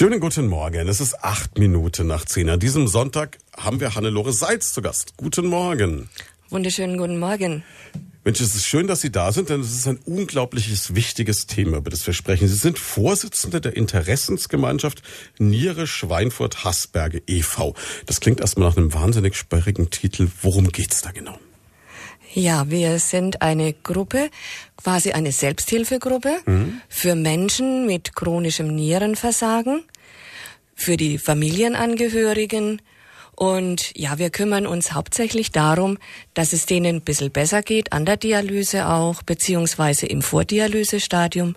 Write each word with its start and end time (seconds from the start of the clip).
Schönen 0.00 0.18
guten 0.18 0.46
Morgen. 0.46 0.88
Es 0.88 0.98
ist 0.98 1.22
acht 1.22 1.58
Minuten 1.58 2.06
nach 2.06 2.24
zehn. 2.24 2.48
An 2.48 2.58
diesem 2.58 2.88
Sonntag 2.88 3.36
haben 3.54 3.80
wir 3.80 3.94
Hannelore 3.94 4.32
Seitz 4.32 4.72
zu 4.72 4.80
Gast. 4.80 5.12
Guten 5.18 5.46
Morgen. 5.46 6.08
Wunderschönen 6.48 6.96
guten 6.96 7.18
Morgen. 7.18 7.64
Mensch, 8.24 8.40
es 8.40 8.54
ist 8.54 8.64
schön, 8.64 8.86
dass 8.86 9.02
Sie 9.02 9.12
da 9.12 9.30
sind, 9.30 9.50
denn 9.50 9.60
es 9.60 9.74
ist 9.74 9.86
ein 9.86 9.98
unglaubliches, 10.06 10.94
wichtiges 10.94 11.46
Thema, 11.48 11.76
über 11.76 11.90
das 11.90 12.06
wir 12.06 12.14
sprechen. 12.14 12.48
Sie 12.48 12.54
sind 12.54 12.78
Vorsitzende 12.78 13.60
der 13.60 13.76
Interessensgemeinschaft 13.76 15.02
Niere 15.38 15.86
Schweinfurt 15.86 16.64
Haßberge 16.64 17.20
e.V. 17.26 17.74
Das 18.06 18.20
klingt 18.20 18.40
erstmal 18.40 18.70
nach 18.70 18.78
einem 18.78 18.94
wahnsinnig 18.94 19.36
sperrigen 19.36 19.90
Titel. 19.90 20.30
Worum 20.40 20.68
geht's 20.72 21.02
da 21.02 21.10
genau? 21.10 21.38
Ja, 22.32 22.70
wir 22.70 23.00
sind 23.00 23.42
eine 23.42 23.72
Gruppe, 23.72 24.30
quasi 24.76 25.12
eine 25.12 25.32
Selbsthilfegruppe 25.32 26.38
mhm. 26.46 26.80
für 26.88 27.16
Menschen 27.16 27.86
mit 27.86 28.14
chronischem 28.14 28.74
Nierenversagen, 28.74 29.82
für 30.80 30.96
die 30.96 31.18
Familienangehörigen, 31.18 32.80
und 33.36 33.96
ja, 33.96 34.18
wir 34.18 34.28
kümmern 34.28 34.66
uns 34.66 34.92
hauptsächlich 34.92 35.50
darum, 35.50 35.96
dass 36.34 36.52
es 36.52 36.66
denen 36.66 36.96
ein 36.96 37.00
bisschen 37.00 37.30
besser 37.30 37.62
geht, 37.62 37.90
an 37.90 38.04
der 38.04 38.18
Dialyse 38.18 38.86
auch, 38.86 39.22
beziehungsweise 39.22 40.04
im 40.04 40.20
Vordialysestadium 40.20 41.56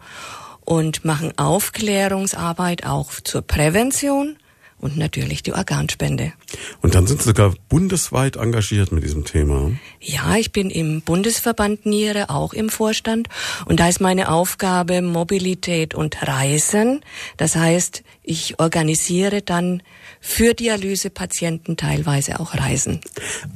und 0.62 1.04
machen 1.04 1.38
Aufklärungsarbeit 1.38 2.86
auch 2.86 3.12
zur 3.12 3.41
Prävention 3.41 4.38
und 4.84 4.98
natürlich 4.98 5.44
die 5.44 5.54
Organspende. 5.54 6.34
Und 6.82 6.94
dann 6.94 7.08
sind 7.08 7.22
Sie 7.22 7.30
sogar 7.30 7.54
bundesweit 7.70 8.36
engagiert 8.36 8.91
mit 8.91 9.04
diesem 9.04 9.24
Thema. 9.24 9.72
Ja, 10.02 10.36
ich 10.36 10.52
bin 10.52 10.70
im 10.70 11.02
Bundesverband 11.02 11.86
Niere 11.86 12.30
auch 12.30 12.54
im 12.54 12.68
Vorstand 12.68 13.30
und 13.66 13.80
da 13.80 13.88
ist 13.88 14.02
meine 14.02 14.30
Aufgabe 14.30 15.02
Mobilität 15.02 15.96
und 15.96 16.27
Reisen. 16.27 17.00
Das 17.38 17.55
heißt, 17.55 18.04
ich 18.24 18.60
organisiere 18.60 19.41
dann 19.41 19.82
für 20.20 20.54
Dialysepatienten 20.54 21.77
teilweise 21.77 22.41
auch 22.41 22.54
Reisen. 22.54 23.00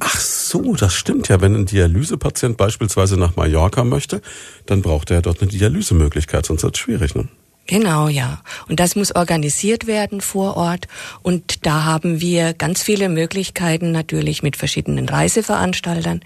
Ach 0.00 0.18
so, 0.18 0.74
das 0.76 0.94
stimmt 0.94 1.28
ja. 1.28 1.42
Wenn 1.42 1.54
ein 1.54 1.66
Dialysepatient 1.66 2.56
beispielsweise 2.56 3.18
nach 3.18 3.36
Mallorca 3.36 3.84
möchte, 3.84 4.22
dann 4.64 4.80
braucht 4.80 5.10
er 5.10 5.20
dort 5.20 5.42
eine 5.42 5.50
Dialysemöglichkeit, 5.50 6.46
sonst 6.46 6.62
wird 6.62 6.74
es 6.76 6.80
schwierig. 6.80 7.14
Ne? 7.14 7.28
Genau, 7.68 8.08
ja. 8.08 8.40
Und 8.68 8.80
das 8.80 8.96
muss 8.96 9.14
organisiert 9.14 9.86
werden 9.86 10.22
vor 10.22 10.56
Ort. 10.56 10.88
Und 11.22 11.66
da 11.66 11.84
haben 11.84 12.18
wir 12.18 12.54
ganz 12.54 12.82
viele 12.82 13.10
Möglichkeiten 13.10 13.92
natürlich 13.92 14.42
mit 14.42 14.56
verschiedenen 14.56 15.06
Reiseveranstaltern, 15.06 16.22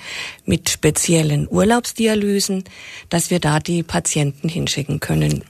mit 0.47 0.70
speziellen 0.70 1.48
Urlaubsdialysen, 1.51 2.63
dass 3.09 3.31
wir 3.31 3.41
da 3.41 3.59
die 3.59 3.83
Patienten 3.83 4.48
hinschicken 4.48 5.01
können. 5.01 5.43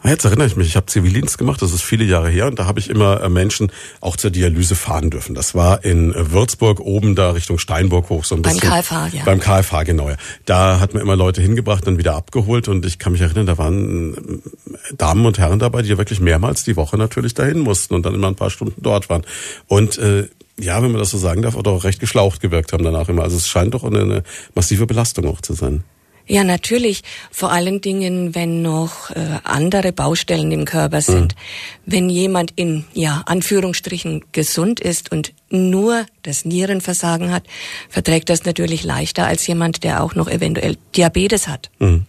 Ah, 0.00 0.10
jetzt 0.10 0.24
erinnere 0.24 0.46
ich 0.46 0.54
mich, 0.54 0.68
ich 0.68 0.76
habe 0.76 0.86
Zivildienst 0.86 1.38
gemacht, 1.38 1.60
das 1.60 1.72
ist 1.72 1.82
viele 1.82 2.04
Jahre 2.04 2.28
her, 2.28 2.46
und 2.46 2.58
da 2.58 2.66
habe 2.66 2.78
ich 2.78 2.88
immer 2.88 3.20
äh, 3.20 3.28
Menschen 3.28 3.72
auch 4.00 4.16
zur 4.16 4.30
Dialyse 4.30 4.76
fahren 4.76 5.10
dürfen. 5.10 5.34
Das 5.34 5.54
war 5.54 5.84
in 5.84 6.14
äh, 6.14 6.30
Würzburg 6.30 6.80
oben 6.80 7.16
da 7.16 7.32
Richtung 7.32 7.58
Steinburg 7.58 8.08
hoch 8.08 8.24
so 8.24 8.36
ein 8.36 8.42
bisschen. 8.42 8.60
Beim 8.60 8.82
KFH, 8.82 9.08
ja. 9.08 9.24
Beim 9.24 9.40
KFH, 9.40 9.82
genau. 9.82 10.08
Ja. 10.08 10.16
Da 10.44 10.78
hat 10.78 10.94
man 10.94 11.02
immer 11.02 11.16
Leute 11.16 11.42
hingebracht, 11.42 11.86
dann 11.86 11.98
wieder 11.98 12.14
abgeholt 12.14 12.68
und 12.68 12.86
ich 12.86 12.98
kann 12.98 13.12
mich 13.12 13.22
erinnern, 13.22 13.46
da 13.46 13.58
waren 13.58 14.14
äh, 14.14 14.94
Damen 14.96 15.26
und 15.26 15.38
Herren 15.38 15.58
dabei, 15.58 15.82
die 15.82 15.98
wirklich 15.98 16.20
mehrmals 16.20 16.62
die 16.62 16.76
Woche 16.76 16.96
natürlich 16.96 17.34
dahin 17.34 17.58
mussten 17.58 17.94
und 17.94 18.06
dann 18.06 18.14
immer 18.14 18.28
ein 18.28 18.36
paar 18.36 18.50
Stunden 18.50 18.80
dort 18.80 19.10
waren. 19.10 19.22
Und 19.66 19.98
äh, 19.98 20.28
ja, 20.60 20.82
wenn 20.82 20.90
man 20.90 21.00
das 21.00 21.10
so 21.10 21.18
sagen 21.18 21.42
darf, 21.42 21.56
auch 21.56 21.84
recht 21.84 22.00
geschlaucht 22.00 22.40
gewirkt 22.40 22.72
haben 22.72 22.84
danach 22.84 23.08
immer. 23.08 23.22
Also 23.22 23.36
es 23.36 23.48
scheint 23.48 23.74
doch 23.74 23.84
eine 23.84 24.22
massive 24.54 24.86
Belastung 24.86 25.26
auch 25.26 25.40
zu 25.40 25.54
sein. 25.54 25.84
Ja, 26.28 26.44
natürlich. 26.44 27.02
Vor 27.30 27.50
allen 27.50 27.80
Dingen, 27.80 28.34
wenn 28.34 28.60
noch 28.60 29.10
äh, 29.10 29.38
andere 29.44 29.92
Baustellen 29.92 30.52
im 30.52 30.66
Körper 30.66 31.00
sind. 31.00 31.34
Mhm. 31.34 31.38
Wenn 31.86 32.10
jemand 32.10 32.52
in, 32.54 32.84
ja, 32.92 33.22
Anführungsstrichen 33.24 34.24
gesund 34.32 34.78
ist 34.78 35.10
und 35.10 35.32
nur 35.48 36.04
das 36.22 36.44
Nierenversagen 36.44 37.32
hat, 37.32 37.44
verträgt 37.88 38.28
das 38.28 38.44
natürlich 38.44 38.84
leichter 38.84 39.26
als 39.26 39.46
jemand, 39.46 39.82
der 39.84 40.02
auch 40.02 40.14
noch 40.14 40.28
eventuell 40.28 40.76
Diabetes 40.94 41.48
hat. 41.48 41.70
Mhm. 41.78 42.04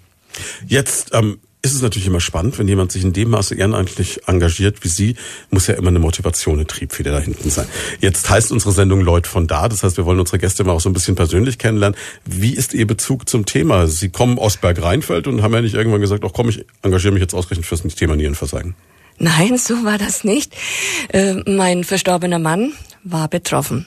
Jetzt 0.68 1.12
ähm, 1.14 1.40
ist 1.62 1.74
es 1.74 1.82
natürlich 1.82 2.08
immer 2.08 2.22
spannend, 2.22 2.58
wenn 2.58 2.70
jemand 2.70 2.92
sich 2.92 3.04
in 3.04 3.12
dem 3.12 3.32
Maße 3.32 3.54
ehrenamtlich 3.54 4.22
engagiert 4.28 4.82
wie 4.84 4.88
Sie, 4.88 5.16
muss 5.50 5.68
ja 5.68 5.74
immer 5.74 5.90
eine 5.90 6.00
Motivation, 6.00 6.56
eine 6.56 6.66
Triebfeder 6.68 7.12
da 7.12 7.20
hinten 7.20 7.50
sein. 7.50 7.68
Jetzt 8.00 8.30
heißt 8.30 8.54
unsere 8.54 8.72
Sendung 8.72 9.02
Leut 9.02 9.28
von 9.28 9.46
da, 9.46 9.68
das 9.68 9.84
heißt, 9.84 9.98
wir 9.98 10.06
wollen 10.06 10.22
unsere 10.22 10.40
Gäste 10.40 10.64
mal 10.64 10.72
auch 10.72 10.80
so 10.80 10.90
ein 10.90 10.94
bisschen 10.94 11.16
persönlich 11.16 11.58
kennenlernen. 11.58 12.00
Wie 12.26 12.54
ist 12.54 12.74
Ihr 12.74 12.88
Bezug 12.88 13.28
zum 13.28 13.46
Thema? 13.46 13.88
Sie 13.88 14.08
kommen 14.08 14.40
aus 14.40 14.56
Berg-Rheinfeld 14.56 15.28
und 15.28 15.42
haben 15.42 15.54
ja 15.54 15.62
nicht 15.62 15.76
irgendwann 15.76 16.00
gesagt, 16.00 16.24
ach 16.26 16.32
komm, 16.34 16.48
ich 16.48 16.66
engagiere 16.82 17.12
mich 17.12 17.22
jetzt 17.22 17.34
ausgerechnet 17.34 17.66
fürs 17.66 17.82
Thema 17.96 18.16
Nierenversagen. 18.16 18.76
Nein, 19.18 19.58
so 19.58 19.84
war 19.84 19.98
das 19.98 20.24
nicht. 20.24 20.56
Äh, 21.10 21.44
mein 21.46 21.84
verstorbener 21.84 22.40
Mann 22.40 22.72
war 23.04 23.28
betroffen. 23.28 23.86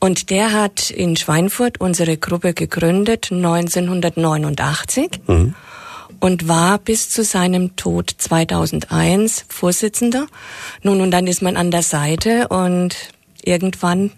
Und 0.00 0.30
der 0.30 0.52
hat 0.52 0.88
in 0.90 1.16
Schweinfurt 1.16 1.82
unsere 1.82 2.16
Gruppe 2.16 2.54
gegründet, 2.54 3.28
1989. 3.30 5.20
Mhm 5.26 5.54
und 6.20 6.48
war 6.48 6.78
bis 6.78 7.10
zu 7.10 7.24
seinem 7.24 7.76
Tod 7.76 8.14
2001 8.16 9.44
Vorsitzender. 9.48 10.26
Nun, 10.82 11.00
und 11.00 11.10
dann 11.10 11.26
ist 11.26 11.42
man 11.42 11.56
an 11.56 11.70
der 11.70 11.82
Seite 11.82 12.48
und 12.48 12.96
irgendwann 13.42 14.12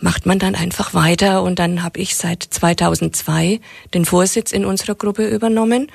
macht 0.00 0.26
man 0.26 0.38
dann 0.38 0.54
einfach 0.54 0.94
weiter 0.94 1.42
und 1.42 1.58
dann 1.58 1.82
habe 1.82 2.00
ich 2.00 2.16
seit 2.16 2.42
2002 2.42 3.60
den 3.94 4.04
Vorsitz 4.04 4.52
in 4.52 4.64
unserer 4.64 4.94
Gruppe 4.94 5.26
übernommen. 5.26 5.90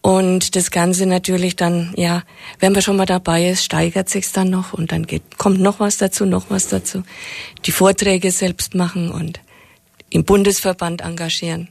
Und 0.00 0.56
das 0.56 0.72
Ganze 0.72 1.06
natürlich 1.06 1.54
dann, 1.54 1.94
ja, 1.96 2.24
wenn 2.58 2.72
man 2.72 2.82
schon 2.82 2.96
mal 2.96 3.06
dabei 3.06 3.48
ist, 3.48 3.64
steigert 3.64 4.08
sich's 4.08 4.32
dann 4.32 4.50
noch 4.50 4.72
und 4.72 4.90
dann 4.90 5.06
geht, 5.06 5.38
kommt 5.38 5.60
noch 5.60 5.78
was 5.78 5.96
dazu, 5.96 6.26
noch 6.26 6.46
was 6.48 6.66
dazu. 6.66 7.04
Die 7.66 7.70
Vorträge 7.70 8.32
selbst 8.32 8.74
machen 8.74 9.12
und 9.12 9.40
im 10.10 10.24
Bundesverband 10.24 11.02
engagieren. 11.02 11.68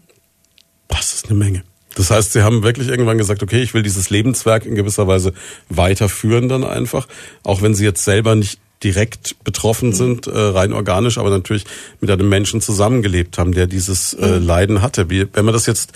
Das 0.88 1.14
ist 1.14 1.26
eine 1.26 1.36
Menge. 1.36 1.64
Das 1.96 2.10
heißt, 2.10 2.34
Sie 2.34 2.42
haben 2.42 2.64
wirklich 2.64 2.88
irgendwann 2.88 3.18
gesagt, 3.18 3.44
okay, 3.44 3.62
ich 3.62 3.74
will 3.74 3.84
dieses 3.84 4.10
Lebenswerk 4.10 4.66
in 4.66 4.76
gewisser 4.76 5.08
Weise 5.08 5.34
weiterführen 5.70 6.48
dann 6.48 6.64
einfach, 6.64 7.08
auch 7.44 7.62
wenn 7.62 7.76
Sie 7.76 7.84
jetzt 7.84 8.04
selber 8.04 8.36
nicht 8.36 8.60
direkt 8.84 9.44
betroffen 9.44 9.90
mhm. 9.90 9.94
sind, 9.94 10.28
äh, 10.28 10.38
rein 10.38 10.74
organisch, 10.74 11.18
aber 11.18 11.30
natürlich 11.30 11.66
mit 12.00 12.10
einem 12.10 12.30
Menschen 12.30 12.62
zusammengelebt 12.62 13.38
haben, 13.38 13.54
der 13.54 13.68
dieses 13.68 14.14
äh, 14.14 14.40
mhm. 14.40 14.46
Leiden 14.46 14.82
hatte. 14.82 15.10
Wie, 15.10 15.28
wenn 15.34 15.46
man 15.46 15.54
das 15.54 15.66
jetzt 15.66 15.92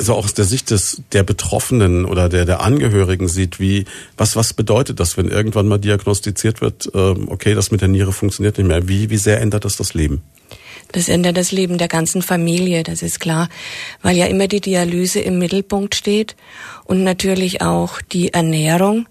so 0.00 0.14
auch 0.14 0.24
aus 0.24 0.34
der 0.34 0.44
Sicht 0.44 0.70
des 0.70 1.02
der 1.12 1.24
Betroffenen 1.24 2.04
oder 2.04 2.28
der 2.28 2.44
der 2.44 2.60
Angehörigen 2.60 3.26
sieht, 3.26 3.58
wie 3.58 3.84
was 4.16 4.36
was 4.36 4.52
bedeutet 4.54 5.00
das, 5.00 5.16
wenn 5.16 5.26
irgendwann 5.26 5.66
mal 5.66 5.78
diagnostiziert 5.78 6.60
wird, 6.60 6.88
ähm, 6.94 7.28
okay, 7.28 7.54
das 7.54 7.72
mit 7.72 7.80
der 7.80 7.88
Niere 7.88 8.12
funktioniert 8.12 8.58
nicht 8.58 8.68
mehr. 8.68 8.86
Wie 8.86 9.10
wie 9.10 9.16
sehr 9.16 9.40
ändert 9.40 9.64
das 9.64 9.76
das 9.76 9.94
Leben? 9.94 10.22
Das 10.92 11.08
ändert 11.08 11.36
das 11.36 11.52
Leben 11.52 11.78
der 11.78 11.88
ganzen 11.88 12.22
Familie, 12.22 12.82
das 12.82 13.02
ist 13.02 13.20
klar, 13.20 13.48
weil 14.02 14.16
ja 14.16 14.26
immer 14.26 14.48
die 14.48 14.60
Dialyse 14.60 15.20
im 15.20 15.38
Mittelpunkt 15.38 15.94
steht 15.94 16.34
und 16.84 17.04
natürlich 17.04 17.60
auch 17.60 18.00
die 18.00 18.32
Ernährung. 18.32 19.06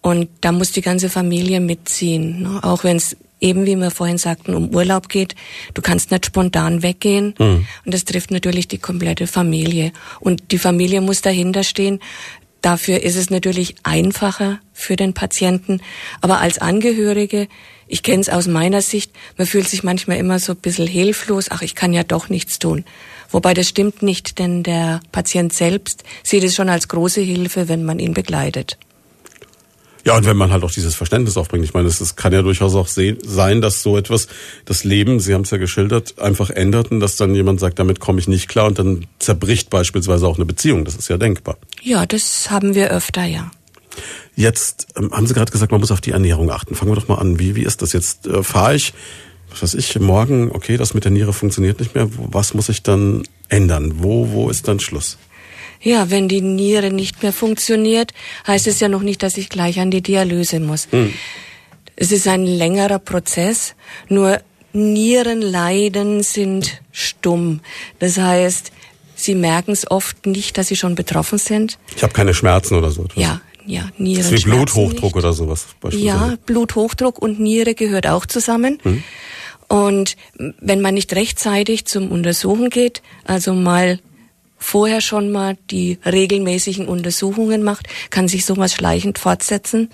Und 0.00 0.28
da 0.40 0.50
muss 0.50 0.72
die 0.72 0.80
ganze 0.80 1.08
Familie 1.08 1.60
mitziehen, 1.60 2.42
ne? 2.42 2.60
auch 2.62 2.82
wenn 2.82 2.96
es 2.96 3.16
eben, 3.42 3.66
wie 3.66 3.76
wir 3.76 3.90
vorhin 3.90 4.18
sagten, 4.18 4.54
um 4.54 4.74
Urlaub 4.74 5.08
geht. 5.08 5.34
Du 5.74 5.82
kannst 5.82 6.10
nicht 6.10 6.26
spontan 6.26 6.82
weggehen. 6.82 7.34
Mhm. 7.38 7.66
Und 7.84 7.94
das 7.94 8.04
trifft 8.04 8.30
natürlich 8.30 8.68
die 8.68 8.78
komplette 8.78 9.26
Familie. 9.26 9.92
Und 10.20 10.52
die 10.52 10.58
Familie 10.58 11.00
muss 11.00 11.20
dahinter 11.20 11.64
stehen. 11.64 12.00
Dafür 12.62 13.02
ist 13.02 13.16
es 13.16 13.28
natürlich 13.28 13.74
einfacher 13.82 14.60
für 14.72 14.94
den 14.94 15.12
Patienten. 15.12 15.80
Aber 16.20 16.40
als 16.40 16.58
Angehörige 16.58 17.48
ich 17.92 18.02
kenne 18.02 18.22
es 18.22 18.30
aus 18.30 18.46
meiner 18.48 18.80
Sicht, 18.80 19.12
man 19.36 19.46
fühlt 19.46 19.68
sich 19.68 19.82
manchmal 19.82 20.16
immer 20.16 20.38
so 20.38 20.52
ein 20.52 20.58
bisschen 20.58 20.86
hilflos, 20.86 21.50
ach, 21.50 21.60
ich 21.60 21.74
kann 21.74 21.92
ja 21.92 22.02
doch 22.02 22.30
nichts 22.30 22.58
tun. 22.58 22.86
Wobei 23.30 23.52
das 23.52 23.68
stimmt 23.68 24.02
nicht, 24.02 24.38
denn 24.38 24.62
der 24.62 25.02
Patient 25.12 25.52
selbst 25.52 26.02
sieht 26.22 26.42
es 26.42 26.54
schon 26.54 26.70
als 26.70 26.88
große 26.88 27.20
Hilfe, 27.20 27.68
wenn 27.68 27.84
man 27.84 27.98
ihn 27.98 28.14
begleitet. 28.14 28.78
Ja, 30.06 30.16
und 30.16 30.24
wenn 30.24 30.38
man 30.38 30.50
halt 30.50 30.64
auch 30.64 30.70
dieses 30.70 30.94
Verständnis 30.94 31.36
aufbringt. 31.36 31.66
Ich 31.66 31.74
meine, 31.74 31.86
es 31.86 32.16
kann 32.16 32.32
ja 32.32 32.40
durchaus 32.40 32.74
auch 32.74 32.88
sein, 32.88 33.60
dass 33.60 33.82
so 33.82 33.98
etwas 33.98 34.26
das 34.64 34.84
Leben, 34.84 35.20
Sie 35.20 35.34
haben 35.34 35.42
es 35.42 35.50
ja 35.50 35.58
geschildert, 35.58 36.18
einfach 36.18 36.48
ändert 36.48 36.90
und 36.90 37.00
dass 37.00 37.16
dann 37.16 37.34
jemand 37.34 37.60
sagt, 37.60 37.78
damit 37.78 38.00
komme 38.00 38.20
ich 38.20 38.26
nicht 38.26 38.48
klar 38.48 38.68
und 38.68 38.78
dann 38.78 39.06
zerbricht 39.18 39.68
beispielsweise 39.68 40.26
auch 40.26 40.36
eine 40.36 40.46
Beziehung. 40.46 40.86
Das 40.86 40.96
ist 40.96 41.08
ja 41.08 41.18
denkbar. 41.18 41.58
Ja, 41.82 42.06
das 42.06 42.50
haben 42.50 42.74
wir 42.74 42.90
öfter, 42.90 43.24
ja. 43.24 43.50
Jetzt 44.36 44.88
ähm, 44.96 45.12
haben 45.12 45.26
Sie 45.26 45.34
gerade 45.34 45.52
gesagt, 45.52 45.72
man 45.72 45.80
muss 45.80 45.90
auf 45.90 46.00
die 46.00 46.12
Ernährung 46.12 46.50
achten. 46.50 46.74
Fangen 46.74 46.90
wir 46.90 46.96
doch 46.96 47.08
mal 47.08 47.16
an. 47.16 47.38
Wie, 47.38 47.54
wie 47.54 47.64
ist 47.64 47.82
das 47.82 47.92
jetzt? 47.92 48.26
Äh, 48.26 48.42
Fahre 48.42 48.74
ich, 48.74 48.92
was 49.50 49.62
weiß 49.62 49.74
ich, 49.74 49.98
morgen, 50.00 50.50
okay, 50.50 50.76
das 50.76 50.94
mit 50.94 51.04
der 51.04 51.10
Niere 51.10 51.32
funktioniert 51.32 51.80
nicht 51.80 51.94
mehr. 51.94 52.08
Was 52.10 52.54
muss 52.54 52.68
ich 52.68 52.82
dann 52.82 53.22
ändern? 53.48 54.02
Wo, 54.02 54.30
wo 54.30 54.50
ist 54.50 54.68
dann 54.68 54.80
Schluss? 54.80 55.18
Ja, 55.80 56.10
wenn 56.10 56.28
die 56.28 56.40
Niere 56.40 56.92
nicht 56.92 57.22
mehr 57.22 57.32
funktioniert, 57.32 58.12
heißt 58.46 58.66
es 58.68 58.80
ja 58.80 58.88
noch 58.88 59.02
nicht, 59.02 59.22
dass 59.22 59.36
ich 59.36 59.48
gleich 59.48 59.80
an 59.80 59.90
die 59.90 60.00
Dialyse 60.00 60.60
muss. 60.60 60.86
Hm. 60.90 61.12
Es 61.96 62.12
ist 62.12 62.26
ein 62.28 62.46
längerer 62.46 62.98
Prozess, 62.98 63.74
nur 64.08 64.40
Nierenleiden 64.72 66.22
sind 66.22 66.80
stumm. 66.92 67.60
Das 67.98 68.16
heißt, 68.16 68.72
sie 69.14 69.34
merken 69.34 69.72
es 69.72 69.90
oft 69.90 70.24
nicht, 70.26 70.56
dass 70.56 70.68
sie 70.68 70.76
schon 70.76 70.94
betroffen 70.94 71.38
sind. 71.38 71.78
Ich 71.96 72.02
habe 72.02 72.12
keine 72.12 72.32
Schmerzen 72.32 72.76
oder 72.76 72.90
so. 72.90 73.06
Ja, 73.14 73.40
ja, 73.66 73.88
Nieren. 73.98 74.30
Das 74.30 74.32
wie 74.32 74.50
Bluthochdruck 74.50 75.16
oder 75.16 75.32
sowas. 75.32 75.66
Ja, 75.90 76.36
Bluthochdruck 76.46 77.20
und 77.20 77.40
Niere 77.40 77.74
gehört 77.74 78.06
auch 78.06 78.26
zusammen. 78.26 78.78
Hm. 78.82 79.02
Und 79.68 80.16
wenn 80.60 80.80
man 80.80 80.94
nicht 80.94 81.14
rechtzeitig 81.14 81.86
zum 81.86 82.10
Untersuchen 82.10 82.68
geht, 82.68 83.02
also 83.24 83.54
mal 83.54 83.98
vorher 84.58 85.00
schon 85.00 85.32
mal 85.32 85.56
die 85.70 85.98
regelmäßigen 86.04 86.86
Untersuchungen 86.86 87.62
macht, 87.62 87.88
kann 88.10 88.28
sich 88.28 88.44
sowas 88.44 88.74
schleichend 88.74 89.18
fortsetzen. 89.18 89.90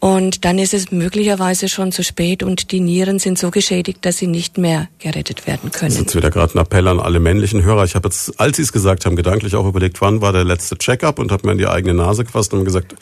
Und 0.00 0.46
dann 0.46 0.58
ist 0.58 0.72
es 0.72 0.90
möglicherweise 0.90 1.68
schon 1.68 1.92
zu 1.92 2.02
spät 2.02 2.42
und 2.42 2.72
die 2.72 2.80
Nieren 2.80 3.18
sind 3.18 3.38
so 3.38 3.50
geschädigt, 3.50 3.98
dass 4.06 4.16
sie 4.16 4.26
nicht 4.26 4.56
mehr 4.56 4.88
gerettet 4.98 5.46
werden 5.46 5.70
können. 5.70 5.94
Jetzt 5.94 6.16
wieder 6.16 6.30
gerade 6.30 6.54
ein 6.54 6.62
Appell 6.62 6.88
an 6.88 6.98
alle 6.98 7.20
männlichen 7.20 7.62
Hörer. 7.62 7.84
Ich 7.84 7.94
habe 7.94 8.08
jetzt, 8.08 8.40
als 8.40 8.56
Sie 8.56 8.62
es 8.62 8.72
gesagt 8.72 9.04
haben, 9.04 9.14
gedanklich 9.14 9.54
auch 9.56 9.66
überlegt, 9.66 10.00
wann 10.00 10.22
war 10.22 10.32
der 10.32 10.44
letzte 10.44 10.78
Check-up 10.78 11.18
und 11.18 11.30
habe 11.30 11.46
mir 11.46 11.52
in 11.52 11.58
die 11.58 11.66
eigene 11.66 11.92
Nase 11.92 12.24
gefasst 12.24 12.54
und 12.54 12.64
gesagt, 12.64 12.94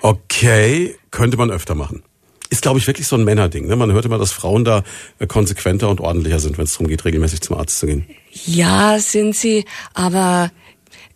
okay, 0.00 0.96
könnte 1.10 1.36
man 1.36 1.50
öfter 1.50 1.74
machen. 1.74 2.02
Ist, 2.48 2.62
glaube 2.62 2.78
ich, 2.78 2.86
wirklich 2.86 3.06
so 3.06 3.16
ein 3.16 3.24
Männerding. 3.24 3.66
Ne? 3.66 3.76
Man 3.76 3.92
hört 3.92 4.06
immer, 4.06 4.16
dass 4.16 4.32
Frauen 4.32 4.64
da 4.64 4.82
äh, 5.18 5.26
konsequenter 5.26 5.90
und 5.90 6.00
ordentlicher 6.00 6.40
sind, 6.40 6.56
wenn 6.56 6.64
es 6.64 6.72
darum 6.72 6.88
geht, 6.88 7.04
regelmäßig 7.04 7.42
zum 7.42 7.58
Arzt 7.58 7.78
zu 7.78 7.86
gehen. 7.86 8.06
Ja, 8.46 8.98
sind 9.00 9.36
sie, 9.36 9.66
aber 9.92 10.50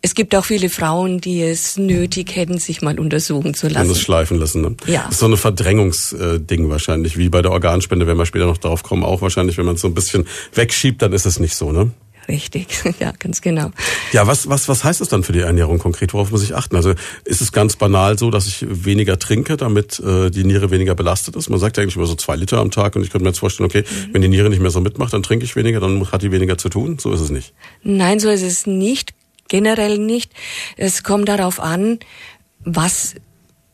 es 0.05 0.15
gibt 0.15 0.35
auch 0.35 0.43
viele 0.43 0.69
Frauen, 0.69 1.21
die 1.21 1.41
es 1.41 1.77
nötig 1.77 2.35
hätten, 2.35 2.57
sich 2.57 2.81
mal 2.81 2.99
untersuchen 2.99 3.53
zu 3.53 3.69
lassen. 3.69 3.87
Und 3.87 3.95
das 3.95 4.01
schleifen 4.01 4.37
lassen. 4.37 4.61
Ne? 4.61 4.75
Ja. 4.85 5.03
Das 5.05 5.13
ist 5.13 5.19
so 5.19 5.27
ein 5.27 5.37
Verdrängungsding 5.37 6.69
wahrscheinlich, 6.69 7.17
wie 7.17 7.29
bei 7.29 7.41
der 7.41 7.51
Organspende, 7.51 8.05
wenn 8.05 8.17
wir 8.17 8.25
später 8.25 8.45
noch 8.45 8.57
darauf 8.57 8.83
kommen, 8.83 9.03
auch 9.03 9.21
wahrscheinlich, 9.21 9.57
wenn 9.57 9.65
man 9.65 9.75
es 9.75 9.81
so 9.81 9.87
ein 9.87 9.93
bisschen 9.93 10.27
wegschiebt, 10.53 11.01
dann 11.01 11.13
ist 11.13 11.25
es 11.25 11.39
nicht 11.39 11.55
so, 11.55 11.71
ne? 11.71 11.91
Richtig, 12.27 12.67
ja, 12.99 13.13
ganz 13.17 13.41
genau. 13.41 13.71
Ja, 14.11 14.27
was, 14.27 14.49
was, 14.49 14.67
was 14.67 14.83
heißt 14.83 14.99
das 14.99 15.07
dann 15.07 15.23
für 15.23 15.31
die 15.31 15.39
Ernährung 15.39 15.79
konkret? 15.79 16.13
Worauf 16.13 16.31
muss 16.31 16.43
ich 16.43 16.53
achten? 16.53 16.75
Also 16.75 16.93
ist 17.23 17.41
es 17.41 17.53
ganz 17.53 17.77
banal 17.77 18.17
so, 18.19 18.29
dass 18.29 18.45
ich 18.45 18.65
weniger 18.69 19.17
trinke, 19.19 19.55
damit 19.55 20.01
äh, 20.01 20.29
die 20.29 20.43
Niere 20.43 20.69
weniger 20.69 20.95
belastet 20.95 21.37
ist? 21.37 21.49
Man 21.49 21.59
sagt 21.59 21.77
ja 21.77 21.83
eigentlich 21.83 21.95
immer 21.95 22.05
so 22.07 22.15
zwei 22.15 22.35
Liter 22.35 22.59
am 22.59 22.71
Tag 22.71 22.97
und 22.97 23.03
ich 23.03 23.09
könnte 23.09 23.23
mir 23.23 23.29
jetzt 23.29 23.39
vorstellen, 23.39 23.69
okay, 23.69 23.83
mhm. 23.89 24.13
wenn 24.13 24.21
die 24.21 24.27
Niere 24.27 24.49
nicht 24.49 24.61
mehr 24.61 24.71
so 24.71 24.81
mitmacht, 24.81 25.13
dann 25.13 25.23
trinke 25.23 25.45
ich 25.45 25.55
weniger, 25.55 25.79
dann 25.79 26.11
hat 26.11 26.21
die 26.21 26.31
weniger 26.31 26.57
zu 26.57 26.67
tun. 26.67 26.97
So 26.99 27.13
ist 27.13 27.21
es 27.21 27.29
nicht. 27.29 27.53
Nein, 27.83 28.19
so 28.19 28.29
ist 28.29 28.43
es 28.43 28.67
nicht 28.67 29.13
generell 29.47 29.97
nicht. 29.97 30.31
Es 30.77 31.03
kommt 31.03 31.29
darauf 31.29 31.59
an, 31.59 31.99
was 32.59 33.15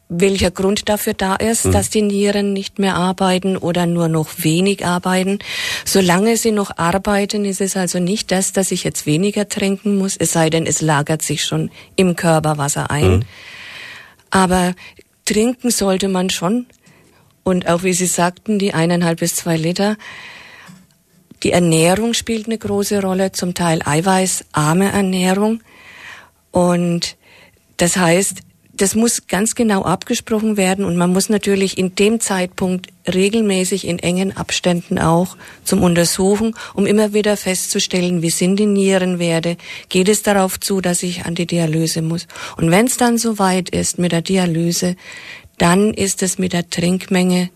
welcher 0.09 0.49
Grund 0.49 0.89
dafür 0.89 1.13
da 1.13 1.35
ist, 1.35 1.65
mhm. 1.65 1.71
dass 1.71 1.91
die 1.91 2.01
Nieren 2.01 2.51
nicht 2.51 2.79
mehr 2.79 2.95
arbeiten 2.95 3.55
oder 3.55 3.85
nur 3.85 4.07
noch 4.07 4.29
wenig 4.39 4.83
arbeiten. 4.85 5.37
Solange 5.85 6.35
sie 6.35 6.51
noch 6.51 6.77
arbeiten, 6.77 7.45
ist 7.45 7.61
es 7.61 7.77
also 7.77 7.99
nicht 7.99 8.31
das, 8.31 8.51
dass 8.51 8.71
ich 8.71 8.83
jetzt 8.83 9.05
weniger 9.05 9.47
trinken 9.47 9.97
muss, 9.97 10.17
es 10.17 10.31
sei 10.31 10.49
denn, 10.49 10.65
es 10.65 10.81
lagert 10.81 11.21
sich 11.21 11.45
schon 11.45 11.69
im 11.95 12.15
Körper 12.15 12.57
Wasser 12.57 12.89
ein. 12.89 13.17
Mhm. 13.17 13.21
Aber 14.31 14.73
trinken 15.25 15.69
sollte 15.69 16.07
man 16.07 16.31
schon. 16.31 16.65
Und 17.43 17.67
auch 17.67 17.83
wie 17.83 17.93
Sie 17.93 18.07
sagten, 18.07 18.59
die 18.59 18.73
eineinhalb 18.73 19.19
bis 19.19 19.35
zwei 19.35 19.57
Liter. 19.57 19.95
Die 21.43 21.51
Ernährung 21.51 22.13
spielt 22.13 22.47
eine 22.47 22.57
große 22.57 23.01
Rolle, 23.01 23.31
zum 23.31 23.53
Teil 23.53 23.81
eiweißarme 23.83 24.91
Ernährung. 24.91 25.61
Und 26.51 27.15
das 27.77 27.97
heißt, 27.97 28.41
das 28.79 28.95
muss 28.95 29.27
ganz 29.27 29.55
genau 29.55 29.83
abgesprochen 29.83 30.55
werden 30.55 30.85
und 30.85 30.95
man 30.95 31.11
muss 31.11 31.27
natürlich 31.27 31.77
in 31.77 31.95
dem 31.95 32.21
Zeitpunkt 32.21 32.87
regelmäßig 33.13 33.85
in 33.85 33.99
engen 33.99 34.35
Abständen 34.37 34.99
auch 34.99 35.35
zum 35.65 35.83
Untersuchen, 35.83 36.55
um 36.73 36.85
immer 36.85 37.13
wieder 37.13 37.35
festzustellen, 37.35 38.21
wie 38.21 38.29
sind 38.29 38.55
die 38.55 38.65
Nierenwerte, 38.65 39.57
geht 39.89 40.07
es 40.07 40.23
darauf 40.23 40.59
zu, 40.61 40.79
dass 40.79 41.03
ich 41.03 41.25
an 41.25 41.35
die 41.35 41.45
Dialyse 41.45 42.01
muss. 42.01 42.27
Und 42.55 42.71
wenn 42.71 42.85
es 42.85 42.95
dann 42.95 43.17
soweit 43.17 43.69
ist 43.69 43.99
mit 43.99 44.13
der 44.13 44.21
Dialyse, 44.21 44.95
dann 45.57 45.93
ist 45.93 46.23
es 46.23 46.37
mit 46.37 46.53
der 46.53 46.69
Trinkmenge 46.69 47.49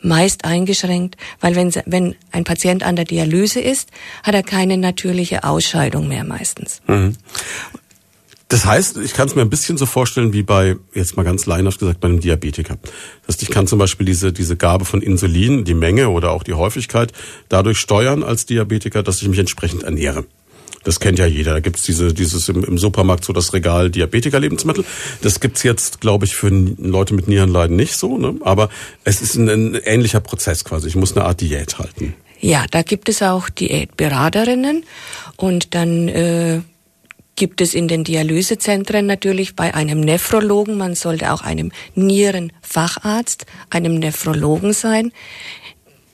meist 0.00 0.44
eingeschränkt, 0.44 1.16
weil 1.40 1.56
wenn, 1.56 1.72
wenn 1.86 2.14
ein 2.32 2.44
Patient 2.44 2.82
an 2.82 2.96
der 2.96 3.04
Dialyse 3.04 3.60
ist, 3.60 3.90
hat 4.22 4.34
er 4.34 4.42
keine 4.42 4.76
natürliche 4.76 5.44
Ausscheidung 5.44 6.08
mehr 6.08 6.24
meistens. 6.24 6.80
Mhm. 6.86 7.16
Das 8.48 8.64
heißt, 8.64 8.96
ich 8.96 9.12
kann 9.12 9.28
es 9.28 9.34
mir 9.34 9.42
ein 9.42 9.50
bisschen 9.50 9.76
so 9.76 9.84
vorstellen 9.84 10.32
wie 10.32 10.42
bei, 10.42 10.76
jetzt 10.94 11.18
mal 11.18 11.22
ganz 11.22 11.44
laienhaft 11.44 11.80
gesagt, 11.80 12.00
bei 12.00 12.08
einem 12.08 12.20
Diabetiker. 12.20 12.78
Das 13.26 13.34
heißt, 13.34 13.42
ich 13.42 13.50
kann 13.50 13.66
zum 13.66 13.78
Beispiel 13.78 14.06
diese, 14.06 14.32
diese 14.32 14.56
Gabe 14.56 14.86
von 14.86 15.02
Insulin, 15.02 15.64
die 15.64 15.74
Menge 15.74 16.08
oder 16.08 16.30
auch 16.30 16.42
die 16.42 16.54
Häufigkeit 16.54 17.12
dadurch 17.50 17.78
steuern 17.78 18.22
als 18.22 18.46
Diabetiker, 18.46 19.02
dass 19.02 19.20
ich 19.20 19.28
mich 19.28 19.38
entsprechend 19.38 19.82
ernähre. 19.82 20.24
Das 20.88 21.00
kennt 21.00 21.18
ja 21.18 21.26
jeder. 21.26 21.52
Da 21.52 21.60
gibt's 21.60 21.82
diese, 21.82 22.14
dieses 22.14 22.48
im, 22.48 22.64
im 22.64 22.78
Supermarkt 22.78 23.22
so 23.22 23.34
das 23.34 23.52
Regal 23.52 23.90
Diabetiker-Lebensmittel. 23.90 24.86
Das 25.20 25.38
gibt's 25.38 25.62
jetzt, 25.62 26.00
glaube 26.00 26.24
ich, 26.24 26.34
für 26.34 26.48
Leute 26.48 27.12
mit 27.12 27.28
Nierenleiden 27.28 27.76
nicht 27.76 27.94
so. 27.94 28.16
Ne? 28.16 28.36
Aber 28.40 28.70
es 29.04 29.20
ist 29.20 29.34
ein, 29.34 29.50
ein 29.50 29.74
ähnlicher 29.74 30.20
Prozess 30.20 30.64
quasi. 30.64 30.88
Ich 30.88 30.96
muss 30.96 31.14
eine 31.14 31.26
Art 31.26 31.42
Diät 31.42 31.78
halten. 31.78 32.14
Ja, 32.40 32.64
da 32.70 32.80
gibt 32.80 33.10
es 33.10 33.20
auch 33.20 33.50
Diätberaterinnen 33.50 34.84
und 35.36 35.74
dann 35.74 36.08
äh, 36.08 36.60
gibt 37.36 37.60
es 37.60 37.74
in 37.74 37.86
den 37.86 38.02
Dialysezentren 38.02 39.04
natürlich 39.04 39.56
bei 39.56 39.74
einem 39.74 40.00
Nephrologen, 40.00 40.78
man 40.78 40.94
sollte 40.94 41.34
auch 41.34 41.42
einem 41.42 41.70
Nierenfacharzt, 41.96 43.44
einem 43.68 43.98
Nephrologen 43.98 44.72
sein, 44.72 45.12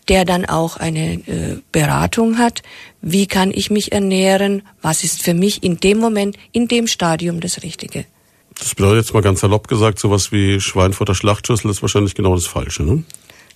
der 0.08 0.24
dann 0.24 0.44
auch 0.44 0.76
eine 0.76 1.14
äh, 1.14 1.58
Beratung 1.72 2.38
hat, 2.38 2.62
wie 3.00 3.26
kann 3.26 3.50
ich 3.50 3.70
mich 3.70 3.92
ernähren, 3.92 4.62
was 4.82 5.04
ist 5.04 5.22
für 5.22 5.34
mich 5.34 5.62
in 5.62 5.78
dem 5.78 5.98
Moment, 5.98 6.36
in 6.52 6.68
dem 6.68 6.86
Stadium 6.86 7.40
das 7.40 7.62
Richtige. 7.62 8.04
Das 8.58 8.74
bedeutet 8.74 9.04
jetzt 9.04 9.14
mal 9.14 9.22
ganz 9.22 9.40
salopp 9.40 9.68
gesagt, 9.68 9.98
sowas 9.98 10.30
wie 10.30 10.60
Schweinfurter 10.60 11.14
Schlachtschüssel 11.14 11.70
ist 11.70 11.82
wahrscheinlich 11.82 12.14
genau 12.14 12.34
das 12.34 12.46
Falsche, 12.46 12.84
ne? 12.84 13.02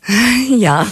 Ja. 0.59 0.87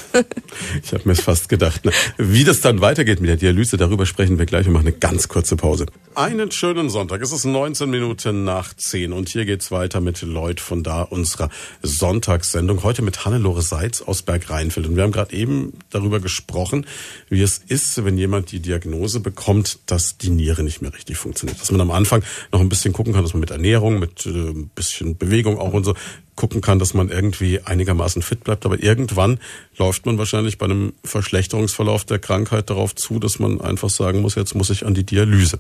Ich 0.83 0.93
habe 0.93 1.03
mir 1.07 1.13
es 1.13 1.23
fast 1.23 1.49
gedacht. 1.49 1.81
Wie 2.19 2.45
das 2.45 2.61
dann 2.61 2.81
weitergeht 2.81 3.21
mit 3.21 3.31
der 3.31 3.37
Dialyse, 3.37 3.77
darüber 3.77 4.07
sprechen 4.07 4.39
wir 4.39 4.47
gleich. 4.47 4.67
Wir 4.67 4.73
machen 4.73 4.87
eine 4.87 4.97
ganz 4.97 5.29
kurze 5.29 5.57
Pause. 5.57 5.87
Einen 6.15 6.51
schönen 6.51 6.91
Sonntag. 6.91 7.23
Es 7.23 7.33
ist 7.33 7.45
19 7.45 7.89
Minuten 7.89 8.45
nach 8.45 8.75
10 8.75 9.13
und 9.13 9.29
hier 9.29 9.45
geht's 9.45 9.71
weiter 9.71 10.01
mit 10.01 10.21
Lloyd 10.23 10.61
von 10.61 10.83
da, 10.83 11.03
unserer 11.03 11.49
Sonntagssendung. 11.83 12.83
Heute 12.83 13.03
mit 13.03 13.25
Hannelore 13.25 13.63
Seitz 13.63 14.03
aus 14.03 14.23
Bergrheinfeld. 14.23 14.87
Und 14.87 14.97
wir 14.97 15.03
haben 15.03 15.13
gerade 15.13 15.35
eben 15.35 15.73
darüber 15.91 16.21
gesprochen, 16.21 16.87
wie 17.29 17.43
es 17.43 17.59
ist, 17.59 18.05
wenn 18.05 18.19
jemand 18.19 18.53
die 18.53 18.61
Diagnose 18.61 19.21
bekommt, 19.21 19.79
dass 19.87 20.19
die 20.19 20.31
Niere 20.31 20.62
nicht 20.62 20.83
mehr 20.83 20.93
richtig 20.93 21.17
funktioniert. 21.17 21.61
Dass 21.61 21.71
man 21.71 21.81
am 21.81 21.91
Anfang 21.91 22.23
noch 22.53 22.61
ein 22.61 22.69
bisschen 22.69 22.93
gucken 22.93 23.15
kann, 23.15 23.23
dass 23.23 23.33
man 23.33 23.41
mit 23.41 23.51
Ernährung, 23.51 23.99
mit 23.99 24.27
äh, 24.27 24.31
ein 24.31 24.69
bisschen 24.75 25.17
Bewegung 25.17 25.59
auch 25.59 25.73
und 25.73 25.85
so 25.85 25.95
gucken 26.37 26.61
kann, 26.61 26.79
dass 26.79 26.94
man 26.94 27.09
irgendwie 27.09 27.61
einigermaßen 27.61 28.23
fit 28.23 28.44
bleibt. 28.44 28.65
Aber 28.67 28.83
irgendwann 28.83 29.40
läuft 29.76 30.07
man 30.07 30.19
wahrscheinlich 30.19 30.59
bei 30.59 30.66
einem 30.66 30.93
Verschlechterungsverlauf 31.02 32.05
der 32.05 32.19
Krankheit 32.19 32.71
darauf 32.71 32.95
zu, 32.95 33.19
dass 33.19 33.38
man 33.38 33.61
einfach 33.61 33.90
sagen 33.90 34.21
muss, 34.21 34.35
jetzt 34.35 34.55
muss 34.55 34.71
ich 34.71 34.87
an 34.87 34.95
die 34.95 35.05
Dialyse. 35.05 35.59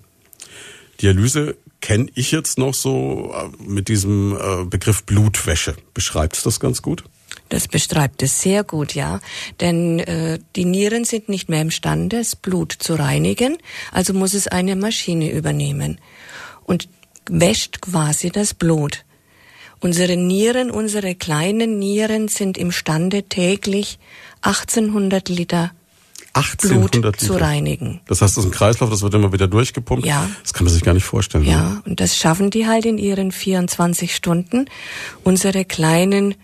Dialyse 1.00 1.56
kenne 1.80 2.06
ich 2.14 2.30
jetzt 2.30 2.58
noch 2.58 2.74
so 2.74 3.34
äh, 3.34 3.62
mit 3.62 3.88
diesem 3.88 4.36
äh, 4.36 4.64
Begriff 4.64 5.04
Blutwäsche. 5.04 5.76
Beschreibt 5.94 6.36
es 6.36 6.42
das 6.42 6.60
ganz 6.60 6.82
gut? 6.82 7.04
Das 7.48 7.68
beschreibt 7.68 8.22
es 8.22 8.40
sehr 8.40 8.64
gut, 8.64 8.94
ja. 8.94 9.20
Denn 9.60 10.00
äh, 10.00 10.38
die 10.56 10.64
Nieren 10.64 11.04
sind 11.04 11.28
nicht 11.28 11.48
mehr 11.48 11.60
imstande, 11.60 12.18
das 12.18 12.34
Blut 12.34 12.72
zu 12.72 12.94
reinigen, 12.94 13.58
also 13.92 14.14
muss 14.14 14.34
es 14.34 14.48
eine 14.48 14.74
Maschine 14.74 15.30
übernehmen 15.30 16.00
und 16.64 16.88
wäscht 17.28 17.80
quasi 17.80 18.30
das 18.30 18.54
Blut. 18.54 19.04
Unsere 19.80 20.16
Nieren, 20.16 20.70
unsere 20.70 21.14
kleinen 21.14 21.78
Nieren 21.78 22.28
sind 22.28 22.58
imstande 22.58 23.24
täglich 23.24 23.98
1800 24.42 25.28
Liter 25.28 25.72
1800 26.36 26.90
Blut 26.90 27.04
Liter. 27.04 27.18
zu 27.18 27.32
reinigen. 27.34 28.00
Das 28.06 28.20
heißt, 28.20 28.36
das 28.36 28.44
ist 28.44 28.50
ein 28.50 28.54
Kreislauf, 28.54 28.90
das 28.90 29.02
wird 29.02 29.14
immer 29.14 29.32
wieder 29.32 29.48
durchgepumpt. 29.48 30.04
Ja. 30.04 30.28
Das 30.42 30.52
kann 30.52 30.64
man 30.64 30.72
sich 30.72 30.82
gar 30.82 30.92
nicht 30.92 31.04
vorstellen. 31.04 31.44
Ja, 31.44 31.70
ne? 31.70 31.82
und 31.86 32.00
das 32.00 32.16
schaffen 32.16 32.50
die 32.50 32.66
halt 32.66 32.84
in 32.84 32.98
ihren 32.98 33.32
24 33.32 34.14
Stunden. 34.14 34.66
Unsere 35.24 35.64
kleinen 35.64 36.34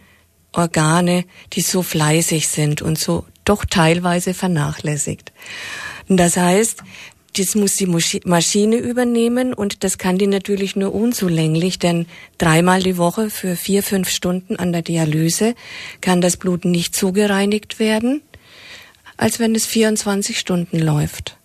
Organe, 0.52 1.24
die 1.52 1.60
so 1.60 1.82
fleißig 1.82 2.48
sind 2.48 2.80
und 2.80 2.98
so 2.98 3.26
doch 3.44 3.64
teilweise 3.64 4.34
vernachlässigt. 4.34 5.32
Und 6.08 6.16
das 6.16 6.36
heißt, 6.36 6.82
das 7.36 7.54
muss 7.54 7.76
die 7.76 7.86
Maschine 7.86 8.76
übernehmen 8.76 9.54
und 9.54 9.84
das 9.84 9.98
kann 9.98 10.18
die 10.18 10.26
natürlich 10.26 10.76
nur 10.76 10.94
unzulänglich, 10.94 11.78
denn 11.78 12.06
dreimal 12.38 12.82
die 12.82 12.98
Woche 12.98 13.30
für 13.30 13.56
vier, 13.56 13.82
fünf 13.82 14.08
Stunden 14.08 14.56
an 14.56 14.72
der 14.72 14.82
Dialyse 14.82 15.54
kann 16.00 16.20
das 16.20 16.36
Blut 16.36 16.64
nicht 16.64 16.94
so 16.94 17.12
gereinigt 17.12 17.78
werden, 17.78 18.22
als 19.16 19.38
wenn 19.40 19.54
es 19.54 19.66
24 19.66 20.38
Stunden 20.38 20.78
läuft. 20.78 21.38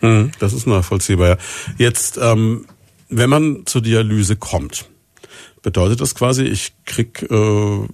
Hm, 0.00 0.30
das 0.38 0.52
ist 0.52 0.66
nachvollziehbar. 0.66 1.38
Jetzt, 1.78 2.18
ähm, 2.20 2.66
wenn 3.08 3.30
man 3.30 3.66
zur 3.66 3.82
Dialyse 3.82 4.36
kommt, 4.36 4.86
bedeutet 5.62 6.00
das 6.00 6.14
quasi, 6.14 6.44
ich 6.44 6.72
krieg 6.84 7.22
äh, 7.30 7.88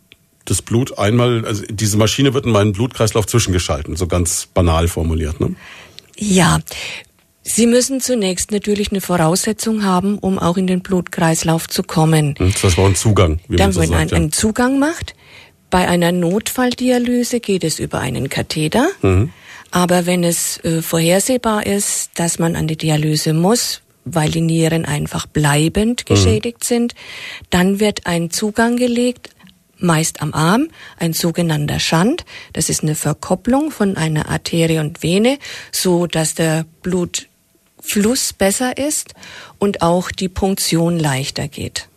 das 0.44 0.62
Blut 0.62 0.98
einmal, 0.98 1.44
also 1.46 1.64
diese 1.68 1.96
Maschine 1.96 2.34
wird 2.34 2.46
in 2.46 2.52
meinen 2.52 2.72
Blutkreislauf 2.72 3.26
zwischengeschalten, 3.26 3.96
so 3.96 4.06
ganz 4.06 4.46
banal 4.52 4.88
formuliert, 4.88 5.40
ne? 5.40 5.54
Ja, 6.16 6.60
Sie 7.42 7.66
müssen 7.66 8.00
zunächst 8.00 8.52
natürlich 8.52 8.90
eine 8.90 9.00
Voraussetzung 9.00 9.84
haben, 9.84 10.18
um 10.18 10.38
auch 10.38 10.56
in 10.56 10.66
den 10.66 10.80
Blutkreislauf 10.80 11.68
zu 11.68 11.82
kommen. 11.82 12.34
Das 12.62 12.76
war 12.76 12.86
ein 12.86 12.94
Zugang, 12.94 13.40
wie 13.48 13.56
Dann, 13.56 13.68
man 13.68 13.72
so 13.72 13.80
wenn 13.80 13.88
sagt, 13.88 14.00
man 14.00 14.08
ja. 14.08 14.16
einen 14.16 14.32
Zugang 14.32 14.78
macht. 14.78 15.14
Bei 15.70 15.88
einer 15.88 16.12
Notfalldialyse 16.12 17.40
geht 17.40 17.64
es 17.64 17.78
über 17.78 18.00
einen 18.00 18.28
Katheter. 18.28 18.88
Mhm. 19.02 19.30
Aber 19.70 20.04
wenn 20.04 20.24
es 20.24 20.62
äh, 20.64 20.82
vorhersehbar 20.82 21.64
ist, 21.64 22.10
dass 22.16 22.38
man 22.38 22.56
an 22.56 22.66
die 22.66 22.76
Dialyse 22.76 23.32
muss, 23.32 23.82
weil 24.04 24.30
die 24.30 24.40
Nieren 24.40 24.84
einfach 24.84 25.26
bleibend 25.26 26.04
mhm. 26.08 26.14
geschädigt 26.14 26.60
mhm. 26.64 26.66
sind, 26.66 26.94
dann 27.50 27.80
wird 27.80 28.06
ein 28.06 28.30
Zugang 28.30 28.76
gelegt, 28.76 29.30
meist 29.78 30.22
am 30.22 30.34
Arm, 30.34 30.68
ein 30.98 31.12
sogenannter 31.12 31.80
Schand. 31.80 32.24
Das 32.52 32.68
ist 32.68 32.82
eine 32.82 32.94
Verkopplung 32.94 33.70
von 33.70 33.96
einer 33.96 34.28
Arterie 34.28 34.78
und 34.78 35.02
Vene, 35.02 35.38
so 35.72 36.06
dass 36.06 36.34
der 36.34 36.66
Blutfluss 37.80 38.32
besser 38.32 38.76
ist 38.76 39.14
und 39.58 39.82
auch 39.82 40.10
die 40.10 40.28
Punktion 40.28 40.98
leichter 40.98 41.48
geht. 41.48 41.88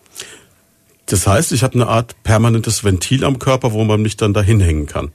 Das 1.05 1.27
heißt, 1.27 1.51
ich 1.51 1.63
habe 1.63 1.75
eine 1.75 1.87
Art 1.87 2.15
permanentes 2.23 2.83
Ventil 2.83 3.25
am 3.25 3.39
Körper, 3.39 3.73
wo 3.73 3.83
man 3.83 4.01
mich 4.01 4.17
dann 4.17 4.33
dahin 4.33 4.59
hängen 4.59 4.85
kann. 4.85 5.11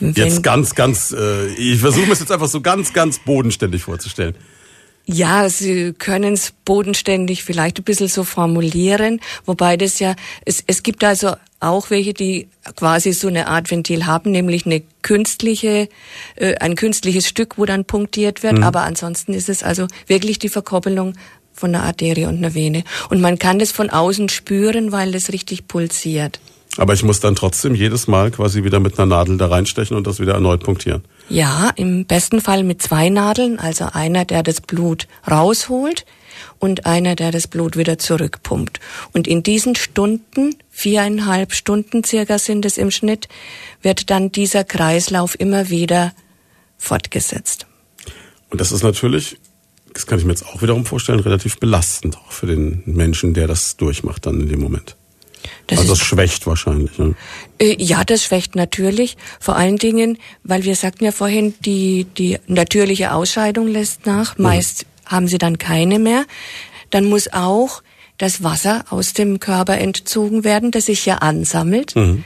Wenn 0.00 0.12
jetzt 0.12 0.44
ganz, 0.44 0.76
ganz, 0.76 1.10
äh, 1.10 1.48
ich 1.54 1.80
versuche 1.80 2.06
mir 2.06 2.12
es 2.12 2.20
jetzt 2.20 2.30
einfach 2.30 2.46
so 2.46 2.60
ganz, 2.60 2.92
ganz 2.92 3.18
bodenständig 3.18 3.82
vorzustellen. 3.82 4.36
Ja, 5.10 5.48
Sie 5.48 5.94
können 5.94 6.34
es 6.34 6.52
bodenständig 6.66 7.42
vielleicht 7.42 7.78
ein 7.78 7.84
bisschen 7.84 8.08
so 8.08 8.24
formulieren, 8.24 9.20
wobei 9.46 9.78
das 9.78 10.00
ja, 10.00 10.14
es, 10.44 10.62
es 10.66 10.82
gibt 10.82 11.02
also 11.02 11.32
auch 11.60 11.88
welche, 11.88 12.12
die 12.12 12.48
quasi 12.76 13.14
so 13.14 13.28
eine 13.28 13.48
Art 13.48 13.70
Ventil 13.70 14.04
haben, 14.04 14.30
nämlich 14.30 14.66
eine 14.66 14.82
künstliche, 15.00 15.88
äh, 16.36 16.56
ein 16.56 16.74
künstliches 16.74 17.26
Stück, 17.26 17.56
wo 17.56 17.64
dann 17.64 17.86
punktiert 17.86 18.42
wird, 18.42 18.58
mhm. 18.58 18.62
aber 18.62 18.82
ansonsten 18.82 19.32
ist 19.32 19.48
es 19.48 19.62
also 19.62 19.86
wirklich 20.06 20.38
die 20.38 20.50
Verkoppelung 20.50 21.14
von 21.54 21.74
einer 21.74 21.84
Arterie 21.84 22.26
und 22.26 22.36
einer 22.36 22.52
Vene. 22.52 22.84
Und 23.08 23.22
man 23.22 23.38
kann 23.38 23.58
das 23.58 23.72
von 23.72 23.88
außen 23.88 24.28
spüren, 24.28 24.92
weil 24.92 25.10
das 25.10 25.32
richtig 25.32 25.68
pulsiert. 25.68 26.38
Aber 26.76 26.92
ich 26.92 27.02
muss 27.02 27.18
dann 27.20 27.34
trotzdem 27.34 27.74
jedes 27.74 28.08
Mal 28.08 28.30
quasi 28.30 28.62
wieder 28.62 28.78
mit 28.78 28.98
einer 28.98 29.06
Nadel 29.06 29.38
da 29.38 29.46
reinstechen 29.46 29.96
und 29.96 30.06
das 30.06 30.20
wieder 30.20 30.34
erneut 30.34 30.62
punktieren. 30.62 31.02
Ja, 31.28 31.70
im 31.76 32.06
besten 32.06 32.40
Fall 32.40 32.64
mit 32.64 32.80
zwei 32.80 33.10
Nadeln, 33.10 33.58
also 33.58 33.88
einer, 33.92 34.24
der 34.24 34.42
das 34.42 34.62
Blut 34.62 35.06
rausholt 35.30 36.06
und 36.58 36.86
einer, 36.86 37.16
der 37.16 37.32
das 37.32 37.48
Blut 37.48 37.76
wieder 37.76 37.98
zurückpumpt. 37.98 38.80
Und 39.12 39.26
in 39.28 39.42
diesen 39.42 39.74
Stunden, 39.74 40.54
viereinhalb 40.70 41.52
Stunden 41.52 42.02
circa 42.02 42.38
sind 42.38 42.64
es 42.64 42.78
im 42.78 42.90
Schnitt, 42.90 43.28
wird 43.82 44.08
dann 44.08 44.32
dieser 44.32 44.64
Kreislauf 44.64 45.38
immer 45.38 45.68
wieder 45.68 46.12
fortgesetzt. 46.78 47.66
Und 48.48 48.60
das 48.60 48.72
ist 48.72 48.82
natürlich, 48.82 49.36
das 49.92 50.06
kann 50.06 50.18
ich 50.18 50.24
mir 50.24 50.32
jetzt 50.32 50.46
auch 50.46 50.62
wiederum 50.62 50.86
vorstellen, 50.86 51.20
relativ 51.20 51.58
belastend 51.58 52.16
auch 52.16 52.32
für 52.32 52.46
den 52.46 52.82
Menschen, 52.86 53.34
der 53.34 53.46
das 53.46 53.76
durchmacht 53.76 54.24
dann 54.24 54.40
in 54.40 54.48
dem 54.48 54.60
Moment. 54.60 54.96
Das 55.66 55.80
also 55.80 55.92
das 55.92 55.98
schwächt 56.00 56.46
wahrscheinlich. 56.46 56.98
Ne? 56.98 57.14
Ja, 57.60 58.04
das 58.04 58.24
schwächt 58.24 58.56
natürlich. 58.56 59.16
Vor 59.40 59.56
allen 59.56 59.76
Dingen, 59.76 60.18
weil 60.44 60.64
wir 60.64 60.76
sagten 60.76 61.04
ja 61.04 61.12
vorhin, 61.12 61.54
die, 61.60 62.04
die 62.04 62.38
natürliche 62.46 63.12
Ausscheidung 63.12 63.68
lässt 63.68 64.06
nach. 64.06 64.36
Mhm. 64.38 64.44
Meist 64.44 64.84
mhm. 64.84 65.10
haben 65.10 65.28
sie 65.28 65.38
dann 65.38 65.58
keine 65.58 65.98
mehr. 65.98 66.24
Dann 66.90 67.04
muss 67.04 67.32
auch 67.32 67.82
das 68.16 68.42
Wasser 68.42 68.84
aus 68.90 69.12
dem 69.12 69.40
Körper 69.40 69.78
entzogen 69.78 70.44
werden, 70.44 70.70
das 70.70 70.86
sich 70.86 71.06
ja 71.06 71.16
ansammelt. 71.16 71.94
Mhm. 71.94 72.24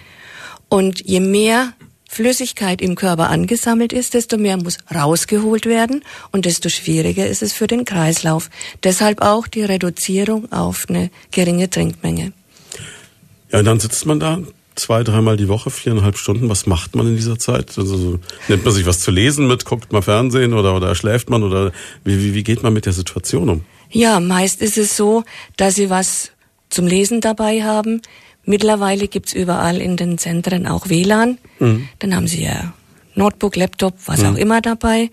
Und 0.68 1.04
je 1.04 1.20
mehr 1.20 1.74
Flüssigkeit 2.08 2.82
im 2.82 2.94
Körper 2.94 3.30
angesammelt 3.30 3.92
ist, 3.92 4.12
desto 4.12 4.36
mehr 4.36 4.58
muss 4.58 4.76
rausgeholt 4.94 5.64
werden 5.64 6.04
und 6.30 6.44
desto 6.44 6.68
schwieriger 6.68 7.26
ist 7.26 7.42
es 7.42 7.54
für 7.54 7.66
den 7.66 7.86
Kreislauf. 7.86 8.50
Deshalb 8.82 9.22
auch 9.22 9.46
die 9.46 9.64
Reduzierung 9.64 10.52
auf 10.52 10.86
eine 10.90 11.10
geringe 11.30 11.70
Trinkmenge. 11.70 12.32
Ja, 13.52 13.58
und 13.58 13.64
dann 13.64 13.80
sitzt 13.80 14.06
man 14.06 14.18
da 14.18 14.38
zwei, 14.74 15.04
dreimal 15.04 15.36
die 15.36 15.48
Woche, 15.48 15.70
viereinhalb 15.70 16.16
Stunden. 16.16 16.48
Was 16.48 16.66
macht 16.66 16.96
man 16.96 17.06
in 17.06 17.16
dieser 17.16 17.38
Zeit? 17.38 17.76
Also 17.76 18.18
nimmt 18.48 18.64
man 18.64 18.74
sich 18.74 18.86
was 18.86 19.00
zu 19.00 19.10
lesen 19.10 19.46
mit, 19.46 19.64
guckt 19.64 19.92
man 19.92 20.02
Fernsehen 20.02 20.54
oder, 20.54 20.74
oder 20.74 20.94
schläft 20.94 21.30
man 21.30 21.42
oder 21.42 21.72
wie, 22.04 22.18
wie, 22.18 22.34
wie 22.34 22.42
geht 22.42 22.62
man 22.62 22.72
mit 22.72 22.86
der 22.86 22.92
Situation 22.92 23.48
um? 23.48 23.64
Ja, 23.90 24.20
meist 24.20 24.62
ist 24.62 24.78
es 24.78 24.96
so, 24.96 25.24
dass 25.56 25.74
sie 25.74 25.90
was 25.90 26.32
zum 26.70 26.86
Lesen 26.86 27.20
dabei 27.20 27.62
haben. 27.62 28.00
Mittlerweile 28.44 29.06
gibt's 29.06 29.34
überall 29.34 29.80
in 29.80 29.96
den 29.96 30.18
Zentren 30.18 30.66
auch 30.66 30.88
WLAN. 30.88 31.38
Mhm. 31.58 31.88
Dann 31.98 32.16
haben 32.16 32.26
sie 32.26 32.44
ja 32.44 32.72
Notebook, 33.14 33.56
Laptop, 33.56 33.94
was 34.06 34.22
mhm. 34.22 34.26
auch 34.28 34.36
immer 34.36 34.60
dabei. 34.62 35.10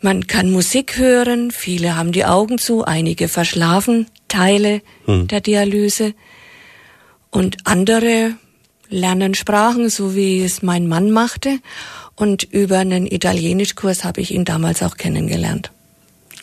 Man 0.00 0.26
kann 0.26 0.50
Musik 0.50 0.98
hören, 0.98 1.50
viele 1.50 1.96
haben 1.96 2.12
die 2.12 2.24
Augen 2.24 2.58
zu, 2.58 2.84
einige 2.84 3.28
verschlafen 3.28 4.06
Teile 4.28 4.82
mhm. 5.06 5.28
der 5.28 5.40
Dialyse. 5.40 6.14
Und 7.32 7.56
andere 7.64 8.34
lernen 8.88 9.34
Sprachen, 9.34 9.88
so 9.88 10.14
wie 10.14 10.44
es 10.44 10.62
mein 10.62 10.86
Mann 10.86 11.10
machte. 11.10 11.58
Und 12.14 12.44
über 12.44 12.78
einen 12.78 13.06
Italienischkurs 13.06 14.04
habe 14.04 14.20
ich 14.20 14.32
ihn 14.32 14.44
damals 14.44 14.82
auch 14.82 14.96
kennengelernt. 14.96 15.72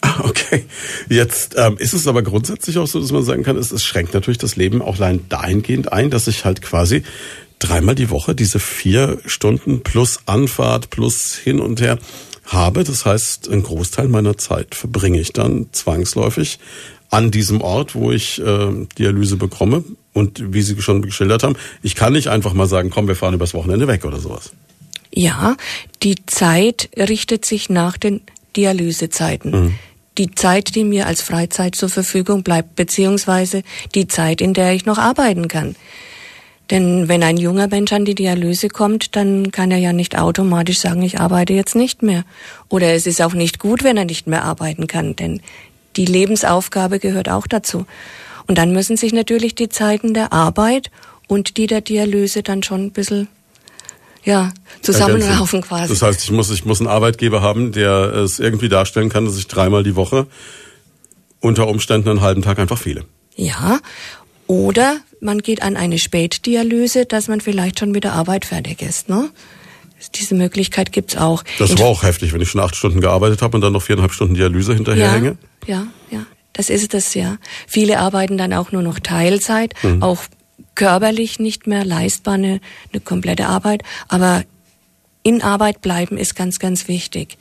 Ah, 0.01 0.21
okay. 0.23 0.65
Jetzt 1.07 1.55
ähm, 1.57 1.77
ist 1.77 1.93
es 1.93 2.07
aber 2.07 2.23
grundsätzlich 2.23 2.77
auch 2.79 2.87
so, 2.87 2.99
dass 2.99 3.11
man 3.11 3.23
sagen 3.23 3.43
kann, 3.43 3.55
es, 3.55 3.71
es 3.71 3.83
schränkt 3.83 4.13
natürlich 4.13 4.39
das 4.39 4.55
Leben 4.55 4.81
auch 4.81 4.97
allein 4.97 5.29
dahingehend 5.29 5.93
ein, 5.93 6.09
dass 6.09 6.27
ich 6.27 6.43
halt 6.43 6.61
quasi 6.61 7.03
dreimal 7.59 7.95
die 7.95 8.09
Woche 8.09 8.33
diese 8.33 8.59
vier 8.59 9.19
Stunden 9.25 9.83
plus 9.83 10.21
Anfahrt 10.25 10.89
plus 10.89 11.35
hin 11.35 11.59
und 11.59 11.81
her 11.81 11.99
habe. 12.45 12.83
Das 12.83 13.05
heißt, 13.05 13.49
ein 13.49 13.61
Großteil 13.61 14.07
meiner 14.07 14.37
Zeit 14.37 14.73
verbringe 14.73 15.19
ich 15.19 15.33
dann 15.33 15.67
zwangsläufig 15.71 16.57
an 17.11 17.29
diesem 17.29 17.61
Ort, 17.61 17.93
wo 17.93 18.11
ich 18.11 18.41
äh, 18.41 18.87
Dialyse 18.97 19.37
bekomme. 19.37 19.83
Und 20.13 20.53
wie 20.53 20.61
Sie 20.61 20.81
schon 20.81 21.01
geschildert 21.01 21.43
haben, 21.43 21.55
ich 21.83 21.95
kann 21.95 22.13
nicht 22.13 22.27
einfach 22.27 22.53
mal 22.53 22.67
sagen, 22.67 22.89
komm, 22.89 23.07
wir 23.07 23.15
fahren 23.15 23.33
übers 23.33 23.53
Wochenende 23.53 23.87
weg 23.87 24.05
oder 24.05 24.19
sowas. 24.19 24.51
Ja, 25.13 25.55
die 26.03 26.15
Zeit 26.25 26.89
richtet 26.97 27.45
sich 27.45 27.69
nach 27.69 27.97
den 27.97 28.21
Dialysezeiten. 28.55 29.51
Mhm. 29.51 29.75
Die 30.17 30.31
Zeit, 30.31 30.75
die 30.75 30.83
mir 30.83 31.07
als 31.07 31.21
Freizeit 31.21 31.75
zur 31.75 31.89
Verfügung 31.89 32.43
bleibt, 32.43 32.75
beziehungsweise 32.75 33.63
die 33.95 34.07
Zeit, 34.07 34.41
in 34.41 34.53
der 34.53 34.73
ich 34.73 34.85
noch 34.85 34.97
arbeiten 34.97 35.47
kann. 35.47 35.75
Denn 36.69 37.07
wenn 37.07 37.23
ein 37.23 37.37
junger 37.37 37.67
Mensch 37.67 37.91
an 37.93 38.05
die 38.05 38.15
Dialyse 38.15 38.67
kommt, 38.67 39.15
dann 39.15 39.51
kann 39.51 39.71
er 39.71 39.79
ja 39.79 39.91
nicht 39.93 40.17
automatisch 40.17 40.79
sagen, 40.79 41.01
ich 41.01 41.19
arbeite 41.19 41.53
jetzt 41.53 41.75
nicht 41.75 42.03
mehr. 42.03 42.25
Oder 42.67 42.93
es 42.93 43.07
ist 43.07 43.21
auch 43.21 43.33
nicht 43.33 43.59
gut, 43.59 43.83
wenn 43.83 43.97
er 43.97 44.05
nicht 44.05 44.27
mehr 44.27 44.43
arbeiten 44.43 44.85
kann, 44.85 45.15
denn 45.15 45.41
die 45.95 46.05
Lebensaufgabe 46.05 46.99
gehört 46.99 47.29
auch 47.29 47.47
dazu. 47.47 47.85
Und 48.49 48.57
dann 48.57 48.71
müssen 48.71 48.97
sich 48.97 49.13
natürlich 49.13 49.53
die 49.53 49.69
Zeiten 49.69 50.15
der 50.15 50.33
Arbeit 50.33 50.89
und 51.27 51.57
die 51.57 51.67
der 51.67 51.81
Dialyse 51.81 52.41
dann 52.41 52.63
schon 52.63 52.85
ein 52.85 52.91
bisschen 52.91 53.27
ja, 54.23 54.51
zusammenraufen 54.81 55.61
quasi. 55.61 55.93
Das 55.93 56.01
heißt, 56.01 56.23
ich 56.23 56.31
muss, 56.31 56.49
ich 56.49 56.65
muss 56.65 56.79
einen 56.79 56.89
Arbeitgeber 56.89 57.43
haben, 57.43 57.71
der 57.71 58.11
es 58.15 58.39
irgendwie 58.39 58.67
darstellen 58.67 59.09
kann, 59.09 59.25
dass 59.25 59.37
ich 59.37 59.45
dreimal 59.45 59.83
die 59.83 59.95
Woche 59.95 60.25
unter 61.39 61.67
Umständen 61.67 62.09
einen 62.09 62.21
halben 62.21 62.41
Tag 62.41 62.57
einfach 62.57 62.79
fehle. 62.79 63.05
Ja, 63.35 63.79
oder 64.47 64.97
man 65.21 65.43
geht 65.43 65.61
an 65.61 65.77
eine 65.77 65.99
Spätdialyse, 65.99 67.05
dass 67.05 67.27
man 67.27 67.41
vielleicht 67.41 67.77
schon 67.77 67.91
mit 67.91 68.03
der 68.03 68.13
Arbeit 68.13 68.45
fertig 68.45 68.81
ist. 68.81 69.09
Ne? 69.09 69.29
Diese 70.15 70.33
Möglichkeit 70.33 70.91
gibt's 70.91 71.15
auch. 71.15 71.43
Das 71.59 71.77
war 71.77 71.85
auch 71.85 72.01
heftig, 72.01 72.33
wenn 72.33 72.41
ich 72.41 72.49
schon 72.49 72.61
acht 72.61 72.75
Stunden 72.75 72.99
gearbeitet 72.99 73.43
habe 73.43 73.55
und 73.57 73.61
dann 73.61 73.73
noch 73.73 73.83
viereinhalb 73.83 74.11
Stunden 74.11 74.33
Dialyse 74.33 74.73
hinterherhänge. 74.73 75.37
Ja, 75.67 75.75
ja, 75.75 76.17
ja. 76.17 76.25
Das 76.59 76.69
ist 76.69 76.93
es 76.93 77.13
ja. 77.13 77.37
Viele 77.67 77.99
arbeiten 77.99 78.37
dann 78.37 78.51
auch 78.51 78.73
nur 78.73 78.81
noch 78.81 78.99
Teilzeit, 78.99 79.75
mhm. 79.81 80.03
auch 80.03 80.23
körperlich 80.75 81.39
nicht 81.39 81.67
mehr 81.67 81.85
leistbar 81.85 82.33
eine, 82.33 82.59
eine 82.91 82.99
komplette 82.99 83.45
Arbeit. 83.45 83.83
Aber 84.09 84.43
in 85.23 85.41
Arbeit 85.41 85.79
bleiben 85.79 86.17
ist 86.17 86.35
ganz, 86.35 86.59
ganz 86.59 86.89
wichtig. 86.89 87.37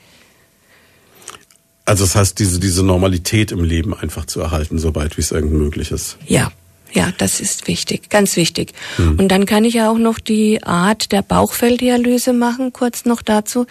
Also 1.84 2.04
das 2.04 2.14
heißt, 2.14 2.38
diese, 2.38 2.60
diese 2.60 2.84
Normalität 2.84 3.50
im 3.50 3.64
Leben 3.64 3.92
einfach 3.92 4.25
zu 4.25 4.40
erhalten, 4.40 4.78
sobald 4.78 5.16
wie 5.16 5.22
es 5.22 5.32
irgend 5.32 5.54
möglich 5.54 5.90
ist. 5.90 6.16
Ja, 6.25 6.52
ja, 6.92 7.12
das 7.18 7.40
ist 7.40 7.66
wichtig, 7.66 8.10
ganz 8.10 8.37
wichtig. 8.37 8.72
Mhm. 8.98 9.18
Und 9.18 9.28
dann 9.30 9.46
kann 9.46 9.64
ich 9.64 9.75
ja 9.75 9.90
auch 9.90 9.98
noch 9.98 10.20
die 10.20 10.62
Art 10.62 11.10
der 11.10 11.22
Bauchfelldialyse 11.22 12.32
machen, 12.32 12.72
kurz 12.72 13.04
noch 13.04 13.22
dazu. 13.22 13.66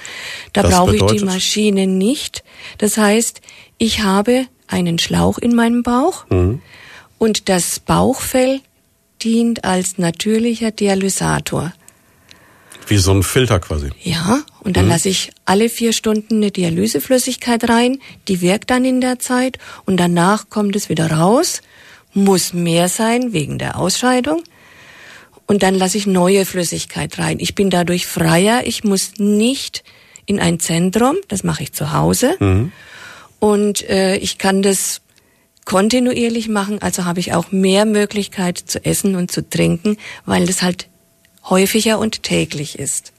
Da 0.51 0.63
brauche 0.63 0.93
ich 0.93 1.03
die 1.03 1.23
Maschine 1.23 1.87
nicht. 1.87 2.43
Das 2.79 2.97
heißt, 2.97 3.39
ich 3.77 4.01
habe 4.03 4.47
einen 4.67 5.00
Schlauch 5.00 5.38
in 5.38 5.55
meinem 5.55 5.83
Bauch 5.83 6.25
mhm. 6.29 6.62
und 7.17 7.50
das 7.50 7.79
Bauchfell 7.79 8.62
dient 9.21 9.63
als 9.63 9.97
natürlicher 9.97 10.71
Dialysator. 10.71 11.74
Wie 12.88 12.97
so 12.97 13.12
ein 13.12 13.24
Filter 13.24 13.59
quasi. 13.59 13.89
Ja, 14.01 14.41
und 14.62 14.77
dann 14.77 14.86
mhm. 14.86 14.91
lasse 14.91 15.09
ich 15.09 15.31
alle 15.45 15.69
vier 15.69 15.91
Stunden 15.91 16.36
eine 16.36 16.51
Dialyseflüssigkeit 16.51 17.67
rein, 17.67 18.00
die 18.27 18.41
wirkt 18.41 18.69
dann 18.69 18.86
in 18.86 19.01
der 19.01 19.19
Zeit 19.19 19.57
und 19.86 19.97
danach 19.97 20.50
kommt 20.50 20.75
es 20.75 20.88
wieder 20.88 21.12
raus 21.12 21.62
muss 22.17 22.51
mehr 22.51 22.89
sein 22.89 23.31
wegen 23.31 23.57
der 23.57 23.77
Ausscheidung. 23.77 24.43
Und 25.45 25.63
dann 25.63 25.75
lasse 25.75 25.97
ich 25.97 26.07
neue 26.07 26.45
Flüssigkeit 26.45 27.17
rein. 27.19 27.38
Ich 27.39 27.55
bin 27.55 27.69
dadurch 27.69 28.05
freier. 28.05 28.63
Ich 28.65 28.83
muss 28.83 29.13
nicht 29.17 29.83
in 30.25 30.41
ein 30.41 30.59
Zentrum, 30.59 31.15
das 31.29 31.43
mache 31.45 31.63
ich 31.63 31.71
zu 31.71 31.93
Hause. 31.93 32.36
Mhm. 32.39 32.74
Und 33.39 33.88
äh, 33.89 34.17
ich 34.17 34.38
kann 34.38 34.62
das 34.62 35.01
kontinuierlich 35.65 36.48
machen, 36.48 36.82
also 36.82 37.06
habe 37.06 37.20
ich 37.20 37.34
auch 37.34 37.51
mehr 37.51 37.86
Möglichkeit 37.86 38.58
zu 38.58 38.84
essen 38.86 39.15
und 39.15 39.32
zu 39.32 39.48
trinken, 39.48 39.98
weil 40.25 40.46
das 40.46 40.62
halt 40.62 40.88
häufiger 41.44 42.00
und 42.00 42.24
täglich 42.24 42.79
ist. 42.79 43.12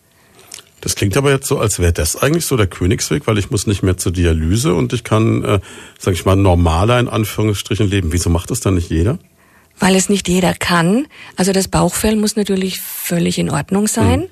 Das 0.80 0.94
klingt 0.94 1.16
aber 1.16 1.30
jetzt 1.30 1.46
so, 1.46 1.58
als 1.58 1.78
wäre 1.78 1.92
das 1.92 2.16
eigentlich 2.16 2.46
so 2.46 2.56
der 2.56 2.66
Königsweg, 2.66 3.26
weil 3.26 3.36
ich 3.36 3.50
muss 3.50 3.66
nicht 3.66 3.82
mehr 3.82 3.96
zur 3.96 4.12
Dialyse 4.12 4.74
und 4.74 4.92
ich 4.92 5.04
kann, 5.04 5.44
äh, 5.44 5.60
sag 5.98 6.14
ich 6.14 6.24
mal, 6.24 6.36
normaler 6.36 6.98
in 7.00 7.08
Anführungsstrichen 7.08 7.88
leben. 7.88 8.12
Wieso 8.12 8.30
macht 8.30 8.50
das 8.50 8.60
dann 8.60 8.74
nicht 8.74 8.90
jeder? 8.90 9.18
Weil 9.78 9.96
es 9.96 10.08
nicht 10.08 10.28
jeder 10.28 10.54
kann. 10.54 11.06
Also 11.36 11.52
das 11.52 11.68
Bauchfell 11.68 12.16
muss 12.16 12.36
natürlich 12.36 12.80
völlig 12.80 13.38
in 13.38 13.50
Ordnung 13.50 13.88
sein. 13.88 14.20
Mhm. 14.20 14.28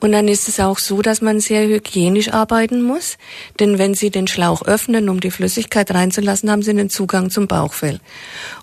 Und 0.00 0.12
dann 0.12 0.28
ist 0.28 0.48
es 0.48 0.60
auch 0.60 0.78
so, 0.78 1.02
dass 1.02 1.20
man 1.20 1.40
sehr 1.40 1.66
hygienisch 1.66 2.32
arbeiten 2.32 2.82
muss. 2.82 3.18
Denn 3.58 3.78
wenn 3.78 3.94
Sie 3.94 4.10
den 4.10 4.28
Schlauch 4.28 4.62
öffnen, 4.62 5.08
um 5.08 5.20
die 5.20 5.30
Flüssigkeit 5.30 5.90
reinzulassen, 5.90 6.50
haben 6.50 6.62
Sie 6.62 6.74
den 6.74 6.90
Zugang 6.90 7.30
zum 7.30 7.48
Bauchfell. 7.48 8.00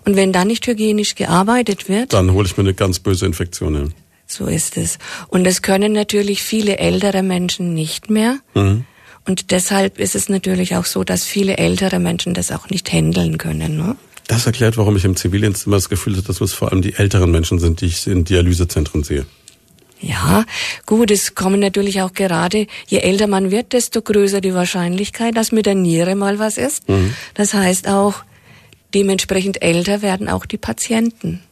Und 0.04 0.16
wenn 0.16 0.32
da 0.32 0.44
nicht 0.44 0.66
hygienisch 0.66 1.14
gearbeitet 1.14 1.88
wird. 1.88 2.12
Dann 2.12 2.32
hole 2.32 2.46
ich 2.46 2.56
mir 2.56 2.62
eine 2.62 2.74
ganz 2.74 2.98
böse 2.98 3.26
Infektion 3.26 3.76
hin. 3.76 3.94
So 4.26 4.46
ist 4.46 4.76
es. 4.76 4.98
Und 5.28 5.44
das 5.44 5.62
können 5.62 5.92
natürlich 5.92 6.42
viele 6.42 6.78
ältere 6.78 7.22
Menschen 7.22 7.74
nicht 7.74 8.10
mehr. 8.10 8.38
Mhm. 8.54 8.84
Und 9.26 9.50
deshalb 9.50 9.98
ist 9.98 10.14
es 10.14 10.28
natürlich 10.28 10.76
auch 10.76 10.84
so, 10.84 11.04
dass 11.04 11.24
viele 11.24 11.58
ältere 11.58 11.98
Menschen 11.98 12.32
das 12.32 12.52
auch 12.52 12.70
nicht 12.70 12.92
handeln 12.92 13.38
können. 13.38 13.76
Ne? 13.76 13.96
Das 14.28 14.46
erklärt, 14.46 14.76
warum 14.76 14.96
ich 14.96 15.04
im 15.04 15.16
Zivildienst 15.16 15.66
immer 15.66 15.76
das 15.76 15.88
Gefühl 15.88 16.14
habe, 16.14 16.26
dass 16.26 16.40
es 16.40 16.52
vor 16.52 16.70
allem 16.70 16.82
die 16.82 16.94
älteren 16.94 17.30
Menschen 17.30 17.58
sind, 17.58 17.80
die 17.80 17.86
ich 17.86 18.06
in 18.06 18.24
Dialysezentren 18.24 19.02
sehe. 19.02 19.26
Ja, 20.00 20.44
gut, 20.84 21.10
es 21.10 21.34
kommen 21.34 21.60
natürlich 21.60 22.02
auch 22.02 22.12
gerade, 22.12 22.66
je 22.86 22.98
älter 22.98 23.26
man 23.26 23.50
wird, 23.50 23.72
desto 23.72 24.02
größer 24.02 24.40
die 24.40 24.54
Wahrscheinlichkeit, 24.54 25.36
dass 25.36 25.52
mit 25.52 25.66
der 25.66 25.74
Niere 25.74 26.14
mal 26.14 26.38
was 26.38 26.58
ist. 26.58 26.88
Mhm. 26.88 27.14
Das 27.34 27.54
heißt 27.54 27.88
auch, 27.88 28.22
dementsprechend 28.94 29.62
älter 29.62 30.02
werden 30.02 30.28
auch 30.28 30.46
die 30.46 30.58
Patienten. 30.58 31.42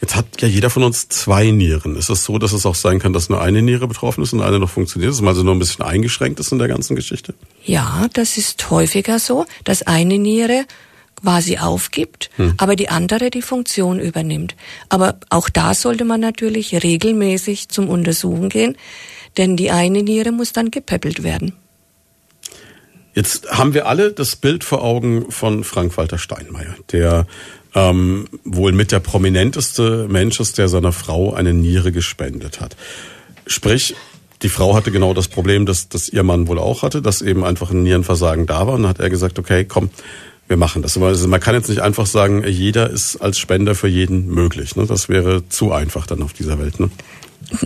Jetzt 0.00 0.14
hat 0.14 0.26
ja 0.40 0.48
jeder 0.48 0.70
von 0.70 0.84
uns 0.84 1.08
zwei 1.08 1.50
Nieren. 1.50 1.96
Ist 1.96 2.08
es 2.08 2.24
so, 2.24 2.38
dass 2.38 2.52
es 2.52 2.64
auch 2.66 2.74
sein 2.74 2.98
kann, 2.98 3.12
dass 3.12 3.28
nur 3.28 3.42
eine 3.42 3.62
Niere 3.62 3.88
betroffen 3.88 4.22
ist 4.22 4.32
und 4.32 4.40
eine 4.40 4.58
noch 4.58 4.70
funktioniert, 4.70 5.10
dass 5.10 5.20
man 5.20 5.30
also 5.30 5.42
nur 5.42 5.54
ein 5.54 5.58
bisschen 5.58 5.84
eingeschränkt 5.84 6.38
ist 6.38 6.52
in 6.52 6.58
der 6.58 6.68
ganzen 6.68 6.94
Geschichte? 6.94 7.34
Ja, 7.64 8.06
das 8.12 8.38
ist 8.38 8.70
häufiger 8.70 9.18
so, 9.18 9.44
dass 9.64 9.82
eine 9.82 10.18
Niere 10.18 10.64
quasi 11.16 11.58
aufgibt, 11.58 12.30
hm. 12.36 12.54
aber 12.58 12.76
die 12.76 12.88
andere 12.88 13.30
die 13.30 13.42
Funktion 13.42 13.98
übernimmt. 13.98 14.54
Aber 14.88 15.18
auch 15.30 15.48
da 15.48 15.74
sollte 15.74 16.04
man 16.04 16.20
natürlich 16.20 16.82
regelmäßig 16.82 17.68
zum 17.68 17.88
Untersuchen 17.88 18.48
gehen, 18.48 18.76
denn 19.36 19.56
die 19.56 19.70
eine 19.70 20.02
Niere 20.02 20.32
muss 20.32 20.52
dann 20.52 20.70
gepäppelt 20.70 21.22
werden. 21.22 21.52
Jetzt 23.14 23.50
haben 23.50 23.72
wir 23.72 23.86
alle 23.86 24.12
das 24.12 24.36
Bild 24.36 24.62
vor 24.62 24.82
Augen 24.82 25.30
von 25.30 25.64
Frank-Walter 25.64 26.18
Steinmeier, 26.18 26.76
der 26.92 27.26
ähm, 27.74 28.28
wohl 28.44 28.72
mit 28.72 28.92
der 28.92 29.00
prominenteste 29.00 30.06
Mensch 30.08 30.38
ist, 30.38 30.58
der 30.58 30.68
seiner 30.68 30.92
Frau 30.92 31.32
eine 31.32 31.54
Niere 31.54 31.92
gespendet 31.92 32.60
hat. 32.60 32.76
Sprich, 33.46 33.94
die 34.42 34.48
Frau 34.50 34.74
hatte 34.74 34.90
genau 34.90 35.14
das 35.14 35.28
Problem, 35.28 35.64
dass, 35.64 35.88
dass 35.88 36.08
ihr 36.08 36.22
Mann 36.22 36.46
wohl 36.46 36.58
auch 36.58 36.82
hatte, 36.82 37.00
dass 37.00 37.22
eben 37.22 37.44
einfach 37.44 37.70
ein 37.70 37.82
Nierenversagen 37.82 38.46
da 38.46 38.66
war. 38.66 38.74
Und 38.74 38.82
dann 38.82 38.90
hat 38.90 39.00
er 39.00 39.08
gesagt, 39.08 39.38
okay, 39.38 39.64
komm, 39.64 39.90
wir 40.48 40.56
machen 40.56 40.82
das. 40.82 40.96
Also 40.96 41.28
man 41.28 41.40
kann 41.40 41.54
jetzt 41.54 41.68
nicht 41.68 41.80
einfach 41.80 42.06
sagen, 42.06 42.44
jeder 42.46 42.90
ist 42.90 43.16
als 43.16 43.38
Spender 43.38 43.74
für 43.74 43.88
jeden 43.88 44.26
möglich. 44.26 44.76
Ne? 44.76 44.86
Das 44.86 45.08
wäre 45.08 45.48
zu 45.48 45.72
einfach 45.72 46.06
dann 46.06 46.22
auf 46.22 46.32
dieser 46.32 46.58
Welt. 46.58 46.78
Ne? 46.78 46.90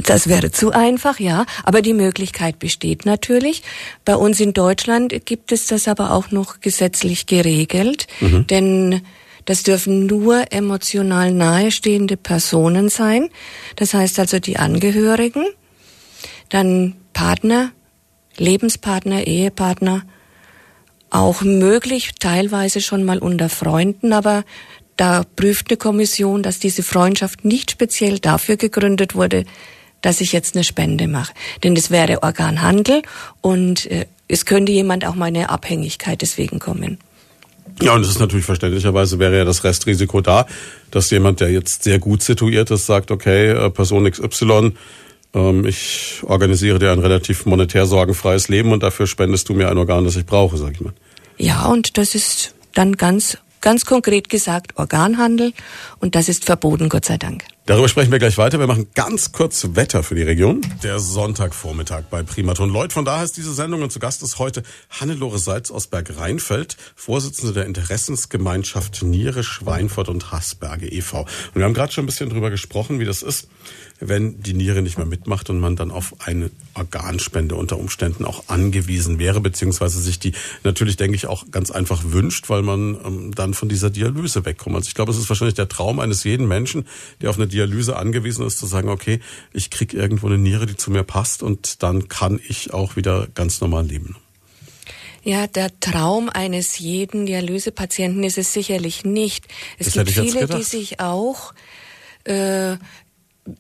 Das 0.04 0.28
wäre 0.28 0.50
zu 0.50 0.72
einfach, 0.72 1.20
ja. 1.20 1.46
Aber 1.64 1.82
die 1.82 1.94
Möglichkeit 1.94 2.58
besteht 2.58 3.06
natürlich. 3.06 3.62
Bei 4.04 4.16
uns 4.16 4.40
in 4.40 4.52
Deutschland 4.52 5.14
gibt 5.24 5.52
es 5.52 5.66
das 5.66 5.88
aber 5.88 6.12
auch 6.12 6.30
noch 6.30 6.60
gesetzlich 6.60 7.26
geregelt. 7.26 8.06
Mhm. 8.20 8.46
Denn 8.46 9.00
das 9.44 9.62
dürfen 9.62 10.06
nur 10.06 10.52
emotional 10.52 11.32
nahestehende 11.32 12.16
Personen 12.16 12.88
sein. 12.88 13.30
Das 13.76 13.94
heißt 13.94 14.18
also 14.18 14.38
die 14.38 14.58
Angehörigen, 14.58 15.44
dann 16.50 16.96
Partner, 17.12 17.72
Lebenspartner, 18.36 19.26
Ehepartner, 19.26 20.02
auch 21.10 21.42
möglich, 21.42 22.12
teilweise 22.18 22.80
schon 22.80 23.04
mal 23.04 23.18
unter 23.18 23.48
Freunden, 23.48 24.12
aber 24.12 24.44
da 24.96 25.24
prüft 25.36 25.70
eine 25.70 25.76
Kommission, 25.76 26.42
dass 26.42 26.58
diese 26.58 26.82
Freundschaft 26.82 27.44
nicht 27.44 27.70
speziell 27.70 28.18
dafür 28.18 28.56
gegründet 28.56 29.14
wurde, 29.14 29.44
dass 30.02 30.20
ich 30.20 30.32
jetzt 30.32 30.54
eine 30.54 30.64
Spende 30.64 31.08
mache. 31.08 31.32
Denn 31.62 31.74
das 31.74 31.90
wäre 31.90 32.22
Organhandel 32.22 33.02
und 33.40 33.86
äh, 33.90 34.06
es 34.28 34.46
könnte 34.46 34.72
jemand 34.72 35.04
auch 35.06 35.14
mal 35.14 35.26
eine 35.26 35.50
Abhängigkeit 35.50 36.22
deswegen 36.22 36.58
kommen. 36.58 36.98
Ja, 37.82 37.94
und 37.94 38.02
es 38.02 38.10
ist 38.10 38.20
natürlich 38.20 38.44
verständlicherweise 38.44 39.18
wäre 39.18 39.38
ja 39.38 39.44
das 39.44 39.64
Restrisiko 39.64 40.20
da, 40.20 40.46
dass 40.90 41.10
jemand, 41.10 41.40
der 41.40 41.50
jetzt 41.50 41.82
sehr 41.82 41.98
gut 41.98 42.22
situiert 42.22 42.70
ist, 42.70 42.86
sagt, 42.86 43.10
okay, 43.10 43.50
äh, 43.50 43.70
Person 43.70 44.10
XY, 44.10 44.72
ich 45.32 46.22
organisiere 46.24 46.78
dir 46.78 46.92
ein 46.92 46.98
relativ 46.98 47.46
monetär 47.46 47.86
sorgenfreies 47.86 48.48
Leben 48.48 48.72
und 48.72 48.82
dafür 48.82 49.06
spendest 49.06 49.48
du 49.48 49.54
mir 49.54 49.70
ein 49.70 49.78
Organ, 49.78 50.04
das 50.04 50.16
ich 50.16 50.26
brauche, 50.26 50.56
sag 50.56 50.72
ich 50.72 50.80
mal. 50.80 50.92
Ja, 51.36 51.66
und 51.66 51.96
das 51.98 52.14
ist 52.14 52.54
dann 52.74 52.96
ganz 52.96 53.38
ganz 53.60 53.84
konkret 53.84 54.28
gesagt 54.28 54.76
Organhandel 54.76 55.52
und 55.98 56.14
das 56.14 56.28
ist 56.28 56.44
verboten, 56.44 56.88
Gott 56.88 57.04
sei 57.04 57.18
Dank. 57.18 57.44
Darüber 57.66 57.88
sprechen 57.88 58.10
wir 58.10 58.18
gleich 58.18 58.36
weiter. 58.36 58.58
Wir 58.58 58.66
machen 58.66 58.88
ganz 58.94 59.30
kurz 59.30 59.64
Wetter 59.74 60.02
für 60.02 60.16
die 60.16 60.22
Region. 60.22 60.60
Der 60.82 60.98
Sonntagvormittag 60.98 62.04
bei 62.10 62.22
Primaton 62.24 62.70
Lloyd. 62.70 62.92
Von 62.92 63.04
daher 63.04 63.22
ist 63.22 63.36
diese 63.36 63.54
Sendung 63.54 63.82
und 63.82 63.92
zu 63.92 64.00
Gast 64.00 64.22
ist 64.24 64.38
heute 64.38 64.64
Hannelore 64.88 65.38
Seitz 65.38 65.70
aus 65.70 65.86
Berg-Rheinfeld, 65.86 66.76
Vorsitzende 66.96 67.52
der 67.52 67.66
Interessensgemeinschaft 67.66 69.02
Niere, 69.02 69.44
Schweinfurt 69.44 70.08
und 70.08 70.32
Haßberge 70.32 70.88
e.V. 70.88 71.20
Und 71.20 71.54
wir 71.54 71.64
haben 71.64 71.74
gerade 71.74 71.92
schon 71.92 72.04
ein 72.04 72.06
bisschen 72.06 72.30
drüber 72.30 72.50
gesprochen, 72.50 72.98
wie 72.98 73.04
das 73.04 73.22
ist, 73.22 73.46
wenn 74.00 74.42
die 74.42 74.54
Niere 74.54 74.82
nicht 74.82 74.96
mehr 74.96 75.06
mitmacht 75.06 75.50
und 75.50 75.60
man 75.60 75.76
dann 75.76 75.90
auf 75.90 76.14
eine 76.20 76.50
Organspende 76.74 77.54
unter 77.54 77.78
Umständen 77.78 78.24
auch 78.24 78.44
angewiesen 78.48 79.18
wäre, 79.18 79.40
beziehungsweise 79.40 80.00
sich 80.00 80.18
die 80.18 80.32
natürlich, 80.64 80.96
denke 80.96 81.16
ich, 81.16 81.26
auch 81.26 81.50
ganz 81.50 81.70
einfach 81.70 82.02
wünscht, 82.04 82.48
weil 82.48 82.62
man 82.62 82.98
ähm, 83.04 83.34
dann 83.34 83.54
von 83.54 83.68
dieser 83.68 83.90
Dialyse 83.90 84.44
wegkommt. 84.44 84.76
Also 84.76 84.88
ich 84.88 84.94
glaube, 84.94 85.12
es 85.12 85.18
ist 85.18 85.28
wahrscheinlich 85.28 85.54
der 85.54 85.68
Traum 85.68 86.00
eines 86.00 86.24
jeden 86.24 86.48
Menschen, 86.48 86.86
der 87.20 87.30
auf 87.30 87.36
eine 87.36 87.46
Dialyse 87.46 87.96
angewiesen 87.96 88.46
ist, 88.46 88.58
zu 88.58 88.66
sagen, 88.66 88.88
okay, 88.88 89.20
ich 89.52 89.70
krieg 89.70 89.92
irgendwo 89.92 90.26
eine 90.26 90.38
Niere, 90.38 90.66
die 90.66 90.76
zu 90.76 90.90
mir 90.90 91.04
passt 91.04 91.42
und 91.42 91.82
dann 91.82 92.08
kann 92.08 92.40
ich 92.48 92.72
auch 92.72 92.96
wieder 92.96 93.28
ganz 93.34 93.60
normal 93.60 93.86
leben. 93.86 94.16
Ja, 95.22 95.46
der 95.46 95.78
Traum 95.80 96.30
eines 96.30 96.78
jeden 96.78 97.26
Dialysepatienten 97.26 98.24
ist 98.24 98.38
es 98.38 98.54
sicherlich 98.54 99.04
nicht. 99.04 99.46
Es 99.78 99.92
das 99.92 99.94
gibt 99.94 100.10
viele, 100.10 100.46
die 100.46 100.62
sich 100.62 100.98
auch 100.98 101.52
äh, 102.24 102.76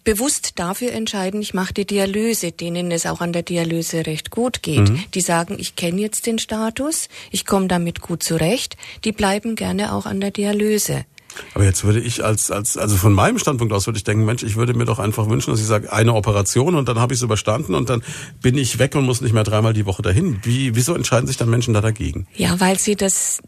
bewusst 0.04 0.58
dafür 0.58 0.92
entscheiden, 0.92 1.40
ich 1.40 1.54
mache 1.54 1.74
die 1.74 1.86
Dialyse, 1.86 2.52
denen 2.52 2.90
es 2.90 3.06
auch 3.06 3.20
an 3.20 3.32
der 3.32 3.42
Dialyse 3.42 4.06
recht 4.06 4.30
gut 4.30 4.62
geht. 4.62 4.88
Mhm. 4.90 5.04
Die 5.14 5.20
sagen, 5.20 5.56
ich 5.58 5.76
kenne 5.76 6.00
jetzt 6.00 6.26
den 6.26 6.38
Status, 6.38 7.08
ich 7.30 7.46
komme 7.46 7.68
damit 7.68 8.00
gut 8.00 8.22
zurecht, 8.22 8.76
die 9.04 9.12
bleiben 9.12 9.56
gerne 9.56 9.92
auch 9.92 10.06
an 10.06 10.20
der 10.20 10.30
Dialyse. 10.30 11.04
Aber 11.54 11.64
jetzt 11.64 11.84
würde 11.84 12.00
ich 12.00 12.24
als, 12.24 12.50
als, 12.50 12.76
also 12.76 12.96
von 12.96 13.12
meinem 13.12 13.38
Standpunkt 13.38 13.72
aus 13.72 13.86
würde 13.86 13.96
ich 13.96 14.04
denken, 14.04 14.24
Mensch, 14.24 14.42
ich 14.42 14.56
würde 14.56 14.74
mir 14.74 14.84
doch 14.84 14.98
einfach 14.98 15.28
wünschen, 15.28 15.50
dass 15.50 15.60
ich 15.60 15.66
sage, 15.66 15.92
eine 15.92 16.14
Operation 16.14 16.74
und 16.74 16.88
dann 16.88 16.98
habe 16.98 17.12
ich 17.12 17.18
es 17.18 17.22
überstanden 17.22 17.74
und 17.74 17.90
dann 17.90 18.02
bin 18.40 18.56
ich 18.56 18.78
weg 18.78 18.94
und 18.94 19.04
muss 19.04 19.20
nicht 19.20 19.32
mehr 19.32 19.44
dreimal 19.44 19.72
die 19.72 19.86
Woche 19.86 20.02
dahin. 20.02 20.40
Wie, 20.42 20.74
wieso 20.76 20.94
entscheiden 20.94 21.26
sich 21.26 21.36
dann 21.36 21.50
Menschen 21.50 21.74
da 21.74 21.80
dagegen? 21.80 22.26
Ja, 22.34 22.60
weil 22.60 22.78
sie 22.78 22.96
das 22.96 23.40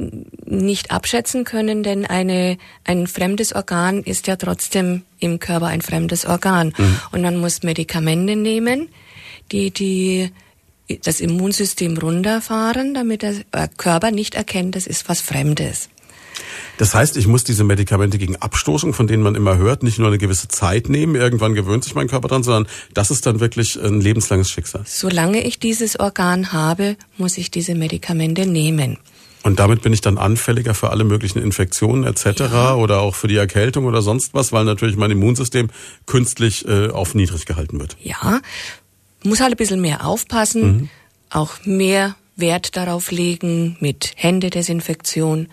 nicht 0.44 0.90
abschätzen 0.90 1.44
können, 1.44 1.82
denn 1.82 2.06
eine, 2.06 2.58
ein 2.84 3.06
fremdes 3.06 3.54
Organ 3.54 4.02
ist 4.02 4.26
ja 4.26 4.36
trotzdem 4.36 5.02
im 5.18 5.38
Körper 5.38 5.66
ein 5.66 5.82
fremdes 5.82 6.26
Organ. 6.26 6.72
Mhm. 6.76 6.98
Und 7.12 7.22
man 7.22 7.36
muss 7.38 7.62
Medikamente 7.62 8.36
nehmen, 8.36 8.88
die, 9.50 9.70
die 9.70 10.30
das 11.02 11.20
Immunsystem 11.20 11.96
runterfahren, 11.96 12.94
damit 12.94 13.22
der 13.22 13.34
Körper 13.76 14.10
nicht 14.10 14.34
erkennt, 14.34 14.76
das 14.76 14.86
ist 14.86 15.08
was 15.08 15.20
Fremdes. 15.20 15.88
Das 16.82 16.96
heißt, 16.96 17.16
ich 17.16 17.28
muss 17.28 17.44
diese 17.44 17.62
Medikamente 17.62 18.18
gegen 18.18 18.34
Abstoßung, 18.34 18.92
von 18.92 19.06
denen 19.06 19.22
man 19.22 19.36
immer 19.36 19.56
hört, 19.56 19.84
nicht 19.84 20.00
nur 20.00 20.08
eine 20.08 20.18
gewisse 20.18 20.48
Zeit 20.48 20.88
nehmen, 20.88 21.14
irgendwann 21.14 21.54
gewöhnt 21.54 21.84
sich 21.84 21.94
mein 21.94 22.08
Körper 22.08 22.26
dran, 22.26 22.42
sondern 22.42 22.66
das 22.92 23.12
ist 23.12 23.24
dann 23.24 23.38
wirklich 23.38 23.80
ein 23.80 24.00
lebenslanges 24.00 24.50
Schicksal. 24.50 24.82
Solange 24.84 25.46
ich 25.46 25.60
dieses 25.60 26.00
Organ 26.00 26.52
habe, 26.52 26.96
muss 27.18 27.38
ich 27.38 27.52
diese 27.52 27.76
Medikamente 27.76 28.46
nehmen. 28.46 28.98
Und 29.44 29.60
damit 29.60 29.82
bin 29.82 29.92
ich 29.92 30.00
dann 30.00 30.18
anfälliger 30.18 30.74
für 30.74 30.90
alle 30.90 31.04
möglichen 31.04 31.38
Infektionen 31.40 32.02
etc. 32.02 32.40
Ja. 32.40 32.74
oder 32.74 32.98
auch 32.98 33.14
für 33.14 33.28
die 33.28 33.36
Erkältung 33.36 33.84
oder 33.84 34.02
sonst 34.02 34.34
was, 34.34 34.50
weil 34.50 34.64
natürlich 34.64 34.96
mein 34.96 35.12
Immunsystem 35.12 35.68
künstlich 36.06 36.66
äh, 36.66 36.88
auf 36.88 37.14
niedrig 37.14 37.46
gehalten 37.46 37.78
wird. 37.78 37.96
Ja, 38.02 38.40
muss 39.22 39.38
halt 39.38 39.52
ein 39.52 39.56
bisschen 39.56 39.80
mehr 39.80 40.04
aufpassen, 40.04 40.62
mhm. 40.62 40.88
auch 41.30 41.64
mehr 41.64 42.16
Wert 42.36 42.76
darauf 42.76 43.10
legen 43.10 43.76
mit 43.80 44.12
Händedesinfektion 44.16 45.48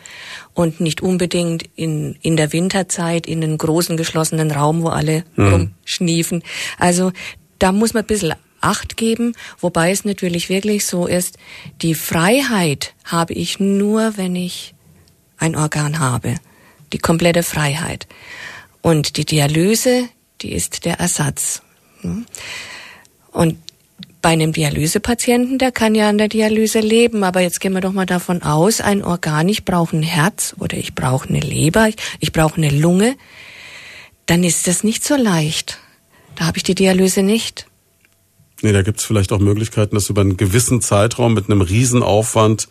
und 0.53 0.79
nicht 0.79 1.01
unbedingt 1.01 1.69
in, 1.75 2.15
in 2.21 2.37
der 2.37 2.53
Winterzeit 2.53 3.27
in 3.27 3.43
einen 3.43 3.57
großen 3.57 3.97
geschlossenen 3.97 4.51
Raum, 4.51 4.83
wo 4.83 4.87
alle 4.87 5.23
mhm. 5.35 5.53
rumschniefen. 5.85 6.43
Also 6.77 7.11
da 7.59 7.71
muss 7.71 7.93
man 7.93 8.03
ein 8.03 8.07
bisschen 8.07 8.35
Acht 8.61 8.97
geben, 8.97 9.35
wobei 9.59 9.91
es 9.91 10.03
natürlich 10.03 10.49
wirklich 10.49 10.85
so 10.85 11.07
ist, 11.07 11.37
die 11.81 11.95
Freiheit 11.95 12.93
habe 13.05 13.33
ich 13.33 13.59
nur, 13.59 14.17
wenn 14.17 14.35
ich 14.35 14.73
ein 15.37 15.55
Organ 15.55 15.99
habe. 15.99 16.35
Die 16.91 16.97
komplette 16.97 17.43
Freiheit. 17.43 18.07
Und 18.81 19.15
die 19.15 19.23
Dialyse, 19.23 20.09
die 20.41 20.51
ist 20.51 20.83
der 20.83 20.99
Ersatz. 20.99 21.61
Hm? 22.01 22.25
Und 23.31 23.57
bei 24.21 24.29
einem 24.29 24.51
Dialysepatienten, 24.51 25.57
der 25.57 25.71
kann 25.71 25.95
ja 25.95 26.09
an 26.09 26.17
der 26.17 26.27
Dialyse 26.27 26.79
leben, 26.79 27.23
aber 27.23 27.39
jetzt 27.41 27.61
gehen 27.61 27.73
wir 27.73 27.81
doch 27.81 27.93
mal 27.93 28.05
davon 28.05 28.41
aus, 28.41 28.81
ein 28.81 29.03
Organ, 29.03 29.47
ich 29.47 29.63
brauche 29.63 29.95
ein 29.95 30.03
Herz 30.03 30.55
oder 30.59 30.77
ich 30.77 30.93
brauche 30.93 31.29
eine 31.29 31.39
Leber, 31.39 31.87
ich, 31.87 31.95
ich 32.19 32.31
brauche 32.31 32.57
eine 32.57 32.69
Lunge, 32.69 33.15
dann 34.25 34.43
ist 34.43 34.67
das 34.67 34.83
nicht 34.83 35.03
so 35.05 35.15
leicht. 35.15 35.79
Da 36.35 36.45
habe 36.45 36.57
ich 36.57 36.63
die 36.63 36.75
Dialyse 36.75 37.23
nicht. 37.23 37.65
Nee, 38.61 38.73
da 38.73 38.81
gibt 38.81 38.99
es 38.99 39.05
vielleicht 39.05 39.31
auch 39.31 39.39
Möglichkeiten, 39.39 39.95
das 39.95 40.09
über 40.09 40.21
einen 40.21 40.35
gewissen 40.35 40.81
Zeitraum 40.81 41.33
mit 41.33 41.45
einem 41.45 41.61
Riesenaufwand 41.61 42.67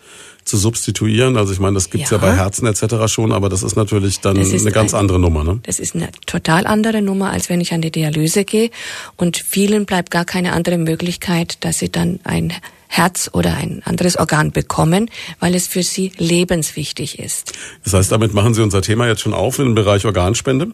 zu 0.49 0.57
substituieren. 0.57 1.37
Also 1.37 1.53
ich 1.53 1.61
meine, 1.61 1.75
das 1.75 1.91
gibt's 1.91 2.11
ja. 2.11 2.17
ja 2.17 2.23
bei 2.23 2.37
Herzen 2.37 2.67
etc. 2.67 3.07
schon, 3.07 3.33
aber 3.33 3.49
das 3.49 3.63
ist 3.63 3.77
natürlich 3.77 4.21
dann 4.21 4.37
ist 4.37 4.53
eine 4.53 4.73
ganz 4.73 4.95
ein, 4.95 5.01
andere 5.01 5.19
Nummer. 5.19 5.45
Ne? 5.45 5.61
Das 5.63 5.79
ist 5.79 5.95
eine 5.95 6.11
total 6.27 6.67
andere 6.67 7.03
Nummer, 7.03 7.31
als 7.31 7.49
wenn 7.49 7.61
ich 7.61 7.73
an 7.73 7.83
die 7.83 7.91
Dialyse 7.91 8.45
gehe. 8.45 8.71
Und 9.17 9.37
vielen 9.37 9.87
bleibt 9.87 10.11
gar 10.11 10.25
keine 10.25 10.53
andere 10.53 10.79
Möglichkeit, 10.79 11.65
dass 11.65 11.79
sie 11.79 11.91
dann 11.91 12.21
ein 12.25 12.53
Herz 12.89 13.31
oder 13.33 13.55
ein 13.55 13.83
anderes 13.85 14.19
Organ 14.19 14.51
bekommen, 14.51 15.11
weil 15.41 15.55
es 15.55 15.67
für 15.67 15.83
sie 15.83 16.11
lebenswichtig 16.17 17.19
ist. 17.19 17.53
Das 17.85 17.93
heißt, 17.93 18.11
damit 18.11 18.33
machen 18.33 18.55
Sie 18.55 18.63
unser 18.63 18.81
Thema 18.81 19.07
jetzt 19.07 19.21
schon 19.21 19.35
auf 19.35 19.59
im 19.59 19.75
Bereich 19.75 20.07
Organspende. 20.07 20.73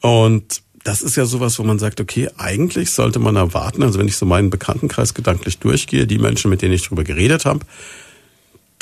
Und 0.00 0.62
das 0.84 1.00
ist 1.02 1.16
ja 1.16 1.24
sowas, 1.24 1.58
wo 1.58 1.62
man 1.64 1.78
sagt, 1.78 2.00
okay, 2.00 2.28
eigentlich 2.36 2.90
sollte 2.90 3.18
man 3.18 3.36
erwarten, 3.36 3.82
also 3.82 3.98
wenn 3.98 4.06
ich 4.06 4.16
so 4.16 4.26
meinen 4.26 4.50
Bekanntenkreis 4.50 5.14
gedanklich 5.14 5.58
durchgehe, 5.58 6.06
die 6.06 6.18
Menschen, 6.18 6.50
mit 6.50 6.60
denen 6.60 6.74
ich 6.74 6.84
darüber 6.84 7.04
geredet 7.04 7.46
habe, 7.46 7.60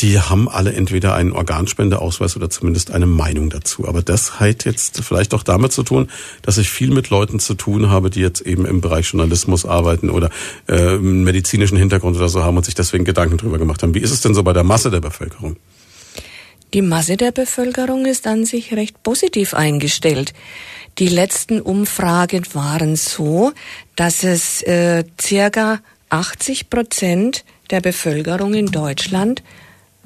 die 0.02 0.18
haben 0.18 0.48
alle 0.48 0.72
entweder 0.72 1.14
einen 1.14 1.30
Organspendeausweis 1.32 2.34
oder 2.36 2.50
zumindest 2.50 2.90
eine 2.90 3.06
Meinung 3.06 3.50
dazu. 3.50 3.86
Aber 3.86 4.02
das 4.02 4.40
hat 4.40 4.64
jetzt 4.64 5.00
vielleicht 5.04 5.32
auch 5.32 5.44
damit 5.44 5.72
zu 5.72 5.84
tun, 5.84 6.10
dass 6.42 6.58
ich 6.58 6.70
viel 6.70 6.90
mit 6.90 7.08
Leuten 7.08 7.38
zu 7.38 7.54
tun 7.54 7.88
habe, 7.88 8.10
die 8.10 8.20
jetzt 8.20 8.40
eben 8.40 8.66
im 8.66 8.80
Bereich 8.80 9.06
Journalismus 9.12 9.64
arbeiten 9.64 10.10
oder 10.10 10.30
äh, 10.68 10.96
medizinischen 10.96 11.78
Hintergrund 11.78 12.16
oder 12.16 12.28
so 12.28 12.42
haben 12.42 12.56
und 12.56 12.64
sich 12.64 12.74
deswegen 12.74 13.04
Gedanken 13.04 13.38
drüber 13.38 13.58
gemacht 13.58 13.84
haben. 13.84 13.94
Wie 13.94 14.00
ist 14.00 14.10
es 14.10 14.20
denn 14.20 14.34
so 14.34 14.42
bei 14.42 14.52
der 14.52 14.64
Masse 14.64 14.90
der 14.90 15.00
Bevölkerung? 15.00 15.56
Die 16.74 16.82
Masse 16.82 17.16
der 17.16 17.30
Bevölkerung 17.30 18.04
ist 18.04 18.26
an 18.26 18.44
sich 18.44 18.74
recht 18.74 19.04
positiv 19.04 19.54
eingestellt. 19.54 20.32
Die 20.98 21.08
letzten 21.08 21.60
Umfragen 21.60 22.44
waren 22.54 22.96
so, 22.96 23.52
dass 23.94 24.24
es 24.24 24.62
äh, 24.62 25.04
circa 25.20 25.80
80 26.08 26.70
Prozent 26.70 27.44
der 27.70 27.80
Bevölkerung 27.80 28.54
in 28.54 28.66
Deutschland 28.66 29.42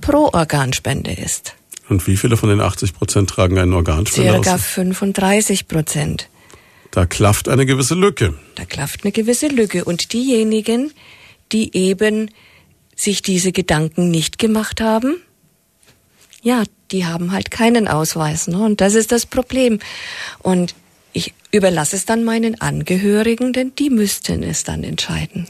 pro 0.00 0.30
Organspende 0.32 1.12
ist. 1.12 1.54
Und 1.88 2.06
wie 2.06 2.16
viele 2.16 2.36
von 2.36 2.48
den 2.48 2.60
80 2.60 2.94
Prozent 2.94 3.30
tragen 3.30 3.58
einen 3.58 3.72
Organspender 3.72 4.32
Circa 4.32 4.54
aus? 4.56 4.64
35 4.64 5.68
Prozent. 5.68 6.28
Da 6.90 7.06
klafft 7.06 7.48
eine 7.48 7.66
gewisse 7.66 7.94
Lücke. 7.94 8.34
Da 8.54 8.64
klafft 8.64 9.04
eine 9.04 9.12
gewisse 9.12 9.48
Lücke. 9.48 9.84
Und 9.84 10.12
diejenigen, 10.12 10.92
die 11.52 11.76
eben 11.76 12.30
sich 12.96 13.22
diese 13.22 13.52
Gedanken 13.52 14.10
nicht 14.10 14.38
gemacht 14.38 14.80
haben, 14.80 15.16
ja, 16.42 16.64
die 16.90 17.04
haben 17.04 17.32
halt 17.32 17.50
keinen 17.50 17.88
Ausweis. 17.88 18.48
Ne? 18.48 18.58
Und 18.58 18.80
das 18.80 18.94
ist 18.94 19.12
das 19.12 19.26
Problem. 19.26 19.78
Und 20.40 20.74
ich 21.12 21.34
überlasse 21.50 21.96
es 21.96 22.04
dann 22.04 22.24
meinen 22.24 22.60
Angehörigen, 22.60 23.52
denn 23.52 23.72
die 23.78 23.90
müssten 23.90 24.42
es 24.42 24.64
dann 24.64 24.84
entscheiden. 24.84 25.46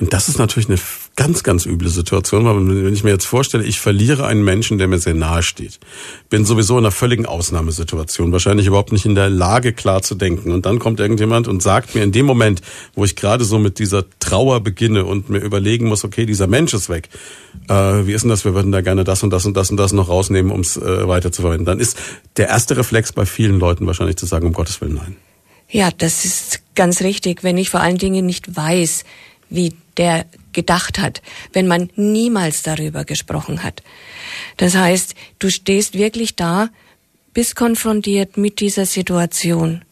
Und 0.00 0.12
das 0.12 0.28
ist 0.28 0.38
natürlich 0.38 0.68
eine 0.68 0.78
ganz, 1.16 1.42
ganz 1.42 1.66
üble 1.66 1.88
Situation, 1.88 2.44
weil 2.44 2.84
wenn 2.84 2.94
ich 2.94 3.04
mir 3.04 3.10
jetzt 3.10 3.26
vorstelle, 3.26 3.64
ich 3.64 3.80
verliere 3.80 4.26
einen 4.26 4.42
Menschen, 4.44 4.78
der 4.78 4.88
mir 4.88 4.98
sehr 4.98 5.14
nahe 5.14 5.42
steht, 5.42 5.78
bin 6.30 6.44
sowieso 6.44 6.78
in 6.78 6.84
einer 6.84 6.90
völligen 6.90 7.26
Ausnahmesituation, 7.26 8.32
wahrscheinlich 8.32 8.66
überhaupt 8.66 8.92
nicht 8.92 9.04
in 9.04 9.14
der 9.14 9.28
Lage, 9.28 9.72
klar 9.74 10.02
zu 10.02 10.14
denken. 10.14 10.52
Und 10.52 10.64
dann 10.64 10.78
kommt 10.78 11.00
irgendjemand 11.00 11.48
und 11.48 11.62
sagt 11.62 11.94
mir 11.94 12.02
in 12.02 12.12
dem 12.12 12.24
Moment, 12.24 12.62
wo 12.94 13.04
ich 13.04 13.14
gerade 13.14 13.44
so 13.44 13.58
mit 13.58 13.78
dieser 13.78 14.04
Trauer 14.20 14.60
beginne 14.60 15.04
und 15.04 15.28
mir 15.28 15.38
überlegen 15.38 15.86
muss, 15.86 16.04
okay, 16.04 16.24
dieser 16.24 16.46
Mensch 16.46 16.72
ist 16.72 16.88
weg. 16.88 17.10
Äh, 17.68 18.06
wie 18.06 18.12
ist 18.12 18.22
denn 18.22 18.30
das? 18.30 18.44
Wir 18.44 18.54
würden 18.54 18.72
da 18.72 18.80
gerne 18.80 19.04
das 19.04 19.22
und 19.22 19.30
das 19.30 19.44
und 19.44 19.54
das 19.54 19.70
und 19.70 19.76
das 19.76 19.92
noch 19.92 20.08
rausnehmen, 20.08 20.50
um 20.50 20.60
es 20.60 20.78
äh, 20.78 21.08
weiter 21.08 21.30
zu 21.30 21.42
verwenden. 21.42 21.66
Dann 21.66 21.78
ist 21.78 21.98
der 22.38 22.48
erste 22.48 22.76
Reflex 22.76 23.12
bei 23.12 23.26
vielen 23.26 23.58
Leuten 23.58 23.86
wahrscheinlich 23.86 24.16
zu 24.16 24.24
sagen, 24.24 24.46
um 24.46 24.52
Gottes 24.54 24.80
Willen, 24.80 24.94
nein. 24.94 25.16
Ja, 25.68 25.90
das 25.90 26.24
ist 26.24 26.60
ganz 26.74 27.00
richtig. 27.00 27.42
Wenn 27.44 27.56
ich 27.56 27.70
vor 27.70 27.80
allen 27.80 27.98
Dingen 27.98 28.26
nicht 28.26 28.56
weiß, 28.56 29.04
wie 29.48 29.74
der 29.96 30.26
gedacht 30.52 30.98
hat, 30.98 31.22
wenn 31.52 31.66
man 31.66 31.90
niemals 31.96 32.62
darüber 32.62 33.04
gesprochen 33.04 33.62
hat. 33.62 33.82
Das 34.56 34.74
heißt, 34.74 35.14
du 35.38 35.50
stehst 35.50 35.94
wirklich 35.94 36.36
da, 36.36 36.68
bist 37.34 37.56
konfrontiert 37.56 38.36
mit 38.36 38.60
dieser 38.60 38.86
Situation 38.86 39.84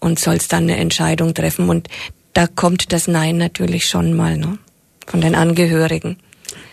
und 0.00 0.18
sollst 0.18 0.52
dann 0.52 0.64
eine 0.64 0.76
Entscheidung 0.76 1.34
treffen. 1.34 1.68
Und 1.68 1.88
da 2.32 2.46
kommt 2.46 2.92
das 2.92 3.08
Nein 3.08 3.36
natürlich 3.36 3.86
schon 3.86 4.16
mal 4.16 4.36
ne? 4.36 4.58
von 5.06 5.20
den 5.20 5.34
Angehörigen. 5.34 6.18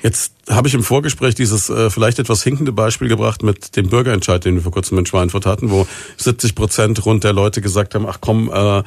Jetzt 0.03 0.33
habe 0.47 0.67
ich 0.67 0.73
im 0.73 0.83
Vorgespräch 0.83 1.33
dieses 1.35 1.69
äh, 1.69 1.89
vielleicht 1.89 2.19
etwas 2.19 2.43
hinkende 2.43 2.71
Beispiel 2.71 3.07
gebracht 3.07 3.41
mit 3.41 3.75
dem 3.75 3.89
Bürgerentscheid, 3.89 4.45
den 4.45 4.55
wir 4.55 4.61
vor 4.61 4.71
kurzem 4.71 4.99
in 4.99 5.05
Schweinfurt 5.05 5.45
hatten, 5.45 5.71
wo 5.71 5.88
70 6.17 6.53
Prozent 6.53 7.05
rund 7.05 7.23
der 7.23 7.33
Leute 7.33 7.61
gesagt 7.61 7.95
haben, 7.95 8.05
ach 8.07 8.19
komm, 8.21 8.51
äh, 8.53 8.83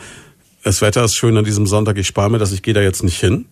das 0.63 0.81
Wetter 0.81 1.05
ist 1.05 1.15
schön 1.15 1.37
an 1.37 1.45
diesem 1.45 1.67
Sonntag, 1.67 1.97
ich 1.99 2.07
spare 2.07 2.31
mir 2.31 2.39
das, 2.39 2.53
ich 2.53 2.63
gehe 2.63 2.75
da 2.75 2.81
jetzt 2.81 3.03
nicht 3.03 3.19
hin. 3.19 3.47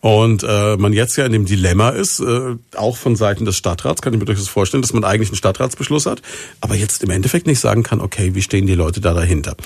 Und 0.00 0.44
äh, 0.46 0.76
man 0.76 0.92
jetzt 0.92 1.16
ja 1.16 1.26
in 1.26 1.32
dem 1.32 1.46
Dilemma 1.46 1.90
ist, 1.90 2.20
äh, 2.20 2.56
auch 2.76 2.96
von 2.96 3.16
Seiten 3.16 3.44
des 3.44 3.56
Stadtrats, 3.56 4.02
kann 4.02 4.12
ich 4.12 4.20
mir 4.20 4.26
durchaus 4.26 4.48
vorstellen, 4.48 4.82
dass 4.82 4.92
man 4.92 5.04
eigentlich 5.04 5.30
einen 5.30 5.36
Stadtratsbeschluss 5.36 6.06
hat, 6.06 6.22
aber 6.60 6.74
jetzt 6.74 7.02
im 7.02 7.10
Endeffekt 7.10 7.46
nicht 7.46 7.60
sagen 7.60 7.82
kann, 7.82 8.00
okay, 8.00 8.34
wie 8.34 8.42
stehen 8.42 8.66
die 8.66 8.74
Leute 8.74 9.00
da 9.00 9.14
dahinter? 9.14 9.56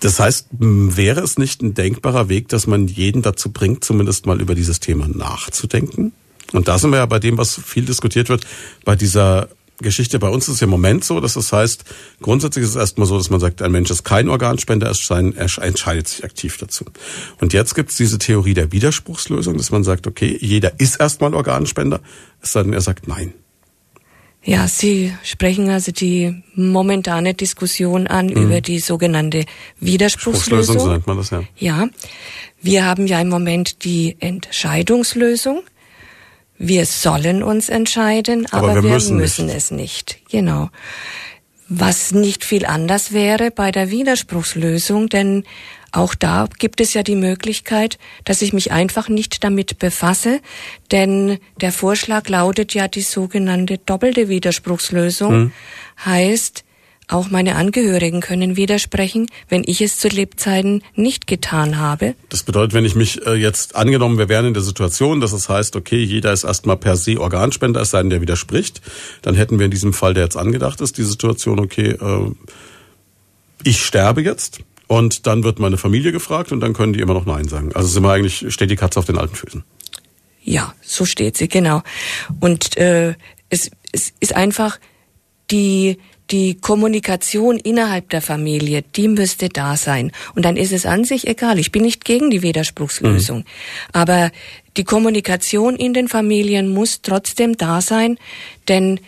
Das 0.00 0.18
heißt, 0.18 0.48
wäre 0.50 1.20
es 1.20 1.38
nicht 1.38 1.62
ein 1.62 1.74
denkbarer 1.74 2.28
Weg, 2.28 2.48
dass 2.48 2.66
man 2.66 2.88
jeden 2.88 3.22
dazu 3.22 3.52
bringt, 3.52 3.84
zumindest 3.84 4.26
mal 4.26 4.40
über 4.40 4.54
dieses 4.54 4.80
Thema 4.80 5.06
nachzudenken? 5.06 6.12
Und 6.52 6.68
da 6.68 6.78
sind 6.78 6.90
wir 6.90 6.98
ja 6.98 7.06
bei 7.06 7.18
dem, 7.18 7.38
was 7.38 7.60
viel 7.64 7.84
diskutiert 7.84 8.28
wird, 8.28 8.44
bei 8.84 8.96
dieser 8.96 9.48
Geschichte 9.78 10.18
bei 10.18 10.28
uns 10.28 10.48
ist 10.48 10.56
es 10.56 10.62
im 10.62 10.70
Moment 10.70 11.04
so, 11.04 11.20
dass 11.20 11.34
das 11.34 11.52
heißt, 11.52 11.84
grundsätzlich 12.20 12.64
ist 12.64 12.70
es 12.70 12.76
erstmal 12.76 13.06
so, 13.06 13.18
dass 13.18 13.30
man 13.30 13.40
sagt, 13.40 13.62
ein 13.62 13.72
Mensch 13.72 13.90
ist 13.90 14.04
kein 14.04 14.28
Organspender, 14.28 14.86
er 14.86 15.62
entscheidet 15.62 16.08
sich 16.08 16.24
aktiv 16.24 16.56
dazu. 16.58 16.84
Und 17.40 17.52
jetzt 17.52 17.74
gibt 17.74 17.90
es 17.90 17.96
diese 17.96 18.18
Theorie 18.18 18.54
der 18.54 18.72
Widerspruchslösung, 18.72 19.56
dass 19.56 19.70
man 19.70 19.84
sagt, 19.84 20.06
okay, 20.06 20.36
jeder 20.40 20.78
ist 20.78 21.00
erstmal 21.00 21.34
Organspender, 21.34 22.00
es 22.40 22.52
sei 22.52 22.62
denn, 22.62 22.72
er 22.72 22.80
sagt 22.80 23.08
nein. 23.08 23.34
Ja, 24.44 24.66
Sie 24.66 25.12
sprechen 25.22 25.70
also 25.70 25.92
die 25.92 26.42
momentane 26.54 27.32
Diskussion 27.34 28.08
an 28.08 28.26
mhm. 28.26 28.42
über 28.42 28.60
die 28.60 28.80
sogenannte 28.80 29.44
Widerspruchslösung. 29.78 30.80
So 30.80 30.90
nennt 30.90 31.06
man 31.06 31.16
das 31.16 31.30
ja. 31.30 31.44
Ja, 31.56 31.88
wir 32.60 32.84
haben 32.84 33.06
ja 33.06 33.20
im 33.20 33.28
Moment 33.28 33.84
die 33.84 34.16
Entscheidungslösung. 34.18 35.62
Wir 36.64 36.86
sollen 36.86 37.42
uns 37.42 37.68
entscheiden, 37.68 38.46
aber, 38.52 38.70
aber 38.70 38.74
wir, 38.76 38.82
wir, 38.84 38.90
müssen, 38.92 39.16
müssen 39.16 39.46
nicht. 39.46 39.56
es 39.56 39.70
nicht. 39.72 40.18
Genau. 40.30 40.70
Was 41.68 42.12
nicht 42.12 42.44
viel 42.44 42.66
anders 42.66 43.12
wäre 43.12 43.50
bei 43.50 43.72
der 43.72 43.90
Widerspruchslösung, 43.90 45.08
denn 45.08 45.42
auch 45.90 46.14
da 46.14 46.46
gibt 46.60 46.80
es 46.80 46.94
ja 46.94 47.02
die 47.02 47.16
Möglichkeit, 47.16 47.98
dass 48.24 48.42
ich 48.42 48.52
mich 48.52 48.70
einfach 48.70 49.08
nicht 49.08 49.42
damit 49.42 49.80
befasse, 49.80 50.40
denn 50.92 51.38
der 51.60 51.72
Vorschlag 51.72 52.28
lautet 52.28 52.74
ja 52.74 52.86
die 52.86 53.02
sogenannte 53.02 53.78
doppelte 53.78 54.28
Widerspruchslösung. 54.28 55.32
Hm. 55.32 55.52
Heißt, 56.04 56.62
auch 57.08 57.30
meine 57.30 57.56
Angehörigen 57.56 58.20
können 58.20 58.56
widersprechen, 58.56 59.28
wenn 59.48 59.62
ich 59.66 59.80
es 59.80 59.98
zu 59.98 60.08
Lebzeiten 60.08 60.82
nicht 60.94 61.26
getan 61.26 61.78
habe. 61.78 62.14
Das 62.28 62.42
bedeutet, 62.42 62.74
wenn 62.74 62.84
ich 62.84 62.94
mich 62.94 63.26
äh, 63.26 63.34
jetzt 63.34 63.76
angenommen, 63.76 64.18
wir 64.18 64.28
wären 64.28 64.46
in 64.46 64.54
der 64.54 64.62
Situation, 64.62 65.20
dass 65.20 65.32
es 65.32 65.48
heißt, 65.48 65.76
okay, 65.76 66.02
jeder 66.02 66.32
ist 66.32 66.44
erstmal 66.44 66.76
per 66.76 66.96
se 66.96 67.20
Organspender, 67.20 67.80
es 67.80 67.90
sei 67.90 68.00
denn, 68.00 68.10
der 68.10 68.20
widerspricht, 68.20 68.80
dann 69.22 69.34
hätten 69.34 69.58
wir 69.58 69.66
in 69.66 69.70
diesem 69.70 69.92
Fall, 69.92 70.14
der 70.14 70.24
jetzt 70.24 70.36
angedacht 70.36 70.80
ist, 70.80 70.98
die 70.98 71.04
Situation, 71.04 71.58
okay, 71.58 71.90
äh, 71.90 72.30
ich 73.64 73.84
sterbe 73.84 74.22
jetzt 74.22 74.60
und 74.86 75.26
dann 75.26 75.44
wird 75.44 75.58
meine 75.58 75.78
Familie 75.78 76.12
gefragt 76.12 76.52
und 76.52 76.60
dann 76.60 76.72
können 76.72 76.92
die 76.92 77.00
immer 77.00 77.14
noch 77.14 77.26
Nein 77.26 77.48
sagen. 77.48 77.72
Also 77.74 77.88
sind 77.88 78.02
wir 78.02 78.12
eigentlich, 78.12 78.52
steht 78.52 78.70
die 78.70 78.76
Katze 78.76 78.98
auf 78.98 79.06
den 79.06 79.18
alten 79.18 79.34
Füßen. 79.34 79.64
Ja, 80.42 80.74
so 80.82 81.04
steht 81.04 81.36
sie, 81.36 81.48
genau. 81.48 81.82
Und 82.40 82.76
äh, 82.76 83.14
es, 83.48 83.70
es 83.92 84.12
ist 84.18 84.34
einfach 84.34 84.78
die 85.50 85.98
die 86.32 86.54
Kommunikation 86.54 87.58
innerhalb 87.58 88.08
der 88.08 88.22
Familie, 88.22 88.82
die 88.96 89.08
müsste 89.08 89.50
da 89.50 89.76
sein. 89.76 90.10
Und 90.34 90.44
dann 90.44 90.56
ist 90.56 90.72
es 90.72 90.86
an 90.86 91.04
sich 91.04 91.28
egal. 91.28 91.58
Ich 91.58 91.70
bin 91.70 91.82
nicht 91.82 92.04
gegen 92.04 92.30
die 92.30 92.42
Widerspruchslösung. 92.42 93.38
Mhm. 93.38 93.44
Aber 93.92 94.32
die 94.78 94.84
Kommunikation 94.84 95.76
in 95.76 95.92
den 95.92 96.08
Familien 96.08 96.72
muss 96.72 97.02
trotzdem 97.02 97.56
da 97.58 97.82
sein, 97.82 98.18
denn 98.68 98.98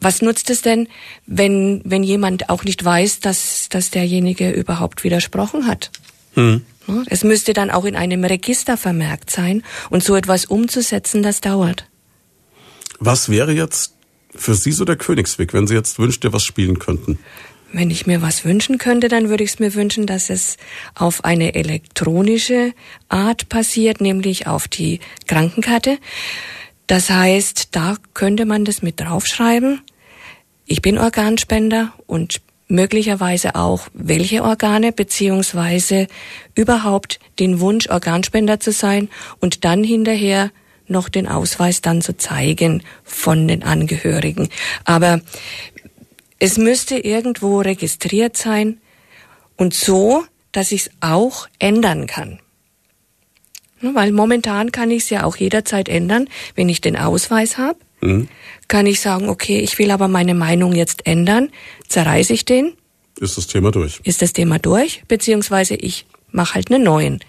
was 0.00 0.22
nutzt 0.22 0.48
es 0.48 0.62
denn, 0.62 0.88
wenn, 1.26 1.82
wenn 1.84 2.02
jemand 2.02 2.48
auch 2.48 2.64
nicht 2.64 2.82
weiß, 2.82 3.20
dass, 3.20 3.68
dass 3.68 3.90
derjenige 3.90 4.50
überhaupt 4.50 5.04
widersprochen 5.04 5.66
hat? 5.66 5.90
Mhm. 6.36 6.62
Es 7.06 7.24
müsste 7.24 7.52
dann 7.52 7.70
auch 7.70 7.84
in 7.84 7.96
einem 7.96 8.24
Register 8.24 8.76
vermerkt 8.76 9.30
sein 9.30 9.62
und 9.90 10.02
so 10.02 10.16
etwas 10.16 10.46
umzusetzen, 10.46 11.22
das 11.22 11.40
dauert. 11.40 11.84
Was 12.98 13.28
wäre 13.28 13.52
jetzt 13.52 13.94
für 14.34 14.54
Sie 14.54 14.72
so 14.72 14.84
der 14.84 14.96
Königsweg, 14.96 15.52
wenn 15.52 15.66
Sie 15.66 15.74
jetzt 15.74 15.98
wünschte, 15.98 16.32
was 16.32 16.44
spielen 16.44 16.78
könnten? 16.78 17.18
Wenn 17.72 17.90
ich 17.90 18.06
mir 18.06 18.20
was 18.20 18.44
wünschen 18.44 18.78
könnte, 18.78 19.08
dann 19.08 19.28
würde 19.28 19.44
ich 19.44 19.50
es 19.50 19.58
mir 19.60 19.74
wünschen, 19.74 20.06
dass 20.06 20.28
es 20.28 20.56
auf 20.94 21.24
eine 21.24 21.54
elektronische 21.54 22.72
Art 23.08 23.48
passiert, 23.48 24.00
nämlich 24.00 24.48
auf 24.48 24.66
die 24.66 24.98
Krankenkarte. 25.28 25.98
Das 26.88 27.10
heißt, 27.10 27.68
da 27.76 27.96
könnte 28.14 28.44
man 28.44 28.64
das 28.64 28.82
mit 28.82 28.98
draufschreiben. 28.98 29.82
Ich 30.66 30.82
bin 30.82 30.98
Organspender 30.98 31.92
und 32.06 32.40
möglicherweise 32.66 33.54
auch 33.54 33.88
welche 33.92 34.42
Organe 34.42 34.92
beziehungsweise 34.92 36.06
überhaupt 36.54 37.20
den 37.38 37.60
Wunsch, 37.60 37.88
Organspender 37.88 38.60
zu 38.60 38.72
sein 38.72 39.08
und 39.40 39.64
dann 39.64 39.84
hinterher 39.84 40.50
noch 40.90 41.08
den 41.08 41.28
Ausweis 41.28 41.80
dann 41.80 42.02
zu 42.02 42.16
zeigen 42.16 42.82
von 43.04 43.48
den 43.48 43.62
Angehörigen. 43.62 44.48
Aber 44.84 45.20
es 46.38 46.58
müsste 46.58 46.98
irgendwo 46.98 47.60
registriert 47.60 48.36
sein 48.36 48.78
und 49.56 49.74
so, 49.74 50.24
dass 50.52 50.72
ich 50.72 50.82
es 50.82 50.90
auch 51.00 51.48
ändern 51.58 52.06
kann. 52.06 52.40
Weil 53.82 54.12
momentan 54.12 54.72
kann 54.72 54.90
ich 54.90 55.04
es 55.04 55.10
ja 55.10 55.24
auch 55.24 55.36
jederzeit 55.36 55.88
ändern, 55.88 56.28
wenn 56.54 56.68
ich 56.68 56.80
den 56.80 56.96
Ausweis 56.96 57.56
habe. 57.56 57.78
Mhm. 58.00 58.28
Kann 58.68 58.86
ich 58.86 59.00
sagen, 59.00 59.28
okay, 59.28 59.60
ich 59.60 59.78
will 59.78 59.90
aber 59.90 60.08
meine 60.08 60.34
Meinung 60.34 60.74
jetzt 60.74 61.06
ändern, 61.06 61.50
zerreiße 61.88 62.32
ich 62.32 62.44
den. 62.44 62.74
Ist 63.18 63.36
das 63.36 63.46
Thema 63.46 63.70
durch? 63.70 64.00
Ist 64.04 64.22
das 64.22 64.32
Thema 64.32 64.58
durch, 64.58 65.02
beziehungsweise 65.08 65.74
ich 65.74 66.06
mache 66.30 66.54
halt 66.54 66.70
einen 66.70 66.84
neuen. 66.84 67.20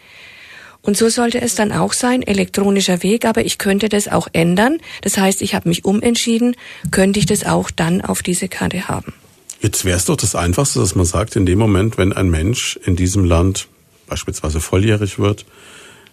Und 0.82 0.98
so 0.98 1.10
sollte 1.10 1.39
es 1.41 1.56
dann 1.56 1.72
auch 1.72 1.94
sein, 1.94 2.24
elektronischer 2.24 3.04
Weg, 3.04 3.26
aber 3.26 3.46
ich 3.46 3.58
könnte 3.58 3.88
das 3.88 4.08
auch 4.08 4.28
ändern. 4.34 4.80
Das 5.02 5.17
heißt, 5.17 5.41
ich 5.41 5.54
habe 5.54 5.70
mich 5.70 5.86
umentschieden, 5.86 6.56
könnte 6.89 7.20
ich 7.20 7.26
das 7.26 7.46
auch 7.46 7.70
dann 7.70 8.02
auf 8.02 8.24
diese 8.24 8.48
Karte 8.48 8.88
haben. 8.88 9.13
Jetzt 9.62 9.86
wäre 9.86 9.98
es 9.98 10.06
doch 10.06 10.17
das 10.17 10.34
Einfachste, 10.34 10.80
dass 10.80 10.96
man 10.96 11.06
sagt, 11.06 11.36
in 11.36 11.46
dem 11.46 11.60
Moment, 11.60 12.00
wenn 12.00 12.13
ein 12.13 12.32
Mensch 12.32 12.80
in 12.84 12.96
diesem 12.96 13.26
Land 13.26 13.67
beispielsweise 14.08 14.60
volljährig 14.60 15.20
wird, 15.20 15.46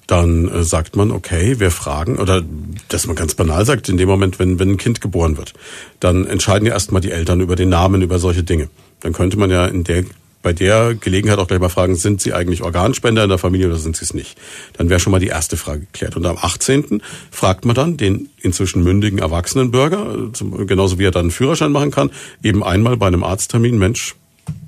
dann 0.06 0.48
äh, 0.48 0.64
sagt 0.64 0.96
man, 0.96 1.10
okay, 1.10 1.60
wir 1.60 1.70
fragen, 1.70 2.18
oder 2.18 2.42
dass 2.88 3.06
man 3.06 3.16
ganz 3.16 3.34
banal 3.34 3.64
sagt, 3.64 3.88
in 3.88 3.96
dem 3.96 4.08
Moment, 4.08 4.38
wenn, 4.38 4.58
wenn 4.58 4.70
ein 4.70 4.76
Kind 4.76 5.00
geboren 5.00 5.36
wird, 5.36 5.54
dann 6.00 6.26
entscheiden 6.26 6.66
ja 6.66 6.72
erstmal 6.72 7.00
die 7.00 7.10
Eltern 7.10 7.40
über 7.40 7.56
den 7.56 7.68
Namen, 7.68 8.02
über 8.02 8.18
solche 8.18 8.42
Dinge. 8.42 8.68
Dann 9.00 9.12
könnte 9.12 9.38
man 9.38 9.50
ja 9.50 9.66
in 9.66 9.84
der 9.84 10.04
bei 10.42 10.52
der 10.52 10.94
Gelegenheit 10.94 11.38
auch 11.38 11.48
gleich 11.48 11.60
mal 11.60 11.68
fragen, 11.68 11.96
sind 11.96 12.20
Sie 12.20 12.32
eigentlich 12.32 12.62
Organspender 12.62 13.24
in 13.24 13.28
der 13.28 13.38
Familie 13.38 13.66
oder 13.68 13.76
sind 13.76 13.96
Sie 13.96 14.04
es 14.04 14.14
nicht? 14.14 14.38
Dann 14.74 14.88
wäre 14.88 15.00
schon 15.00 15.10
mal 15.10 15.18
die 15.18 15.26
erste 15.28 15.56
Frage 15.56 15.80
geklärt. 15.80 16.16
Und 16.16 16.26
am 16.26 16.38
18. 16.40 17.02
fragt 17.30 17.64
man 17.64 17.74
dann 17.74 17.96
den 17.96 18.28
inzwischen 18.40 18.82
mündigen 18.82 19.18
erwachsenen 19.18 19.70
Bürger, 19.70 20.30
genauso 20.66 20.98
wie 20.98 21.04
er 21.04 21.10
dann 21.10 21.22
einen 21.22 21.30
Führerschein 21.30 21.72
machen 21.72 21.90
kann, 21.90 22.10
eben 22.42 22.62
einmal 22.62 22.96
bei 22.96 23.08
einem 23.08 23.24
Arzttermin, 23.24 23.78
Mensch, 23.78 24.14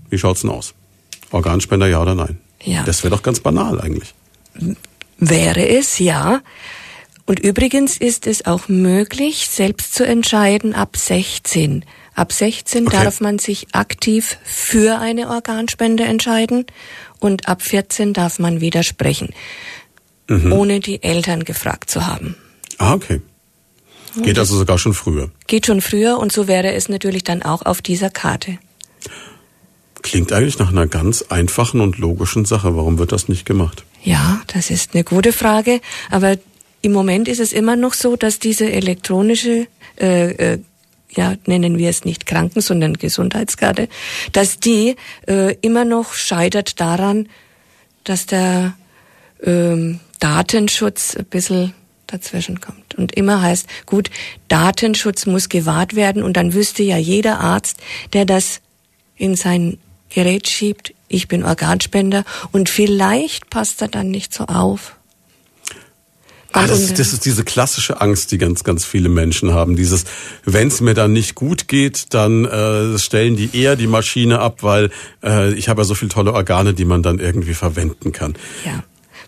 wie 0.09 0.18
schaut's 0.18 0.40
denn 0.40 0.50
aus? 0.50 0.74
Organspender 1.30 1.87
ja 1.87 2.02
oder 2.02 2.14
nein? 2.14 2.38
Ja. 2.62 2.83
Das 2.83 3.04
wäre 3.04 3.14
doch 3.14 3.22
ganz 3.22 3.40
banal 3.40 3.80
eigentlich. 3.80 4.14
Wäre 5.18 5.68
es, 5.68 5.98
ja. 5.98 6.40
Und 7.26 7.38
übrigens 7.38 7.96
ist 7.96 8.26
es 8.26 8.44
auch 8.46 8.68
möglich, 8.68 9.48
selbst 9.48 9.94
zu 9.94 10.04
entscheiden 10.04 10.74
ab 10.74 10.96
16. 10.96 11.85
Ab 12.20 12.35
16 12.35 12.87
okay. 12.87 13.02
darf 13.02 13.22
man 13.22 13.38
sich 13.38 13.68
aktiv 13.72 14.37
für 14.44 14.98
eine 14.98 15.30
Organspende 15.30 16.04
entscheiden 16.04 16.66
und 17.18 17.48
ab 17.48 17.62
14 17.62 18.12
darf 18.12 18.38
man 18.38 18.61
widersprechen, 18.61 19.30
mhm. 20.28 20.52
ohne 20.52 20.80
die 20.80 21.02
Eltern 21.02 21.44
gefragt 21.44 21.88
zu 21.88 22.06
haben. 22.06 22.37
Ah, 22.76 22.92
okay. 22.92 23.22
Geht 24.22 24.38
also 24.38 24.59
sogar 24.59 24.76
schon 24.76 24.92
früher. 24.92 25.30
Geht 25.46 25.64
schon 25.64 25.80
früher 25.80 26.18
und 26.18 26.30
so 26.30 26.46
wäre 26.46 26.74
es 26.74 26.90
natürlich 26.90 27.24
dann 27.24 27.40
auch 27.40 27.64
auf 27.64 27.80
dieser 27.80 28.11
Karte. 28.11 28.59
Klingt 30.02 30.30
eigentlich 30.30 30.59
nach 30.59 30.68
einer 30.68 30.87
ganz 30.87 31.22
einfachen 31.30 31.80
und 31.80 31.96
logischen 31.96 32.44
Sache. 32.44 32.76
Warum 32.76 32.98
wird 32.98 33.12
das 33.12 33.30
nicht 33.30 33.46
gemacht? 33.46 33.85
Ja, 34.04 34.42
das 34.48 34.68
ist 34.68 34.92
eine 34.92 35.04
gute 35.04 35.33
Frage. 35.33 35.80
Aber 36.11 36.37
im 36.83 36.92
Moment 36.92 37.28
ist 37.28 37.40
es 37.40 37.54
immer 37.54 37.76
noch 37.76 37.94
so, 37.94 38.16
dass 38.16 38.38
diese 38.38 38.70
elektronische 38.70 39.68
äh, 39.98 40.33
äh, 40.33 40.59
ja, 41.14 41.35
nennen 41.46 41.79
wir 41.79 41.90
es 41.90 42.05
nicht 42.05 42.27
Kranken, 42.27 42.61
sondern 42.61 42.94
Gesundheitskarte, 42.94 43.88
dass 44.33 44.61
die 44.61 44.96
äh, 45.27 45.55
immer 45.61 45.85
noch 45.85 46.14
scheitert 46.14 46.81
daran, 46.81 47.29
dass 48.05 48.27
der 48.27 48.75
ähm, 49.42 50.01
Datenschutz 50.20 51.16
ein 51.16 51.25
bisschen 51.27 51.75
dazwischen 52.07 52.61
kommt. 52.61 52.94
Und 52.96 53.12
immer 53.12 53.42
heißt, 53.42 53.66
gut, 53.87 54.11
Datenschutz 54.49 55.27
muss 55.27 55.49
gewahrt 55.49 55.94
werden 55.94 56.23
und 56.23 56.37
dann 56.37 56.55
wüsste 56.55 56.83
ja 56.83 56.96
jeder 56.96 57.40
Arzt, 57.40 57.79
der 58.12 58.25
das 58.25 58.61
in 59.16 59.37
sein 59.37 59.79
Gerät 60.09 60.49
schiebt, 60.49 60.94
ich 61.09 61.29
bin 61.29 61.44
Organspender 61.44 62.25
und 62.53 62.68
vielleicht 62.68 63.51
passt 63.51 63.83
er 63.83 63.88
dann 63.88 64.11
nicht 64.11 64.33
so 64.35 64.44
auf. 64.44 64.96
Ah, 66.53 66.67
das, 66.67 66.81
ist, 66.81 66.99
das 66.99 67.13
ist 67.13 67.25
diese 67.25 67.45
klassische 67.45 68.01
Angst, 68.01 68.33
die 68.33 68.39
ganz, 68.39 68.65
ganz 68.65 68.85
viele 68.85 69.09
Menschen 69.09 69.53
haben. 69.53 69.77
Dieses, 69.77 70.05
wenn 70.45 70.69
es 70.69 70.81
mir 70.81 70.95
dann 70.95 71.13
nicht 71.13 71.35
gut 71.35 71.69
geht, 71.69 72.13
dann 72.13 72.45
äh, 72.45 72.99
stellen 72.99 73.37
die 73.37 73.57
eher 73.57 73.77
die 73.77 73.87
Maschine 73.87 74.41
ab, 74.41 74.63
weil 74.63 74.91
äh, 75.23 75.53
ich 75.53 75.69
habe 75.69 75.83
ja 75.83 75.85
so 75.85 75.95
viele 75.95 76.11
tolle 76.11 76.33
Organe, 76.33 76.75
die 76.75 76.85
man 76.85 77.03
dann 77.03 77.19
irgendwie 77.19 77.55
verwenden 77.55 78.13
kann. 78.13 78.35
Ja, 78.65 78.83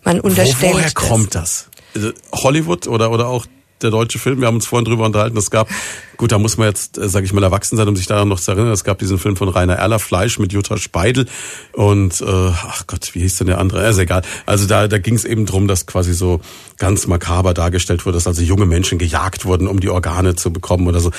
man 0.04 0.20
unterstellt 0.20 0.62
Wo, 0.62 0.78
Woher 0.78 0.90
kommt 0.92 1.34
das? 1.34 1.68
Also 1.94 2.10
Hollywood 2.32 2.88
oder, 2.88 3.10
oder 3.10 3.28
auch 3.28 3.46
der 3.82 3.90
deutsche 3.90 4.18
Film. 4.18 4.40
Wir 4.40 4.46
haben 4.46 4.56
uns 4.56 4.66
vorhin 4.66 4.84
drüber 4.84 5.04
unterhalten. 5.04 5.36
Es 5.36 5.50
gab, 5.50 5.68
gut, 6.16 6.32
da 6.32 6.38
muss 6.38 6.56
man 6.56 6.68
jetzt, 6.68 6.98
äh, 6.98 7.08
sage 7.08 7.26
ich 7.26 7.32
mal, 7.32 7.42
erwachsen 7.42 7.76
sein, 7.76 7.88
um 7.88 7.96
sich 7.96 8.06
daran 8.06 8.28
noch 8.28 8.40
zu 8.40 8.50
erinnern. 8.50 8.72
Es 8.72 8.84
gab 8.84 8.98
diesen 8.98 9.18
Film 9.18 9.36
von 9.36 9.48
Rainer 9.48 9.74
Erler, 9.74 9.98
Fleisch 9.98 10.38
mit 10.38 10.52
Jutta 10.52 10.76
Speidel 10.76 11.26
und 11.72 12.20
äh, 12.20 12.24
ach 12.26 12.86
Gott, 12.86 13.14
wie 13.14 13.20
hieß 13.20 13.38
denn 13.38 13.48
der 13.48 13.58
andere? 13.58 13.88
Ist 13.88 13.98
egal. 13.98 14.22
Also 14.46 14.66
da, 14.66 14.88
da 14.88 14.98
ging 14.98 15.14
es 15.14 15.24
eben 15.24 15.46
drum, 15.46 15.68
dass 15.68 15.86
quasi 15.86 16.14
so 16.14 16.40
ganz 16.78 17.06
makaber 17.06 17.54
dargestellt 17.54 18.06
wurde, 18.06 18.16
dass 18.16 18.26
also 18.26 18.42
junge 18.42 18.66
Menschen 18.66 18.98
gejagt 18.98 19.44
wurden, 19.44 19.66
um 19.66 19.80
die 19.80 19.90
Organe 19.90 20.34
zu 20.34 20.52
bekommen 20.52 20.86
oder 20.86 21.00
so. 21.00 21.10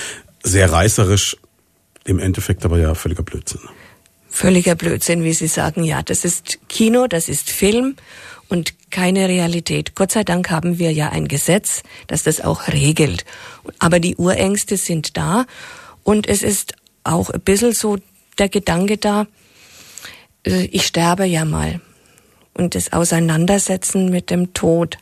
Sehr 0.44 0.72
reißerisch, 0.72 1.38
im 2.06 2.20
Endeffekt 2.20 2.66
aber 2.66 2.78
ja 2.78 2.96
völliger 2.96 3.24
Blödsinn. 3.24 3.62
Völliger 4.30 4.74
Blödsinn, 4.74 5.24
wie 5.24 5.34
Sie 5.34 5.48
sagen. 5.48 5.84
Ja, 5.84 6.02
das 6.02 6.26
ist 6.26 6.58
Kino, 6.68 7.06
das 7.08 7.30
ist 7.30 7.52
Film 7.52 7.96
und 8.54 8.92
keine 8.92 9.28
Realität. 9.28 9.96
Gott 9.96 10.12
sei 10.12 10.24
Dank 10.24 10.52
haben 10.52 10.78
wir 10.78 10.94
ja 10.94 11.10
ein 11.10 11.28
Gesetz, 11.28 11.82
das 12.06 12.22
das 12.22 12.40
auch 12.40 12.68
regelt. 12.68 13.26
Aber 13.80 14.00
die 14.00 14.16
Urängste 14.16 14.78
sind 14.78 15.18
da 15.18 15.46
und 16.04 16.28
es 16.28 16.44
ist 16.44 16.76
auch 17.04 17.32
ein 17.32 17.42
bisschen 17.42 17.74
so 17.74 17.98
der 18.38 18.50
Gedanke 18.50 18.98
da, 18.98 19.26
äh, 20.46 20.66
ich 20.66 20.86
sterbe 20.86 21.26
ja 21.26 21.46
mal. 21.46 21.82
Und 22.54 22.76
das 22.76 22.94
Auseinandersetzen 22.94 24.12
mit 24.12 24.30
dem 24.30 24.54
Tod. 24.54 25.00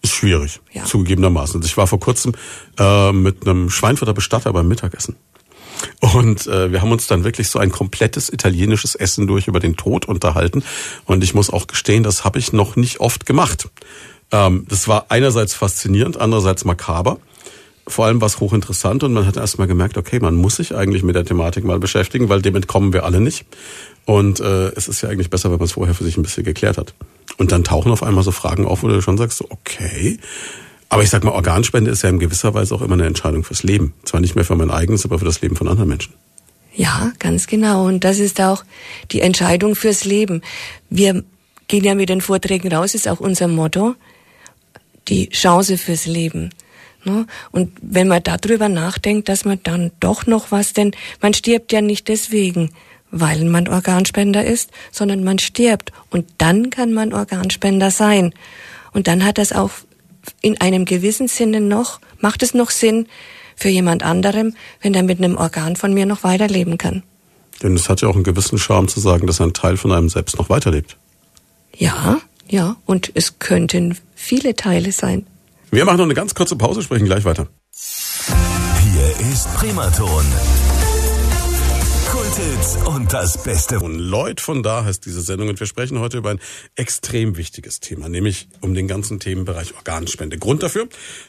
Ist 0.00 0.14
schwierig, 0.14 0.60
ja. 0.72 0.84
zugegebenermaßen. 0.84 1.62
Ich 1.62 1.76
war 1.76 1.86
vor 1.86 2.00
kurzem 2.00 2.32
äh, 2.78 3.12
mit 3.12 3.46
einem 3.46 3.68
Schweinfurter 3.68 4.14
Bestatter 4.14 4.52
beim 4.54 4.66
Mittagessen. 4.66 5.16
Und 6.00 6.46
äh, 6.46 6.72
wir 6.72 6.82
haben 6.82 6.92
uns 6.92 7.06
dann 7.06 7.24
wirklich 7.24 7.48
so 7.48 7.58
ein 7.58 7.70
komplettes 7.70 8.32
italienisches 8.32 8.94
Essen 8.94 9.26
durch 9.26 9.48
über 9.48 9.60
den 9.60 9.76
Tod 9.76 10.06
unterhalten. 10.06 10.62
Und 11.04 11.22
ich 11.24 11.34
muss 11.34 11.50
auch 11.50 11.66
gestehen, 11.66 12.02
das 12.02 12.24
habe 12.24 12.38
ich 12.38 12.52
noch 12.52 12.76
nicht 12.76 13.00
oft 13.00 13.26
gemacht. 13.26 13.68
Ähm, 14.32 14.66
das 14.68 14.88
war 14.88 15.06
einerseits 15.08 15.54
faszinierend, 15.54 16.20
andererseits 16.20 16.64
makaber. 16.64 17.18
Vor 17.88 18.06
allem 18.06 18.20
war 18.20 18.26
es 18.26 18.40
hochinteressant 18.40 19.04
und 19.04 19.12
man 19.12 19.26
hat 19.26 19.36
erst 19.36 19.58
mal 19.58 19.68
gemerkt, 19.68 19.96
okay, 19.96 20.18
man 20.18 20.34
muss 20.34 20.56
sich 20.56 20.74
eigentlich 20.74 21.04
mit 21.04 21.14
der 21.14 21.24
Thematik 21.24 21.64
mal 21.64 21.78
beschäftigen, 21.78 22.28
weil 22.28 22.42
dem 22.42 22.56
entkommen 22.56 22.92
wir 22.92 23.04
alle 23.04 23.20
nicht. 23.20 23.46
Und 24.06 24.40
äh, 24.40 24.68
es 24.70 24.88
ist 24.88 25.02
ja 25.02 25.08
eigentlich 25.08 25.30
besser, 25.30 25.50
wenn 25.50 25.58
man 25.58 25.66
es 25.66 25.72
vorher 25.72 25.94
für 25.94 26.04
sich 26.04 26.16
ein 26.16 26.22
bisschen 26.22 26.44
geklärt 26.44 26.78
hat. 26.78 26.94
Und 27.38 27.52
dann 27.52 27.62
tauchen 27.62 27.92
auf 27.92 28.02
einmal 28.02 28.24
so 28.24 28.32
Fragen 28.32 28.66
auf, 28.66 28.82
wo 28.82 28.88
du 28.88 29.00
schon 29.02 29.18
sagst, 29.18 29.38
so, 29.38 29.46
okay, 29.50 30.18
aber 30.88 31.02
ich 31.02 31.10
sag 31.10 31.24
mal, 31.24 31.32
Organspende 31.32 31.90
ist 31.90 32.02
ja 32.02 32.10
in 32.10 32.18
gewisser 32.18 32.54
Weise 32.54 32.74
auch 32.74 32.82
immer 32.82 32.94
eine 32.94 33.06
Entscheidung 33.06 33.44
fürs 33.44 33.62
Leben. 33.62 33.94
Zwar 34.04 34.20
nicht 34.20 34.34
mehr 34.34 34.44
für 34.44 34.56
mein 34.56 34.70
eigenes, 34.70 35.04
aber 35.04 35.18
für 35.18 35.24
das 35.24 35.40
Leben 35.40 35.56
von 35.56 35.68
anderen 35.68 35.88
Menschen. 35.88 36.14
Ja, 36.74 37.12
ganz 37.18 37.46
genau. 37.46 37.86
Und 37.86 38.04
das 38.04 38.18
ist 38.18 38.40
auch 38.40 38.62
die 39.10 39.20
Entscheidung 39.20 39.74
fürs 39.74 40.04
Leben. 40.04 40.42
Wir 40.90 41.24
gehen 41.68 41.84
ja 41.84 41.94
mit 41.94 42.08
den 42.08 42.20
Vorträgen 42.20 42.72
raus, 42.72 42.94
ist 42.94 43.08
auch 43.08 43.20
unser 43.20 43.48
Motto. 43.48 43.94
Die 45.08 45.28
Chance 45.30 45.78
fürs 45.78 46.06
Leben. 46.06 46.50
Ne? 47.04 47.26
Und 47.50 47.72
wenn 47.80 48.08
man 48.08 48.22
darüber 48.22 48.68
nachdenkt, 48.68 49.28
dass 49.28 49.44
man 49.44 49.60
dann 49.62 49.92
doch 50.00 50.26
noch 50.26 50.50
was, 50.50 50.72
denn 50.72 50.92
man 51.22 51.32
stirbt 51.34 51.72
ja 51.72 51.80
nicht 51.80 52.08
deswegen, 52.08 52.70
weil 53.10 53.44
man 53.44 53.68
Organspender 53.68 54.44
ist, 54.44 54.70
sondern 54.90 55.24
man 55.24 55.38
stirbt. 55.38 55.92
Und 56.10 56.26
dann 56.38 56.70
kann 56.70 56.92
man 56.92 57.12
Organspender 57.12 57.90
sein. 57.90 58.34
Und 58.92 59.06
dann 59.06 59.24
hat 59.24 59.38
das 59.38 59.52
auch 59.52 59.70
in 60.40 60.60
einem 60.60 60.84
gewissen 60.84 61.28
Sinne 61.28 61.60
noch, 61.60 62.00
macht 62.20 62.42
es 62.42 62.54
noch 62.54 62.70
Sinn 62.70 63.06
für 63.56 63.68
jemand 63.68 64.02
anderem, 64.02 64.54
wenn 64.82 64.94
er 64.94 65.02
mit 65.02 65.18
einem 65.18 65.36
Organ 65.36 65.76
von 65.76 65.94
mir 65.94 66.06
noch 66.06 66.24
weiterleben 66.24 66.78
kann. 66.78 67.02
Denn 67.62 67.74
es 67.74 67.88
hat 67.88 68.02
ja 68.02 68.08
auch 68.08 68.14
einen 68.14 68.24
gewissen 68.24 68.58
Charme 68.58 68.88
zu 68.88 69.00
sagen, 69.00 69.26
dass 69.26 69.40
ein 69.40 69.54
Teil 69.54 69.76
von 69.76 69.92
einem 69.92 70.08
selbst 70.08 70.38
noch 70.38 70.50
weiterlebt. 70.50 70.96
Ja, 71.74 72.18
ja, 72.48 72.76
und 72.84 73.10
es 73.14 73.38
könnten 73.38 73.96
viele 74.14 74.54
Teile 74.54 74.92
sein. 74.92 75.26
Wir 75.70 75.84
machen 75.84 75.98
noch 75.98 76.04
eine 76.04 76.14
ganz 76.14 76.34
kurze 76.34 76.56
Pause, 76.56 76.82
sprechen 76.82 77.06
gleich 77.06 77.24
weiter. 77.24 77.48
Hier 77.72 79.32
ist 79.32 79.52
Primaton. 79.54 80.24
Kulthits 82.36 82.76
und 82.84 83.14
das 83.14 83.42
Beste. 83.42 83.80
Und 83.80 83.98
Lloyd 83.98 84.42
von 84.42 84.62
da 84.62 84.84
heißt 84.84 85.06
diese 85.06 85.22
Sendung 85.22 85.48
und 85.48 85.58
wir 85.58 85.66
sprechen 85.66 86.00
heute 86.00 86.18
über 86.18 86.28
ein 86.30 86.40
extrem 86.74 87.38
wichtiges 87.38 87.80
Thema, 87.80 88.10
nämlich 88.10 88.48
um 88.60 88.74
den 88.74 88.88
ganzen 88.88 89.20
Themenbereich 89.20 89.74
Organspende. 89.74 90.36
Grund 90.36 90.62
dafür, 90.62 90.86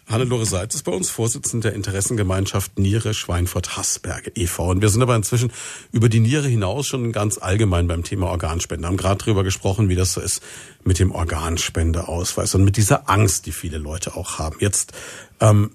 Hannelore 0.07 0.45
Seitz 0.45 0.75
ist 0.75 0.83
bei 0.83 0.91
uns 0.91 1.09
Vorsitzende 1.09 1.69
der 1.69 1.75
Interessengemeinschaft 1.75 2.77
Niere 2.77 3.13
Schweinfurt-Hasberge 3.13 4.33
e.V. 4.35 4.69
Und 4.69 4.81
wir 4.81 4.89
sind 4.89 5.01
aber 5.01 5.15
inzwischen 5.15 5.53
über 5.93 6.09
die 6.09 6.19
Niere 6.19 6.49
hinaus 6.49 6.87
schon 6.87 7.13
ganz 7.13 7.37
allgemein 7.37 7.87
beim 7.87 8.03
Thema 8.03 8.27
Organspende. 8.27 8.85
Haben 8.85 8.97
gerade 8.97 9.23
darüber 9.23 9.45
gesprochen, 9.45 9.87
wie 9.87 9.95
das 9.95 10.11
so 10.11 10.19
ist 10.19 10.43
mit 10.83 10.99
dem 10.99 11.11
Organspendeausweis 11.11 12.53
und 12.55 12.65
mit 12.65 12.75
dieser 12.75 13.09
Angst, 13.09 13.45
die 13.45 13.53
viele 13.53 13.77
Leute 13.77 14.17
auch 14.17 14.39
haben. 14.39 14.57
Jetzt 14.59 14.91
ähm, 15.39 15.71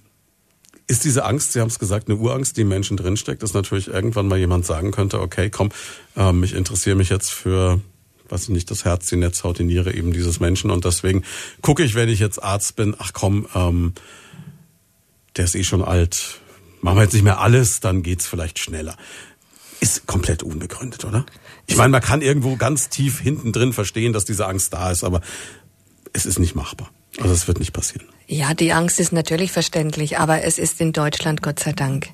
ist 0.87 1.05
diese 1.05 1.25
Angst, 1.25 1.53
Sie 1.53 1.61
haben 1.61 1.69
es 1.69 1.79
gesagt, 1.79 2.09
eine 2.09 2.19
Urangst, 2.19 2.57
die 2.57 2.63
im 2.63 2.69
Menschen 2.69 2.97
drinsteckt, 2.97 3.43
dass 3.43 3.55
natürlich 3.55 3.89
irgendwann 3.89 4.29
mal 4.29 4.39
jemand 4.39 4.67
sagen 4.67 4.91
könnte, 4.91 5.21
okay, 5.21 5.51
komm, 5.51 5.71
ähm, 6.17 6.43
ich 6.43 6.55
interessiere 6.55 6.97
mich 6.97 7.09
jetzt 7.09 7.33
für, 7.33 7.81
was 8.29 8.49
nicht, 8.49 8.71
das 8.71 8.85
Herz, 8.85 9.07
die 9.07 9.17
Netzhaut, 9.17 9.59
die 9.59 9.65
Niere 9.65 9.95
eben 9.95 10.13
dieses 10.13 10.41
Menschen 10.41 10.71
und 10.71 10.85
deswegen 10.85 11.25
gucke 11.61 11.83
ich, 11.83 11.95
wenn 11.95 12.09
ich 12.09 12.19
jetzt 12.19 12.43
Arzt 12.43 12.77
bin, 12.77 12.95
ach 12.99 13.13
komm, 13.13 13.47
ähm, 13.55 13.93
der 15.37 15.45
ist 15.45 15.55
eh 15.55 15.65
schon 15.65 15.83
alt, 15.83 16.41
machen 16.81 16.99
wir 16.99 17.05
jetzt 17.05 17.15
nicht 17.15 17.25
mehr 17.25 17.41
alles, 17.41 17.81
dann 17.81 18.03
geht's 18.03 18.27
vielleicht 18.27 18.59
schneller. 18.59 18.97
Ist 19.81 20.07
komplett 20.07 20.43
unbegründet, 20.43 21.05
oder? 21.05 21.27
Ich 21.67 21.77
meine, 21.77 21.91
man 21.91 22.03
kann 22.03 22.23
irgendwo 22.23 22.57
ganz 22.57 22.89
tief 22.89 23.19
hinten 23.19 23.53
drin 23.53 23.73
verstehen, 23.73 24.13
dass 24.13 24.25
diese 24.25 24.47
Angst 24.47 24.73
da 24.73 24.91
ist, 24.93 25.03
aber 25.03 25.23
es 26.13 26.27
ist 26.27 26.39
nicht 26.39 26.55
machbar. 26.55 26.91
Also 27.21 27.33
es 27.33 27.47
wird 27.47 27.59
nicht 27.59 27.73
passieren. 27.73 28.07
Ja, 28.27 28.55
die 28.55 28.73
Angst 28.73 28.99
ist 29.01 29.13
natürlich 29.13 29.53
verständlich, 29.53 30.19
aber 30.19 30.45
es 30.45 30.59
ist 30.59 30.81
in 30.81 30.93
Deutschland 30.93 31.43
Gott 31.43 31.61
sei 31.61 31.73
Dank 31.73 32.09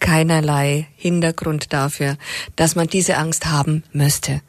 keinerlei 0.00 0.88
Hintergrund 0.96 1.72
dafür, 1.72 2.16
dass 2.56 2.74
man 2.74 2.88
diese 2.88 3.16
Angst 3.16 3.46
haben 3.46 3.84
müsste. 3.92 4.40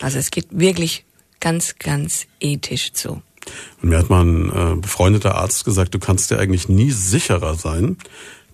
Also 0.00 0.18
es 0.18 0.30
geht 0.30 0.46
wirklich 0.50 1.04
ganz, 1.40 1.76
ganz 1.78 2.26
ethisch 2.40 2.92
zu. 2.92 3.22
Und 3.82 3.88
mir 3.88 3.98
hat 3.98 4.10
mal 4.10 4.24
ein 4.24 4.50
äh, 4.50 4.76
befreundeter 4.76 5.34
Arzt 5.34 5.64
gesagt, 5.64 5.94
du 5.94 5.98
kannst 5.98 6.30
dir 6.30 6.38
eigentlich 6.38 6.68
nie 6.68 6.90
sicherer 6.90 7.54
sein, 7.56 7.96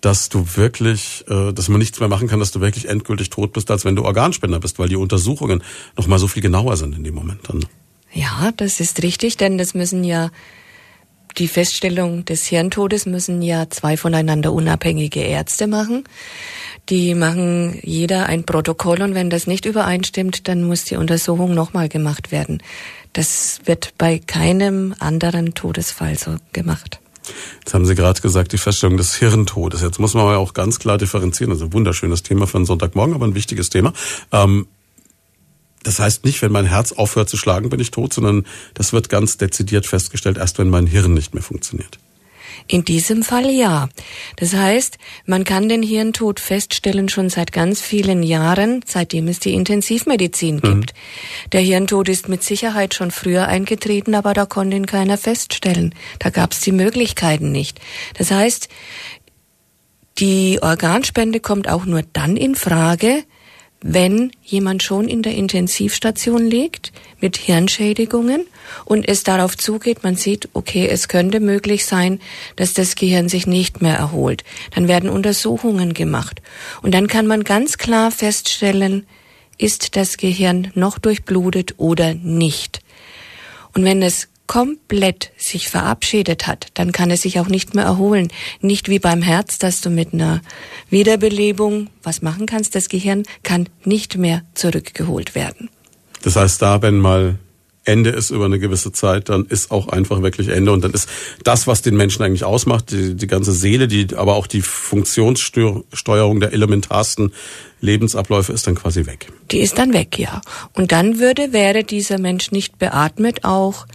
dass 0.01 0.29
du 0.29 0.47
wirklich, 0.55 1.25
äh, 1.27 1.51
dass 1.53 1.69
man 1.69 1.79
nichts 1.79 1.99
mehr 1.99 2.09
machen 2.09 2.27
kann, 2.27 2.39
dass 2.39 2.51
du 2.51 2.61
wirklich 2.61 2.87
endgültig 2.87 3.29
tot 3.29 3.53
bist, 3.53 3.69
als 3.69 3.85
wenn 3.85 3.95
du 3.95 4.03
Organspender 4.03 4.59
bist, 4.59 4.79
weil 4.79 4.89
die 4.89 4.95
Untersuchungen 4.95 5.63
noch 5.95 6.07
mal 6.07 6.19
so 6.19 6.27
viel 6.27 6.41
genauer 6.41 6.77
sind 6.77 6.95
in 6.95 7.03
dem 7.03 7.15
Moment 7.15 7.41
dann. 7.49 7.65
Ja, 8.13 8.51
das 8.55 8.79
ist 8.79 9.03
richtig, 9.03 9.37
denn 9.37 9.57
das 9.57 9.73
müssen 9.73 10.03
ja 10.03 10.31
die 11.37 11.47
Feststellung 11.47 12.25
des 12.25 12.45
Hirntodes 12.45 13.05
müssen 13.05 13.41
ja 13.41 13.69
zwei 13.69 13.97
voneinander 13.97 14.53
unabhängige 14.53 15.21
Ärzte 15.21 15.67
machen. 15.67 16.03
Die 16.89 17.15
machen 17.15 17.79
jeder 17.83 18.27
ein 18.27 18.45
Protokoll 18.45 19.01
und 19.01 19.13
wenn 19.13 19.29
das 19.29 19.45
nicht 19.45 19.65
übereinstimmt, 19.65 20.47
dann 20.47 20.63
muss 20.63 20.85
die 20.85 20.95
Untersuchung 20.95 21.53
nochmal 21.53 21.89
gemacht 21.89 22.31
werden. 22.31 22.63
Das 23.13 23.59
wird 23.65 23.93
bei 23.97 24.19
keinem 24.19 24.95
anderen 24.99 25.53
Todesfall 25.53 26.17
so 26.17 26.37
gemacht. 26.53 26.99
Jetzt 27.59 27.73
haben 27.73 27.85
Sie 27.85 27.95
gerade 27.95 28.21
gesagt, 28.21 28.53
die 28.53 28.57
Feststellung 28.57 28.97
des 28.97 29.15
Hirntodes. 29.15 29.81
Jetzt 29.81 29.99
muss 29.99 30.13
man 30.13 30.23
aber 30.23 30.37
auch 30.37 30.53
ganz 30.53 30.79
klar 30.79 30.97
differenzieren. 30.97 31.51
Also 31.51 31.65
ein 31.65 31.73
wunderschönes 31.73 32.23
Thema 32.23 32.47
für 32.47 32.57
einen 32.57 32.65
Sonntagmorgen, 32.65 33.13
aber 33.13 33.25
ein 33.25 33.35
wichtiges 33.35 33.69
Thema. 33.69 33.93
Ähm, 34.31 34.67
das 35.83 35.99
heißt 35.99 36.25
nicht, 36.25 36.41
wenn 36.41 36.51
mein 36.51 36.65
Herz 36.65 36.91
aufhört 36.91 37.29
zu 37.29 37.37
schlagen, 37.37 37.69
bin 37.69 37.79
ich 37.79 37.91
tot, 37.91 38.13
sondern 38.13 38.45
das 38.73 38.93
wird 38.93 39.09
ganz 39.09 39.37
dezidiert 39.37 39.85
festgestellt, 39.85 40.37
erst 40.37 40.59
wenn 40.59 40.69
mein 40.69 40.87
Hirn 40.87 41.13
nicht 41.13 41.33
mehr 41.33 41.43
funktioniert. 41.43 41.99
In 42.67 42.83
diesem 42.83 43.23
Fall 43.23 43.49
ja. 43.49 43.87
Das 44.35 44.53
heißt, 44.53 44.97
man 45.25 45.43
kann 45.45 45.69
den 45.69 45.83
Hirntod 45.83 46.39
feststellen 46.39 47.07
schon 47.07 47.29
seit 47.29 47.53
ganz 47.53 47.79
vielen 47.79 48.23
Jahren, 48.23 48.81
seitdem 48.85 49.27
es 49.29 49.39
die 49.39 49.53
Intensivmedizin 49.53 50.55
mhm. 50.55 50.61
gibt. 50.61 50.93
Mhm. 50.93 51.49
Der 51.51 51.61
Hirntod 51.61 52.09
ist 52.09 52.27
mit 52.27 52.43
Sicherheit 52.43 52.93
schon 52.93 53.11
früher 53.11 53.47
eingetreten, 53.47 54.15
aber 54.15 54.33
da 54.33 54.45
konnte 54.45 54.75
ihn 54.75 54.85
keiner 54.85 55.17
feststellen. 55.17 55.95
Da 56.19 56.29
gab 56.29 56.51
es 56.51 56.59
die 56.59 56.73
Möglichkeiten 56.73 57.51
nicht. 57.51 57.79
Das 58.17 58.31
heißt, 58.31 58.67
die 60.19 60.59
Organspende 60.61 61.39
kommt 61.39 61.69
auch 61.69 61.85
nur 61.85 62.01
dann 62.11 62.35
in 62.35 62.55
Frage, 62.55 63.23
wenn 63.81 64.31
jemand 64.43 64.81
schon 64.81 65.07
in 65.07 65.21
der 65.21 65.35
Intensivstation 65.35 66.45
liegt 66.45 66.91
mit 67.19 67.37
Hirnschädigungen 67.37 68.45
und 68.85 69.07
es 69.07 69.23
darauf 69.23 69.57
zugeht, 69.57 70.03
man 70.03 70.15
sieht, 70.15 70.49
okay, 70.53 70.87
es 70.87 71.07
könnte 71.07 71.39
möglich 71.39 71.85
sein, 71.85 72.19
dass 72.55 72.73
das 72.73 72.95
Gehirn 72.95 73.29
sich 73.29 73.45
nicht 73.45 73.81
mehr 73.81 73.95
erholt. 73.95 74.43
Dann 74.73 74.87
werden 74.87 75.09
Untersuchungen 75.09 75.93
gemacht 75.93 76.41
und 76.81 76.93
dann 76.93 77.07
kann 77.07 77.27
man 77.27 77.43
ganz 77.43 77.77
klar 77.77 78.11
feststellen, 78.11 79.05
ist 79.57 79.95
das 79.95 80.17
Gehirn 80.17 80.71
noch 80.75 80.99
durchblutet 80.99 81.75
oder 81.77 82.13
nicht. 82.13 82.81
Und 83.73 83.83
wenn 83.83 84.01
es 84.01 84.27
komplett 84.47 85.31
sich 85.37 85.69
verabschiedet 85.69 86.47
hat, 86.47 86.67
dann 86.73 86.91
kann 86.91 87.11
es 87.11 87.21
sich 87.21 87.39
auch 87.39 87.47
nicht 87.47 87.75
mehr 87.75 87.85
erholen. 87.85 88.29
Nicht 88.61 88.89
wie 88.89 88.99
beim 88.99 89.21
Herz, 89.21 89.59
dass 89.59 89.81
du 89.81 89.89
mit 89.89 90.13
einer 90.13 90.41
Wiederbelebung 90.89 91.89
was 92.01 92.21
machen 92.21 92.45
kannst. 92.45 92.73
Das 92.73 92.89
Gehirn 92.89 93.23
kann 93.43 93.69
nicht 93.83 94.17
mehr 94.17 94.43
zurückgeholt 94.53 95.35
werden. 95.35 95.69
Das 96.23 96.35
heißt, 96.35 96.61
da, 96.61 96.81
wenn 96.81 96.97
mal 96.97 97.37
Ende 97.87 98.09
ist 98.09 98.31
über 98.31 98.45
eine 98.45 98.59
gewisse 98.59 98.91
Zeit, 98.91 99.29
dann 99.29 99.45
ist 99.45 99.71
auch 99.71 99.87
einfach 99.87 100.21
wirklich 100.21 100.49
Ende 100.49 100.73
und 100.73 100.83
dann 100.83 100.91
ist 100.91 101.07
das, 101.43 101.67
was 101.67 101.81
den 101.81 101.95
Menschen 101.95 102.21
eigentlich 102.21 102.43
ausmacht, 102.43 102.91
die, 102.91 103.15
die 103.15 103.27
ganze 103.27 103.53
Seele, 103.53 103.87
die, 103.87 104.13
aber 104.15 104.35
auch 104.35 104.45
die 104.45 104.61
Funktionssteuerung 104.61 106.41
der 106.41 106.51
elementarsten 106.51 107.31
Lebensabläufe 107.79 108.51
ist 108.51 108.67
dann 108.67 108.75
quasi 108.75 109.05
weg. 109.05 109.31
Die 109.51 109.59
ist 109.59 109.77
dann 109.77 109.93
weg, 109.93 110.19
ja. 110.19 110.41
Und 110.73 110.91
dann 110.91 111.19
würde, 111.19 111.53
wäre 111.53 111.85
dieser 111.85 112.19
Mensch 112.19 112.51
nicht 112.51 112.77
beatmet, 112.77 113.45
auch 113.45 113.85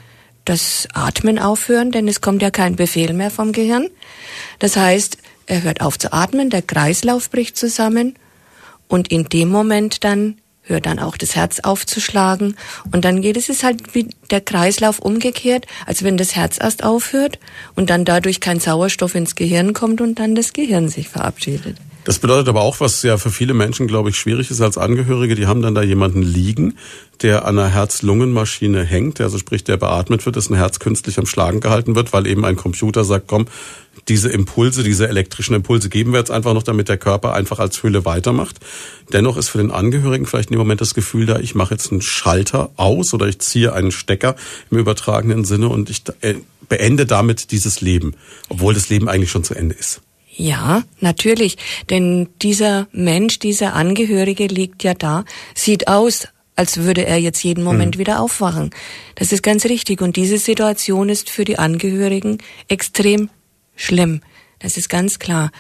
das 0.45 0.89
Atmen 0.93 1.39
aufhören, 1.39 1.93
denn 1.93 2.09
es 2.09 2.21
kommt 2.21 2.43
ja 2.43 2.51
kein 2.51 2.77
Befehl 2.77 3.13
mehr 3.13 3.31
vom 3.31 3.53
Gehirn. 3.53 3.89
Das 4.59 4.77
heißt, 4.77 5.19
er 5.47 5.63
hört 5.63 5.81
auf 5.81 5.99
zu 5.99 6.13
atmen, 6.13 6.51
der 6.51 6.63
Kreislauf 6.63 7.31
bricht 7.31 7.57
zusammen 7.57 8.15
und 8.89 9.11
in 9.11 9.25
dem 9.25 9.49
Moment 9.49 10.05
dann 10.05 10.37
hört 10.63 10.87
dann 10.87 10.99
auch 10.99 11.17
das 11.17 11.35
Herz 11.35 11.61
aufzuschlagen 11.61 12.57
und 12.93 13.05
dann 13.05 13.21
geht 13.21 13.37
es 13.37 13.49
ist 13.49 13.65
halt 13.65 13.95
wie 13.95 14.09
der 14.31 14.41
Kreislauf 14.41 15.01
umgekehrt, 15.01 15.67
als 15.87 16.05
wenn 16.05 16.17
das 16.17 16.37
Herz 16.37 16.59
erst 16.61 16.85
aufhört 16.85 17.39
und 17.75 17.91
dann 17.91 18.05
dadurch 18.05 18.41
kein 18.41 18.61
Sauerstoff 18.61 19.15
ins 19.15 19.35
Gehirn 19.35 19.73
kommt 19.73 20.01
und 20.01 20.19
dann 20.19 20.35
das 20.35 20.53
Gehirn 20.53 20.89
sich 20.89 21.09
verabschiedet. 21.09 21.77
Das 22.05 22.19
bedeutet 22.19 22.49
aber 22.49 22.63
auch, 22.63 22.81
was 22.81 23.03
ja 23.05 23.17
für 23.17 23.31
viele 23.31 23.55
Menschen, 23.55 23.87
glaube 23.87 24.11
ich, 24.11 24.17
schwierig 24.17 24.51
ist 24.51 24.61
als 24.61 24.77
Angehörige, 24.77 25.37
die 25.37 25.47
haben 25.47 25.63
dann 25.63 25.75
da 25.75 25.83
jemanden 25.83 26.23
liegen, 26.23 26.77
der 27.23 27.45
an 27.45 27.57
einer 27.57 27.69
Herz-Lungen-Maschine 27.69 28.83
hängt, 28.83 29.21
also 29.21 29.39
sprich, 29.39 29.63
der 29.63 29.77
beatmet 29.77 30.27
wird, 30.27 30.35
dessen 30.35 30.57
Herz 30.57 30.81
künstlich 30.81 31.19
am 31.19 31.27
Schlagen 31.27 31.61
gehalten 31.61 31.95
wird, 31.95 32.13
weil 32.13 32.27
eben 32.27 32.45
ein 32.45 32.57
Computer 32.57 33.05
sagt, 33.05 33.29
komm, 33.29 33.47
diese 34.09 34.31
Impulse, 34.31 34.83
diese 34.83 35.07
elektrischen 35.07 35.55
Impulse 35.55 35.89
geben 35.89 36.11
wir 36.11 36.19
jetzt 36.19 36.33
einfach 36.33 36.55
noch, 36.55 36.65
damit 36.65 36.89
der 36.89 36.99
Körper 36.99 37.35
einfach 37.35 37.61
als 37.61 37.81
Hülle 37.85 38.05
weitermacht. 38.05 38.59
Dennoch 39.13 39.37
ist 39.37 39.51
für 39.51 39.59
den 39.59 39.71
Angehörigen 39.71 40.27
vielleicht 40.27 40.51
in 40.51 40.57
dem 40.57 40.61
Moment 40.61 40.81
das 40.81 40.95
Gefühl 40.95 41.27
da, 41.27 41.39
ich 41.39 41.55
mache 41.55 41.75
jetzt 41.75 41.93
einen 41.93 42.03
Schalter 42.03 42.71
aus 42.77 43.15
oder 43.15 43.29
ich 43.29 43.39
ziehe 43.39 43.75
einen 43.75 43.93
Stecker 43.93 44.35
im 44.73 44.79
übertragenen 44.79 45.45
Sinne 45.45 45.69
und 45.69 45.89
ich 45.89 46.03
äh, 46.23 46.35
beende 46.69 47.07
damit 47.07 47.53
dieses 47.53 47.81
Leben, 47.81 48.15
obwohl 48.49 48.75
das 48.75 48.89
Leben 48.89 49.09
eigentlich 49.09 49.31
schon 49.31 49.45
zu 49.45 49.55
Ende 49.55 49.77
ist. 49.77 50.01
Ja, 50.35 50.83
natürlich. 51.01 51.59
Denn 51.91 52.29
dieser 52.41 52.89
Mensch, 52.93 53.39
dieser 53.39 53.75
Angehörige 53.75 54.47
liegt 54.47 54.83
ja 54.83 54.95
da, 54.95 55.25
sieht 55.55 55.89
aus, 55.89 56.29
als 56.57 56.79
würde 56.79 57.07
er 57.07 57.19
jetzt 57.19 57.43
jeden 57.45 57.65
Moment 57.65 57.97
mhm. 57.97 58.01
wieder 58.01 58.21
aufwachen. 58.21 58.71
Das 59.15 59.33
ist 59.33 59.43
ganz 59.43 59.65
richtig. 59.67 60.01
Und 60.01 60.17
diese 60.17 60.39
Situation 60.39 61.09
ist 61.09 61.29
für 61.29 61.45
die 61.45 61.59
Angehörigen 61.59 62.39
extrem 62.69 63.31
schlimm. 63.77 64.23
Das 64.59 64.77
ist 64.77 64.89
ganz 64.89 65.19
klar. 65.19 65.51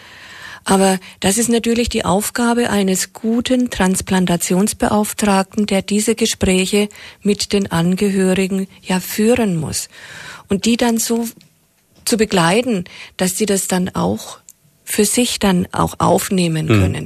Aber 0.65 0.99
das 1.21 1.39
ist 1.39 1.49
natürlich 1.49 1.89
die 1.89 2.05
Aufgabe 2.05 2.71
eines 2.71 3.13
guten 3.13 3.69
Transplantationsbeauftragten, 3.71 5.67
der 5.67 5.83
diese 5.83 6.15
Gespräche 6.15 6.89
mit 7.21 7.53
den 7.53 7.73
Angehörigen 7.73 8.69
ja 8.81 9.01
führen 9.01 9.57
muss. 9.57 9.89
Und 10.49 10.65
die 10.65 10.77
dann 10.77 10.99
so 10.99 11.27
zu 12.05 12.17
begleiten, 12.17 12.85
dass 13.17 13.37
sie 13.37 13.47
das 13.47 13.67
dann 13.67 13.89
auch 13.95 14.39
für 14.85 15.05
sich 15.05 15.39
dann 15.39 15.67
auch 15.73 15.95
aufnehmen 15.99 16.67
mhm. 16.67 16.81
können. 16.81 17.05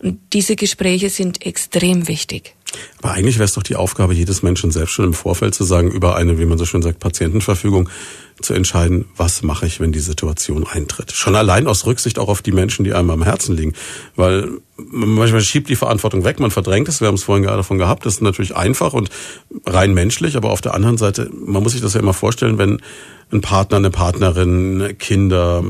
Mhm. 0.00 0.08
Und 0.08 0.20
diese 0.32 0.56
Gespräche 0.56 1.10
sind 1.10 1.46
extrem 1.46 2.08
wichtig. 2.08 2.54
Aber 3.02 3.12
eigentlich 3.12 3.36
wäre 3.36 3.44
es 3.44 3.52
doch 3.52 3.62
die 3.62 3.76
Aufgabe 3.76 4.14
jedes 4.14 4.42
Menschen 4.42 4.70
selbst 4.70 4.92
schon 4.92 5.04
im 5.06 5.14
Vorfeld 5.14 5.54
zu 5.54 5.64
sagen, 5.64 5.90
über 5.90 6.16
eine, 6.16 6.38
wie 6.38 6.46
man 6.46 6.58
so 6.58 6.64
schön 6.64 6.82
sagt, 6.82 6.98
Patientenverfügung, 6.98 7.88
zu 8.40 8.54
entscheiden, 8.54 9.06
was 9.16 9.42
mache 9.42 9.66
ich, 9.66 9.80
wenn 9.80 9.92
die 9.92 10.00
Situation 10.00 10.66
eintritt. 10.66 11.12
Schon 11.12 11.36
allein 11.36 11.66
aus 11.66 11.86
Rücksicht 11.86 12.18
auch 12.18 12.28
auf 12.28 12.42
die 12.42 12.52
Menschen, 12.52 12.84
die 12.84 12.94
einem 12.94 13.10
am 13.10 13.22
Herzen 13.22 13.56
liegen. 13.56 13.74
Weil 14.16 14.48
manchmal 14.76 15.40
schiebt 15.42 15.68
die 15.68 15.76
Verantwortung 15.76 16.24
weg, 16.24 16.40
man 16.40 16.50
verdrängt 16.50 16.88
es, 16.88 17.00
wir 17.00 17.08
haben 17.08 17.14
es 17.14 17.24
vorhin 17.24 17.44
gerade 17.44 17.58
davon 17.58 17.78
gehabt, 17.78 18.06
das 18.06 18.14
ist 18.14 18.22
natürlich 18.22 18.56
einfach 18.56 18.94
und 18.94 19.10
rein 19.66 19.94
menschlich, 19.94 20.36
aber 20.36 20.50
auf 20.50 20.60
der 20.60 20.74
anderen 20.74 20.98
Seite, 20.98 21.30
man 21.32 21.62
muss 21.62 21.72
sich 21.72 21.80
das 21.80 21.94
ja 21.94 22.00
immer 22.00 22.14
vorstellen, 22.14 22.58
wenn 22.58 22.80
ein 23.32 23.40
Partner, 23.40 23.78
eine 23.78 23.90
Partnerin, 23.90 24.96
Kinder, 24.98 25.64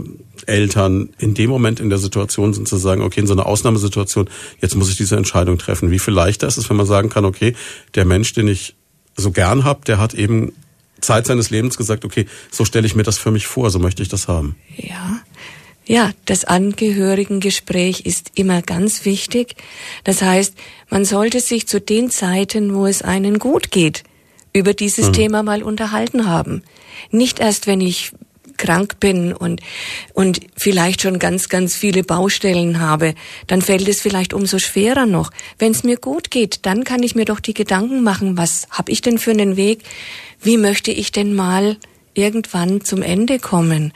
Eltern 0.47 1.11
in 1.19 1.35
dem 1.35 1.51
Moment 1.51 1.79
in 1.79 1.89
der 1.89 1.99
Situation 1.99 2.53
sind 2.53 2.67
zu 2.67 2.77
sagen, 2.77 3.03
okay, 3.03 3.21
in 3.21 3.27
so 3.27 3.35
einer 3.35 3.47
Ausnahmesituation, 3.47 4.29
jetzt 4.61 4.75
muss 4.75 4.91
ich 4.91 4.97
diese 4.97 5.17
Entscheidung 5.17 5.59
treffen. 5.59 5.91
Wie 5.91 6.01
viel 6.01 6.15
leichter 6.15 6.49
ist 6.49 6.57
es, 6.57 6.69
wenn 6.69 6.77
man 6.77 6.87
sagen 6.87 7.09
kann, 7.09 7.25
okay, 7.25 7.55
der 7.95 8.05
Mensch, 8.05 8.33
den 8.33 8.49
ich 8.49 8.75
so 9.17 9.31
gern 9.31 9.65
habe, 9.65 9.85
der 9.87 9.99
hat 9.99 10.15
eben 10.15 10.53
Zeit 11.03 11.27
seines 11.27 11.51
Lebens 11.51 11.77
gesagt, 11.77 12.05
okay, 12.05 12.27
so 12.51 12.65
stelle 12.65 12.87
ich 12.87 12.95
mir 12.95 13.03
das 13.03 13.19
für 13.19 13.31
mich 13.31 13.47
vor, 13.47 13.71
so 13.71 13.79
möchte 13.79 14.03
ich 14.03 14.09
das 14.09 14.29
haben. 14.29 14.57
Ja. 14.77 15.21
Ja, 15.85 16.13
das 16.27 16.45
Angehörigengespräch 16.45 18.03
ist 18.07 18.31
immer 18.37 18.63
ganz 18.63 19.05
wichtig. 19.05 19.57
Das 20.05 20.23
heißt, 20.23 20.55
man 20.91 21.05
sollte 21.05 21.41
sich 21.41 21.67
zu 21.67 21.81
den 21.81 22.09
Zeiten, 22.09 22.75
wo 22.75 22.87
es 22.87 23.03
einen 23.03 23.41
gut 23.41 23.73
geht, 23.73 24.05
über 24.53 24.75
dieses 24.75 25.09
mhm. 25.09 25.13
Thema 25.13 25.43
mal 25.43 25.63
unterhalten 25.63 26.27
haben. 26.27 26.63
Nicht 27.11 27.41
erst, 27.41 27.67
wenn 27.67 27.81
ich 27.81 28.13
krank 28.63 29.01
bin 29.01 29.33
und, 29.33 29.61
und 30.15 30.41
vielleicht 30.57 31.03
schon 31.03 31.19
ganz, 31.19 31.49
ganz 31.49 31.75
viele 31.75 32.05
Baustellen 32.05 32.79
habe, 32.79 33.15
dann 33.49 33.61
fällt 33.61 33.89
es 33.89 34.01
vielleicht 34.01 34.33
umso 34.33 34.59
schwerer 34.59 35.07
noch. 35.07 35.33
Wenn 35.59 35.73
es 35.73 35.83
mir 35.83 35.97
gut 35.97 36.31
geht, 36.31 36.65
dann 36.65 36.85
kann 36.85 37.03
ich 37.03 37.17
mir 37.17 37.25
doch 37.25 37.41
die 37.41 37.55
Gedanken 37.55 38.05
machen, 38.05 38.37
was 38.37 38.69
habe 38.71 38.93
ich 38.93 39.01
denn 39.01 39.19
für 39.19 39.33
einen 39.33 39.57
Weg? 39.57 39.83
Wie 40.43 40.57
möchte 40.57 40.90
ich 40.90 41.12
denn 41.12 41.34
mal 41.34 41.76
irgendwann 42.14 42.84
zum 42.84 43.03
Ende 43.03 43.38
kommen? 43.38 43.93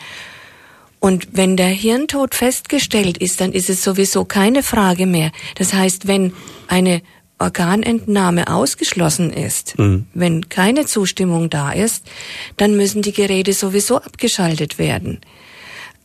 Und 1.00 1.28
wenn 1.32 1.56
der 1.56 1.68
Hirntod 1.68 2.34
festgestellt 2.34 3.18
ist, 3.18 3.40
dann 3.40 3.52
ist 3.52 3.70
es 3.70 3.84
sowieso 3.84 4.24
keine 4.24 4.62
Frage 4.62 5.06
mehr. 5.06 5.30
Das 5.56 5.72
heißt, 5.72 6.06
wenn 6.06 6.32
eine 6.68 7.02
Organentnahme 7.38 8.48
ausgeschlossen 8.48 9.30
ist, 9.30 9.78
mhm. 9.78 10.06
wenn 10.14 10.48
keine 10.48 10.86
Zustimmung 10.86 11.50
da 11.50 11.72
ist, 11.72 12.04
dann 12.56 12.76
müssen 12.76 13.02
die 13.02 13.12
Geräte 13.12 13.52
sowieso 13.52 13.98
abgeschaltet 13.98 14.78
werden. 14.78 15.20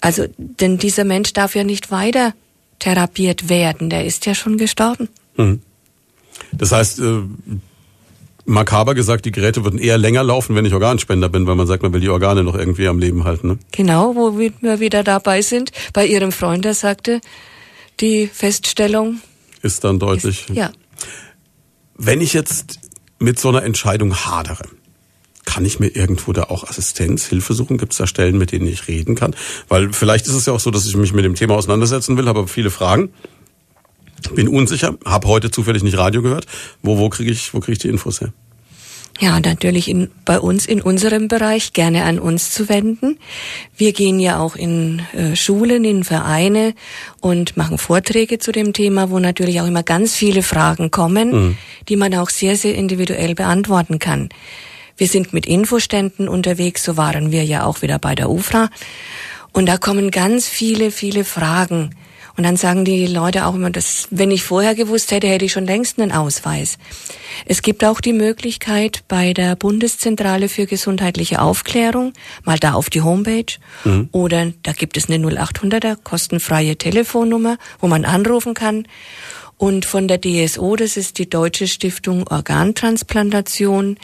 Also, 0.01 0.25
denn 0.37 0.77
dieser 0.77 1.05
Mensch 1.05 1.31
darf 1.31 1.55
ja 1.55 1.63
nicht 1.63 1.89
weiter 1.91 2.33
therapiert 2.79 3.47
werden, 3.47 3.89
der 3.89 4.05
ist 4.05 4.25
ja 4.25 4.35
schon 4.35 4.57
gestorben. 4.57 5.07
Mhm. 5.37 5.61
Das 6.51 6.71
heißt, 6.71 6.99
äh, 6.99 7.21
makaber 8.45 8.95
gesagt, 8.95 9.25
die 9.25 9.31
Geräte 9.31 9.63
würden 9.63 9.79
eher 9.79 9.97
länger 9.97 10.23
laufen, 10.23 10.55
wenn 10.55 10.65
ich 10.65 10.73
Organspender 10.73 11.29
bin, 11.29 11.47
weil 11.47 11.55
man 11.55 11.67
sagt, 11.67 11.83
man 11.83 11.93
will 11.93 12.01
die 12.01 12.09
Organe 12.09 12.43
noch 12.43 12.55
irgendwie 12.55 12.87
am 12.87 12.99
Leben 12.99 13.23
halten. 13.23 13.47
Ne? 13.47 13.59
Genau, 13.71 14.15
wo 14.15 14.37
wir 14.37 14.79
wieder 14.79 15.03
dabei 15.03 15.41
sind, 15.41 15.71
bei 15.93 16.05
Ihrem 16.05 16.31
Freund, 16.31 16.65
der 16.65 16.73
sagte, 16.73 17.21
die 17.99 18.27
Feststellung 18.27 19.21
ist 19.61 19.83
dann 19.83 19.99
deutlich. 19.99 20.49
Ist, 20.49 20.55
ja. 20.55 20.71
Wenn 21.95 22.21
ich 22.21 22.33
jetzt 22.33 22.79
mit 23.19 23.39
so 23.39 23.49
einer 23.49 23.63
Entscheidung 23.63 24.15
hadere, 24.15 24.63
kann 25.45 25.65
ich 25.65 25.79
mir 25.79 25.87
irgendwo 25.87 26.33
da 26.33 26.43
auch 26.43 26.63
Assistenz, 26.67 27.25
Hilfe 27.25 27.53
suchen? 27.53 27.77
Gibt 27.77 27.93
es 27.93 27.97
da 27.97 28.07
Stellen, 28.07 28.37
mit 28.37 28.51
denen 28.51 28.67
ich 28.67 28.87
reden 28.87 29.15
kann? 29.15 29.35
Weil 29.67 29.91
vielleicht 29.93 30.27
ist 30.27 30.33
es 30.33 30.45
ja 30.45 30.53
auch 30.53 30.59
so, 30.59 30.71
dass 30.71 30.85
ich 30.85 30.95
mich 30.95 31.13
mit 31.13 31.25
dem 31.25 31.35
Thema 31.35 31.55
auseinandersetzen 31.55 32.17
will, 32.17 32.27
habe 32.27 32.47
viele 32.47 32.71
Fragen, 32.71 33.11
bin 34.35 34.47
unsicher, 34.47 34.97
habe 35.05 35.27
heute 35.27 35.51
zufällig 35.51 35.83
nicht 35.83 35.97
Radio 35.97 36.21
gehört. 36.21 36.45
Wo, 36.81 36.97
wo 36.97 37.09
kriege 37.09 37.31
ich, 37.31 37.53
wo 37.53 37.59
kriege 37.59 37.73
ich 37.73 37.79
die 37.79 37.89
Infos 37.89 38.21
her? 38.21 38.33
Ja, 39.19 39.39
natürlich 39.39 39.87
in, 39.87 40.09
bei 40.25 40.39
uns 40.39 40.65
in 40.65 40.81
unserem 40.81 41.27
Bereich 41.27 41.73
gerne 41.73 42.05
an 42.05 42.17
uns 42.17 42.51
zu 42.51 42.69
wenden. 42.69 43.19
Wir 43.77 43.93
gehen 43.93 44.19
ja 44.19 44.39
auch 44.39 44.55
in 44.55 45.03
äh, 45.13 45.35
Schulen, 45.35 45.83
in 45.83 46.03
Vereine 46.03 46.73
und 47.19 47.55
machen 47.55 47.77
Vorträge 47.77 48.39
zu 48.39 48.51
dem 48.51 48.73
Thema, 48.73 49.11
wo 49.11 49.19
natürlich 49.19 49.61
auch 49.61 49.67
immer 49.67 49.83
ganz 49.83 50.15
viele 50.15 50.41
Fragen 50.41 50.89
kommen, 50.89 51.31
mhm. 51.31 51.57
die 51.87 51.97
man 51.97 52.15
auch 52.15 52.31
sehr, 52.31 52.55
sehr 52.55 52.73
individuell 52.73 53.35
beantworten 53.35 53.99
kann. 53.99 54.29
Wir 54.97 55.07
sind 55.07 55.33
mit 55.33 55.45
Infoständen 55.45 56.27
unterwegs, 56.27 56.83
so 56.83 56.97
waren 56.97 57.31
wir 57.31 57.43
ja 57.43 57.65
auch 57.65 57.81
wieder 57.81 57.99
bei 57.99 58.15
der 58.15 58.29
UFRA. 58.29 58.69
Und 59.51 59.67
da 59.67 59.77
kommen 59.77 60.09
ganz 60.11 60.47
viele, 60.47 60.91
viele 60.91 61.25
Fragen 61.25 61.91
und 62.41 62.45
dann 62.45 62.57
sagen 62.57 62.85
die 62.85 63.05
Leute 63.05 63.45
auch 63.45 63.53
immer, 63.53 63.69
dass, 63.69 64.07
wenn 64.09 64.31
ich 64.31 64.41
vorher 64.41 64.73
gewusst 64.73 65.11
hätte, 65.11 65.27
hätte 65.27 65.45
ich 65.45 65.51
schon 65.51 65.67
längst 65.67 65.99
einen 65.99 66.11
Ausweis. 66.11 66.79
Es 67.45 67.61
gibt 67.61 67.85
auch 67.85 68.01
die 68.01 68.13
Möglichkeit 68.13 69.03
bei 69.07 69.33
der 69.33 69.55
Bundeszentrale 69.55 70.49
für 70.49 70.65
gesundheitliche 70.65 71.39
Aufklärung, 71.39 72.13
mal 72.43 72.57
da 72.57 72.73
auf 72.73 72.89
die 72.89 73.03
Homepage, 73.03 73.59
mhm. 73.83 74.09
oder 74.11 74.53
da 74.63 74.71
gibt 74.71 74.97
es 74.97 75.07
eine 75.07 75.23
0800er 75.23 75.97
kostenfreie 76.03 76.77
Telefonnummer, 76.77 77.59
wo 77.79 77.85
man 77.85 78.05
anrufen 78.05 78.55
kann. 78.55 78.87
Und 79.57 79.85
von 79.85 80.07
der 80.07 80.19
DSO, 80.19 80.75
das 80.75 80.97
ist 80.97 81.19
die 81.19 81.29
Deutsche 81.29 81.67
Stiftung 81.67 82.27
Organtransplantation 82.27 83.99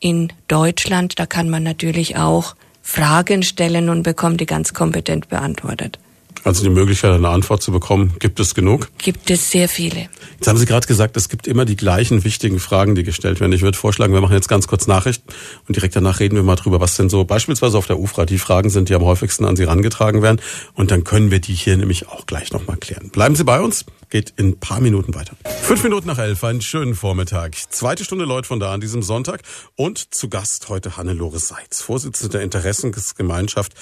in 0.00 0.30
Deutschland, 0.48 1.18
da 1.18 1.24
kann 1.24 1.48
man 1.48 1.62
natürlich 1.62 2.18
auch 2.18 2.56
Fragen 2.82 3.42
stellen 3.42 3.88
und 3.88 4.02
bekommt 4.02 4.42
die 4.42 4.46
ganz 4.46 4.74
kompetent 4.74 5.30
beantwortet. 5.30 5.98
Also 6.44 6.62
die 6.62 6.70
Möglichkeit, 6.70 7.12
eine 7.12 7.28
Antwort 7.28 7.62
zu 7.62 7.70
bekommen, 7.70 8.14
gibt 8.18 8.40
es 8.40 8.54
genug? 8.54 8.88
Gibt 8.98 9.30
es 9.30 9.50
sehr 9.50 9.68
viele. 9.68 10.08
Jetzt 10.34 10.48
haben 10.48 10.58
Sie 10.58 10.66
gerade 10.66 10.86
gesagt, 10.86 11.16
es 11.16 11.28
gibt 11.28 11.46
immer 11.46 11.64
die 11.64 11.76
gleichen 11.76 12.24
wichtigen 12.24 12.58
Fragen, 12.58 12.94
die 12.94 13.04
gestellt 13.04 13.40
werden. 13.40 13.52
Ich 13.52 13.62
würde 13.62 13.78
vorschlagen, 13.78 14.12
wir 14.12 14.20
machen 14.20 14.34
jetzt 14.34 14.48
ganz 14.48 14.66
kurz 14.66 14.86
Nachrichten 14.86 15.32
und 15.68 15.76
direkt 15.76 15.94
danach 15.94 16.18
reden 16.18 16.34
wir 16.34 16.42
mal 16.42 16.56
drüber, 16.56 16.80
was 16.80 16.96
denn 16.96 17.08
so 17.08 17.24
beispielsweise 17.24 17.78
auf 17.78 17.86
der 17.86 17.98
UFRA 17.98 18.24
die 18.26 18.38
Fragen 18.38 18.70
sind, 18.70 18.88
die 18.88 18.94
am 18.94 19.02
häufigsten 19.02 19.44
an 19.44 19.54
Sie 19.54 19.64
rangetragen 19.64 20.22
werden. 20.22 20.40
Und 20.74 20.90
dann 20.90 21.04
können 21.04 21.30
wir 21.30 21.40
die 21.40 21.54
hier 21.54 21.76
nämlich 21.76 22.08
auch 22.08 22.26
gleich 22.26 22.52
nochmal 22.52 22.76
klären. 22.76 23.10
Bleiben 23.10 23.36
Sie 23.36 23.44
bei 23.44 23.60
uns 23.60 23.84
geht 24.12 24.34
in 24.36 24.48
ein 24.50 24.60
paar 24.60 24.80
Minuten 24.80 25.14
weiter. 25.14 25.34
Fünf 25.62 25.84
Minuten 25.84 26.06
nach 26.06 26.18
elf, 26.18 26.44
einen 26.44 26.60
schönen 26.60 26.94
Vormittag. 26.94 27.56
Zweite 27.70 28.04
Stunde 28.04 28.26
Leute 28.26 28.46
von 28.46 28.60
da 28.60 28.74
an 28.74 28.82
diesem 28.82 29.02
Sonntag 29.02 29.40
und 29.74 30.14
zu 30.14 30.28
Gast 30.28 30.68
heute 30.68 30.98
Hannelore 30.98 31.38
Seitz, 31.38 31.80
Vorsitzende 31.80 32.32
der 32.32 32.42
Interessensgemeinschaft 32.42 33.72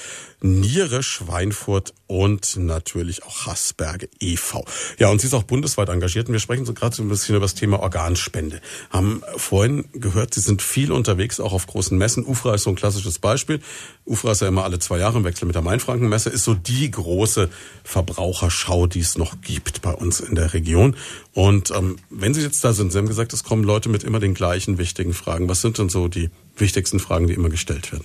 Niere, 0.41 1.03
Schweinfurt 1.03 1.95
und 2.07 2.57
natürlich 2.57 3.24
auch 3.24 3.47
Hassberge 3.47 4.09
e.V. 4.20 4.64
Ja, 4.99 5.09
und 5.09 5.20
sie 5.20 5.26
ist 5.26 5.35
auch 5.35 5.43
bundesweit 5.43 5.89
engagiert 5.89 6.28
und 6.28 6.33
wir 6.33 6.41
sprechen 6.41 6.64
so 6.64 6.74
gerade 6.74 6.95
so 6.95 7.03
ein 7.03 7.09
bisschen 7.09 7.35
über 7.35 7.45
das 7.45 7.57
Thema 7.57 7.81
Organspende. 7.81 8.61
Haben 8.91 9.22
vorhin 9.37 9.87
gehört, 9.93 10.33
sie 10.35 10.41
sind 10.41 10.62
viel 10.62 10.93
unterwegs, 10.93 11.41
auch 11.41 11.53
auf 11.53 11.66
großen 11.66 11.99
Messen. 11.99 12.24
UFRA 12.24 12.55
ist 12.55 12.62
so 12.62 12.70
ein 12.70 12.76
klassisches 12.76 13.18
Beispiel. 13.18 13.61
UFRA 14.07 14.33
ist 14.33 14.43
ja 14.43 14.49
immer 14.49 14.62
alle 14.62 14.78
zwei 14.78 14.99
Jahre 14.99 15.18
im 15.18 15.24
Wechsel 15.24 15.47
mit 15.47 15.57
der 15.57 15.62
Mainfrankenmesse, 15.62 16.31
ist 16.31 16.45
so 16.45 16.55
die 16.55 16.89
große 16.89 17.51
Verbraucherschau, 17.83 18.87
die 18.87 19.01
es 19.01 19.18
noch 19.18 19.41
gibt 19.41 19.83
bei 19.83 19.93
uns 19.93 20.20
in 20.21 20.35
der 20.35 20.53
Region. 20.53 20.97
Und 21.33 21.71
ähm, 21.71 21.97
wenn 22.11 22.35
Sie 22.35 22.43
jetzt 22.43 22.64
da 22.64 22.73
sind, 22.73 22.93
Sie 22.93 22.99
haben 22.99 23.09
gesagt, 23.09 23.33
es 23.33 23.45
kommen 23.45 23.64
Leute 23.64 23.89
mit 23.89 24.05
immer 24.05 24.21
den 24.21 24.35
gleichen 24.35 24.79
wichtigen 24.79 25.14
Fragen. 25.14 25.49
Was 25.49 25.61
sind 25.61 25.79
denn 25.79 25.89
so 25.89 26.09
die 26.09 26.31
wichtigsten 26.57 27.01
Fragen, 27.01 27.27
die 27.27 27.35
immer 27.35 27.49
gestellt 27.49 27.93
werden? 27.93 28.05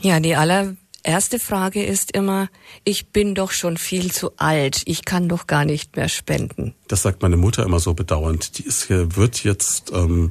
Ja, 0.00 0.20
die 0.20 0.34
allererste 0.34 1.38
Frage 1.38 1.84
ist 1.84 2.12
immer, 2.12 2.48
ich 2.84 3.08
bin 3.08 3.34
doch 3.34 3.50
schon 3.50 3.76
viel 3.76 4.10
zu 4.12 4.32
alt, 4.36 4.82
ich 4.86 5.04
kann 5.04 5.28
doch 5.28 5.46
gar 5.46 5.64
nicht 5.64 5.96
mehr 5.96 6.08
spenden. 6.08 6.74
Das 6.88 7.02
sagt 7.02 7.22
meine 7.22 7.36
Mutter 7.36 7.64
immer 7.64 7.80
so 7.80 7.94
bedauernd. 7.94 8.58
Die 8.58 8.64
ist 8.64 8.86
hier, 8.86 9.16
wird 9.16 9.44
jetzt 9.44 9.92
ähm, 9.92 10.30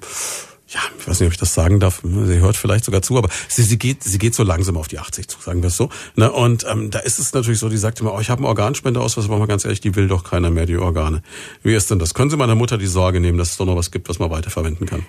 ja, 0.69 0.79
ich 0.99 1.07
weiß 1.07 1.19
nicht, 1.19 1.27
ob 1.27 1.33
ich 1.33 1.39
das 1.39 1.53
sagen 1.53 1.79
darf, 1.79 2.01
sie 2.03 2.37
hört 2.37 2.55
vielleicht 2.55 2.85
sogar 2.85 3.01
zu, 3.01 3.17
aber 3.17 3.29
sie, 3.47 3.63
sie 3.63 3.79
geht, 3.79 4.03
sie 4.03 4.19
geht 4.19 4.35
so 4.35 4.43
langsam 4.43 4.77
auf 4.77 4.87
die 4.87 4.99
80 4.99 5.27
zu, 5.27 5.39
sagen 5.41 5.63
wir 5.63 5.67
es 5.67 5.77
so. 5.77 5.89
Ne? 6.15 6.31
Und 6.31 6.65
ähm, 6.69 6.91
da 6.91 6.99
ist 6.99 7.17
es 7.17 7.33
natürlich 7.33 7.59
so, 7.59 7.69
die 7.69 7.77
sagt 7.77 7.99
immer, 7.99 8.13
oh, 8.13 8.19
ich 8.19 8.29
habe 8.29 8.39
einen 8.39 8.47
Organspendeausweis, 8.47 9.25
aber 9.25 9.39
mal 9.39 9.47
ganz 9.47 9.65
ehrlich, 9.65 9.81
die 9.81 9.95
will 9.95 10.07
doch 10.07 10.23
keiner 10.23 10.51
mehr, 10.51 10.67
die 10.67 10.77
Organe. 10.77 11.23
Wie 11.63 11.73
ist 11.73 11.89
denn 11.89 11.97
das? 11.97 12.13
Können 12.13 12.29
Sie 12.29 12.37
meiner 12.37 12.53
Mutter 12.55 12.77
die 12.77 12.87
Sorge 12.87 13.19
nehmen, 13.19 13.39
dass 13.39 13.51
es 13.51 13.57
doch 13.57 13.65
noch 13.65 13.75
was 13.75 13.89
gibt, 13.89 14.09
was 14.09 14.19
man 14.19 14.29
weiterverwenden 14.29 14.85
kann? 14.85 15.05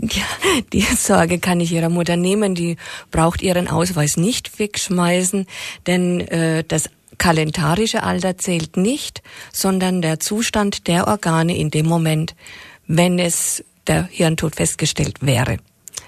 Ja, 0.00 0.24
die 0.72 0.80
Sorge 0.96 1.38
kann 1.38 1.60
ich 1.60 1.70
ihrer 1.70 1.90
Mutter 1.90 2.16
nehmen. 2.16 2.54
Die 2.54 2.76
braucht 3.10 3.42
ihren 3.42 3.68
Ausweis 3.68 4.16
nicht 4.16 4.58
wegschmeißen, 4.58 5.46
denn 5.86 6.20
äh, 6.20 6.64
das 6.66 6.88
kalendarische 7.18 8.02
Alter 8.02 8.38
zählt 8.38 8.78
nicht, 8.78 9.22
sondern 9.52 10.00
der 10.00 10.18
Zustand 10.18 10.88
der 10.88 11.06
Organe 11.06 11.56
in 11.56 11.70
dem 11.70 11.86
Moment, 11.86 12.34
wenn 12.86 13.18
es 13.18 13.62
der 13.86 14.08
Hirntod 14.10 14.56
festgestellt 14.56 15.18
wäre. 15.20 15.58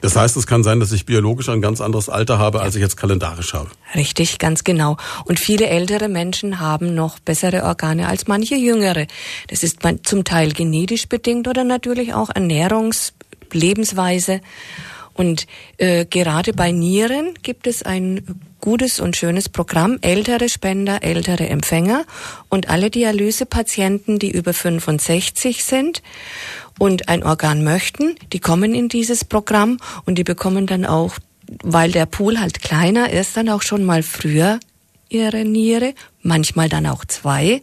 Das 0.03 0.14
heißt, 0.14 0.37
es 0.37 0.47
kann 0.47 0.62
sein, 0.62 0.79
dass 0.79 0.93
ich 0.93 1.07
biologisch 1.07 1.49
ein 1.49 1.62
ganz 1.62 1.81
anderes 1.81 2.09
Alter 2.09 2.39
habe, 2.39 2.61
als 2.61 2.74
ich 2.74 2.83
jetzt 2.83 2.97
kalendarisch 2.97 3.55
habe. 3.55 3.70
Richtig, 3.95 4.39
ganz 4.39 4.62
genau. 4.62 4.97
Und 5.24 5.41
viele 5.41 5.68
ältere 5.68 6.09
Menschen 6.09 6.61
haben 6.61 6.95
noch 6.95 7.18
bessere 7.18 7.64
Organe 7.64 8.07
als 8.07 8.27
manche 8.27 8.57
jüngere. 8.57 9.07
Das 9.49 9.62
ist 9.62 9.79
zum 10.03 10.24
Teil 10.24 10.53
genetisch 10.53 11.09
bedingt 11.09 11.49
oder 11.49 11.64
natürlich 11.64 12.14
auch 12.14 12.31
Ernährungs-, 12.31 13.12
Lebensweise. 13.53 14.41
Und 15.16 15.46
äh, 15.78 16.04
gerade 16.04 16.52
bei 16.52 16.72
Nieren 16.72 17.34
gibt 17.42 17.66
es 17.66 17.82
ein 17.82 18.40
gutes 18.60 19.00
und 19.00 19.16
schönes 19.16 19.48
Programm, 19.48 19.98
ältere 20.02 20.48
Spender, 20.48 21.02
ältere 21.02 21.48
Empfänger 21.48 22.04
und 22.48 22.68
alle 22.68 22.90
Dialysepatienten, 22.90 24.18
die 24.18 24.30
über 24.30 24.52
65 24.52 25.64
sind 25.64 26.02
und 26.78 27.08
ein 27.08 27.22
Organ 27.22 27.64
möchten, 27.64 28.16
die 28.32 28.40
kommen 28.40 28.74
in 28.74 28.88
dieses 28.88 29.24
Programm 29.24 29.78
und 30.04 30.16
die 30.18 30.24
bekommen 30.24 30.66
dann 30.66 30.84
auch 30.84 31.18
weil 31.62 31.92
der 31.92 32.06
Pool 32.06 32.40
halt 32.40 32.60
kleiner 32.60 33.10
ist, 33.10 33.36
dann 33.36 33.48
auch 33.48 33.62
schon 33.62 33.84
mal 33.84 34.02
früher 34.02 34.58
ihre 35.08 35.44
Niere, 35.44 35.94
manchmal 36.22 36.68
dann 36.68 36.86
auch 36.86 37.04
zwei 37.04 37.62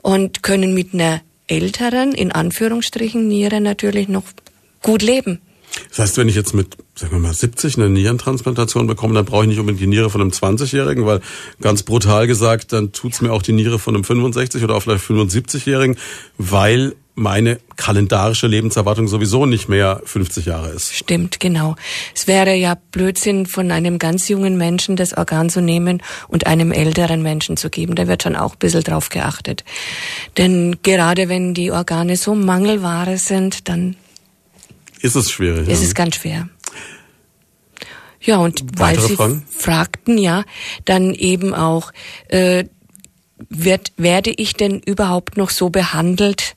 und 0.00 0.42
können 0.42 0.74
mit 0.74 0.94
einer 0.94 1.20
älteren, 1.46 2.12
in 2.12 2.32
Anführungsstrichen, 2.32 3.28
Niere 3.28 3.60
natürlich 3.60 4.08
noch 4.08 4.24
gut 4.80 5.02
leben. 5.02 5.40
Das 5.90 5.98
heißt, 5.98 6.16
wenn 6.18 6.28
ich 6.28 6.34
jetzt 6.34 6.54
mit, 6.54 6.76
sagen 6.94 7.12
wir 7.12 7.18
mal, 7.18 7.34
70 7.34 7.76
eine 7.76 7.88
Nierentransplantation 7.88 8.86
bekomme, 8.86 9.14
dann 9.14 9.24
brauche 9.24 9.44
ich 9.44 9.48
nicht 9.48 9.58
unbedingt 9.58 9.80
die 9.80 9.86
Niere 9.86 10.10
von 10.10 10.20
einem 10.20 10.30
20-Jährigen, 10.30 11.06
weil 11.06 11.20
ganz 11.60 11.82
brutal 11.82 12.26
gesagt, 12.26 12.72
dann 12.72 12.92
tut's 12.92 13.20
mir 13.20 13.32
auch 13.32 13.42
die 13.42 13.52
Niere 13.52 13.78
von 13.78 13.94
einem 13.94 14.04
65 14.04 14.62
oder 14.64 14.74
auch 14.74 14.82
vielleicht 14.82 15.04
75-Jährigen, 15.04 15.96
weil 16.38 16.94
meine 17.14 17.58
kalendarische 17.76 18.46
Lebenserwartung 18.46 19.06
sowieso 19.06 19.44
nicht 19.44 19.68
mehr 19.68 20.00
50 20.04 20.46
Jahre 20.46 20.70
ist. 20.70 20.94
Stimmt, 20.94 21.40
genau. 21.40 21.76
Es 22.14 22.26
wäre 22.26 22.54
ja 22.54 22.76
Blödsinn, 22.90 23.44
von 23.44 23.70
einem 23.70 23.98
ganz 23.98 24.28
jungen 24.28 24.56
Menschen 24.56 24.96
das 24.96 25.16
Organ 25.16 25.50
zu 25.50 25.60
nehmen 25.60 26.02
und 26.28 26.46
einem 26.46 26.72
älteren 26.72 27.22
Menschen 27.22 27.56
zu 27.56 27.68
geben. 27.68 27.96
Da 27.96 28.08
wird 28.08 28.22
schon 28.22 28.36
auch 28.36 28.52
ein 28.52 28.58
bisschen 28.58 28.82
drauf 28.82 29.10
geachtet. 29.10 29.64
Denn 30.38 30.78
gerade 30.82 31.28
wenn 31.28 31.52
die 31.52 31.70
Organe 31.70 32.16
so 32.16 32.34
Mangelware 32.34 33.18
sind, 33.18 33.68
dann 33.68 33.96
ist 35.02 35.16
es 35.16 35.30
schwierig. 35.30 35.68
Ist 35.68 35.80
ja. 35.80 35.86
es 35.86 35.94
ganz 35.94 36.16
schwer. 36.16 36.48
Ja, 38.20 38.36
und 38.36 38.62
Weitere 38.78 39.02
weil 39.02 39.08
Sie 39.08 39.16
Fragen? 39.16 39.46
fragten 39.50 40.18
ja, 40.18 40.44
dann 40.84 41.12
eben 41.12 41.54
auch, 41.54 41.92
äh, 42.28 42.64
wird, 43.48 43.92
werde 43.96 44.30
ich 44.30 44.54
denn 44.54 44.78
überhaupt 44.78 45.36
noch 45.36 45.50
so 45.50 45.70
behandelt, 45.70 46.54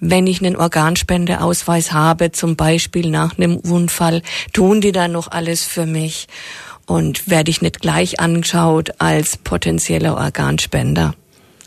wenn 0.00 0.26
ich 0.26 0.44
einen 0.44 0.56
Organspendeausweis 0.56 1.92
habe, 1.92 2.32
zum 2.32 2.56
Beispiel 2.56 3.10
nach 3.10 3.38
einem 3.38 3.56
Unfall, 3.56 4.22
tun 4.52 4.80
die 4.80 4.92
dann 4.92 5.12
noch 5.12 5.30
alles 5.30 5.64
für 5.64 5.86
mich? 5.86 6.26
Und 6.86 7.28
werde 7.30 7.50
ich 7.50 7.62
nicht 7.62 7.80
gleich 7.80 8.18
angeschaut 8.18 8.90
als 8.98 9.36
potenzieller 9.36 10.16
Organspender? 10.16 11.14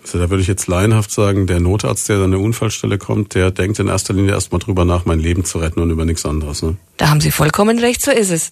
Also 0.03 0.19
da 0.19 0.29
würde 0.29 0.41
ich 0.41 0.47
jetzt 0.47 0.67
laienhaft 0.67 1.11
sagen, 1.11 1.47
der 1.47 1.59
Notarzt, 1.59 2.09
der 2.09 2.17
an 2.17 2.25
eine 2.25 2.39
Unfallstelle 2.39 2.97
kommt, 2.97 3.35
der 3.35 3.51
denkt 3.51 3.79
in 3.79 3.87
erster 3.87 4.13
Linie 4.13 4.33
erstmal 4.33 4.59
drüber 4.59 4.85
nach, 4.85 5.05
mein 5.05 5.19
Leben 5.19 5.45
zu 5.45 5.59
retten 5.59 5.79
und 5.79 5.89
über 5.89 6.05
nichts 6.05 6.25
anderes. 6.25 6.61
Ne? 6.61 6.75
Da 6.97 7.09
haben 7.09 7.21
Sie 7.21 7.31
vollkommen 7.31 7.79
recht, 7.79 8.03
so 8.03 8.11
ist 8.11 8.31
es. 8.31 8.51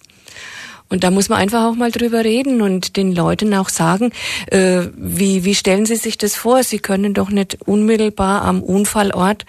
Und 0.92 1.04
da 1.04 1.10
muss 1.10 1.30
man 1.30 1.38
einfach 1.38 1.64
auch 1.64 1.74
mal 1.74 1.90
drüber 1.90 2.22
reden 2.22 2.60
und 2.60 2.98
den 2.98 3.14
Leuten 3.14 3.54
auch 3.54 3.70
sagen, 3.70 4.12
äh, 4.48 4.82
wie, 4.94 5.42
wie 5.42 5.54
stellen 5.54 5.86
Sie 5.86 5.96
sich 5.96 6.18
das 6.18 6.36
vor? 6.36 6.62
Sie 6.64 6.80
können 6.80 7.14
doch 7.14 7.30
nicht 7.30 7.56
unmittelbar 7.64 8.42
am 8.42 8.62
Unfallort, 8.62 9.46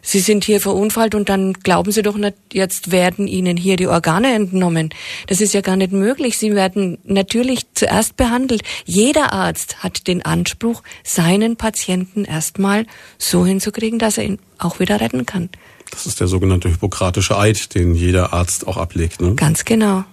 Sie 0.00 0.20
sind 0.20 0.44
hier 0.44 0.58
verunfallt 0.58 1.14
und 1.14 1.28
dann 1.28 1.52
glauben 1.52 1.92
Sie 1.92 2.00
doch 2.00 2.16
nicht, 2.16 2.34
jetzt 2.54 2.92
werden 2.92 3.28
Ihnen 3.28 3.58
hier 3.58 3.76
die 3.76 3.88
Organe 3.88 4.32
entnommen. 4.32 4.88
Das 5.26 5.42
ist 5.42 5.52
ja 5.52 5.60
gar 5.60 5.76
nicht 5.76 5.92
möglich. 5.92 6.38
Sie 6.38 6.54
werden 6.54 6.96
natürlich 7.04 7.66
zuerst 7.74 8.16
behandelt. 8.16 8.62
Jeder 8.86 9.34
Arzt 9.34 9.82
hat 9.82 10.06
den 10.06 10.24
Anspruch, 10.24 10.82
seinen 11.04 11.56
Patienten 11.56 12.24
erstmal 12.24 12.86
so 13.18 13.44
hinzukriegen, 13.44 13.98
dass 13.98 14.16
er 14.16 14.24
ihn 14.24 14.38
auch 14.58 14.80
wieder 14.80 14.98
retten 15.02 15.26
kann. 15.26 15.50
Das 15.90 16.06
ist 16.06 16.20
der 16.20 16.26
sogenannte 16.26 16.70
hypokratische 16.70 17.38
Eid, 17.38 17.74
den 17.74 17.94
jeder 17.94 18.32
Arzt 18.32 18.66
auch 18.66 18.78
ablegt. 18.78 19.20
Ne? 19.20 19.34
Ganz 19.34 19.66
genau. 19.66 20.04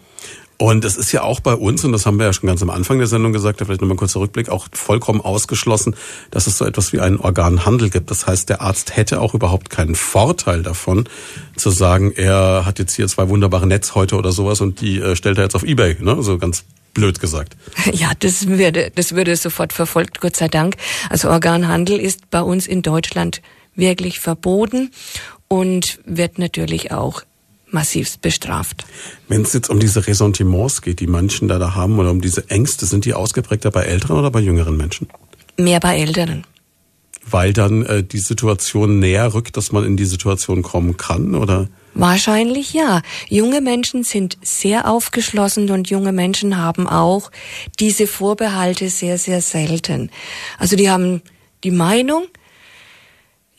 Und 0.64 0.86
es 0.86 0.96
ist 0.96 1.12
ja 1.12 1.24
auch 1.24 1.42
bei 1.42 1.56
uns, 1.56 1.84
und 1.84 1.92
das 1.92 2.06
haben 2.06 2.18
wir 2.20 2.26
ja 2.26 2.32
schon 2.32 2.48
ganz 2.48 2.62
am 2.62 2.70
Anfang 2.70 2.98
der 2.98 3.08
Sendung 3.08 3.34
gesagt, 3.34 3.60
vielleicht 3.60 3.82
nochmal 3.82 3.96
ein 3.96 3.98
kurzer 3.98 4.22
Rückblick, 4.22 4.48
auch 4.48 4.70
vollkommen 4.72 5.20
ausgeschlossen, 5.20 5.94
dass 6.32 6.48
es 6.48 6.58
so 6.58 6.64
etwas 6.64 6.94
wie 6.94 7.02
einen 7.02 7.18
Organhandel 7.18 7.90
gibt. 7.90 8.10
Das 8.10 8.28
heißt, 8.28 8.48
der 8.48 8.62
Arzt 8.62 8.96
hätte 8.96 9.20
auch 9.20 9.34
überhaupt 9.34 9.70
keinen 9.70 9.94
Vorteil 9.94 10.64
davon, 10.64 11.10
zu 11.58 11.70
sagen, 11.70 12.14
er 12.16 12.66
hat 12.66 12.80
jetzt 12.80 12.96
hier 12.96 13.10
zwei 13.10 13.28
wunderbare 13.28 13.68
Netzhäute 13.68 14.16
oder 14.16 14.32
sowas 14.32 14.62
und 14.62 14.80
die 14.80 15.02
äh, 15.02 15.18
stellt 15.18 15.38
er 15.38 15.44
jetzt 15.44 15.56
auf 15.56 15.64
Ebay, 15.64 15.98
ne? 16.00 16.24
so 16.24 16.38
ganz 16.38 16.64
blöd 16.94 17.20
gesagt. 17.20 17.58
Ja, 17.92 18.12
das 18.18 18.48
würde, 18.48 18.90
das 18.96 19.16
würde 19.16 19.36
sofort 19.36 19.74
verfolgt, 19.74 20.22
Gott 20.22 20.38
sei 20.38 20.48
Dank. 20.48 20.78
Also 21.10 21.30
Organhandel 21.30 22.00
ist 22.00 22.30
bei 22.30 22.42
uns 22.42 22.68
in 22.68 22.84
Deutschland 22.84 23.42
wirklich 23.76 24.22
verboten 24.22 24.92
und 25.50 26.00
wird 26.06 26.40
natürlich 26.40 26.94
auch 26.94 27.24
massivst 27.74 28.22
bestraft. 28.22 28.86
Wenn 29.28 29.42
es 29.42 29.54
jetzt 29.54 29.70
um 29.70 29.80
diese 29.80 30.08
Ressentiments 30.08 30.82
geht, 30.82 31.00
die 31.00 31.08
Menschen 31.08 31.48
da, 31.48 31.60
da 31.60 31.76
haben, 31.76 32.00
oder 32.00 32.12
um 32.12 32.22
diese 32.22 32.50
Ängste, 32.50 32.86
sind 32.86 33.06
die 33.06 33.14
ausgeprägter 33.14 33.72
bei 33.72 33.84
älteren 33.84 34.18
oder 34.18 34.32
bei 34.32 34.40
jüngeren 34.40 34.78
Menschen? 34.78 35.08
Mehr 35.58 35.80
bei 35.80 36.00
älteren. 36.00 36.46
Weil 37.26 37.54
dann 37.54 37.86
äh, 37.86 38.04
die 38.04 38.20
Situation 38.20 39.00
näher 39.00 39.34
rückt, 39.34 39.56
dass 39.56 39.72
man 39.72 39.86
in 39.86 39.98
die 39.98 40.06
Situation 40.06 40.62
kommen 40.62 40.98
kann, 40.98 41.36
oder? 41.36 41.70
Wahrscheinlich 41.94 42.74
ja. 42.74 43.02
Junge 43.30 43.62
Menschen 43.62 44.04
sind 44.04 44.38
sehr 44.42 44.90
aufgeschlossen 44.90 45.70
und 45.70 45.90
junge 45.90 46.12
Menschen 46.12 46.58
haben 46.58 46.88
auch 46.88 47.32
diese 47.80 48.08
Vorbehalte 48.08 48.90
sehr, 48.90 49.18
sehr 49.18 49.42
selten. 49.42 50.10
Also 50.58 50.76
die 50.76 50.90
haben 50.90 51.22
die 51.64 51.72
Meinung, 51.72 52.26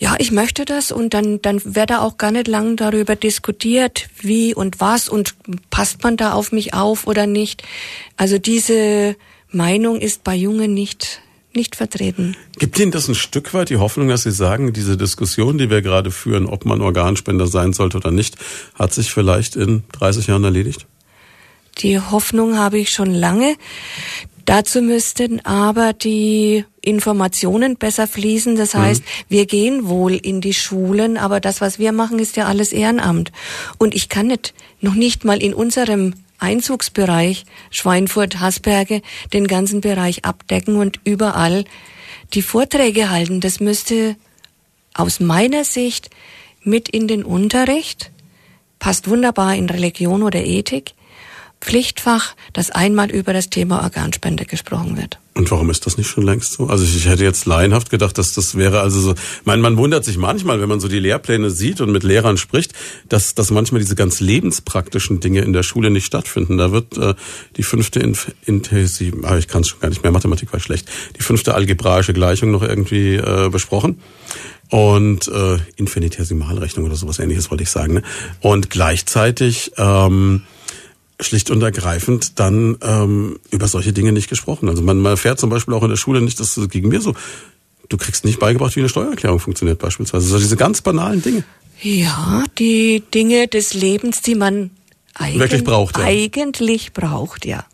ja, 0.05 0.17
ich 0.19 0.33
möchte 0.33 0.67
das 0.67 0.93
und 0.93 1.15
dann, 1.15 1.41
dann 1.41 1.63
wird 1.65 1.89
da 1.89 2.03
auch 2.03 2.19
gar 2.19 2.31
nicht 2.31 2.47
lang 2.47 2.77
darüber 2.77 3.17
diskutiert, 3.17 4.11
wie 4.21 4.55
und 4.55 4.79
was 4.79 5.09
und 5.09 5.35
passt 5.71 6.03
man 6.03 6.19
da 6.19 6.35
auf 6.35 6.53
mich 6.53 6.75
auf 6.75 7.07
oder 7.07 7.27
nicht. 7.27 7.63
Also 8.19 8.37
diese 8.37 9.17
Meinung 9.51 10.03
ist 10.03 10.23
bei 10.23 10.35
Jungen 10.35 10.75
nicht 10.75 11.23
nicht 11.55 11.77
vertreten. 11.77 12.37
Gibt 12.59 12.79
Ihnen 12.81 12.91
das 12.91 13.09
ein 13.09 13.15
Stück 13.15 13.55
weit 13.55 13.71
die 13.71 13.79
Hoffnung, 13.79 14.09
dass 14.09 14.25
Sie 14.25 14.33
sagen, 14.33 14.75
diese 14.75 14.99
Diskussion, 14.99 15.57
die 15.57 15.71
wir 15.71 15.81
gerade 15.81 16.11
führen, 16.11 16.47
ob 16.47 16.67
man 16.67 16.83
Organspender 16.83 17.47
sein 17.47 17.73
sollte 17.73 17.97
oder 17.97 18.11
nicht, 18.11 18.37
hat 18.75 18.93
sich 18.93 19.11
vielleicht 19.11 19.57
in 19.57 19.85
30 19.93 20.27
Jahren 20.27 20.45
erledigt? 20.45 20.85
Die 21.79 21.99
Hoffnung 21.99 22.59
habe 22.59 22.79
ich 22.79 22.91
schon 22.91 23.15
lange. 23.15 23.57
Dazu 24.45 24.83
müssten 24.83 25.47
aber 25.47 25.93
die 25.95 26.65
Informationen 26.85 27.77
besser 27.77 28.07
fließen. 28.07 28.57
Das 28.57 28.75
mhm. 28.75 28.79
heißt, 28.79 29.03
mhm. 29.03 29.07
wir 29.29 29.47
gehen 29.47 29.89
wohl 29.89 30.15
in 30.15 30.41
die 30.41 30.55
Schulen, 30.55 31.17
aber 31.17 31.41
das, 31.41 31.61
was 31.61 31.79
wir 31.79 31.93
machen, 31.93 32.19
ist 32.19 32.37
ja 32.37 32.47
alles 32.47 32.73
Ehrenamt. 32.73 33.33
Und 33.79 33.95
ich 33.95 34.09
kann 34.09 34.29
nicht, 34.29 34.55
noch 34.81 34.95
nicht 34.95 35.25
mal 35.25 35.43
in 35.43 35.55
unserem 35.55 36.15
Einzugsbereich 36.39 37.45
Schweinfurt, 37.71 38.41
Hasberge, 38.41 39.03
den 39.33 39.47
ganzen 39.47 39.81
Bereich 39.81 40.25
abdecken 40.25 40.77
und 40.77 41.01
überall 41.05 41.65
die 42.35 42.43
Vorträge 42.43 43.11
halten. 43.11 43.41
Das 43.41 43.61
müsste 43.61 44.17
aus 44.93 45.21
meiner 45.21 45.65
Sicht 45.65 46.11
mit 46.63 46.89
in 46.89 47.09
den 47.09 47.25
Unterricht, 47.25 48.11
passt 48.79 49.09
wunderbar 49.09 49.55
in 49.55 49.69
Religion 49.69 50.23
oder 50.23 50.45
Ethik, 50.45 50.95
Pflichtfach, 51.61 52.35
dass 52.53 52.71
einmal 52.71 53.11
über 53.11 53.33
das 53.33 53.49
Thema 53.49 53.83
Organspende 53.83 54.45
gesprochen 54.45 54.97
wird. 54.97 55.19
Und 55.37 55.51
warum 55.51 55.69
ist 55.71 55.85
das 55.85 55.99
nicht 55.99 56.09
schon 56.09 56.23
längst 56.23 56.53
so? 56.53 56.69
Also 56.69 56.85
ich, 56.85 57.07
hätte 57.07 57.25
jetzt 57.25 57.45
laienhaft 57.45 57.91
gedacht, 57.91 58.17
dass 58.19 58.35
das 58.35 58.57
wäre 58.57 58.81
also 58.81 59.01
so. 59.01 59.15
Man, 59.45 59.61
man 59.61 59.77
wundert 59.77 60.05
sich 60.05 60.17
manchmal, 60.17 60.61
wenn 60.61 60.69
man 60.69 60.79
so 60.79 60.87
die 60.87 61.01
Lehrpläne 61.01 61.51
sieht 61.51 61.81
und 61.81 61.91
mit 61.91 62.05
Lehrern 62.05 62.37
spricht, 62.37 62.73
dass, 63.09 63.35
dass 63.35 63.51
manchmal 63.51 63.81
diese 63.81 63.97
ganz 63.97 64.21
lebenspraktischen 64.21 65.19
Dinge 65.19 65.41
in 65.41 65.53
der 65.53 65.65
Schule 65.65 65.91
nicht 65.91 66.07
stattfinden. 66.07 66.57
Da 66.57 66.71
wird 66.71 66.97
äh, 66.99 67.15
die 67.57 67.65
fünfte 67.65 67.99
Inf 67.99 68.33
intensiv, 68.47 69.15
ah, 69.25 69.37
ich 69.37 69.49
kann 69.49 69.63
es 69.63 69.69
schon 69.69 69.81
gar 69.81 69.89
nicht 69.89 70.05
mehr, 70.05 70.13
Mathematik 70.13 70.53
war 70.53 70.61
schlecht, 70.61 70.89
die 71.19 71.23
fünfte 71.23 71.55
algebraische 71.55 72.13
Gleichung 72.13 72.53
noch 72.53 72.63
irgendwie 72.63 73.17
äh, 73.17 73.49
besprochen 73.49 73.99
und 74.71 75.27
äh, 75.29 75.59
Infinitesimalrechnung 75.77 76.87
oder 76.87 76.95
sowas 76.95 77.19
ähnliches 77.19 77.51
wollte 77.51 77.65
ich 77.65 77.71
sagen. 77.71 77.95
Ne? 77.95 78.03
Und 78.41 78.71
gleichzeitig 78.71 79.73
ähm, 79.79 80.43
schlicht 81.21 81.51
und 81.51 81.63
ergreifend 81.63 82.39
dann 82.41 82.77
ähm, 82.83 83.39
über 83.51 83.69
solche 83.69 83.93
Dinge 83.93 84.13
nicht 84.13 84.29
gesprochen. 84.29 84.69
Also 84.69 84.83
man, 84.83 84.99
man 85.01 85.13
erfährt 85.13 85.39
zum 85.39 85.51
Beispiel 85.51 85.75
auch 85.75 85.83
in 85.83 85.91
der 85.91 85.97
Schule 85.97 86.21
nicht, 86.21 86.41
dass 86.41 86.57
es 86.57 86.69
gegen 86.69 86.89
mir 86.89 87.01
so, 87.01 87.15
du 87.89 87.97
kriegst 87.97 88.25
nicht 88.25 88.41
beigebracht, 88.41 88.75
wie 88.77 88.81
eine 88.81 88.89
Steuererklärung 88.89 89.39
funktioniert 89.39 89.79
beispielsweise. 89.79 90.27
Also 90.27 90.39
diese 90.39 90.57
ganz 90.57 90.83
banalen 90.83 91.23
Dinge. 91.23 91.45
Ja, 91.81 92.45
die 92.59 93.03
Dinge 93.13 93.49
des 93.49 93.75
Lebens, 93.75 94.23
die 94.23 94.35
man 94.35 94.71
eigentlich 95.15 95.41
wirklich 95.41 95.65
braucht. 95.65 95.99
Ja. 95.99 96.05
Eigentlich 96.05 96.93
braucht, 96.93 97.47
ja. 97.47 97.65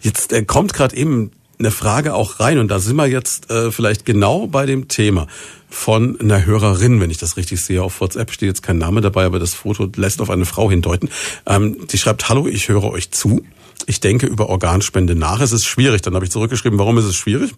Jetzt 0.00 0.32
äh, 0.32 0.44
kommt 0.44 0.74
gerade 0.74 0.96
eben 0.96 1.32
eine 1.58 1.70
Frage 1.70 2.14
auch 2.14 2.40
rein 2.40 2.58
und 2.58 2.68
da 2.68 2.78
sind 2.78 2.96
wir 2.96 3.06
jetzt 3.06 3.50
äh, 3.50 3.70
vielleicht 3.70 4.04
genau 4.04 4.46
bei 4.46 4.66
dem 4.66 4.88
Thema 4.88 5.26
von 5.72 6.20
einer 6.20 6.44
Hörerin, 6.44 7.00
wenn 7.00 7.10
ich 7.10 7.18
das 7.18 7.36
richtig 7.36 7.60
sehe. 7.64 7.82
Auf 7.82 8.00
WhatsApp 8.00 8.30
steht 8.30 8.48
jetzt 8.48 8.62
kein 8.62 8.78
Name 8.78 9.00
dabei, 9.00 9.24
aber 9.24 9.38
das 9.38 9.54
Foto 9.54 9.88
lässt 9.96 10.20
auf 10.20 10.30
eine 10.30 10.44
Frau 10.44 10.70
hindeuten. 10.70 11.08
Ähm, 11.46 11.86
die 11.86 11.98
schreibt, 11.98 12.28
hallo, 12.28 12.46
ich 12.46 12.68
höre 12.68 12.84
euch 12.84 13.10
zu. 13.10 13.42
Ich 13.86 14.00
denke 14.00 14.26
über 14.26 14.48
Organspende 14.48 15.14
nach. 15.14 15.40
Es 15.40 15.52
ist 15.52 15.64
schwierig. 15.64 16.02
Dann 16.02 16.14
habe 16.14 16.24
ich 16.24 16.30
zurückgeschrieben, 16.30 16.78
warum 16.78 16.98
ist 16.98 17.04
es 17.04 17.16
schwierig? 17.16 17.52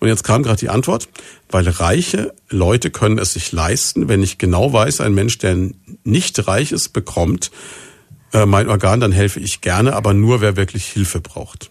Und 0.00 0.08
jetzt 0.08 0.24
kam 0.24 0.42
gerade 0.42 0.58
die 0.58 0.70
Antwort, 0.70 1.08
weil 1.50 1.68
reiche 1.68 2.34
Leute 2.48 2.90
können 2.90 3.18
es 3.18 3.34
sich 3.34 3.52
leisten. 3.52 4.08
Wenn 4.08 4.22
ich 4.22 4.38
genau 4.38 4.72
weiß, 4.72 5.00
ein 5.02 5.14
Mensch, 5.14 5.38
der 5.38 5.56
nicht 6.04 6.48
reich 6.48 6.72
ist, 6.72 6.88
bekommt 6.90 7.50
äh, 8.32 8.46
mein 8.46 8.68
Organ, 8.68 9.00
dann 9.00 9.12
helfe 9.12 9.40
ich 9.40 9.60
gerne, 9.60 9.94
aber 9.94 10.14
nur 10.14 10.40
wer 10.40 10.56
wirklich 10.56 10.86
Hilfe 10.86 11.20
braucht. 11.20 11.70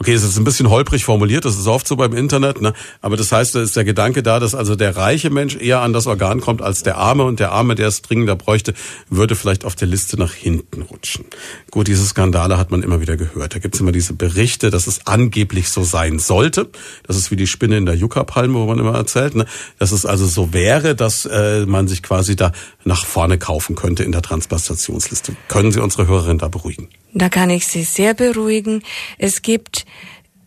Okay, 0.00 0.12
es 0.12 0.22
ist 0.22 0.38
ein 0.38 0.44
bisschen 0.44 0.70
holprig 0.70 1.04
formuliert, 1.04 1.44
das 1.44 1.58
ist 1.58 1.66
oft 1.66 1.88
so 1.88 1.96
beim 1.96 2.12
Internet, 2.12 2.60
ne? 2.60 2.72
aber 3.00 3.16
das 3.16 3.32
heißt, 3.32 3.56
da 3.56 3.62
ist 3.62 3.74
der 3.74 3.82
Gedanke 3.82 4.22
da, 4.22 4.38
dass 4.38 4.54
also 4.54 4.76
der 4.76 4.96
reiche 4.96 5.28
Mensch 5.28 5.56
eher 5.56 5.80
an 5.80 5.92
das 5.92 6.06
Organ 6.06 6.40
kommt 6.40 6.62
als 6.62 6.84
der 6.84 6.98
Arme 6.98 7.24
und 7.24 7.40
der 7.40 7.50
Arme, 7.50 7.74
der 7.74 7.88
es 7.88 8.00
dringender 8.02 8.36
bräuchte, 8.36 8.74
würde 9.10 9.34
vielleicht 9.34 9.64
auf 9.64 9.74
der 9.74 9.88
Liste 9.88 10.16
nach 10.16 10.32
hinten 10.32 10.82
rutschen. 10.82 11.24
Gut, 11.72 11.88
diese 11.88 12.06
Skandale 12.06 12.58
hat 12.58 12.70
man 12.70 12.84
immer 12.84 13.00
wieder 13.00 13.16
gehört. 13.16 13.56
Da 13.56 13.58
gibt's 13.58 13.80
immer 13.80 13.90
diese 13.90 14.12
Berichte, 14.12 14.70
dass 14.70 14.86
es 14.86 15.06
angeblich 15.06 15.68
so 15.68 15.82
sein 15.82 16.20
sollte. 16.20 16.70
Das 17.04 17.16
ist 17.16 17.32
wie 17.32 17.36
die 17.36 17.48
Spinne 17.48 17.76
in 17.76 17.84
der 17.84 17.96
Yucca-Palme, 17.96 18.54
wo 18.54 18.66
man 18.66 18.78
immer 18.78 18.94
erzählt, 18.94 19.34
ne? 19.34 19.46
dass 19.80 19.90
es 19.90 20.06
also 20.06 20.26
so 20.26 20.52
wäre, 20.52 20.94
dass 20.94 21.26
äh, 21.26 21.66
man 21.66 21.88
sich 21.88 22.04
quasi 22.04 22.36
da 22.36 22.52
nach 22.84 23.04
vorne 23.04 23.36
kaufen 23.36 23.74
könnte 23.74 24.04
in 24.04 24.12
der 24.12 24.22
Transplantationsliste. 24.22 25.34
Können 25.48 25.72
Sie 25.72 25.80
unsere 25.80 26.06
Hörerin 26.06 26.38
da 26.38 26.46
beruhigen? 26.46 26.88
Da 27.14 27.28
kann 27.28 27.50
ich 27.50 27.66
Sie 27.66 27.82
sehr 27.82 28.14
beruhigen. 28.14 28.82
Es 29.16 29.42
gibt 29.42 29.86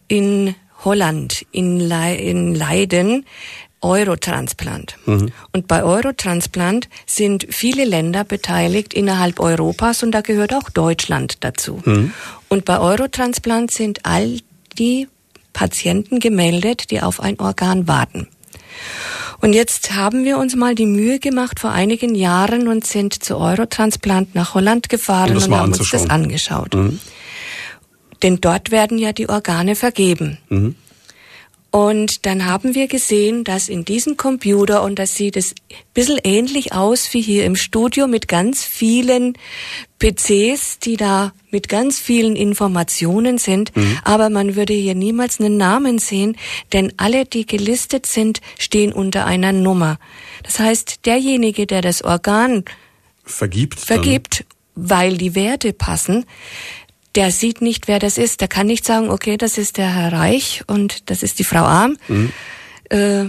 in 0.07 0.55
Holland, 0.83 1.45
in, 1.51 1.79
Le 1.79 2.15
in 2.15 2.55
Leiden, 2.55 3.25
Eurotransplant. 3.81 4.95
Mhm. 5.05 5.31
Und 5.53 5.67
bei 5.67 5.83
Eurotransplant 5.83 6.87
sind 7.05 7.47
viele 7.49 7.83
Länder 7.83 8.23
beteiligt 8.23 8.93
innerhalb 8.93 9.39
Europas 9.39 10.03
und 10.03 10.11
da 10.11 10.21
gehört 10.21 10.53
auch 10.53 10.69
Deutschland 10.69 11.43
dazu. 11.43 11.81
Mhm. 11.83 12.13
Und 12.47 12.65
bei 12.65 12.79
Eurotransplant 12.79 13.71
sind 13.71 14.05
all 14.05 14.39
die 14.77 15.07
Patienten 15.53 16.19
gemeldet, 16.19 16.91
die 16.91 17.01
auf 17.01 17.19
ein 17.19 17.39
Organ 17.39 17.87
warten. 17.87 18.27
Und 19.41 19.53
jetzt 19.53 19.93
haben 19.95 20.23
wir 20.23 20.37
uns 20.37 20.55
mal 20.55 20.75
die 20.75 20.85
Mühe 20.85 21.17
gemacht 21.17 21.59
vor 21.59 21.71
einigen 21.71 22.13
Jahren 22.13 22.67
und 22.67 22.85
sind 22.85 23.23
zu 23.23 23.37
Eurotransplant 23.37 24.35
nach 24.35 24.53
Holland 24.53 24.87
gefahren 24.87 25.35
um 25.35 25.43
und 25.43 25.55
haben 25.55 25.73
uns 25.73 25.89
das 25.89 26.09
angeschaut. 26.09 26.75
Mhm. 26.75 26.99
Denn 28.21 28.39
dort 28.39 28.69
werden 28.69 28.99
ja 28.99 29.13
die 29.13 29.27
Organe 29.27 29.75
vergeben. 29.75 30.37
Mhm. 30.49 30.75
Und 31.71 32.25
dann 32.25 32.45
haben 32.45 32.75
wir 32.75 32.87
gesehen, 32.87 33.45
dass 33.45 33.69
in 33.69 33.85
diesem 33.85 34.17
Computer, 34.17 34.83
und 34.83 34.99
das 34.99 35.15
sieht 35.15 35.37
es 35.37 35.55
ein 35.71 35.77
bisschen 35.93 36.19
ähnlich 36.21 36.73
aus 36.73 37.13
wie 37.13 37.21
hier 37.21 37.45
im 37.45 37.55
Studio 37.55 38.07
mit 38.07 38.27
ganz 38.27 38.65
vielen 38.65 39.37
PCs, 39.99 40.79
die 40.79 40.97
da 40.97 41.31
mit 41.49 41.69
ganz 41.69 41.97
vielen 41.97 42.35
Informationen 42.35 43.37
sind, 43.37 43.73
mhm. 43.73 43.97
aber 44.03 44.29
man 44.29 44.57
würde 44.57 44.73
hier 44.73 44.95
niemals 44.95 45.39
einen 45.39 45.55
Namen 45.55 45.97
sehen, 45.97 46.35
denn 46.73 46.91
alle, 46.97 47.23
die 47.23 47.45
gelistet 47.45 48.05
sind, 48.05 48.41
stehen 48.59 48.91
unter 48.91 49.25
einer 49.25 49.53
Nummer. 49.53 49.97
Das 50.43 50.59
heißt, 50.59 51.05
derjenige, 51.05 51.67
der 51.67 51.81
das 51.81 52.03
Organ 52.03 52.65
vergibt, 53.23 53.79
vergibt 53.79 54.43
weil 54.75 55.17
die 55.17 55.35
Werte 55.35 55.73
passen, 55.73 56.25
der 57.15 57.31
sieht 57.31 57.61
nicht, 57.61 57.87
wer 57.87 57.99
das 57.99 58.17
ist. 58.17 58.41
Der 58.41 58.47
kann 58.47 58.67
nicht 58.67 58.85
sagen, 58.85 59.09
okay, 59.09 59.37
das 59.37 59.57
ist 59.57 59.77
der 59.77 59.93
Herr 59.93 60.13
Reich 60.13 60.63
und 60.67 61.09
das 61.09 61.23
ist 61.23 61.39
die 61.39 61.43
Frau 61.43 61.63
Arm. 61.63 61.97
Mhm. 62.07 62.31
Äh, 62.89 63.25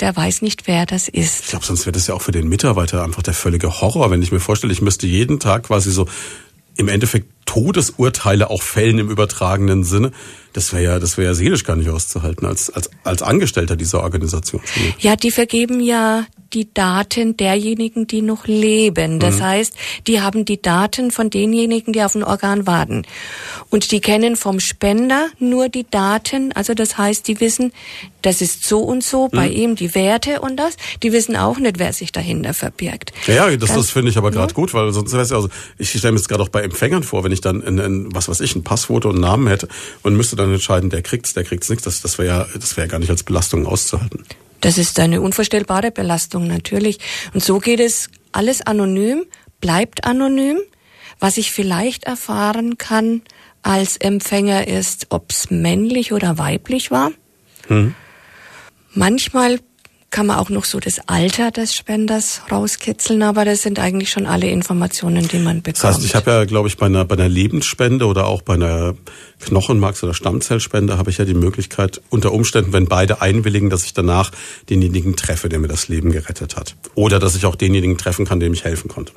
der 0.00 0.14
weiß 0.14 0.42
nicht, 0.42 0.66
wer 0.66 0.84
das 0.84 1.08
ist. 1.08 1.44
Ich 1.44 1.50
glaube, 1.50 1.64
sonst 1.64 1.86
wäre 1.86 1.92
das 1.92 2.06
ja 2.06 2.14
auch 2.14 2.22
für 2.22 2.32
den 2.32 2.48
Mitarbeiter 2.48 3.02
einfach 3.02 3.22
der 3.22 3.34
völlige 3.34 3.80
Horror, 3.80 4.10
wenn 4.10 4.22
ich 4.22 4.32
mir 4.32 4.40
vorstelle, 4.40 4.72
ich 4.72 4.82
müsste 4.82 5.06
jeden 5.06 5.40
Tag 5.40 5.64
quasi 5.64 5.90
so 5.90 6.06
im 6.76 6.88
Endeffekt 6.88 7.28
Todesurteile 7.46 8.50
auch 8.50 8.62
fällen 8.62 8.98
im 8.98 9.08
übertragenen 9.08 9.84
Sinne. 9.84 10.12
Das 10.56 10.72
wäre 10.72 10.82
ja, 10.82 10.98
das 10.98 11.18
wäre 11.18 11.28
ja 11.28 11.34
seelisch 11.34 11.64
gar 11.64 11.76
nicht 11.76 11.90
auszuhalten 11.90 12.46
als, 12.46 12.70
als, 12.70 12.88
als 13.04 13.20
Angestellter 13.20 13.76
dieser 13.76 14.02
Organisation. 14.02 14.62
Ja, 14.98 15.14
die 15.14 15.30
vergeben 15.30 15.80
ja 15.80 16.24
die 16.54 16.72
Daten 16.72 17.36
derjenigen, 17.36 18.06
die 18.06 18.22
noch 18.22 18.46
leben. 18.46 19.20
Das 19.20 19.36
mhm. 19.36 19.42
heißt, 19.42 19.74
die 20.06 20.22
haben 20.22 20.46
die 20.46 20.62
Daten 20.62 21.10
von 21.10 21.28
denjenigen, 21.28 21.92
die 21.92 22.02
auf 22.02 22.14
ein 22.14 22.24
Organ 22.24 22.66
warten. 22.66 23.02
Und 23.68 23.92
die 23.92 24.00
kennen 24.00 24.36
vom 24.36 24.60
Spender 24.60 25.28
nur 25.38 25.68
die 25.68 25.84
Daten. 25.88 26.52
Also 26.52 26.72
das 26.72 26.96
heißt, 26.96 27.28
die 27.28 27.40
wissen, 27.40 27.72
das 28.22 28.40
ist 28.40 28.66
so 28.66 28.80
und 28.80 29.04
so, 29.04 29.28
bei 29.28 29.48
mhm. 29.48 29.54
ihm 29.54 29.76
die 29.76 29.94
Werte 29.94 30.40
und 30.40 30.56
das. 30.56 30.76
Die 31.02 31.12
wissen 31.12 31.36
auch 31.36 31.58
nicht, 31.58 31.78
wer 31.78 31.92
sich 31.92 32.12
dahinter 32.12 32.54
verbirgt. 32.54 33.12
Ja, 33.26 33.54
das, 33.56 33.74
das 33.74 33.90
finde 33.90 34.10
ich 34.10 34.16
aber 34.16 34.30
gerade 34.30 34.52
ja. 34.52 34.54
gut, 34.54 34.72
weil 34.72 34.92
sonst 34.92 35.12
wäre 35.12 35.22
es 35.22 35.30
ja, 35.30 35.36
also, 35.36 35.48
ich 35.78 35.90
stelle 35.90 36.12
mir 36.12 36.18
jetzt 36.18 36.28
gerade 36.28 36.42
auch 36.42 36.48
bei 36.48 36.62
Empfängern 36.62 37.02
vor, 37.02 37.24
wenn 37.24 37.32
ich 37.32 37.40
dann, 37.40 37.62
in, 37.62 37.78
in, 37.78 38.14
was 38.14 38.28
weiß 38.28 38.40
ich, 38.40 38.56
ein 38.56 38.64
Passfoto 38.64 39.08
und 39.08 39.16
einen 39.16 39.22
Namen 39.22 39.46
hätte 39.46 39.68
und 40.02 40.16
müsste 40.16 40.36
dann 40.36 40.45
entscheiden, 40.52 40.90
der 40.90 41.02
kriegt's, 41.02 41.34
der 41.34 41.44
kriegt's 41.44 41.68
nichts, 41.68 41.84
das, 41.84 42.02
das 42.02 42.18
wäre 42.18 42.28
ja, 42.28 42.46
das 42.58 42.76
wäre 42.76 42.86
ja 42.86 42.90
gar 42.90 42.98
nicht 42.98 43.10
als 43.10 43.22
Belastung 43.22 43.66
auszuhalten. 43.66 44.24
Das 44.60 44.78
ist 44.78 44.98
eine 44.98 45.20
unvorstellbare 45.20 45.90
Belastung 45.90 46.46
natürlich. 46.46 46.98
Und 47.34 47.42
so 47.42 47.58
geht 47.58 47.80
es 47.80 48.08
alles 48.32 48.62
anonym, 48.62 49.24
bleibt 49.60 50.04
anonym. 50.04 50.58
Was 51.18 51.36
ich 51.38 51.52
vielleicht 51.52 52.04
erfahren 52.04 52.76
kann 52.76 53.22
als 53.62 53.96
Empfänger 53.96 54.68
ist, 54.68 55.06
ob 55.10 55.30
es 55.30 55.50
männlich 55.50 56.12
oder 56.12 56.38
weiblich 56.38 56.90
war. 56.90 57.10
Hm. 57.68 57.94
Manchmal 58.92 59.60
kann 60.10 60.26
man 60.26 60.36
auch 60.36 60.50
noch 60.50 60.64
so 60.64 60.78
das 60.78 61.00
Alter 61.08 61.50
des 61.50 61.74
Spenders 61.74 62.42
rauskitzeln, 62.50 63.22
aber 63.22 63.44
das 63.44 63.62
sind 63.62 63.78
eigentlich 63.78 64.10
schon 64.10 64.26
alle 64.26 64.48
Informationen, 64.48 65.26
die 65.28 65.38
man 65.38 65.62
bekommt. 65.62 65.84
Das 65.84 65.96
heißt, 65.96 66.04
ich 66.04 66.14
habe 66.14 66.30
ja, 66.30 66.44
glaube 66.44 66.68
ich, 66.68 66.76
bei 66.76 66.86
einer, 66.86 67.04
bei 67.04 67.16
einer 67.16 67.28
Lebensspende 67.28 68.06
oder 68.06 68.26
auch 68.26 68.42
bei 68.42 68.54
einer 68.54 68.94
Knochenmarks- 69.44 70.02
oder 70.04 70.14
Stammzellspende 70.14 70.96
habe 70.96 71.10
ich 71.10 71.18
ja 71.18 71.24
die 71.24 71.34
Möglichkeit, 71.34 72.00
unter 72.08 72.32
Umständen, 72.32 72.72
wenn 72.72 72.86
beide 72.86 73.20
einwilligen, 73.20 73.68
dass 73.68 73.84
ich 73.84 73.94
danach 73.94 74.30
denjenigen 74.70 75.16
treffe, 75.16 75.48
der 75.48 75.58
mir 75.58 75.68
das 75.68 75.88
Leben 75.88 76.12
gerettet 76.12 76.56
hat. 76.56 76.76
Oder 76.94 77.18
dass 77.18 77.34
ich 77.34 77.44
auch 77.44 77.56
denjenigen 77.56 77.98
treffen 77.98 78.24
kann, 78.24 78.40
dem 78.40 78.52
ich 78.52 78.64
helfen 78.64 78.88
konnte. 78.88 79.12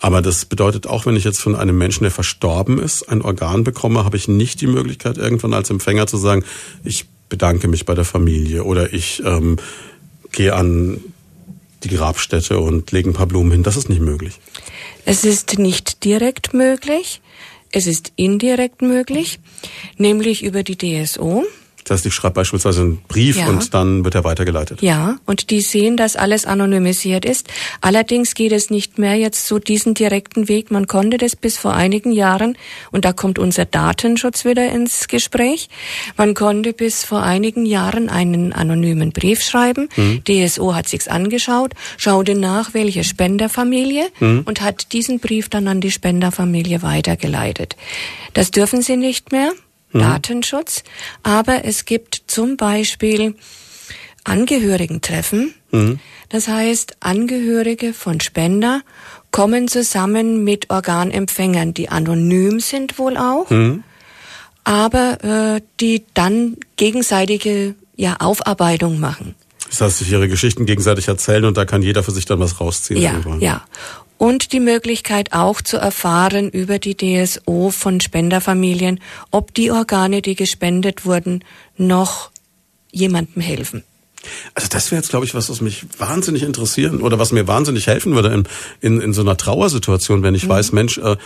Aber 0.00 0.22
das 0.22 0.44
bedeutet 0.44 0.86
auch, 0.86 1.06
wenn 1.06 1.16
ich 1.16 1.24
jetzt 1.24 1.40
von 1.40 1.54
einem 1.54 1.78
Menschen, 1.78 2.02
der 2.02 2.10
verstorben 2.10 2.78
ist, 2.78 3.08
ein 3.08 3.22
Organ 3.22 3.64
bekomme, 3.64 4.04
habe 4.04 4.16
ich 4.16 4.28
nicht 4.28 4.60
die 4.60 4.66
Möglichkeit, 4.66 5.18
irgendwann 5.18 5.54
als 5.54 5.70
Empfänger 5.70 6.06
zu 6.06 6.16
sagen, 6.16 6.44
ich 6.84 7.06
bedanke 7.28 7.68
mich 7.68 7.86
bei 7.86 7.94
der 7.94 8.04
Familie 8.04 8.64
oder 8.64 8.92
ich 8.92 9.22
ähm, 9.24 9.56
gehe 10.32 10.54
an 10.54 11.00
die 11.82 11.88
Grabstätte 11.88 12.58
und 12.58 12.92
lege 12.92 13.10
ein 13.10 13.14
paar 13.14 13.26
Blumen 13.26 13.52
hin. 13.52 13.62
Das 13.62 13.76
ist 13.76 13.88
nicht 13.88 14.00
möglich. 14.00 14.38
Es 15.04 15.24
ist 15.24 15.58
nicht 15.58 16.04
direkt 16.04 16.54
möglich. 16.54 17.20
Es 17.72 17.86
ist 17.86 18.12
indirekt 18.16 18.80
möglich, 18.80 19.38
nämlich 19.98 20.42
über 20.42 20.62
die 20.62 20.76
DSO. 20.76 21.44
Das 21.86 21.98
heißt, 21.98 22.06
ich 22.06 22.14
schreibe 22.14 22.34
beispielsweise 22.34 22.80
einen 22.80 22.98
Brief 23.06 23.36
ja. 23.36 23.46
und 23.46 23.72
dann 23.72 24.04
wird 24.04 24.16
er 24.16 24.24
weitergeleitet. 24.24 24.82
Ja, 24.82 25.18
und 25.24 25.50
die 25.50 25.60
sehen, 25.60 25.96
dass 25.96 26.16
alles 26.16 26.44
anonymisiert 26.44 27.24
ist. 27.24 27.46
Allerdings 27.80 28.34
geht 28.34 28.50
es 28.50 28.70
nicht 28.70 28.98
mehr 28.98 29.14
jetzt 29.14 29.46
so 29.46 29.60
diesen 29.60 29.94
direkten 29.94 30.48
Weg. 30.48 30.72
Man 30.72 30.88
konnte 30.88 31.16
das 31.16 31.36
bis 31.36 31.56
vor 31.56 31.74
einigen 31.74 32.10
Jahren, 32.10 32.58
und 32.90 33.04
da 33.04 33.12
kommt 33.12 33.38
unser 33.38 33.66
Datenschutz 33.66 34.44
wieder 34.44 34.68
ins 34.68 35.06
Gespräch. 35.06 35.68
Man 36.16 36.34
konnte 36.34 36.72
bis 36.72 37.04
vor 37.04 37.22
einigen 37.22 37.64
Jahren 37.64 38.08
einen 38.08 38.52
anonymen 38.52 39.12
Brief 39.12 39.42
schreiben. 39.42 39.88
Mhm. 39.94 40.24
DSO 40.24 40.74
hat 40.74 40.88
sich's 40.88 41.06
angeschaut, 41.06 41.74
schaute 41.98 42.34
nach, 42.34 42.74
welche 42.74 43.04
Spenderfamilie 43.04 44.08
mhm. 44.18 44.42
und 44.44 44.60
hat 44.60 44.92
diesen 44.92 45.20
Brief 45.20 45.48
dann 45.48 45.68
an 45.68 45.80
die 45.80 45.92
Spenderfamilie 45.92 46.82
weitergeleitet. 46.82 47.76
Das 48.32 48.50
dürfen 48.50 48.82
sie 48.82 48.96
nicht 48.96 49.30
mehr 49.30 49.52
mhm. 49.96 50.00
Datenschutz. 50.00 50.84
Aber 51.22 51.64
es 51.64 51.84
gibt 51.84 52.22
zum 52.26 52.56
Beispiel 52.56 53.34
Angehörigentreffen. 54.24 55.54
Mhm. 55.70 56.00
Das 56.28 56.48
heißt, 56.48 56.96
Angehörige 57.00 57.92
von 57.92 58.20
Spender 58.20 58.82
kommen 59.30 59.68
zusammen 59.68 60.44
mit 60.44 60.70
Organempfängern, 60.70 61.74
die 61.74 61.88
anonym 61.88 62.60
sind 62.60 62.98
wohl 62.98 63.16
auch, 63.16 63.50
mhm. 63.50 63.84
aber 64.64 65.22
äh, 65.56 65.60
die 65.80 66.04
dann 66.14 66.56
gegenseitige 66.76 67.74
ja, 67.96 68.16
Aufarbeitung 68.18 68.98
machen. 68.98 69.34
Das 69.70 69.80
heißt, 69.80 69.98
sich 69.98 70.10
ihre 70.10 70.28
Geschichten 70.28 70.66
gegenseitig 70.66 71.08
erzählen 71.08 71.44
und 71.44 71.56
da 71.56 71.64
kann 71.64 71.82
jeder 71.82 72.02
für 72.02 72.12
sich 72.12 72.24
dann 72.24 72.40
was 72.40 72.60
rausziehen. 72.60 73.00
Ja, 73.00 73.20
ja 73.38 73.64
und 74.18 74.52
die 74.52 74.60
Möglichkeit 74.60 75.32
auch 75.32 75.60
zu 75.60 75.76
erfahren 75.76 76.48
über 76.48 76.78
die 76.78 76.96
DSO 76.96 77.70
von 77.70 78.00
Spenderfamilien, 78.00 79.00
ob 79.30 79.54
die 79.54 79.70
Organe, 79.70 80.22
die 80.22 80.34
gespendet 80.34 81.04
wurden, 81.04 81.44
noch 81.76 82.30
jemandem 82.90 83.42
helfen. 83.42 83.82
Also 84.54 84.68
das 84.68 84.90
wäre 84.90 85.00
jetzt, 85.00 85.10
glaube 85.10 85.24
ich, 85.24 85.34
was, 85.34 85.50
was 85.50 85.60
mich 85.60 85.86
wahnsinnig 85.98 86.42
interessieren 86.42 87.00
oder 87.00 87.18
was 87.18 87.30
mir 87.30 87.46
wahnsinnig 87.46 87.86
helfen 87.86 88.14
würde 88.14 88.32
in, 88.32 88.44
in, 88.80 89.00
in 89.00 89.12
so 89.12 89.20
einer 89.20 89.36
Trauersituation, 89.36 90.22
wenn 90.22 90.34
ich 90.34 90.44
mhm. 90.44 90.48
weiß, 90.48 90.72
Mensch, 90.72 90.98
äh, 90.98 91.16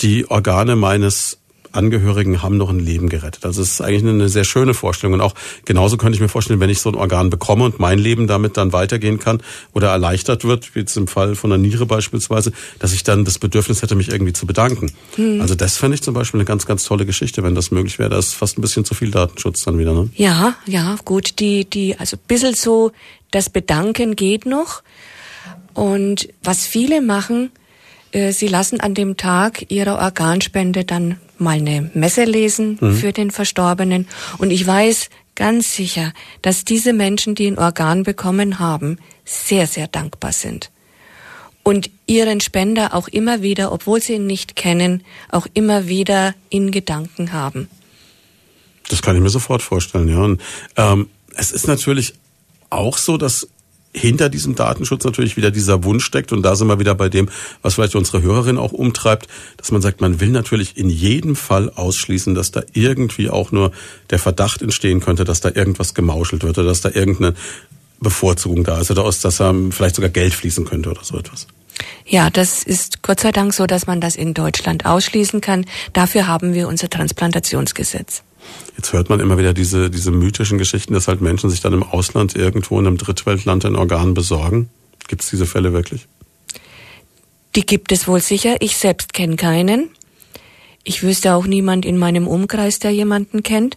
die 0.00 0.30
Organe 0.30 0.76
meines 0.76 1.38
Angehörigen 1.74 2.42
haben 2.42 2.56
noch 2.56 2.70
ein 2.70 2.80
Leben 2.80 3.08
gerettet. 3.08 3.44
Also 3.44 3.62
es 3.62 3.72
ist 3.72 3.80
eigentlich 3.80 4.04
eine 4.04 4.28
sehr 4.28 4.44
schöne 4.44 4.74
Vorstellung. 4.74 5.14
Und 5.14 5.20
auch 5.20 5.34
genauso 5.64 5.96
könnte 5.96 6.16
ich 6.16 6.20
mir 6.20 6.28
vorstellen, 6.28 6.60
wenn 6.60 6.70
ich 6.70 6.80
so 6.80 6.90
ein 6.90 6.94
Organ 6.94 7.30
bekomme 7.30 7.64
und 7.64 7.78
mein 7.78 7.98
Leben 7.98 8.26
damit 8.26 8.56
dann 8.56 8.72
weitergehen 8.72 9.18
kann 9.18 9.42
oder 9.72 9.90
erleichtert 9.90 10.44
wird, 10.44 10.74
wie 10.74 10.80
jetzt 10.80 10.96
im 10.96 11.06
Fall 11.06 11.34
von 11.34 11.50
der 11.50 11.58
Niere 11.58 11.86
beispielsweise, 11.86 12.52
dass 12.78 12.92
ich 12.92 13.02
dann 13.02 13.24
das 13.24 13.38
Bedürfnis 13.38 13.82
hätte, 13.82 13.94
mich 13.94 14.08
irgendwie 14.08 14.32
zu 14.32 14.46
bedanken. 14.46 14.92
Hm. 15.16 15.40
Also 15.40 15.54
das 15.54 15.76
fände 15.76 15.94
ich 15.94 16.02
zum 16.02 16.14
Beispiel 16.14 16.40
eine 16.40 16.46
ganz, 16.46 16.66
ganz 16.66 16.84
tolle 16.84 17.06
Geschichte, 17.06 17.42
wenn 17.42 17.54
das 17.54 17.70
möglich 17.70 17.98
wäre. 17.98 18.10
Da 18.10 18.18
ist 18.18 18.34
fast 18.34 18.58
ein 18.58 18.62
bisschen 18.62 18.84
zu 18.84 18.94
viel 18.94 19.10
Datenschutz 19.10 19.62
dann 19.64 19.78
wieder. 19.78 19.92
Ne? 19.92 20.08
Ja, 20.14 20.56
ja, 20.66 20.96
gut. 21.04 21.38
Die, 21.40 21.64
die, 21.64 21.98
also 21.98 22.16
ein 22.16 22.26
bisschen 22.26 22.54
so, 22.54 22.92
das 23.30 23.50
Bedanken 23.50 24.16
geht 24.16 24.46
noch. 24.46 24.82
Und 25.74 26.28
was 26.42 26.66
viele 26.66 27.02
machen, 27.02 27.50
äh, 28.12 28.32
sie 28.32 28.46
lassen 28.46 28.80
an 28.80 28.94
dem 28.94 29.16
Tag 29.16 29.70
ihrer 29.70 29.98
Organspende 29.98 30.84
dann 30.84 31.18
mal 31.44 31.58
eine 31.58 31.90
Messe 31.94 32.24
lesen 32.24 32.78
mhm. 32.80 32.96
für 32.96 33.12
den 33.12 33.30
Verstorbenen. 33.30 34.08
Und 34.38 34.50
ich 34.50 34.66
weiß 34.66 35.10
ganz 35.36 35.74
sicher, 35.74 36.12
dass 36.42 36.64
diese 36.64 36.92
Menschen, 36.92 37.34
die 37.34 37.46
ein 37.46 37.58
Organ 37.58 38.02
bekommen 38.02 38.58
haben, 38.58 38.98
sehr, 39.24 39.66
sehr 39.66 39.86
dankbar 39.86 40.32
sind. 40.32 40.70
Und 41.62 41.90
ihren 42.06 42.40
Spender 42.40 42.94
auch 42.94 43.08
immer 43.08 43.40
wieder, 43.40 43.72
obwohl 43.72 44.00
sie 44.00 44.14
ihn 44.14 44.26
nicht 44.26 44.54
kennen, 44.54 45.02
auch 45.30 45.46
immer 45.54 45.88
wieder 45.88 46.34
in 46.50 46.70
Gedanken 46.70 47.32
haben. 47.32 47.68
Das 48.90 49.00
kann 49.00 49.16
ich 49.16 49.22
mir 49.22 49.30
sofort 49.30 49.62
vorstellen, 49.62 50.08
ja. 50.08 50.18
Und, 50.18 50.42
ähm, 50.76 51.08
es 51.36 51.52
ist 51.52 51.66
natürlich 51.66 52.14
auch 52.68 52.98
so, 52.98 53.16
dass 53.16 53.48
hinter 53.94 54.28
diesem 54.28 54.54
Datenschutz 54.54 55.04
natürlich 55.04 55.36
wieder 55.36 55.50
dieser 55.50 55.84
Wunsch 55.84 56.04
steckt. 56.04 56.32
Und 56.32 56.42
da 56.42 56.56
sind 56.56 56.66
wir 56.68 56.80
wieder 56.80 56.94
bei 56.94 57.08
dem, 57.08 57.28
was 57.62 57.74
vielleicht 57.74 57.94
unsere 57.94 58.22
Hörerin 58.22 58.58
auch 58.58 58.72
umtreibt, 58.72 59.28
dass 59.56 59.70
man 59.70 59.80
sagt, 59.80 60.00
man 60.00 60.20
will 60.20 60.30
natürlich 60.30 60.76
in 60.76 60.90
jedem 60.90 61.36
Fall 61.36 61.70
ausschließen, 61.70 62.34
dass 62.34 62.50
da 62.50 62.62
irgendwie 62.72 63.30
auch 63.30 63.52
nur 63.52 63.70
der 64.10 64.18
Verdacht 64.18 64.62
entstehen 64.62 65.00
könnte, 65.00 65.24
dass 65.24 65.40
da 65.40 65.50
irgendwas 65.54 65.94
gemauschelt 65.94 66.42
wird 66.42 66.58
oder 66.58 66.68
dass 66.68 66.80
da 66.80 66.90
irgendeine 66.90 67.34
Bevorzugung 68.00 68.64
da 68.64 68.80
ist 68.80 68.90
oder 68.90 69.04
dass 69.04 69.20
da 69.20 69.54
vielleicht 69.70 69.94
sogar 69.94 70.10
Geld 70.10 70.34
fließen 70.34 70.64
könnte 70.64 70.90
oder 70.90 71.04
so 71.04 71.16
etwas. 71.16 71.46
Ja, 72.06 72.30
das 72.30 72.62
ist 72.62 73.02
Gott 73.02 73.20
sei 73.20 73.32
Dank 73.32 73.54
so, 73.54 73.66
dass 73.66 73.86
man 73.86 74.00
das 74.00 74.16
in 74.16 74.34
Deutschland 74.34 74.86
ausschließen 74.86 75.40
kann. 75.40 75.64
Dafür 75.92 76.26
haben 76.26 76.54
wir 76.54 76.68
unser 76.68 76.90
Transplantationsgesetz. 76.90 78.22
Jetzt 78.76 78.92
hört 78.92 79.08
man 79.08 79.20
immer 79.20 79.38
wieder 79.38 79.54
diese, 79.54 79.90
diese 79.90 80.10
mythischen 80.10 80.58
Geschichten, 80.58 80.94
dass 80.94 81.08
halt 81.08 81.20
Menschen 81.20 81.50
sich 81.50 81.60
dann 81.60 81.72
im 81.72 81.82
Ausland 81.82 82.34
irgendwo 82.34 82.78
in 82.80 82.86
einem 82.86 82.98
Drittweltland 82.98 83.64
ein 83.64 83.76
Organ 83.76 84.14
besorgen. 84.14 84.68
Gibt 85.08 85.22
es 85.22 85.30
diese 85.30 85.46
Fälle 85.46 85.72
wirklich? 85.72 86.06
Die 87.54 87.64
gibt 87.64 87.92
es 87.92 88.08
wohl 88.08 88.20
sicher. 88.20 88.56
Ich 88.60 88.76
selbst 88.76 89.12
kenne 89.12 89.36
keinen. 89.36 89.90
Ich 90.82 91.02
wüsste 91.02 91.34
auch 91.34 91.46
niemand 91.46 91.86
in 91.86 91.96
meinem 91.96 92.26
Umkreis, 92.26 92.78
der 92.78 92.90
jemanden 92.90 93.42
kennt. 93.42 93.76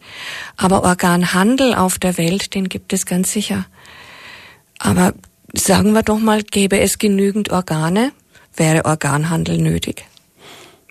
Aber 0.58 0.84
Organhandel 0.84 1.74
auf 1.76 2.00
der 2.00 2.18
Welt, 2.18 2.54
den 2.54 2.68
gibt 2.68 2.92
es 2.92 3.06
ganz 3.06 3.32
sicher. 3.32 3.66
Aber 4.80 5.14
sagen 5.54 5.94
wir 5.94 6.04
doch 6.04 6.20
mal, 6.20 6.44
gäbe 6.44 6.80
es 6.80 6.98
genügend 6.98 7.52
Organe, 7.52 8.12
wäre 8.56 8.86
Organhandel 8.86 9.58
nötig. 9.58 10.06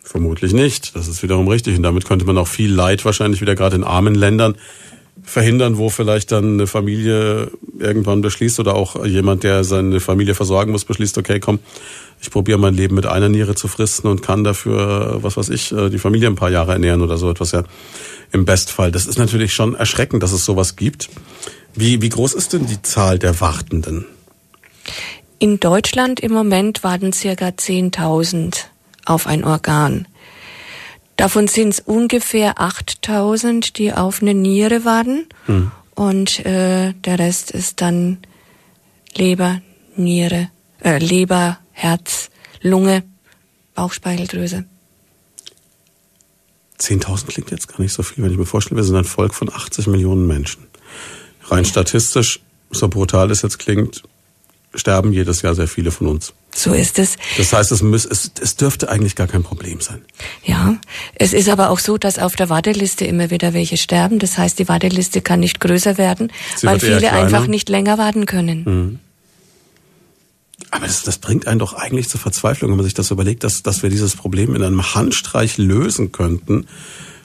Vermutlich 0.06 0.52
nicht. 0.52 0.94
Das 0.94 1.08
ist 1.08 1.24
wiederum 1.24 1.48
richtig. 1.48 1.76
Und 1.76 1.82
damit 1.82 2.04
könnte 2.04 2.24
man 2.26 2.38
auch 2.38 2.46
viel 2.46 2.72
Leid 2.72 3.04
wahrscheinlich 3.04 3.40
wieder 3.40 3.56
gerade 3.56 3.74
in 3.74 3.82
armen 3.82 4.14
Ländern 4.14 4.54
verhindern, 5.24 5.78
wo 5.78 5.90
vielleicht 5.90 6.30
dann 6.30 6.54
eine 6.54 6.68
Familie 6.68 7.50
irgendwann 7.76 8.20
beschließt 8.20 8.60
oder 8.60 8.76
auch 8.76 9.04
jemand, 9.04 9.42
der 9.42 9.64
seine 9.64 9.98
Familie 9.98 10.36
versorgen 10.36 10.70
muss, 10.70 10.84
beschließt, 10.84 11.18
okay, 11.18 11.40
komm, 11.40 11.58
ich 12.20 12.30
probiere 12.30 12.56
mein 12.56 12.74
Leben 12.74 12.94
mit 12.94 13.04
einer 13.04 13.28
Niere 13.28 13.56
zu 13.56 13.66
fristen 13.66 14.08
und 14.08 14.22
kann 14.22 14.44
dafür, 14.44 15.18
was 15.22 15.36
weiß 15.36 15.48
ich, 15.48 15.70
die 15.70 15.98
Familie 15.98 16.28
ein 16.28 16.36
paar 16.36 16.50
Jahre 16.50 16.72
ernähren 16.74 17.02
oder 17.02 17.18
so 17.18 17.28
etwas 17.28 17.50
ja 17.50 17.64
im 18.30 18.44
Bestfall. 18.44 18.92
Das 18.92 19.06
ist 19.06 19.18
natürlich 19.18 19.54
schon 19.54 19.74
erschreckend, 19.74 20.22
dass 20.22 20.30
es 20.30 20.44
sowas 20.44 20.76
gibt. 20.76 21.08
Wie, 21.74 22.00
wie 22.00 22.10
groß 22.10 22.32
ist 22.34 22.52
denn 22.52 22.66
die 22.66 22.80
Zahl 22.82 23.18
der 23.18 23.40
Wartenden? 23.40 24.06
In 25.40 25.58
Deutschland 25.58 26.20
im 26.20 26.32
Moment 26.32 26.84
warten 26.84 27.12
circa 27.12 27.48
10.000 27.48 28.66
auf 29.06 29.26
ein 29.26 29.44
Organ. 29.44 30.06
Davon 31.16 31.48
sind 31.48 31.70
es 31.70 31.80
ungefähr 31.80 32.60
8000, 32.60 33.78
die 33.78 33.92
auf 33.92 34.20
eine 34.20 34.34
Niere 34.34 34.84
warten. 34.84 35.26
Hm. 35.46 35.70
Und 35.94 36.44
äh, 36.44 36.92
der 36.92 37.18
Rest 37.18 37.50
ist 37.50 37.80
dann 37.80 38.18
Leber, 39.14 39.62
Niere, 39.96 40.50
äh, 40.84 40.98
Leber, 40.98 41.58
Herz, 41.72 42.28
Lunge, 42.60 43.02
Bauchspeicheldrüse. 43.74 44.66
10.000 46.78 47.26
klingt 47.26 47.50
jetzt 47.50 47.68
gar 47.68 47.80
nicht 47.80 47.94
so 47.94 48.02
viel, 48.02 48.22
wenn 48.22 48.32
ich 48.32 48.38
mir 48.38 48.44
vorstelle, 48.44 48.76
wir 48.76 48.84
sind 48.84 48.96
ein 48.96 49.04
Volk 49.04 49.34
von 49.34 49.50
80 49.50 49.86
Millionen 49.86 50.26
Menschen. 50.26 50.66
Rein 51.44 51.64
ja. 51.64 51.70
statistisch, 51.70 52.40
so 52.70 52.88
brutal 52.88 53.30
es 53.30 53.40
jetzt 53.40 53.58
klingt, 53.58 54.02
sterben 54.76 55.12
jedes 55.12 55.42
Jahr 55.42 55.54
sehr 55.54 55.68
viele 55.68 55.90
von 55.90 56.06
uns. 56.06 56.32
So 56.54 56.72
ist 56.72 56.98
es. 56.98 57.16
Das 57.36 57.52
heißt, 57.52 57.70
es, 57.72 57.82
muss, 57.82 58.06
es, 58.06 58.30
es 58.40 58.56
dürfte 58.56 58.88
eigentlich 58.88 59.14
gar 59.14 59.26
kein 59.26 59.42
Problem 59.42 59.80
sein. 59.80 60.02
Ja, 60.44 60.76
es 61.14 61.32
ist 61.32 61.48
aber 61.48 61.70
auch 61.70 61.78
so, 61.78 61.98
dass 61.98 62.18
auf 62.18 62.34
der 62.34 62.48
Warteliste 62.48 63.04
immer 63.04 63.30
wieder 63.30 63.52
welche 63.52 63.76
sterben. 63.76 64.18
Das 64.18 64.38
heißt, 64.38 64.58
die 64.58 64.68
Warteliste 64.68 65.20
kann 65.20 65.40
nicht 65.40 65.60
größer 65.60 65.98
werden, 65.98 66.32
Sie 66.56 66.66
weil 66.66 66.80
viele 66.80 67.12
einfach 67.12 67.46
nicht 67.46 67.68
länger 67.68 67.98
warten 67.98 68.24
können. 68.26 68.64
Mhm. 68.64 68.98
Aber 70.70 70.86
das, 70.86 71.02
das 71.02 71.18
bringt 71.18 71.46
einen 71.46 71.58
doch 71.58 71.74
eigentlich 71.74 72.08
zur 72.08 72.20
Verzweiflung, 72.20 72.70
wenn 72.70 72.78
man 72.78 72.84
sich 72.84 72.94
das 72.94 73.10
überlegt, 73.10 73.44
dass, 73.44 73.62
dass 73.62 73.82
wir 73.82 73.90
dieses 73.90 74.16
Problem 74.16 74.54
in 74.54 74.62
einem 74.62 74.94
Handstreich 74.94 75.58
lösen 75.58 76.12
könnten, 76.12 76.66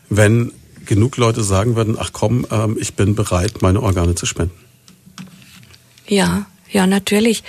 wenn 0.10 0.52
genug 0.86 1.18
Leute 1.18 1.44
sagen 1.44 1.76
würden, 1.76 1.96
ach 1.98 2.12
komm, 2.12 2.46
ähm, 2.52 2.78
ich 2.80 2.96
bin 2.96 3.16
bereit, 3.16 3.62
meine 3.62 3.82
Organe 3.82 4.16
zu 4.16 4.26
spenden. 4.26 4.54
Ja, 6.08 6.46
ja, 6.72 6.88
natürlich. 6.88 7.44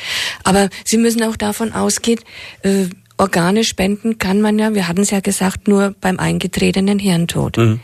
Aber 0.45 0.69
Sie 0.85 0.97
müssen 0.97 1.23
auch 1.23 1.37
davon 1.37 1.73
ausgehen, 1.73 2.21
äh, 2.63 2.87
Organe 3.19 3.63
spenden 3.63 4.19
kann 4.19 4.41
man 4.41 4.59
ja, 4.59 4.75
wir 4.75 4.89
hatten 4.89 5.03
es 5.03 5.11
ja 5.11 5.21
gesagt, 5.21 5.69
nur 5.69 5.95
beim 6.01 6.19
eingetretenen 6.19 6.99
Hirntod. 6.99 7.57
Mhm. 7.57 7.81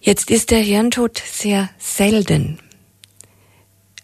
Jetzt 0.00 0.30
ist 0.30 0.50
der 0.50 0.60
Hirntod 0.60 1.20
sehr 1.24 1.70
selten. 1.78 2.58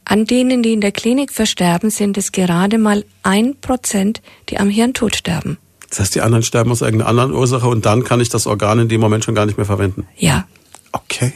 An 0.04 0.24
denen, 0.24 0.62
die 0.62 0.72
in 0.72 0.80
der 0.80 0.92
Klinik 0.92 1.32
versterben, 1.32 1.90
sind 1.90 2.16
es 2.16 2.32
gerade 2.32 2.78
mal 2.78 3.04
ein 3.22 3.56
Prozent, 3.60 4.22
die 4.48 4.58
am 4.58 4.70
Hirntod 4.70 5.16
sterben. 5.16 5.58
Das 5.90 6.00
heißt, 6.00 6.14
die 6.14 6.20
anderen 6.20 6.42
sterben 6.42 6.70
aus 6.70 6.80
irgendeiner 6.80 7.10
anderen 7.10 7.32
Ursache 7.32 7.68
und 7.68 7.84
dann 7.86 8.04
kann 8.04 8.20
ich 8.20 8.28
das 8.28 8.46
Organ 8.46 8.78
in 8.78 8.88
dem 8.88 9.00
Moment 9.00 9.24
schon 9.24 9.34
gar 9.34 9.46
nicht 9.46 9.56
mehr 9.56 9.66
verwenden. 9.66 10.06
Ja. 10.16 10.46
Okay. 10.92 11.32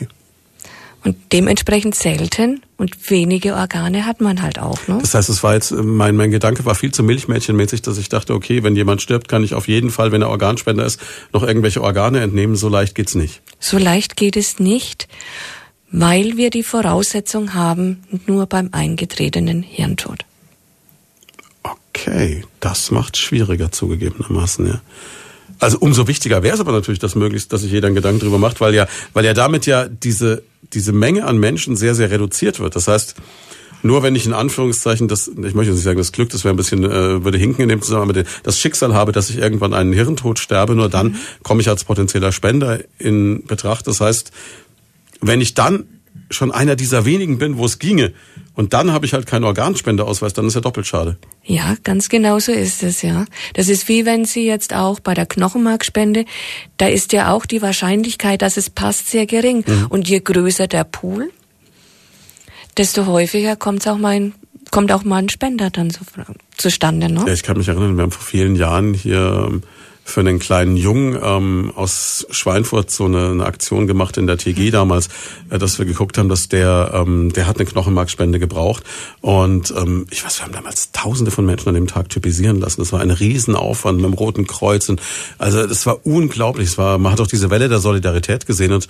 Und 1.05 1.17
dementsprechend 1.33 1.97
selten 1.97 2.63
und 2.77 3.11
wenige 3.11 3.55
Organe 3.55 4.07
hat 4.07 4.21
man 4.21 4.41
halt 4.41 4.61
auch. 4.61 4.87
Ne? 4.87 4.99
Das 5.01 5.15
heißt, 5.15 5.29
es 5.29 5.43
war 5.43 5.55
jetzt, 5.55 5.73
mein, 5.73 6.15
mein 6.15 6.31
Gedanke 6.31 6.65
war 6.65 6.77
viel 6.77 6.93
zu 6.93 7.03
milchmädchenmäßig, 7.03 7.83
dass 7.83 7.99
ich 7.99 8.09
dachte, 8.09 8.35
okay, 8.35 8.63
wenn 8.63 8.77
jemand 8.77 9.03
stirbt, 9.03 9.27
kann 9.27 9.43
ich 9.43 9.55
auf 9.55 9.67
jeden 9.67 9.91
Fall, 9.91 10.13
wenn 10.13 10.23
er 10.23 10.29
Organspender 10.29 10.85
ist, 10.85 11.01
noch 11.33 11.43
irgendwelche 11.43 11.83
Organe 11.83 12.21
entnehmen. 12.21 12.55
So 12.55 12.69
leicht 12.69 12.95
geht's 12.95 13.17
nicht. 13.17 13.43
So 13.59 13.79
leicht 13.79 14.17
geht 14.17 14.37
es 14.37 14.61
nicht, 14.61 15.09
weil 15.91 16.37
wir 16.37 16.51
die 16.51 16.63
Voraussetzung 16.63 17.55
haben, 17.55 18.05
nur 18.27 18.47
beim 18.47 18.69
eingetretenen 18.71 19.65
Hirntod. 19.65 20.25
Okay, 21.65 22.45
das 22.61 22.93
macht 22.93 23.17
schwieriger 23.17 23.73
zugegebenermaßen, 23.73 24.67
ja. 24.67 24.81
Also 25.59 25.79
umso 25.79 26.09
wichtiger 26.09 26.43
wäre 26.43 26.55
es 26.55 26.61
aber 26.61 26.73
natürlich, 26.73 26.99
dass 26.99 27.15
möglichst, 27.15 27.53
dass 27.53 27.61
sich 27.61 27.71
jeder 27.71 27.87
einen 27.87 27.95
Gedanken 27.95 28.19
drüber 28.19 28.39
macht, 28.39 28.61
weil 28.61 28.75
ja, 28.75 28.89
weil 29.13 29.25
ja 29.25 29.33
damit 29.33 29.67
ja 29.67 29.87
diese 29.87 30.43
diese 30.63 30.93
Menge 30.93 31.27
an 31.27 31.39
Menschen 31.39 31.77
sehr, 31.77 31.95
sehr 31.95 32.11
reduziert 32.11 32.61
wird. 32.61 32.77
Das 32.77 32.89
heißt, 32.89 33.17
nur 33.83 34.03
wenn 34.03 34.15
ich 34.15 34.27
in 34.27 34.33
Anführungszeichen 34.33 35.09
das, 35.09 35.29
ich 35.29 35.55
möchte 35.55 35.73
nicht 35.73 35.83
sagen, 35.83 35.99
das 35.99 36.13
Glück, 36.13 36.31
das 36.31 36.45
wäre 36.45 36.55
ein 36.55 36.57
bisschen, 36.57 36.85
äh, 36.85 37.25
würde 37.25 37.39
hinken 37.39 37.63
in 37.63 37.69
dem 37.69 37.83
Zusammenhang, 37.83 38.11
aber 38.11 38.25
das 38.43 38.59
Schicksal 38.59 38.95
habe, 38.95 39.13
dass 39.13 39.29
ich 39.29 39.39
irgendwann 39.39 39.75
einen 39.75 39.93
Hirntod 39.93 40.39
sterbe, 40.39 40.75
nur 40.75 40.89
dann 40.89 41.09
mhm. 41.09 41.17
komme 41.43 41.61
ich 41.61 41.69
als 41.69 41.85
potenzieller 41.85 42.33
Spender 42.33 42.79
in 42.99 43.45
Betracht. 43.45 43.87
Das 43.89 44.01
heißt, 44.01 44.31
wenn 45.21 45.41
ich 45.41 45.55
dann 45.55 45.85
schon 46.33 46.51
einer 46.51 46.77
dieser 46.77 47.05
wenigen 47.05 47.39
bin, 47.39 47.59
wo 47.59 47.65
es 47.65 47.79
ginge, 47.79 48.13
und 48.55 48.75
dann 48.75 48.93
habe 48.93 49.07
ich 49.07 49.15
halt 49.15 49.27
keinen 49.27 49.45
Organspendeausweis, 49.45 50.35
dann 50.35 50.47
ist 50.47 50.55
ja 50.55 50.61
doppelt 50.61 50.87
schade. 50.87 51.17
Ja, 51.43 51.75
ganz 51.85 52.11
genau 52.11 52.39
so 52.39 52.53
ist 52.53 52.83
es, 52.83 53.01
ja. 53.01 53.25
Das 53.55 53.69
ist 53.69 53.89
wie 53.89 54.05
wenn 54.05 54.27
Sie 54.27 54.47
jetzt 54.47 54.75
auch 54.75 55.01
bei 55.01 55.15
der 55.15 55.25
Knochenmarkspende, 55.25 56.27
da 56.77 56.87
ist 56.87 57.13
ja 57.13 57.33
auch 57.33 57.47
die 57.47 57.63
Wahrscheinlichkeit, 57.63 58.43
dass 58.43 58.59
es 58.59 58.69
passt, 58.69 59.11
sehr 59.11 59.27
gering. 59.27 59.65
Mhm. 59.67 59.87
Und 59.89 60.09
je 60.09 60.21
größer 60.21 60.67
der 60.67 60.85
Pool, 60.85 61.31
desto 62.77 63.07
häufiger 63.07 63.57
kommt 63.57 63.89
auch 63.89 63.97
mal 63.97 64.11
ein, 64.11 64.35
kommt 64.71 64.93
auch 64.93 65.05
mal 65.05 65.17
ein 65.17 65.29
Spender 65.31 65.71
dann 65.71 65.91
so, 65.91 66.01
zustande, 66.57 67.11
ne? 67.11 67.25
Ja, 67.27 67.33
ich 67.33 67.43
kann 67.43 67.57
mich 67.57 67.69
erinnern, 67.69 67.97
wir 67.97 68.03
haben 68.03 68.11
vor 68.11 68.25
vielen 68.25 68.55
Jahren 68.57 68.93
hier 68.93 69.49
ähm, 69.49 69.63
für 70.05 70.21
einen 70.21 70.39
kleinen 70.39 70.77
Jungen 70.77 71.19
ähm, 71.23 71.73
aus 71.75 72.27
Schweinfurt 72.31 72.91
so 72.91 73.05
eine, 73.05 73.31
eine 73.31 73.47
Aktion 73.47 73.87
gemacht 73.87 74.17
in 74.17 74.27
der 74.27 74.37
TG 74.37 74.71
damals, 74.71 75.09
äh, 75.51 75.59
dass 75.59 75.79
wir 75.79 75.87
geguckt 75.87 76.19
haben, 76.19 76.29
dass 76.29 76.49
der, 76.49 76.93
ähm, 76.95 77.33
der 77.33 77.47
hat 77.47 77.57
eine 77.57 77.67
Knochenmarkspende 77.67 78.39
gebraucht. 78.39 78.85
Und 79.21 79.73
ähm, 79.77 80.07
ich 80.11 80.25
weiß, 80.25 80.39
wir 80.39 80.45
haben 80.45 80.53
damals 80.53 80.93
tausende 80.93 81.31
von 81.31 81.47
Menschen 81.47 81.69
an 81.69 81.75
dem 81.75 81.87
Tag 81.87 82.09
typisieren 82.09 82.61
lassen. 82.61 82.81
Das 82.81 82.93
war 82.93 83.01
ein 83.01 83.11
Riesenaufwand 83.11 83.99
mit 83.99 84.07
dem 84.07 84.15
Roten 84.15 84.47
Kreuz. 84.47 84.89
Und, 84.89 85.01
also 85.39 85.67
das 85.67 85.87
war 85.87 86.05
unglaublich. 86.05 86.69
Es 86.69 86.79
war, 86.79 86.99
man 86.99 87.13
hat 87.13 87.21
auch 87.21 87.27
diese 87.27 87.51
Welle 87.51 87.69
der 87.69 87.79
Solidarität 87.79 88.47
gesehen 88.47 88.73
und 88.73 88.89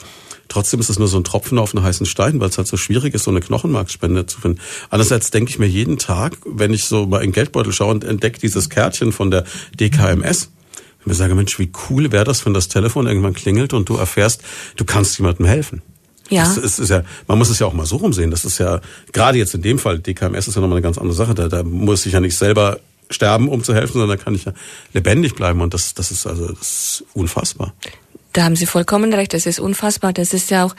Trotzdem 0.49 0.81
ist 0.81 0.91
es 0.91 0.99
nur 0.99 1.09
so 1.09 1.17
ein 1.17 1.25
Tropfen 1.25 1.59
auf 1.59 1.75
einen 1.75 1.83
heißen 1.83 2.05
Stein, 2.05 2.39
weil 2.39 2.51
es 2.51 2.59
halt 2.59 2.69
so 2.69 2.77
schwierig 2.77 3.15
ist, 3.15 3.25
so 3.25 3.31
eine 3.31 3.41
Knochenmarkspende 3.41 4.27
zu 4.27 4.39
finden. 4.39 4.61
Andererseits 4.91 5.31
denke 5.31 5.51
ich 5.51 5.59
mir 5.59 5.67
jeden 5.67 5.97
Tag, 5.97 6.37
wenn 6.45 6.75
ich 6.75 6.85
so 6.85 7.07
mal 7.07 7.19
in 7.19 7.29
den 7.29 7.33
Geldbeutel 7.33 7.73
schaue 7.73 7.93
und 7.93 8.05
entdecke 8.05 8.39
dieses 8.39 8.69
Kärtchen 8.69 9.13
von 9.13 9.31
der 9.31 9.45
DKMS, 9.81 10.51
ich 11.03 11.07
mir 11.07 11.15
sage, 11.15 11.35
Mensch, 11.35 11.59
wie 11.59 11.71
cool 11.91 12.13
wäre 12.13 12.25
das, 12.25 12.47
wenn 12.47 12.55
das 12.55 12.69
Telefon 12.69 13.07
irgendwann 13.07 13.35
klingelt 13.35 13.73
und 13.75 13.89
du 13.89 13.97
erfährst, 13.97 14.43
du 14.77 14.85
kannst 14.85 15.19
jemandem 15.19 15.47
helfen. 15.47 15.83
Ja. 16.31 16.45
Das 16.45 16.57
ist, 16.57 16.79
ist 16.79 16.89
ja, 16.89 17.03
man 17.27 17.39
muss 17.39 17.51
es 17.51 17.59
ja 17.59 17.67
auch 17.67 17.73
mal 17.73 17.85
so 17.85 17.97
rumsehen. 17.97 18.31
Das 18.31 18.45
ist 18.45 18.59
ja, 18.59 18.81
gerade 19.13 19.37
jetzt 19.37 19.55
in 19.55 19.63
dem 19.63 19.79
Fall, 19.79 19.99
DKMS 19.99 20.49
ist 20.49 20.55
ja 20.55 20.61
nochmal 20.61 20.79
eine 20.79 20.83
ganz 20.83 20.97
andere 20.97 21.15
Sache. 21.15 21.35
Da, 21.35 21.49
da 21.49 21.63
muss 21.63 22.07
ich 22.07 22.13
ja 22.13 22.21
nicht 22.21 22.37
selber 22.37 22.79
sterben, 23.11 23.49
um 23.49 23.63
zu 23.63 23.75
helfen, 23.75 23.95
sondern 23.95 24.17
da 24.17 24.23
kann 24.23 24.35
ich 24.35 24.45
ja 24.45 24.53
lebendig 24.95 25.35
bleiben. 25.35 25.61
Und 25.61 25.75
das, 25.75 25.93
das 25.93 26.11
ist 26.11 26.27
also 26.27 26.49
das 26.49 26.61
ist 26.61 27.05
unfassbar. 27.15 27.75
Da 28.33 28.45
haben 28.45 28.57
Sie 28.57 28.65
vollkommen 28.65 29.13
recht. 29.13 29.35
Das 29.35 29.45
ist 29.45 29.61
unfassbar. 29.61 30.15
Das 30.15 30.33
ist 30.33 30.51
ja 30.51 30.65
auch 30.65 30.75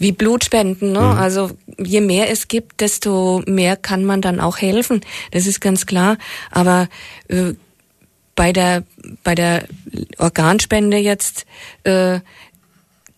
wie 0.00 0.10
Blutspenden. 0.10 0.90
Ne? 0.90 1.00
Mhm. 1.00 1.18
Also 1.18 1.50
je 1.78 2.00
mehr 2.00 2.30
es 2.30 2.48
gibt, 2.48 2.80
desto 2.80 3.42
mehr 3.46 3.76
kann 3.76 4.04
man 4.04 4.20
dann 4.20 4.40
auch 4.40 4.58
helfen. 4.58 5.02
Das 5.30 5.46
ist 5.46 5.60
ganz 5.60 5.86
klar. 5.86 6.18
Aber 6.50 6.88
äh, 7.28 7.52
bei 8.36 8.52
der 8.52 8.84
bei 9.24 9.34
der 9.34 9.66
Organspende 10.18 10.98
jetzt 10.98 11.46
äh, 11.82 12.20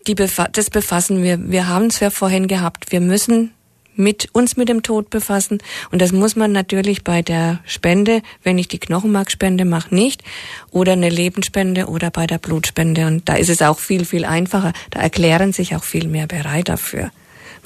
die 0.06 0.14
befa 0.14 0.48
das 0.48 0.70
befassen 0.70 1.22
wir. 1.22 1.50
Wir 1.50 1.68
haben 1.68 1.86
es 1.86 2.00
ja 2.00 2.08
vorhin 2.08 2.48
gehabt. 2.48 2.90
Wir 2.90 3.00
müssen 3.00 3.52
mit 3.98 4.28
uns 4.32 4.56
mit 4.56 4.68
dem 4.68 4.82
Tod 4.82 5.10
befassen. 5.10 5.58
Und 5.90 6.00
das 6.00 6.12
muss 6.12 6.36
man 6.36 6.52
natürlich 6.52 7.02
bei 7.02 7.20
der 7.20 7.58
Spende, 7.66 8.22
wenn 8.44 8.56
ich 8.56 8.68
die 8.68 8.78
Knochenmarkspende 8.78 9.64
mache, 9.64 9.92
nicht. 9.94 10.22
Oder 10.70 10.92
eine 10.92 11.10
Lebensspende 11.10 11.86
oder 11.86 12.10
bei 12.10 12.26
der 12.26 12.38
Blutspende. 12.38 13.06
Und 13.06 13.28
da 13.28 13.34
ist 13.34 13.50
es 13.50 13.60
auch 13.60 13.80
viel, 13.80 14.04
viel 14.04 14.24
einfacher. 14.24 14.72
Da 14.90 15.00
erklären 15.00 15.52
sich 15.52 15.74
auch 15.74 15.82
viel 15.82 16.06
mehr 16.06 16.28
bereit 16.28 16.68
dafür. 16.68 17.10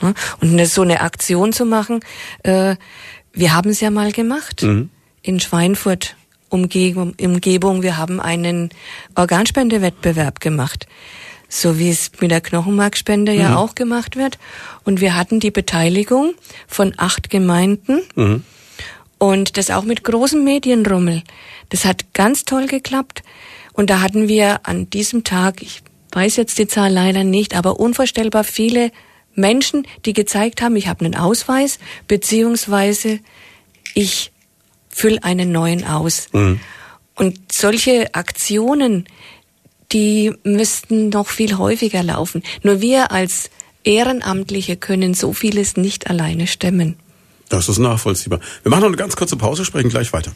Und 0.01 0.17
eine, 0.41 0.67
so 0.67 0.83
eine 0.83 1.03
Aktion 1.03 1.53
zu 1.53 1.65
machen, 1.65 2.01
äh, 2.43 2.77
wir 3.33 3.55
haben 3.55 3.71
es 3.71 3.81
ja 3.81 3.91
mal 3.91 4.11
gemacht 4.11 4.63
mhm. 4.63 4.91
in 5.21 5.39
Schweinfurt. 5.39 6.17
Umgebung, 6.53 7.15
Umgebung. 7.21 7.83
Wir 7.83 7.97
haben 7.97 8.21
einen 8.21 8.71
Organspendewettbewerb 9.15 10.41
gemacht 10.41 10.87
so 11.55 11.79
wie 11.79 11.91
es 11.91 12.11
mit 12.21 12.31
der 12.31 12.41
Knochenmarkspende 12.41 13.33
mhm. 13.33 13.39
ja 13.39 13.57
auch 13.57 13.75
gemacht 13.75 14.17
wird. 14.17 14.39
Und 14.85 15.03
wir 15.03 15.15
hatten 15.15 15.39
die 15.39 15.51
Beteiligung 15.51 16.35
von 16.67 16.95
acht 16.97 17.29
Gemeinden 17.29 18.01
mhm. 18.15 18.43
und 19.19 19.59
das 19.59 19.71
auch 19.71 19.85
mit 19.85 20.03
großem 20.03 20.43
Medienrummel. 20.43 21.23
Das 21.69 21.85
hat 21.85 22.15
ganz 22.15 22.47
toll 22.47 22.67
geklappt. 22.67 23.23
Und 23.75 23.91
da 23.91 24.01
hatten 24.01 24.29
wir 24.29 24.67
an 24.67 24.89
diesem 24.89 25.25
Tag, 25.25 25.61
ich 25.61 25.83
weiß 26.13 26.37
jetzt 26.37 26.59
die 26.59 26.69
Zahl 26.69 26.91
leider 26.91 27.23
nicht, 27.23 27.55
aber 27.55 27.79
unvorstellbar 27.79 28.45
viele 28.45 28.91
Menschen, 29.35 29.87
die 30.07 30.15
gezeigt 30.15 30.63
haben, 30.63 30.77
ich 30.77 30.89
habe 30.89 31.05
einen 31.05 31.17
Ausweis, 31.17 31.79
beziehungsweise 32.09 33.21
ich 33.95 34.33
fülle 34.93 35.23
einen 35.25 35.51
neuen 35.51 35.85
aus. 35.85 36.29
Mhm. 36.33 36.61
Und 37.15 37.53
solche 37.53 38.15
Aktionen, 38.15 39.07
die 39.93 40.33
müssten 40.45 41.09
noch 41.09 41.29
viel 41.29 41.59
häufiger 41.59 42.03
laufen. 42.03 42.43
Nur 42.63 42.81
wir 42.81 43.11
als 43.11 43.51
Ehrenamtliche 43.85 44.77
können 44.77 45.15
so 45.15 45.33
vieles 45.33 45.77
nicht 45.77 46.09
alleine 46.09 46.47
stemmen. 46.47 46.97
Das 47.49 47.69
ist 47.69 47.79
nachvollziehbar. 47.79 48.41
Wir 48.63 48.71
machen 48.71 48.81
noch 48.81 48.89
eine 48.89 48.97
ganz 48.97 49.17
kurze 49.17 49.37
Pause, 49.37 49.65
sprechen 49.65 49.91
gleich 49.91 50.13
weiter. 50.13 50.33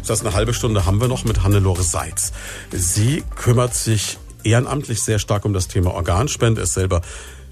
Das 0.00 0.10
heißt, 0.10 0.26
eine 0.26 0.34
halbe 0.34 0.52
Stunde 0.52 0.86
haben 0.86 1.00
wir 1.00 1.08
noch 1.08 1.24
mit 1.24 1.42
Hannelore 1.42 1.82
Seitz. 1.82 2.32
Sie 2.70 3.22
kümmert 3.36 3.74
sich 3.74 4.18
ehrenamtlich 4.42 5.00
sehr 5.02 5.18
stark 5.18 5.44
um 5.44 5.52
das 5.52 5.68
Thema 5.68 5.92
Organspende, 5.92 6.62
ist 6.62 6.74
selber 6.74 7.02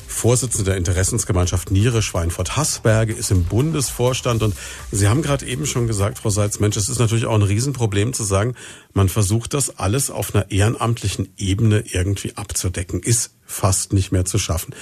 Vorsitzende 0.09 0.71
der 0.71 0.77
Interessensgemeinschaft 0.77 1.71
Niere 1.71 2.03
Schweinfurt-Haßberge, 2.03 3.13
ist 3.13 3.31
im 3.31 3.45
Bundesvorstand. 3.45 4.43
Und 4.43 4.57
Sie 4.91 5.07
haben 5.07 5.23
gerade 5.23 5.47
eben 5.47 5.67
schon 5.67 5.87
gesagt, 5.87 6.19
Frau 6.19 6.31
Seitz, 6.31 6.59
Mensch, 6.59 6.77
es 6.77 6.89
ist 6.89 6.99
natürlich 6.99 7.27
auch 7.27 7.35
ein 7.35 7.43
Riesenproblem 7.43 8.15
zu 8.15 8.25
sagen, 8.25 8.55
man 8.95 9.09
versucht 9.09 9.55
das 9.55 9.79
alles 9.79 10.11
auf 10.11 10.35
einer 10.35 10.51
ehrenamtlichen 10.51 11.33
Ebene 11.37 11.85
irgendwie 11.87 12.37
abzudecken. 12.37 13.01
Ist 13.01 13.35
fast 13.45 13.93
nicht 13.93 14.11
mehr 14.11 14.25
zu 14.25 14.39
schaffen. 14.39 14.75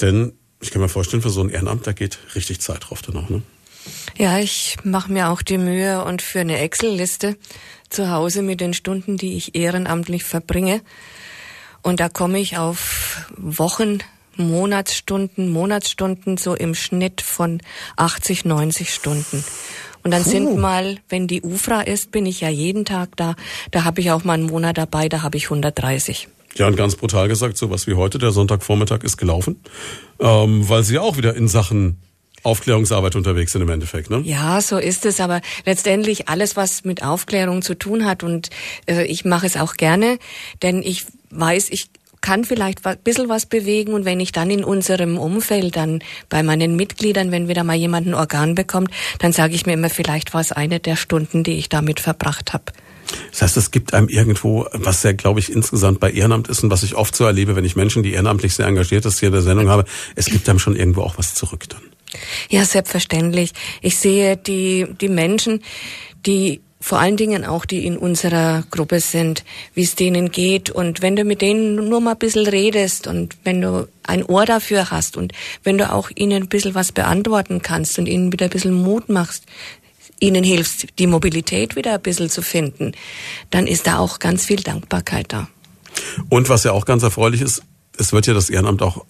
Denn 0.00 0.32
ich 0.60 0.70
kann 0.70 0.82
mir 0.82 0.88
vorstellen, 0.88 1.22
für 1.22 1.30
so 1.30 1.40
ein 1.40 1.48
Ehrenamt, 1.48 1.86
da 1.86 1.92
geht 1.92 2.18
richtig 2.34 2.60
Zeit 2.60 2.90
drauf 2.90 3.02
dann 3.02 3.16
auch, 3.16 3.30
ne? 3.30 3.42
Ja, 4.16 4.38
ich 4.38 4.76
mache 4.84 5.10
mir 5.10 5.28
auch 5.30 5.42
die 5.42 5.58
Mühe 5.58 6.04
und 6.04 6.22
für 6.22 6.40
eine 6.40 6.58
Excel-Liste 6.58 7.36
zu 7.88 8.10
Hause 8.10 8.42
mit 8.42 8.60
den 8.60 8.74
Stunden, 8.74 9.16
die 9.16 9.36
ich 9.36 9.54
ehrenamtlich 9.54 10.24
verbringe. 10.24 10.82
Und 11.82 11.98
da 11.98 12.08
komme 12.08 12.38
ich 12.38 12.58
auf 12.58 13.26
Wochen, 13.36 13.98
Monatsstunden, 14.50 15.50
Monatsstunden 15.50 16.36
so 16.36 16.54
im 16.54 16.74
Schnitt 16.74 17.20
von 17.20 17.60
80, 17.96 18.44
90 18.44 18.92
Stunden. 18.92 19.44
Und 20.04 20.10
dann 20.10 20.24
Puh. 20.24 20.30
sind 20.30 20.58
mal, 20.58 20.98
wenn 21.08 21.28
die 21.28 21.42
UFRA 21.42 21.82
ist, 21.82 22.10
bin 22.10 22.26
ich 22.26 22.40
ja 22.40 22.48
jeden 22.48 22.84
Tag 22.84 23.16
da. 23.16 23.34
Da 23.70 23.84
habe 23.84 24.00
ich 24.00 24.10
auch 24.10 24.24
mal 24.24 24.34
einen 24.34 24.46
Monat 24.46 24.78
dabei, 24.78 25.08
da 25.08 25.22
habe 25.22 25.36
ich 25.36 25.44
130. 25.44 26.28
Ja, 26.56 26.66
und 26.66 26.76
ganz 26.76 26.96
brutal 26.96 27.28
gesagt, 27.28 27.56
so 27.56 27.70
was 27.70 27.86
wie 27.86 27.94
heute, 27.94 28.18
der 28.18 28.30
Sonntagvormittag 28.30 29.04
ist 29.04 29.16
gelaufen, 29.16 29.60
ähm, 30.20 30.68
weil 30.68 30.82
Sie 30.82 30.98
auch 30.98 31.16
wieder 31.16 31.34
in 31.34 31.48
Sachen 31.48 31.98
Aufklärungsarbeit 32.42 33.14
unterwegs 33.14 33.52
sind 33.52 33.62
im 33.62 33.68
Endeffekt, 33.68 34.10
ne? 34.10 34.20
Ja, 34.24 34.60
so 34.60 34.76
ist 34.78 35.06
es. 35.06 35.20
Aber 35.20 35.40
letztendlich 35.64 36.28
alles, 36.28 36.56
was 36.56 36.84
mit 36.84 37.04
Aufklärung 37.04 37.62
zu 37.62 37.74
tun 37.78 38.04
hat, 38.04 38.24
und 38.24 38.50
äh, 38.86 39.04
ich 39.04 39.24
mache 39.24 39.46
es 39.46 39.56
auch 39.56 39.74
gerne, 39.74 40.18
denn 40.60 40.82
ich 40.82 41.06
weiß, 41.30 41.70
ich 41.70 41.90
kann 42.22 42.44
vielleicht 42.44 42.86
ein 42.86 42.96
bisschen 43.04 43.28
was 43.28 43.44
bewegen 43.44 43.92
und 43.92 44.06
wenn 44.06 44.20
ich 44.20 44.32
dann 44.32 44.48
in 44.48 44.64
unserem 44.64 45.18
Umfeld, 45.18 45.76
dann 45.76 46.02
bei 46.30 46.42
meinen 46.42 46.76
Mitgliedern, 46.76 47.30
wenn 47.30 47.48
wieder 47.48 47.64
mal 47.64 47.76
jemand 47.76 48.06
ein 48.06 48.14
Organ 48.14 48.54
bekommt, 48.54 48.90
dann 49.18 49.32
sage 49.32 49.54
ich 49.54 49.66
mir 49.66 49.74
immer, 49.74 49.90
vielleicht 49.90 50.32
war 50.32 50.40
es 50.40 50.52
eine 50.52 50.80
der 50.80 50.96
Stunden, 50.96 51.44
die 51.44 51.58
ich 51.58 51.68
damit 51.68 52.00
verbracht 52.00 52.54
habe. 52.54 52.64
Das 53.30 53.42
heißt, 53.42 53.56
es 53.56 53.70
gibt 53.70 53.92
einem 53.92 54.08
irgendwo, 54.08 54.66
was 54.72 55.02
ja, 55.02 55.12
glaube 55.12 55.40
ich, 55.40 55.52
insgesamt 55.52 56.00
bei 56.00 56.10
Ehrenamt 56.10 56.48
ist 56.48 56.62
und 56.62 56.70
was 56.70 56.82
ich 56.82 56.94
oft 56.94 57.14
so 57.14 57.24
erlebe, 57.24 57.56
wenn 57.56 57.64
ich 57.64 57.76
Menschen, 57.76 58.02
die 58.02 58.12
ehrenamtlich 58.12 58.54
sehr 58.54 58.66
engagiert 58.66 59.04
ist, 59.04 59.20
hier 59.20 59.28
in 59.28 59.34
der 59.34 59.42
Sendung 59.42 59.68
habe, 59.68 59.84
es 60.14 60.26
gibt 60.26 60.48
einem 60.48 60.58
schon 60.58 60.76
irgendwo 60.76 61.02
auch 61.02 61.18
was 61.18 61.34
zurück 61.34 61.68
dann. 61.68 61.82
Ja, 62.48 62.64
selbstverständlich. 62.64 63.52
Ich 63.80 63.96
sehe 63.96 64.36
die, 64.36 64.86
die 65.00 65.08
Menschen, 65.08 65.62
die 66.26 66.60
vor 66.82 66.98
allen 66.98 67.16
Dingen 67.16 67.44
auch 67.44 67.64
die 67.64 67.86
in 67.86 67.96
unserer 67.96 68.64
Gruppe 68.72 68.98
sind, 68.98 69.44
wie 69.72 69.84
es 69.84 69.94
denen 69.94 70.32
geht. 70.32 70.68
Und 70.68 71.00
wenn 71.00 71.14
du 71.14 71.24
mit 71.24 71.40
denen 71.40 71.76
nur 71.88 72.00
mal 72.00 72.12
ein 72.12 72.18
bisschen 72.18 72.46
redest 72.46 73.06
und 73.06 73.36
wenn 73.44 73.60
du 73.60 73.88
ein 74.02 74.24
Ohr 74.24 74.46
dafür 74.46 74.90
hast 74.90 75.16
und 75.16 75.32
wenn 75.62 75.78
du 75.78 75.90
auch 75.90 76.10
ihnen 76.16 76.42
ein 76.42 76.48
bisschen 76.48 76.74
was 76.74 76.90
beantworten 76.90 77.62
kannst 77.62 78.00
und 78.00 78.06
ihnen 78.06 78.32
wieder 78.32 78.46
ein 78.46 78.50
bisschen 78.50 78.74
Mut 78.74 79.08
machst, 79.08 79.44
ihnen 80.18 80.42
hilfst, 80.42 80.86
die 80.98 81.06
Mobilität 81.06 81.76
wieder 81.76 81.94
ein 81.94 82.02
bisschen 82.02 82.28
zu 82.28 82.42
finden, 82.42 82.92
dann 83.50 83.68
ist 83.68 83.86
da 83.86 83.98
auch 83.98 84.18
ganz 84.18 84.44
viel 84.44 84.60
Dankbarkeit 84.60 85.32
da. 85.32 85.48
Und 86.30 86.48
was 86.48 86.64
ja 86.64 86.72
auch 86.72 86.84
ganz 86.84 87.04
erfreulich 87.04 87.42
ist, 87.42 87.62
es 87.96 88.12
wird 88.12 88.26
ja 88.26 88.34
das 88.34 88.50
Ehrenamt 88.50 88.82
auch 88.82 89.04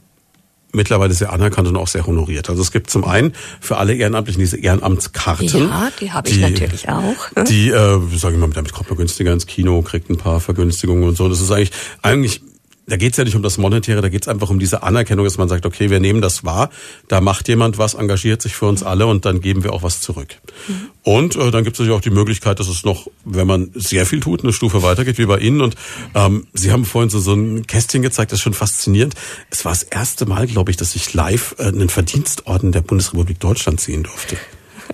mittlerweile 0.73 1.15
sehr 1.15 1.33
anerkannt 1.33 1.69
und 1.69 1.77
auch 1.77 1.89
sehr 1.89 2.07
honoriert. 2.07 2.49
Also 2.51 2.63
es 2.63 2.73
gibt 2.73 2.91
zum 2.91 3.05
einen 3.05 3.33
für 3.61 3.77
alle 3.77 3.95
Ehrenamtlichen 3.95 4.41
diese 4.41 4.59
Ehrenamtskarten. 4.59 5.49
Ja, 5.49 5.91
die 6.01 6.13
habe 6.13 6.29
ich 6.29 6.39
natürlich 6.39 6.89
auch. 6.89 7.45
Die, 7.49 7.69
äh, 7.69 8.01
sage 8.17 8.35
ich 8.35 8.41
mal, 8.41 8.51
damit 8.51 8.73
kommt 8.73 8.89
man 8.89 8.99
günstiger 8.99 9.33
ins 9.33 9.47
Kino, 9.47 9.83
kriegt 9.83 10.11
ein 10.11 10.17
paar 10.17 10.41
Vergünstigungen 10.41 11.05
und 11.05 11.17
so. 11.17 11.29
Das 11.29 11.41
ist 11.41 11.51
eigentlich 11.51 11.73
eigentlich 12.03 12.43
da 12.87 12.97
geht's 12.97 13.17
ja 13.17 13.25
nicht 13.25 13.37
um 13.37 13.43
das 13.43 13.59
Monetäre, 13.59 14.01
da 14.01 14.09
geht's 14.09 14.29
einfach 14.29 14.51
um 14.51 14.59
diese 14.59 14.83
Anerkennung, 14.83 15.25
dass 15.25 15.39
man 15.39 15.49
sagt, 15.49 15.67
okay, 15.67 15.91
wir 15.91 16.01
nehmen 16.01 16.21
das 16.21 16.45
wahr, 16.45 16.71
da 17.09 17.21
macht 17.21 17.49
jemand 17.49 17.79
was, 17.79 17.95
engagiert 17.95 18.43
sich 18.43 18.55
für 18.55 18.67
uns 18.67 18.83
alle 18.83 19.07
und 19.07 19.25
dann 19.25 19.41
geben 19.41 19.63
wir 19.63 19.73
auch 19.73 19.83
was 19.83 20.01
zurück. 20.01 20.37
Mhm. 20.67 20.89
Und 21.05 21.37
äh, 21.37 21.51
dann 21.51 21.65
gibt 21.65 21.77
es 21.77 21.81
natürlich 21.81 21.97
auch 21.97 22.03
die 22.03 22.11
Möglichkeit, 22.11 22.61
dass 22.61 22.69
es 22.69 22.85
noch, 22.85 23.09
wenn 23.25 23.47
man 23.47 23.71
sehr 23.75 24.07
viel 24.07 24.21
tut, 24.21 24.43
eine 24.43 24.53
Stufe 24.53 24.83
weitergeht, 24.83 25.19
wie 25.19 25.27
bei 25.27 25.39
Ihnen. 25.39 25.61
Und 25.61 25.75
ähm, 26.15 26.47
Sie 26.53 26.73
haben 26.73 26.85
vorhin 26.85 27.11
so, 27.11 27.19
so 27.19 27.35
ein 27.35 27.67
Kästchen 27.67 28.03
gezeigt, 28.03 28.33
das 28.33 28.39
ist 28.39 28.43
schon 28.43 28.55
faszinierend. 28.55 29.15
Es 29.51 29.65
war 29.65 29.73
das 29.73 29.83
erste 29.85 30.27
Mal, 30.27 30.47
glaube 30.47 30.71
ich, 30.71 30.77
dass 30.77 30.95
ich 30.95 31.15
live 31.15 31.57
äh, 31.59 31.65
einen 31.65 31.89
Verdienstorden 31.89 32.73
der 32.73 32.83
Bundesrepublik 32.83 33.41
Deutschland 33.41 33.81
sehen 33.81 34.05
durfte. 34.05 34.37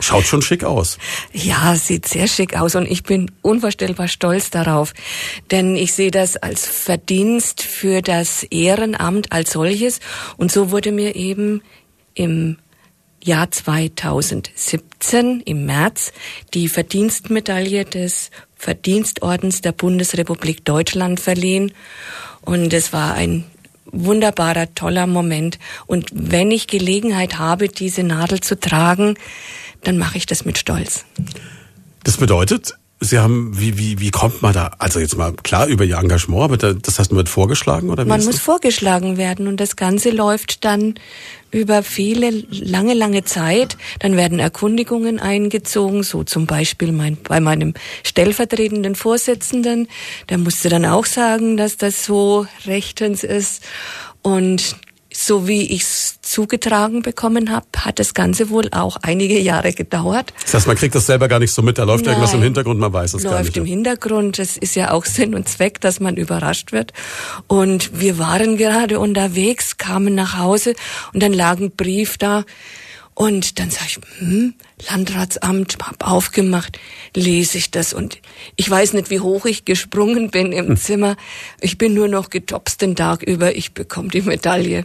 Schaut 0.01 0.24
schon 0.24 0.42
schick 0.42 0.64
aus. 0.64 0.99
Ja, 1.32 1.74
sieht 1.76 2.07
sehr 2.07 2.28
schick 2.28 2.57
aus 2.57 2.74
und 2.74 2.86
ich 2.86 3.03
bin 3.03 3.30
unvorstellbar 3.42 4.09
stolz 4.09 4.51
darauf, 4.51 4.94
denn 5.51 5.76
ich 5.76 5.92
sehe 5.92 6.11
das 6.11 6.36
als 6.36 6.66
Verdienst 6.66 7.62
für 7.62 8.03
das 8.03 8.42
Ehrenamt 8.44 9.32
als 9.32 9.53
solches 9.53 10.01
und 10.36 10.53
so 10.53 10.70
wurde 10.70 10.92
mir 10.92 11.16
eben 11.16 11.62
im 12.14 12.59
Jahr 13.22 13.51
2017 13.51 15.40
im 15.40 15.66
März 15.66 16.12
die 16.55 16.68
Verdienstmedaille 16.68 17.84
des 17.84 18.30
Verdienstordens 18.57 19.61
der 19.61 19.72
Bundesrepublik 19.72 20.64
Deutschland 20.64 21.20
verliehen 21.20 21.72
und 22.42 22.72
es 22.72 22.92
war 22.92 23.14
ein 23.14 23.44
wunderbarer, 23.92 24.74
toller 24.74 25.07
Moment. 25.07 25.59
Und 25.86 26.11
wenn 26.12 26.51
ich 26.51 26.66
Gelegenheit 26.66 27.38
habe, 27.38 27.68
diese 27.68 28.03
Nadel 28.03 28.40
zu 28.40 28.59
tragen, 28.59 29.14
dann 29.83 29.99
mache 29.99 30.16
ich 30.18 30.26
das 30.26 30.45
mit 30.45 30.59
Stolz. 30.59 31.05
Das 32.05 32.16
bedeutet, 32.16 32.74
Sie 33.01 33.20
haben, 33.20 33.53
wie, 33.57 33.79
wie, 33.79 34.01
wie 34.01 34.11
kommt 34.11 34.43
man 34.43 34.53
da? 34.53 34.72
Also 34.79 34.99
jetzt 34.99 35.16
mal 35.16 35.33
klar 35.33 35.66
über 35.68 35.85
Ihr 35.85 35.99
Engagement, 35.99 36.43
aber 36.43 36.57
das 36.57 36.99
heißt, 36.99 37.12
man 37.12 37.18
wird 37.18 37.29
vorgeschlagen 37.29 37.91
oder 37.91 38.05
wie 38.05 38.09
Man 38.09 38.24
muss 38.24 38.37
das? 38.37 38.41
vorgeschlagen 38.41 39.16
werden 39.16 39.47
und 39.47 39.61
das 39.61 39.76
Ganze 39.76 40.11
läuft 40.11 40.64
dann 40.64 40.95
über 41.53 41.85
viele, 41.85 42.31
lange, 42.51 42.95
lange 42.95 43.22
Zeit. 43.22 43.76
Dann 44.01 44.16
werden 44.16 44.41
Erkundigungen 44.41 45.20
eingezogen, 45.20 46.03
so 46.03 46.24
zum 46.24 46.47
Beispiel 46.47 46.91
mein, 46.91 47.16
bei 47.16 47.39
meinem 47.39 47.74
stellvertretenden 48.03 48.97
Vorsitzenden. 48.97 49.87
Der 50.29 50.39
musste 50.39 50.68
dann 50.68 50.85
auch 50.85 51.07
sagen, 51.07 51.57
dass 51.57 51.76
das 51.76 52.05
so 52.05 52.47
rechtens 52.66 53.22
ist. 53.22 53.62
Und 54.22 54.76
so 55.21 55.49
wie 55.49 55.62
ich 55.73 55.83
es 55.83 56.19
zugetragen 56.23 57.03
bekommen 57.03 57.51
habe, 57.51 57.66
hat 57.79 57.99
das 57.99 58.14
Ganze 58.14 58.51
wohl 58.51 58.69
auch 58.71 58.97
einige 59.03 59.37
Jahre 59.41 59.73
gedauert. 59.73 60.33
Das 60.43 60.55
heißt, 60.55 60.66
man 60.69 60.77
kriegt 60.77 60.95
das 60.95 61.07
selber 61.07 61.27
gar 61.27 61.41
nicht 61.41 61.53
so 61.53 61.61
mit, 61.61 61.77
da 61.77 61.83
läuft 61.83 62.05
Nein, 62.05 62.14
irgendwas 62.14 62.35
im 62.35 62.43
Hintergrund, 62.43 62.79
man 62.79 62.93
weiß 62.93 63.14
es 63.14 63.25
gar 63.25 63.31
nicht. 63.31 63.47
Läuft 63.47 63.57
im 63.57 63.64
Hintergrund, 63.64 64.39
das 64.39 64.57
ist 64.57 64.77
ja 64.77 64.93
auch 64.93 65.05
Sinn 65.07 65.35
und 65.35 65.49
Zweck, 65.49 65.81
dass 65.81 65.99
man 65.99 66.16
überrascht 66.16 66.71
wird. 66.71 66.93
Und 67.49 67.99
wir 68.01 68.19
waren 68.19 68.57
gerade 68.57 69.01
unterwegs, 69.01 69.77
kamen 69.77 70.14
nach 70.14 70.39
Hause 70.39 70.75
und 71.12 71.21
dann 71.21 71.33
lag 71.33 71.59
ein 71.59 71.73
Brief 71.73 72.16
da, 72.16 72.45
und 73.19 73.59
dann 73.59 73.69
sage 73.69 73.87
ich, 73.89 73.99
hm, 74.21 74.55
Landratsamt, 74.89 75.79
hab 75.83 76.07
aufgemacht, 76.07 76.79
lese 77.14 77.59
ich 77.59 77.70
das 77.70 77.93
und 77.93 78.18
ich 78.57 78.68
weiß 78.68 78.93
nicht, 78.93 79.11
wie 79.11 79.20
hoch 79.20 79.47
ich 79.47 79.64
gesprungen 79.64 80.31
bin 80.31 80.53
im 80.53 80.68
hm. 80.68 80.76
Zimmer. 80.76 81.16
Ich 81.61 81.79
bin 81.79 81.95
nur 81.95 82.09
noch 82.09 82.31
getopst 82.31 82.83
den 82.83 82.97
Tag 82.97 83.22
über, 83.22 83.57
ich 83.57 83.74
bekomme 83.74 84.09
die 84.09 84.22
Medaille. 84.22 84.85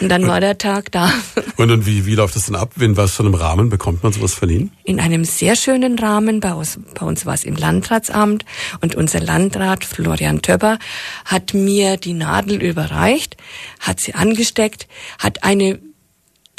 Und 0.00 0.08
dann 0.08 0.22
und, 0.22 0.28
war 0.28 0.40
der 0.40 0.58
Tag 0.58 0.90
da. 0.92 1.12
Und, 1.56 1.70
und 1.70 1.86
wie, 1.86 2.04
wie 2.04 2.14
läuft 2.14 2.36
das 2.36 2.46
denn 2.46 2.54
ab? 2.54 2.72
In 2.78 2.96
was 2.96 3.14
für 3.14 3.22
einem 3.22 3.34
Rahmen 3.34 3.70
bekommt 3.70 4.02
man 4.02 4.12
sowas 4.12 4.34
verliehen? 4.34 4.72
In 4.84 5.00
einem 5.00 5.24
sehr 5.24 5.56
schönen 5.56 5.98
Rahmen. 5.98 6.40
Bei 6.40 6.52
uns, 6.52 6.78
bei 6.94 7.06
uns 7.06 7.24
war 7.24 7.32
es 7.32 7.44
im 7.44 7.56
Landratsamt 7.56 8.44
und 8.80 8.94
unser 8.94 9.20
Landrat 9.20 9.84
Florian 9.84 10.42
Töpper 10.42 10.78
hat 11.24 11.54
mir 11.54 11.96
die 11.96 12.12
Nadel 12.12 12.62
überreicht, 12.62 13.36
hat 13.80 14.00
sie 14.00 14.14
angesteckt, 14.14 14.86
hat 15.18 15.44
eine 15.44 15.78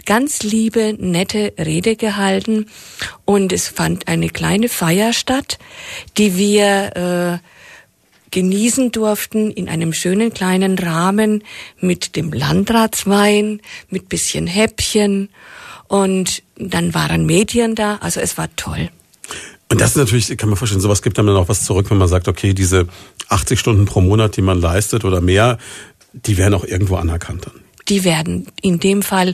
ganz 0.08 0.42
liebe, 0.42 0.96
nette 0.98 1.54
Rede 1.60 1.96
gehalten 1.96 2.66
und 3.26 3.54
es 3.54 3.68
fand 3.68 4.08
eine 4.08 4.30
kleine 4.30 4.70
Feier 4.70 5.14
statt, 5.14 5.60
die 6.18 6.38
wir 6.38 7.42
äh, 7.44 7.48
genießen 8.32 8.92
durften 8.92 9.52
in 9.52 9.70
einem 9.70 9.94
schönen 9.94 10.34
kleinen 10.34 10.80
Rahmen 10.80 11.44
mit 11.80 12.16
dem 12.16 12.34
Landratswein, 12.34 13.62
mit 13.90 14.10
bisschen 14.10 14.48
Häppchen 14.48 15.30
und 15.88 16.42
dann 16.58 16.94
waren 16.94 17.26
Medien 17.26 17.76
da, 17.76 17.98
also 17.98 18.20
es 18.20 18.38
war 18.38 18.48
toll. 18.56 18.90
Und 19.70 19.82
das 19.82 19.92
ist 19.92 19.98
natürlich, 19.98 20.36
kann 20.38 20.48
man 20.48 20.58
vorstellen, 20.58 20.82
sowas 20.82 21.02
gibt 21.02 21.18
dann 21.18 21.28
auch 21.30 21.50
was 21.50 21.66
zurück, 21.66 21.92
wenn 21.92 21.98
man 21.98 22.08
sagt, 22.08 22.30
okay, 22.30 22.54
diese 22.54 22.88
80 23.28 23.60
Stunden 23.60 23.86
pro 23.86 24.00
Monat, 24.00 24.38
die 24.38 24.42
man 24.42 24.62
leistet 24.62 25.04
oder 25.04 25.20
mehr, 25.20 25.58
die 26.14 26.38
werden 26.38 26.54
auch 26.54 26.64
irgendwo 26.64 26.96
anerkannt 26.96 27.48
dann. 27.48 27.62
Die 27.90 28.06
werden 28.06 28.48
in 28.62 28.80
dem 28.80 29.02
Fall 29.02 29.34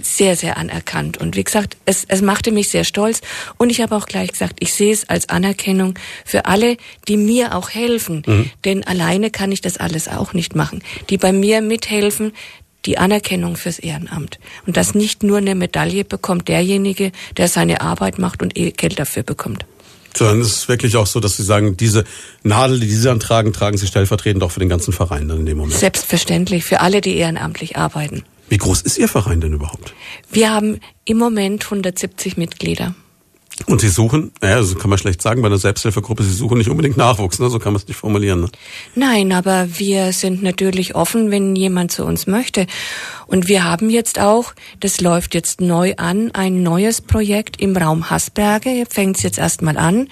sehr, 0.00 0.36
sehr 0.36 0.56
anerkannt. 0.56 1.18
Und 1.18 1.36
wie 1.36 1.44
gesagt, 1.44 1.76
es, 1.84 2.04
es 2.08 2.22
machte 2.22 2.52
mich 2.52 2.68
sehr 2.68 2.84
stolz. 2.84 3.20
Und 3.56 3.70
ich 3.70 3.80
habe 3.80 3.96
auch 3.96 4.06
gleich 4.06 4.32
gesagt, 4.32 4.56
ich 4.60 4.72
sehe 4.72 4.92
es 4.92 5.08
als 5.08 5.28
Anerkennung 5.28 5.94
für 6.24 6.46
alle, 6.46 6.76
die 7.08 7.16
mir 7.16 7.54
auch 7.54 7.70
helfen. 7.70 8.22
Mhm. 8.26 8.50
Denn 8.64 8.84
alleine 8.84 9.30
kann 9.30 9.52
ich 9.52 9.60
das 9.60 9.76
alles 9.76 10.08
auch 10.08 10.32
nicht 10.32 10.54
machen. 10.54 10.82
Die 11.10 11.18
bei 11.18 11.32
mir 11.32 11.60
mithelfen, 11.60 12.32
die 12.84 12.98
Anerkennung 12.98 13.56
fürs 13.56 13.78
Ehrenamt. 13.78 14.38
Und 14.66 14.76
dass 14.76 14.94
nicht 14.94 15.22
nur 15.22 15.38
eine 15.38 15.54
Medaille 15.54 16.04
bekommt 16.04 16.48
derjenige, 16.48 17.12
der 17.36 17.48
seine 17.48 17.80
Arbeit 17.80 18.18
macht 18.18 18.42
und 18.42 18.56
eh 18.56 18.70
Geld 18.70 18.98
dafür 18.98 19.22
bekommt. 19.22 19.66
Sondern 20.16 20.40
es 20.40 20.48
ist 20.48 20.68
wirklich 20.68 20.96
auch 20.96 21.06
so, 21.06 21.20
dass 21.20 21.36
Sie 21.36 21.42
sagen, 21.42 21.76
diese 21.76 22.04
Nadel, 22.42 22.80
die 22.80 22.88
Sie 22.88 23.04
dann 23.04 23.20
tragen, 23.20 23.52
tragen 23.52 23.76
Sie 23.76 23.86
stellvertretend 23.86 24.42
auch 24.42 24.50
für 24.50 24.60
den 24.60 24.68
ganzen 24.68 24.92
Verein 24.92 25.28
dann 25.28 25.40
in 25.40 25.46
dem 25.46 25.58
Moment. 25.58 25.78
Selbstverständlich, 25.78 26.64
für 26.64 26.80
alle, 26.80 27.00
die 27.00 27.16
ehrenamtlich 27.16 27.76
arbeiten. 27.76 28.24
Wie 28.48 28.56
groß 28.56 28.82
ist 28.82 28.98
Ihr 28.98 29.08
Verein 29.08 29.40
denn 29.40 29.52
überhaupt? 29.52 29.94
Wir 30.30 30.50
haben 30.50 30.80
im 31.04 31.18
Moment 31.18 31.64
170 31.64 32.36
Mitglieder. 32.36 32.94
Und 33.66 33.80
Sie 33.80 33.88
suchen, 33.88 34.30
naja, 34.40 34.56
also 34.56 34.76
kann 34.76 34.88
man 34.88 34.98
schlecht 34.98 35.20
sagen, 35.20 35.42
bei 35.42 35.48
einer 35.48 35.58
Selbsthilfegruppe, 35.58 36.22
Sie 36.22 36.32
suchen 36.32 36.58
nicht 36.58 36.70
unbedingt 36.70 36.96
Nachwuchs, 36.96 37.38
ne? 37.38 37.50
so 37.50 37.58
kann 37.58 37.72
man 37.72 37.80
es 37.80 37.88
nicht 37.88 37.96
formulieren. 37.96 38.42
Ne? 38.42 38.48
Nein, 38.94 39.32
aber 39.32 39.78
wir 39.78 40.12
sind 40.12 40.42
natürlich 40.42 40.94
offen, 40.94 41.30
wenn 41.30 41.56
jemand 41.56 41.90
zu 41.90 42.04
uns 42.04 42.26
möchte. 42.26 42.66
Und 43.26 43.48
wir 43.48 43.64
haben 43.64 43.90
jetzt 43.90 44.20
auch, 44.20 44.54
das 44.80 45.00
läuft 45.00 45.34
jetzt 45.34 45.60
neu 45.60 45.94
an, 45.96 46.30
ein 46.32 46.62
neues 46.62 47.00
Projekt 47.00 47.60
im 47.60 47.76
Raum 47.76 48.10
Hasberge, 48.10 48.86
fängt 48.88 49.16
es 49.16 49.22
jetzt 49.22 49.38
erstmal 49.38 49.76
an, 49.76 50.08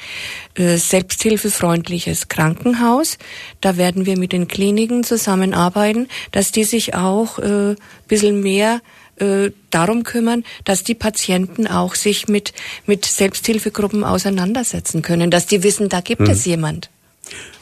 äh, 0.54 0.76
selbsthilfefreundliches 0.76 2.28
Krankenhaus. 2.28 3.16
Da 3.60 3.76
werden 3.76 4.06
wir 4.06 4.18
mit 4.18 4.32
den 4.32 4.48
Kliniken 4.48 5.04
zusammenarbeiten, 5.04 6.08
dass 6.32 6.52
die 6.52 6.64
sich 6.64 6.94
auch 6.94 7.38
äh, 7.38 7.76
bisschen 8.08 8.40
mehr 8.40 8.80
äh, 9.16 9.50
darum 9.70 10.02
kümmern, 10.02 10.44
dass 10.64 10.84
die 10.84 10.94
Patienten 10.94 11.66
auch 11.66 11.94
sich 11.94 12.28
mit, 12.28 12.52
mit 12.86 13.04
Selbsthilfegruppen 13.04 14.04
auseinandersetzen 14.04 15.02
können, 15.02 15.30
dass 15.30 15.46
die 15.46 15.62
wissen, 15.62 15.88
da 15.88 16.00
gibt 16.00 16.22
hm. 16.22 16.30
es 16.30 16.44
jemand. 16.44 16.90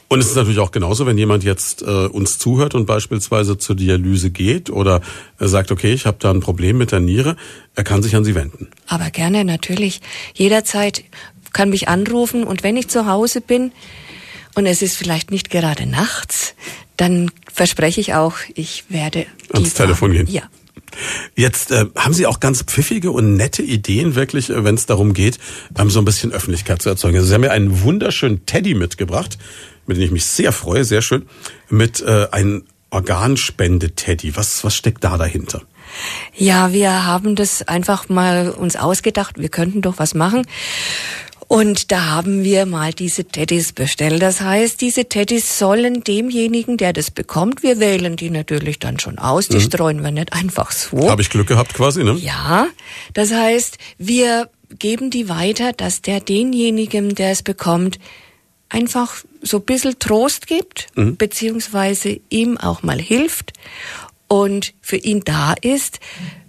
Und 0.09 0.20
es 0.20 0.26
ist 0.26 0.36
natürlich 0.36 0.59
auch 0.59 0.70
genauso, 0.70 1.07
wenn 1.07 1.18
jemand 1.18 1.44
jetzt 1.44 1.82
äh, 1.82 1.86
uns 1.86 2.38
zuhört 2.38 2.74
und 2.74 2.86
beispielsweise 2.86 3.59
zur 3.59 3.74
Dialyse 3.74 4.30
geht 4.30 4.70
oder 4.70 5.00
äh, 5.40 5.46
sagt, 5.46 5.72
okay, 5.72 5.92
ich 5.92 6.07
habe 6.07 6.18
da 6.20 6.30
ein 6.30 6.40
Problem 6.40 6.76
mit 6.76 6.92
der 6.92 7.00
Niere, 7.00 7.36
er 7.74 7.84
kann 7.84 8.02
sich 8.02 8.14
an 8.14 8.24
Sie 8.24 8.34
wenden. 8.34 8.68
Aber 8.86 9.11
gerne, 9.11 9.44
natürlich. 9.44 10.02
Jederzeit 10.34 11.05
kann 11.52 11.70
mich 11.70 11.88
anrufen 11.88 12.44
und 12.44 12.62
wenn 12.62 12.76
ich 12.76 12.88
zu 12.88 13.07
Hause 13.07 13.40
bin 13.40 13.72
und 14.55 14.66
es 14.66 14.82
ist 14.82 14.96
vielleicht 14.96 15.30
nicht 15.30 15.50
gerade 15.50 15.86
nachts, 15.86 16.55
dann 16.96 17.30
verspreche 17.52 18.00
ich 18.00 18.14
auch, 18.14 18.34
ich 18.55 18.84
werde 18.88 19.26
ans 19.52 19.74
Telefon 19.74 20.12
gehen. 20.12 20.26
Ja. 20.28 20.42
Jetzt 21.34 21.70
äh, 21.70 21.86
haben 21.97 22.14
Sie 22.14 22.26
auch 22.26 22.40
ganz 22.40 22.62
pfiffige 22.62 23.11
und 23.11 23.36
nette 23.36 23.62
Ideen, 23.62 24.14
wirklich, 24.14 24.51
äh, 24.51 24.64
wenn 24.64 24.74
es 24.74 24.86
darum 24.86 25.14
geht, 25.14 25.38
ähm, 25.78 25.90
so 25.90 26.01
ein 26.01 26.05
bisschen 26.05 26.32
Öffentlichkeit 26.32 26.82
zu 26.82 26.88
erzeugen. 26.88 27.16
Also 27.16 27.28
Sie 27.28 27.34
haben 27.34 27.42
mir 27.42 27.53
einen 27.53 27.82
wunderschönen 27.82 28.47
Teddy 28.47 28.74
mitgebracht, 28.74 29.38
mit 29.86 29.97
dem 29.97 30.05
ich 30.05 30.11
mich 30.11 30.24
sehr 30.26 30.53
freue, 30.53 30.84
sehr 30.84 31.03
schön, 31.03 31.26
mit 31.68 32.01
äh, 32.01 32.28
einem 32.30 32.64
Organspende-Teddy. 32.90 34.36
Was, 34.36 34.64
was 34.64 34.76
steckt 34.76 35.05
da 35.05 35.18
dahinter? 35.18 35.62
Ja, 36.34 36.72
wir 36.72 37.07
haben 37.07 37.36
das 37.36 37.62
einfach 37.62 38.09
mal 38.09 38.51
uns 38.51 38.76
ausgedacht, 38.76 39.38
wir 39.38 39.49
könnten 39.49 39.82
doch 39.82 39.99
was 39.99 40.14
machen. 40.14 40.47
Und 41.49 41.92
da 41.92 42.07
haben 42.07 42.42
wir 42.42 42.66
mal 42.66 42.92
diese 42.92 43.24
Teddys 43.24 43.72
bestellt. 43.72 44.22
Das 44.22 44.40
heißt, 44.40 44.80
diese 44.80 45.07
Teddys 45.07 45.59
sollen 45.59 46.03
demjenigen, 46.03 46.76
der 46.76 46.92
das 46.92 47.11
bekommt, 47.11 47.62
wir 47.62 47.80
wählen 47.80 48.16
die 48.16 48.30
natürlich 48.30 48.78
dann 48.78 48.99
schon 48.99 49.18
aus, 49.18 49.49
die 49.49 49.59
mhm. 49.59 49.62
streuen 49.62 50.03
wir 50.03 50.11
nicht 50.11 50.32
einfach 50.32 50.72
so. 50.72 51.11
Habe 51.11 51.22
ich 51.22 51.30
Glück 51.30 51.49
gehabt 51.49 51.74
quasi, 51.74 52.03
ne? 52.03 52.14
Ja, 52.14 52.68
das 53.12 53.32
heißt, 53.32 53.78
wir 53.99 54.49
geben 54.78 55.11
die 55.11 55.28
weiter, 55.28 55.72
dass 55.72 56.03
der 56.03 56.20
denjenigen, 56.20 57.14
der 57.14 57.30
es 57.30 57.42
bekommt, 57.42 57.99
einfach 58.68 59.16
so 59.42 59.59
ein 59.59 59.64
bisschen 59.64 59.99
Trost 59.99 60.47
gibt, 60.47 60.88
mhm. 60.97 61.16
beziehungsweise 61.16 62.20
ihm 62.30 62.57
auch 62.59 62.82
mal 62.82 63.01
hilft 63.01 63.53
und 64.28 64.74
für 64.80 64.97
ihn 64.97 65.22
da 65.24 65.55
ist. 65.61 66.01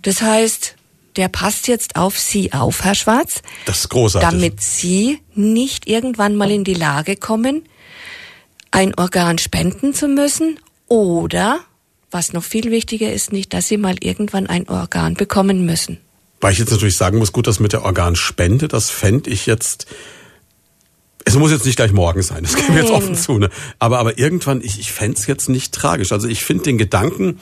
Das 0.01 0.21
heißt, 0.21 0.74
der 1.17 1.29
passt 1.29 1.67
jetzt 1.67 1.95
auf 1.95 2.19
Sie 2.19 2.53
auf, 2.53 2.83
Herr 2.83 2.95
Schwarz. 2.95 3.41
Das 3.65 3.79
ist 3.79 3.89
großartig. 3.89 4.29
Damit 4.29 4.61
Sie 4.61 5.19
nicht 5.33 5.87
irgendwann 5.87 6.35
mal 6.35 6.51
in 6.51 6.63
die 6.63 6.73
Lage 6.73 7.15
kommen, 7.15 7.63
ein 8.71 8.93
Organ 8.95 9.37
spenden 9.37 9.93
zu 9.93 10.07
müssen 10.07 10.59
oder, 10.87 11.59
was 12.11 12.33
noch 12.33 12.43
viel 12.43 12.71
wichtiger 12.71 13.11
ist, 13.11 13.31
nicht, 13.31 13.53
dass 13.53 13.67
Sie 13.67 13.77
mal 13.77 13.95
irgendwann 14.01 14.47
ein 14.47 14.67
Organ 14.67 15.13
bekommen 15.13 15.65
müssen. 15.65 15.99
Weil 16.41 16.53
ich 16.53 16.59
jetzt 16.59 16.71
natürlich 16.71 16.97
sagen 16.97 17.17
muss, 17.17 17.31
gut, 17.31 17.47
das 17.47 17.59
mit 17.59 17.73
der 17.73 17.83
Organspende, 17.83 18.67
das 18.67 18.89
fände 18.89 19.29
ich 19.29 19.45
jetzt 19.45 19.87
es 21.27 21.35
muss 21.35 21.49
jetzt 21.49 21.65
nicht 21.65 21.75
gleich 21.75 21.91
morgen 21.91 22.21
sein, 22.21 22.43
das 22.43 22.55
gebe 22.55 22.73
ich 22.73 22.83
jetzt 22.83 22.91
offen 22.91 23.15
zu. 23.15 23.39
Ne? 23.39 23.49
Aber, 23.79 23.97
aber 23.97 24.19
irgendwann, 24.19 24.61
ich, 24.61 24.79
ich 24.79 24.91
fände 24.91 25.17
es 25.17 25.25
jetzt 25.25 25.49
nicht 25.49 25.73
tragisch. 25.73 26.11
Also 26.11 26.27
ich 26.27 26.45
finde 26.45 26.65
den 26.65 26.77
Gedanken 26.77 27.39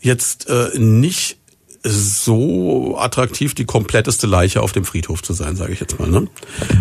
jetzt 0.00 0.48
äh, 0.48 0.70
nicht 0.78 1.36
so 1.82 2.96
attraktiv, 2.98 3.54
die 3.54 3.64
kompletteste 3.64 4.26
Leiche 4.26 4.62
auf 4.62 4.72
dem 4.72 4.84
Friedhof 4.84 5.22
zu 5.22 5.32
sein, 5.32 5.56
sage 5.56 5.72
ich 5.72 5.80
jetzt 5.80 5.98
mal. 5.98 6.08
Ne? 6.08 6.28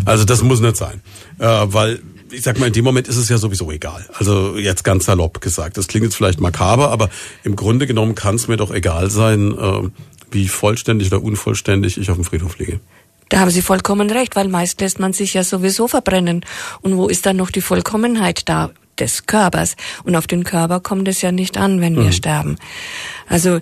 Also 0.06 0.24
das 0.24 0.42
muss 0.42 0.60
nicht 0.60 0.78
sein, 0.78 1.02
äh, 1.40 1.46
weil 1.46 2.02
ich 2.32 2.42
sag 2.42 2.60
mal, 2.60 2.68
in 2.68 2.74
dem 2.74 2.84
Moment 2.84 3.08
ist 3.08 3.16
es 3.18 3.30
ja 3.30 3.38
sowieso 3.38 3.72
egal. 3.72 4.06
Also 4.14 4.58
jetzt 4.58 4.84
ganz 4.84 5.06
salopp 5.06 5.40
gesagt. 5.40 5.78
Das 5.78 5.88
klingt 5.88 6.06
jetzt 6.06 6.16
vielleicht 6.16 6.42
makaber, 6.42 6.92
aber 6.92 7.10
im 7.44 7.56
Grunde 7.56 7.88
genommen 7.88 8.16
kann 8.16 8.36
es 8.36 8.48
mir 8.48 8.58
doch 8.58 8.72
egal 8.72 9.10
sein, 9.10 9.54
äh, 9.58 9.90
wie 10.32 10.48
vollständig 10.48 11.08
oder 11.08 11.24
unvollständig 11.24 11.98
ich 11.98 12.10
auf 12.10 12.18
dem 12.18 12.26
Friedhof 12.26 12.58
liege. 12.58 12.80
Da 13.30 13.40
haben 13.40 13.52
Sie 13.52 13.62
vollkommen 13.62 14.10
recht, 14.10 14.36
weil 14.36 14.48
meist 14.48 14.80
lässt 14.82 15.00
man 15.00 15.14
sich 15.14 15.34
ja 15.34 15.44
sowieso 15.44 15.88
verbrennen. 15.88 16.46
Und 16.82 16.98
wo 16.98 17.08
ist 17.08 17.26
dann 17.26 17.38
noch 17.38 17.52
die 17.52 17.62
Vollkommenheit 17.62 18.48
da? 18.48 18.72
des 19.00 19.26
Körpers. 19.28 19.76
Und 20.04 20.16
auf 20.16 20.26
den 20.28 20.44
Körper 20.44 20.80
kommt 20.80 21.08
es 21.08 21.22
ja 21.22 21.32
nicht 21.32 21.58
an, 21.58 21.82
wenn 21.82 21.96
wir 21.96 22.06
mhm. 22.06 22.12
sterben. 22.12 22.58
Also 23.28 23.60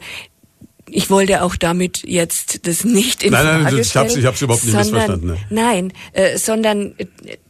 ich 0.89 1.09
wollte 1.09 1.41
auch 1.41 1.55
damit 1.55 2.03
jetzt 2.05 2.67
das 2.67 2.83
nicht 2.83 3.23
in 3.23 3.31
nein, 3.31 3.43
Frage 3.43 3.63
nein, 3.63 3.79
ich 3.79 3.95
habe 3.95 4.07
ich 4.09 4.25
hab's 4.25 4.41
überhaupt 4.41 4.63
nicht 4.63 4.73
sondern, 4.73 4.91
missverstanden. 4.91 5.27
Ne? 5.27 5.37
Nein, 5.49 5.93
äh, 6.13 6.37
sondern 6.37 6.95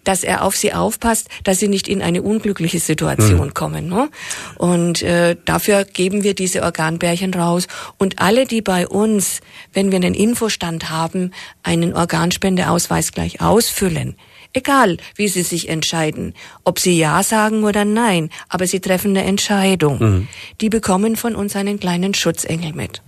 dass 0.03 0.23
er 0.23 0.43
auf 0.43 0.55
sie 0.55 0.73
aufpasst, 0.73 1.27
dass 1.43 1.59
sie 1.59 1.67
nicht 1.67 1.87
in 1.87 2.01
eine 2.01 2.21
unglückliche 2.21 2.79
Situation 2.79 3.47
mhm. 3.47 3.53
kommen. 3.53 3.89
Ne? 3.89 4.09
Und 4.57 5.01
äh, 5.01 5.35
dafür 5.43 5.83
geben 5.83 6.23
wir 6.23 6.33
diese 6.33 6.63
Organbärchen 6.63 7.33
raus. 7.33 7.67
Und 7.97 8.19
alle, 8.19 8.45
die 8.45 8.61
bei 8.61 8.87
uns, 8.87 9.41
wenn 9.73 9.91
wir 9.91 9.97
einen 9.97 10.13
Infostand 10.13 10.89
haben, 10.89 11.31
einen 11.63 11.93
Organspendeausweis 11.93 13.11
gleich 13.11 13.41
ausfüllen, 13.41 14.15
Egal, 14.55 14.95
wie 15.15 15.27
sie 15.27 15.43
sich 15.43 15.67
entscheiden, 15.67 16.33
ob 16.63 16.79
sie 16.79 16.97
Ja 16.97 17.23
sagen 17.23 17.65
oder 17.65 17.83
Nein, 17.83 18.29
aber 18.47 18.67
sie 18.67 18.79
treffen 18.79 19.11
eine 19.11 19.25
Entscheidung. 19.25 19.99
Mhm. 19.99 20.27
Die 20.61 20.69
bekommen 20.69 21.17
von 21.17 21.35
uns 21.35 21.57
einen 21.57 21.77
kleinen 21.77 22.13
Schutzengel 22.13 22.71
mit. 22.71 23.01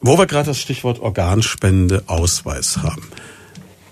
Wo 0.00 0.16
wir 0.16 0.26
gerade 0.26 0.46
das 0.46 0.60
Stichwort 0.60 1.00
Organspende-Ausweis 1.00 2.76
haben. 2.76 3.08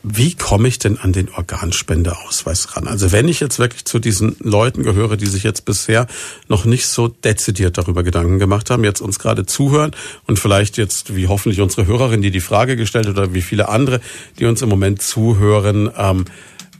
Wie 0.06 0.34
komme 0.34 0.68
ich 0.68 0.78
denn 0.78 0.98
an 0.98 1.14
den 1.14 1.30
Organspendeausweis 1.30 2.76
ran? 2.76 2.86
Also 2.86 3.10
wenn 3.10 3.26
ich 3.26 3.40
jetzt 3.40 3.58
wirklich 3.58 3.86
zu 3.86 3.98
diesen 3.98 4.36
Leuten 4.38 4.82
gehöre, 4.82 5.16
die 5.16 5.24
sich 5.24 5.44
jetzt 5.44 5.64
bisher 5.64 6.06
noch 6.46 6.66
nicht 6.66 6.88
so 6.88 7.08
dezidiert 7.08 7.78
darüber 7.78 8.02
Gedanken 8.02 8.38
gemacht 8.38 8.68
haben, 8.68 8.84
jetzt 8.84 9.00
uns 9.00 9.18
gerade 9.18 9.46
zuhören 9.46 9.92
und 10.26 10.38
vielleicht 10.38 10.76
jetzt, 10.76 11.16
wie 11.16 11.26
hoffentlich 11.26 11.62
unsere 11.62 11.86
Hörerin, 11.86 12.20
die 12.20 12.30
die 12.30 12.42
Frage 12.42 12.76
gestellt 12.76 13.06
hat, 13.06 13.16
oder 13.16 13.32
wie 13.32 13.40
viele 13.40 13.70
andere, 13.70 14.02
die 14.38 14.44
uns 14.44 14.60
im 14.60 14.68
Moment 14.68 15.00
zuhören, 15.00 15.90
ähm, 15.96 16.26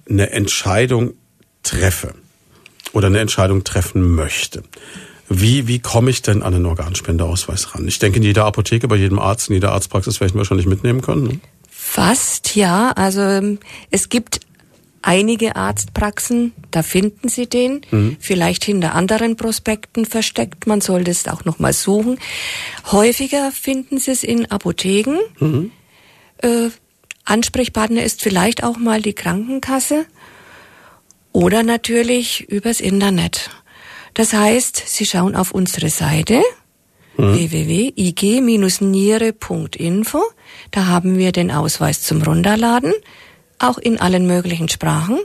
eine 0.07 0.31
Entscheidung 0.33 1.15
treffe 1.63 2.13
oder 2.93 3.07
eine 3.07 3.21
Entscheidung 3.21 3.65
treffen 3.65 4.15
möchte. 4.15 4.65
Wie, 5.31 5.67
wie 5.67 5.79
komme 5.79 6.11
ich 6.11 6.21
denn 6.21 6.43
an 6.43 6.53
den 6.53 6.67
Organspendeausweis 6.67 7.75
ran? 7.75 7.89
Ich 7.89 7.99
denke, 7.99 8.19
in 8.19 8.23
jeder 8.23 8.45
Apotheke, 8.45 8.87
bei 8.87 8.97
jedem 8.97 9.19
Arzt, 9.19 9.49
in 9.49 9.55
jeder 9.55 9.73
Arztpraxis 9.73 10.21
werde 10.21 10.33
ich 10.33 10.37
wahrscheinlich 10.37 10.67
mitnehmen 10.67 11.01
können. 11.01 11.23
Ne? 11.25 11.41
Fast, 11.87 12.57
ja. 12.57 12.91
Also 12.93 13.21
ähm, 13.21 13.61
es 13.91 14.09
gibt 14.09 14.41
einige 15.01 15.55
Arztpraxen, 15.55 16.53
da 16.73 16.83
finden 16.83 17.29
Sie 17.29 17.47
den, 17.47 17.83
mhm. 17.91 18.17
vielleicht 18.19 18.65
hinter 18.65 18.95
anderen 18.95 19.37
Prospekten 19.37 20.07
versteckt. 20.07 20.67
Man 20.67 20.81
sollte 20.81 21.13
es 21.13 21.29
auch 21.29 21.45
noch 21.45 21.61
mal 21.61 21.73
suchen. 21.73 22.19
Häufiger 22.91 23.53
finden 23.53 23.99
Sie 23.99 24.11
es 24.11 24.25
in 24.25 24.51
Apotheken. 24.51 25.19
Mhm. 25.39 25.71
Äh, 26.39 26.71
Ansprechpartner 27.27 28.03
ist 28.03 28.23
vielleicht 28.23 28.65
auch 28.65 28.79
mal 28.79 29.01
die 29.01 29.13
Krankenkasse 29.13 30.07
oder 31.33 31.63
natürlich 31.63 32.49
übers 32.49 32.81
Internet. 32.81 33.51
Das 34.15 34.33
heißt, 34.33 34.83
Sie 34.87 35.07
schauen 35.07 35.37
auf 35.37 35.53
unsere 35.53 35.91
Seite 35.91 36.43
mhm. 37.17 37.35
www.ig-niere.info. 37.35 40.23
Da 40.71 40.87
haben 40.87 41.19
wir 41.19 41.33
den 41.33 41.51
Ausweis 41.51 42.03
zum 42.03 42.23
Runterladen, 42.23 42.93
auch 43.59 43.79
in 43.79 43.99
allen 44.01 44.27
möglichen 44.27 44.69
Sprachen. 44.69 45.19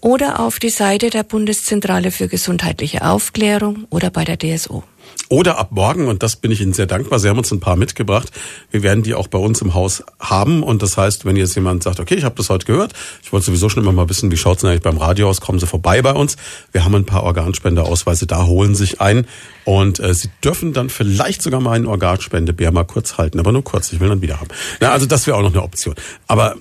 Oder 0.00 0.40
auf 0.40 0.58
die 0.58 0.68
Seite 0.68 1.10
der 1.10 1.22
Bundeszentrale 1.22 2.10
für 2.10 2.28
gesundheitliche 2.28 3.04
Aufklärung 3.04 3.86
oder 3.90 4.10
bei 4.10 4.24
der 4.24 4.38
DSO. 4.38 4.84
Oder 5.28 5.58
ab 5.58 5.72
morgen, 5.72 6.06
und 6.06 6.22
das 6.22 6.36
bin 6.36 6.52
ich 6.52 6.60
Ihnen 6.60 6.72
sehr 6.72 6.86
dankbar, 6.86 7.18
Sie 7.18 7.28
haben 7.28 7.38
uns 7.38 7.50
ein 7.50 7.58
paar 7.58 7.74
mitgebracht. 7.74 8.30
Wir 8.70 8.84
werden 8.84 9.02
die 9.02 9.14
auch 9.14 9.26
bei 9.26 9.38
uns 9.38 9.60
im 9.60 9.74
Haus 9.74 10.04
haben. 10.20 10.62
Und 10.62 10.82
das 10.82 10.96
heißt, 10.96 11.24
wenn 11.24 11.34
jetzt 11.34 11.56
jemand 11.56 11.82
sagt, 11.82 11.98
okay, 11.98 12.14
ich 12.14 12.22
habe 12.22 12.36
das 12.36 12.48
heute 12.48 12.64
gehört, 12.64 12.92
ich 13.24 13.32
wollte 13.32 13.46
sowieso 13.46 13.68
schon 13.68 13.82
immer 13.82 13.92
mal 13.92 14.08
wissen, 14.08 14.30
wie 14.30 14.36
schaut's 14.36 14.60
denn 14.60 14.70
eigentlich 14.70 14.82
beim 14.82 14.98
Radio 14.98 15.28
aus, 15.28 15.40
kommen 15.40 15.58
Sie 15.58 15.66
vorbei 15.66 16.00
bei 16.00 16.12
uns. 16.12 16.36
Wir 16.70 16.84
haben 16.84 16.94
ein 16.94 17.06
paar 17.06 17.24
Organspenderausweise, 17.24 18.26
da 18.26 18.46
holen 18.46 18.76
Sie 18.76 18.84
sich 18.84 19.00
ein. 19.00 19.26
Und 19.64 19.98
äh, 19.98 20.14
Sie 20.14 20.30
dürfen 20.44 20.72
dann 20.72 20.90
vielleicht 20.90 21.42
sogar 21.42 21.60
mal 21.60 21.72
einen 21.72 21.86
Organspendebär 21.86 22.70
mal 22.70 22.84
kurz 22.84 23.18
halten, 23.18 23.40
aber 23.40 23.50
nur 23.50 23.64
kurz, 23.64 23.92
ich 23.92 23.98
will 23.98 24.08
dann 24.08 24.22
wieder 24.22 24.40
haben. 24.40 24.48
Na, 24.80 24.92
also 24.92 25.06
das 25.06 25.26
wäre 25.26 25.36
auch 25.36 25.42
noch 25.42 25.52
eine 25.52 25.62
Option. 25.62 25.96
Aber 26.28 26.54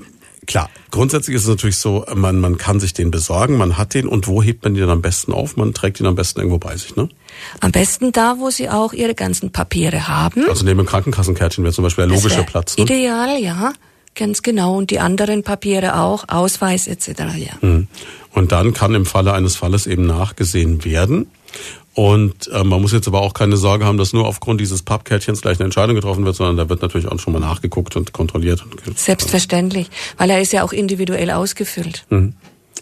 Klar, 0.45 0.69
grundsätzlich 0.91 1.35
ist 1.35 1.43
es 1.43 1.47
natürlich 1.47 1.77
so, 1.77 2.05
man, 2.13 2.39
man 2.39 2.57
kann 2.57 2.79
sich 2.79 2.93
den 2.93 3.11
besorgen, 3.11 3.57
man 3.57 3.77
hat 3.77 3.93
den 3.93 4.07
und 4.07 4.27
wo 4.27 4.43
hebt 4.43 4.63
man 4.63 4.73
den 4.73 4.89
am 4.89 5.01
besten 5.01 5.33
auf? 5.33 5.57
Man 5.57 5.73
trägt 5.73 5.99
ihn 5.99 6.05
am 6.05 6.15
besten 6.15 6.39
irgendwo 6.39 6.59
bei 6.59 6.75
sich, 6.77 6.95
ne? 6.95 7.09
Am 7.59 7.71
besten 7.71 8.11
da, 8.11 8.35
wo 8.39 8.49
Sie 8.49 8.69
auch 8.69 8.93
Ihre 8.93 9.15
ganzen 9.15 9.51
Papiere 9.51 10.07
haben. 10.07 10.47
Also 10.49 10.63
neben 10.65 10.77
dem 10.77 10.87
Krankenkassenkärtchen 10.87 11.63
wäre 11.63 11.73
zum 11.73 11.83
Beispiel 11.83 12.07
der 12.07 12.15
logische 12.15 12.43
Platz. 12.43 12.77
Ne? 12.77 12.83
Ideal, 12.83 13.39
ja. 13.39 13.73
Ganz 14.15 14.41
genau. 14.41 14.77
Und 14.77 14.91
die 14.91 14.99
anderen 14.99 15.43
Papiere 15.43 15.99
auch, 15.99 16.29
Ausweis 16.29 16.87
etc. 16.87 17.09
Ja. 17.35 17.61
Hm. 17.61 17.87
Und 18.31 18.51
dann 18.51 18.73
kann 18.73 18.95
im 18.95 19.05
Falle 19.05 19.33
eines 19.33 19.57
Falles 19.57 19.87
eben 19.87 20.05
nachgesehen 20.05 20.85
werden. 20.85 21.27
Und 21.95 22.49
äh, 22.51 22.63
man 22.65 22.81
muss 22.81 22.91
jetzt 22.91 23.07
aber 23.07 23.21
auch 23.21 23.33
keine 23.33 23.55
Sorge 23.55 23.85
haben, 23.85 23.97
dass 23.97 24.11
nur 24.11 24.27
aufgrund 24.27 24.59
dieses 24.59 24.83
Pappkärtchens 24.83 25.41
gleich 25.41 25.59
eine 25.59 25.65
Entscheidung 25.65 25.95
getroffen 25.95 26.25
wird, 26.25 26.35
sondern 26.35 26.57
da 26.57 26.69
wird 26.69 26.81
natürlich 26.81 27.07
auch 27.07 27.17
schon 27.19 27.31
mal 27.31 27.39
nachgeguckt 27.39 27.95
und 27.95 28.11
kontrolliert. 28.11 28.65
Und 28.65 28.99
Selbstverständlich, 28.99 29.89
weil 30.17 30.29
er 30.29 30.41
ist 30.41 30.51
ja 30.51 30.63
auch 30.63 30.73
individuell 30.73 31.31
ausgefüllt. 31.31 32.05
Mhm. 32.09 32.33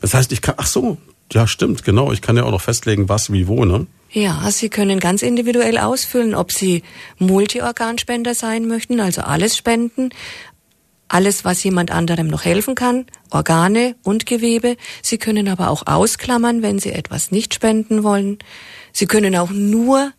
Das 0.01 0.15
heißt, 0.15 0.31
ich 0.31 0.41
kann, 0.41 0.55
ach 0.57 0.65
so, 0.65 0.97
ja 1.31 1.45
stimmt, 1.45 1.83
genau, 1.83 2.11
ich 2.11 2.23
kann 2.23 2.37
ja 2.37 2.43
auch 2.43 2.51
noch 2.51 2.61
festlegen, 2.61 3.07
was 3.07 3.31
wie 3.31 3.47
wo, 3.47 3.65
ne? 3.65 3.85
Ja, 4.11 4.49
Sie 4.51 4.69
können 4.69 4.99
ganz 4.99 5.21
individuell 5.21 5.77
ausfüllen, 5.77 6.35
ob 6.35 6.51
Sie 6.51 6.83
Multiorganspender 7.17 8.35
sein 8.35 8.67
möchten, 8.67 8.99
also 8.99 9.21
alles 9.21 9.57
spenden, 9.57 10.09
alles, 11.07 11.45
was 11.45 11.63
jemand 11.63 11.91
anderem 11.91 12.27
noch 12.27 12.45
helfen 12.45 12.75
kann, 12.75 13.05
Organe 13.29 13.95
und 14.03 14.25
Gewebe. 14.25 14.77
Sie 15.01 15.17
können 15.17 15.47
aber 15.47 15.69
auch 15.69 15.85
ausklammern, 15.85 16.61
wenn 16.63 16.79
Sie 16.79 16.91
etwas 16.91 17.31
nicht 17.31 17.53
spenden 17.53 18.03
wollen. 18.03 18.39
Sie 18.93 19.07
können 19.07 19.35
auch 19.35 19.49
nur 19.49 20.13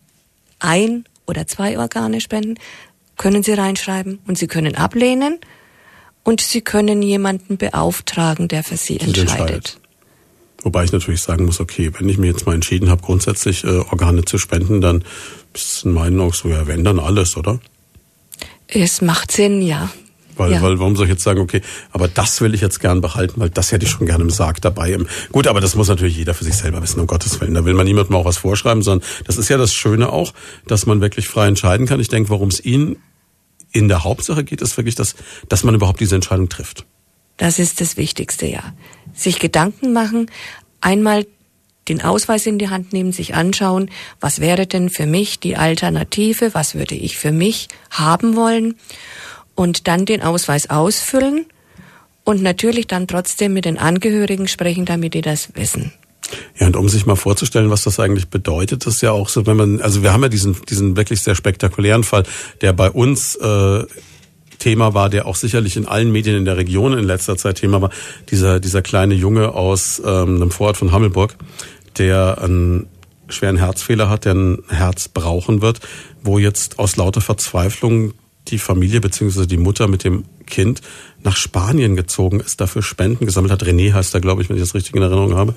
ein 0.58 1.04
oder 1.26 1.46
zwei 1.46 1.78
Organe 1.78 2.20
spenden, 2.20 2.56
können 3.16 3.42
Sie 3.42 3.52
reinschreiben 3.52 4.18
und 4.26 4.36
Sie 4.36 4.48
können 4.48 4.74
ablehnen 4.74 5.38
und 6.24 6.40
Sie 6.40 6.60
können 6.60 7.00
jemanden 7.00 7.56
beauftragen, 7.56 8.48
der 8.48 8.64
für 8.64 8.76
Sie 8.76 8.98
entscheidet. 9.00 9.30
entscheidet. 9.30 9.80
Wobei 10.62 10.84
ich 10.84 10.92
natürlich 10.92 11.20
sagen 11.20 11.44
muss, 11.44 11.60
okay, 11.60 11.92
wenn 11.98 12.08
ich 12.08 12.18
mir 12.18 12.26
jetzt 12.26 12.46
mal 12.46 12.54
entschieden 12.54 12.88
habe, 12.88 13.02
grundsätzlich 13.02 13.64
äh, 13.64 13.68
Organe 13.68 14.24
zu 14.24 14.38
spenden, 14.38 14.80
dann 14.80 15.04
ist 15.52 15.72
es 15.72 15.82
in 15.84 15.92
meinen 15.92 16.20
Augen 16.20 16.32
so, 16.32 16.48
ja, 16.48 16.66
wenn 16.66 16.82
dann 16.84 16.98
alles, 16.98 17.36
oder? 17.36 17.60
Es 18.66 19.02
macht 19.02 19.30
Sinn, 19.30 19.60
ja. 19.60 19.92
Weil, 20.36 20.52
ja. 20.52 20.62
weil 20.62 20.78
warum 20.78 20.96
soll 20.96 21.06
ich 21.06 21.12
jetzt 21.12 21.22
sagen, 21.22 21.40
okay, 21.40 21.60
aber 21.92 22.08
das 22.08 22.40
will 22.40 22.54
ich 22.54 22.60
jetzt 22.60 22.80
gern 22.80 23.00
behalten, 23.00 23.40
weil 23.40 23.50
das 23.50 23.72
hätte 23.72 23.84
ich 23.84 23.90
schon 23.90 24.06
gerne 24.06 24.24
im 24.24 24.30
Sarg 24.30 24.60
dabei. 24.60 24.96
Gut, 25.32 25.46
aber 25.46 25.60
das 25.60 25.74
muss 25.74 25.88
natürlich 25.88 26.16
jeder 26.16 26.34
für 26.34 26.44
sich 26.44 26.54
selber 26.54 26.82
wissen, 26.82 27.00
um 27.00 27.06
Gottes 27.06 27.40
Willen. 27.40 27.54
Da 27.54 27.64
will 27.64 27.74
man 27.74 27.86
niemandem 27.86 28.16
auch 28.16 28.24
was 28.24 28.36
vorschreiben, 28.36 28.82
sondern 28.82 29.06
das 29.26 29.36
ist 29.36 29.48
ja 29.48 29.56
das 29.56 29.72
Schöne 29.72 30.12
auch, 30.12 30.32
dass 30.66 30.86
man 30.86 31.00
wirklich 31.00 31.28
frei 31.28 31.46
entscheiden 31.46 31.86
kann. 31.86 32.00
Ich 32.00 32.08
denke, 32.08 32.30
worum 32.30 32.48
es 32.48 32.64
Ihnen 32.64 32.96
in 33.72 33.88
der 33.88 34.04
Hauptsache 34.04 34.44
geht, 34.44 34.60
ist 34.60 34.76
wirklich 34.76 34.94
das, 34.94 35.14
dass 35.48 35.64
man 35.64 35.74
überhaupt 35.74 36.00
diese 36.00 36.14
Entscheidung 36.14 36.48
trifft. 36.48 36.86
Das 37.36 37.58
ist 37.58 37.80
das 37.80 37.96
Wichtigste, 37.96 38.46
ja. 38.46 38.62
Sich 39.12 39.40
Gedanken 39.40 39.92
machen, 39.92 40.30
einmal 40.80 41.26
den 41.88 42.02
Ausweis 42.02 42.46
in 42.46 42.58
die 42.58 42.70
Hand 42.70 42.92
nehmen, 42.92 43.12
sich 43.12 43.34
anschauen, 43.34 43.90
was 44.20 44.40
wäre 44.40 44.66
denn 44.66 44.88
für 44.88 45.06
mich 45.06 45.40
die 45.40 45.56
Alternative, 45.56 46.54
was 46.54 46.74
würde 46.74 46.94
ich 46.94 47.18
für 47.18 47.32
mich 47.32 47.68
haben 47.90 48.36
wollen 48.36 48.76
und 49.54 49.86
dann 49.88 50.06
den 50.06 50.22
Ausweis 50.22 50.70
ausfüllen 50.70 51.46
und 52.24 52.42
natürlich 52.42 52.86
dann 52.86 53.06
trotzdem 53.06 53.52
mit 53.52 53.64
den 53.64 53.78
Angehörigen 53.78 54.48
sprechen, 54.48 54.84
damit 54.84 55.14
die 55.14 55.22
das 55.22 55.54
wissen. 55.54 55.92
Ja, 56.58 56.66
und 56.66 56.76
um 56.76 56.88
sich 56.88 57.06
mal 57.06 57.16
vorzustellen, 57.16 57.70
was 57.70 57.82
das 57.82 58.00
eigentlich 58.00 58.28
bedeutet, 58.28 58.86
ist 58.86 59.02
ja 59.02 59.12
auch 59.12 59.28
so, 59.28 59.46
wenn 59.46 59.56
man, 59.56 59.80
also 59.82 60.02
wir 60.02 60.12
haben 60.12 60.22
ja 60.22 60.28
diesen, 60.28 60.56
diesen 60.68 60.96
wirklich 60.96 61.20
sehr 61.20 61.34
spektakulären 61.34 62.02
Fall, 62.02 62.24
der 62.60 62.72
bei 62.72 62.90
uns 62.90 63.36
äh, 63.36 63.84
Thema 64.58 64.94
war, 64.94 65.10
der 65.10 65.26
auch 65.26 65.36
sicherlich 65.36 65.76
in 65.76 65.86
allen 65.86 66.10
Medien 66.10 66.36
in 66.36 66.44
der 66.44 66.56
Region 66.56 66.96
in 66.96 67.04
letzter 67.04 67.36
Zeit 67.36 67.56
Thema 67.56 67.82
war, 67.82 67.90
dieser, 68.30 68.60
dieser 68.60 68.82
kleine 68.82 69.14
Junge 69.14 69.52
aus 69.52 70.00
ähm, 70.04 70.36
einem 70.36 70.50
Vorort 70.50 70.76
von 70.76 70.92
Hammelburg, 70.92 71.36
der 71.98 72.38
einen 72.40 72.86
schweren 73.28 73.56
Herzfehler 73.56 74.08
hat, 74.08 74.24
der 74.24 74.34
ein 74.34 74.62
Herz 74.68 75.08
brauchen 75.08 75.60
wird, 75.60 75.80
wo 76.22 76.38
jetzt 76.38 76.78
aus 76.78 76.96
lauter 76.96 77.20
Verzweiflung 77.20 78.14
die 78.48 78.58
Familie 78.58 79.00
beziehungsweise 79.00 79.46
die 79.46 79.56
Mutter 79.56 79.88
mit 79.88 80.04
dem 80.04 80.24
Kind 80.46 80.82
nach 81.22 81.36
Spanien 81.36 81.96
gezogen 81.96 82.40
ist, 82.40 82.60
dafür 82.60 82.82
Spenden 82.82 83.26
gesammelt 83.26 83.52
hat. 83.52 83.62
René 83.62 83.92
heißt 83.92 84.14
er, 84.14 84.20
glaube 84.20 84.42
ich, 84.42 84.48
wenn 84.48 84.56
ich 84.56 84.62
das 84.62 84.74
richtig 84.74 84.94
in 84.94 85.02
Erinnerung 85.02 85.34
habe. 85.34 85.54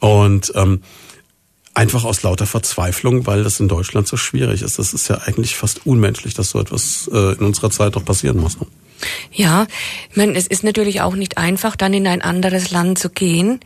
Und 0.00 0.52
ähm, 0.54 0.82
einfach 1.74 2.04
aus 2.04 2.22
lauter 2.22 2.46
Verzweiflung, 2.46 3.26
weil 3.26 3.44
das 3.44 3.60
in 3.60 3.68
Deutschland 3.68 4.08
so 4.08 4.16
schwierig 4.16 4.62
ist. 4.62 4.78
Das 4.78 4.94
ist 4.94 5.08
ja 5.08 5.18
eigentlich 5.18 5.56
fast 5.56 5.86
unmenschlich, 5.86 6.34
dass 6.34 6.50
so 6.50 6.58
etwas 6.58 7.08
äh, 7.12 7.32
in 7.32 7.44
unserer 7.44 7.70
Zeit 7.70 7.96
doch 7.96 8.04
passieren 8.04 8.38
muss. 8.38 8.58
Ne? 8.60 8.66
Ja, 9.32 9.66
ich 10.10 10.16
meine, 10.16 10.34
es 10.34 10.46
ist 10.46 10.64
natürlich 10.64 11.00
auch 11.00 11.14
nicht 11.14 11.38
einfach, 11.38 11.76
dann 11.76 11.92
in 11.92 12.06
ein 12.06 12.22
anderes 12.22 12.70
Land 12.70 12.98
zu 12.98 13.10
gehen, 13.10 13.60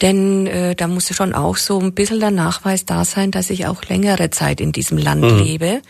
denn 0.00 0.46
äh, 0.46 0.74
da 0.74 0.86
muss 0.86 1.14
schon 1.14 1.34
auch 1.34 1.56
so 1.56 1.80
ein 1.80 1.92
bisschen 1.92 2.20
der 2.20 2.30
Nachweis 2.30 2.84
da 2.84 3.04
sein, 3.04 3.30
dass 3.30 3.50
ich 3.50 3.66
auch 3.66 3.84
längere 3.84 4.30
Zeit 4.30 4.60
in 4.60 4.72
diesem 4.72 4.98
Land 4.98 5.22
mhm. 5.22 5.38
lebe. 5.42 5.82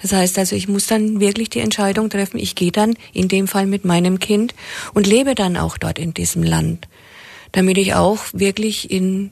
Das 0.00 0.12
heißt 0.12 0.38
also, 0.38 0.56
ich 0.56 0.68
muss 0.68 0.86
dann 0.86 1.20
wirklich 1.20 1.50
die 1.50 1.60
Entscheidung 1.60 2.10
treffen, 2.10 2.38
ich 2.38 2.54
gehe 2.54 2.72
dann 2.72 2.94
in 3.12 3.28
dem 3.28 3.46
Fall 3.46 3.66
mit 3.66 3.84
meinem 3.84 4.18
Kind 4.18 4.54
und 4.94 5.06
lebe 5.06 5.34
dann 5.34 5.56
auch 5.56 5.78
dort 5.78 5.98
in 5.98 6.14
diesem 6.14 6.42
Land, 6.42 6.88
damit 7.52 7.78
ich 7.78 7.94
auch 7.94 8.18
wirklich 8.32 8.90
in 8.90 9.30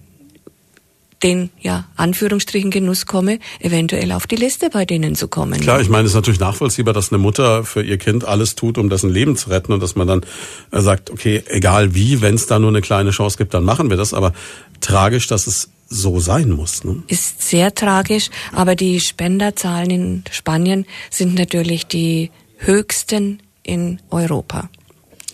den 1.22 1.50
ja 1.60 1.86
Anführungsstrichen 1.96 2.70
Genuss 2.70 3.06
komme, 3.06 3.38
eventuell 3.60 4.12
auf 4.12 4.26
die 4.26 4.36
Liste 4.36 4.70
bei 4.70 4.84
denen 4.84 5.14
zu 5.14 5.28
kommen. 5.28 5.60
Klar, 5.60 5.80
ich 5.80 5.88
meine, 5.88 6.04
es 6.04 6.12
ist 6.12 6.16
natürlich 6.16 6.40
nachvollziehbar, 6.40 6.94
dass 6.94 7.12
eine 7.12 7.18
Mutter 7.18 7.64
für 7.64 7.82
ihr 7.82 7.98
Kind 7.98 8.24
alles 8.24 8.54
tut, 8.54 8.78
um 8.78 8.88
dessen 8.88 9.10
Leben 9.10 9.36
zu 9.36 9.50
retten 9.50 9.72
und 9.72 9.82
dass 9.82 9.96
man 9.96 10.06
dann 10.06 10.22
äh, 10.70 10.80
sagt, 10.80 11.10
okay, 11.10 11.42
egal 11.46 11.94
wie, 11.94 12.20
wenn 12.20 12.34
es 12.34 12.46
da 12.46 12.58
nur 12.58 12.70
eine 12.70 12.80
kleine 12.80 13.10
Chance 13.10 13.36
gibt, 13.38 13.54
dann 13.54 13.64
machen 13.64 13.90
wir 13.90 13.96
das. 13.96 14.14
Aber 14.14 14.32
tragisch, 14.80 15.26
dass 15.26 15.46
es 15.46 15.70
so 15.88 16.20
sein 16.20 16.50
muss. 16.50 16.84
Ne? 16.84 17.02
Ist 17.08 17.42
sehr 17.42 17.74
tragisch, 17.74 18.30
aber 18.52 18.76
die 18.76 19.00
Spenderzahlen 19.00 19.90
in 19.90 20.24
Spanien 20.30 20.86
sind 21.10 21.34
natürlich 21.34 21.86
die 21.86 22.30
höchsten 22.58 23.42
in 23.62 24.00
Europa. 24.10 24.70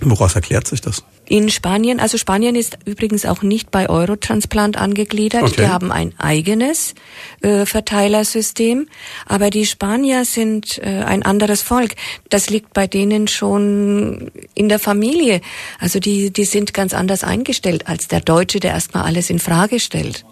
Woraus 0.00 0.34
erklärt 0.34 0.66
sich 0.66 0.80
das? 0.80 1.04
In 1.28 1.48
Spanien, 1.51 1.98
also 1.98 2.19
Spanien 2.19 2.55
ist 2.55 2.78
übrigens 2.85 3.27
auch 3.27 3.43
nicht 3.43 3.73
bei 3.73 3.89
Eurotransplant 3.89 4.77
angegliedert. 4.77 5.43
Okay. 5.43 5.62
Die 5.62 5.69
haben 5.69 5.90
ein 5.90 6.15
eigenes 6.19 6.94
äh, 7.40 7.66
Verteilersystem. 7.66 8.89
Aber 9.27 9.51
die 9.51 9.66
Spanier 9.66 10.24
sind 10.24 10.78
äh, 10.78 11.03
ein 11.05 11.24
anderes 11.24 11.62
Volk. 11.62 11.97
Das 12.31 12.48
liegt 12.48 12.74
bei 12.74 12.86
denen 12.86 13.27
schon 13.27 14.31
in 14.55 14.69
der 14.69 14.78
Familie. 14.78 15.40
Also 15.81 15.98
die, 15.98 16.31
die 16.31 16.44
sind 16.44 16.73
ganz 16.73 16.94
anders 16.94 17.24
eingestellt 17.24 17.89
als 17.89 18.07
der 18.07 18.20
Deutsche, 18.20 18.61
der 18.61 18.70
erstmal 18.70 19.03
alles 19.03 19.28
in 19.28 19.40
Frage 19.40 19.81
stellt. 19.81 20.24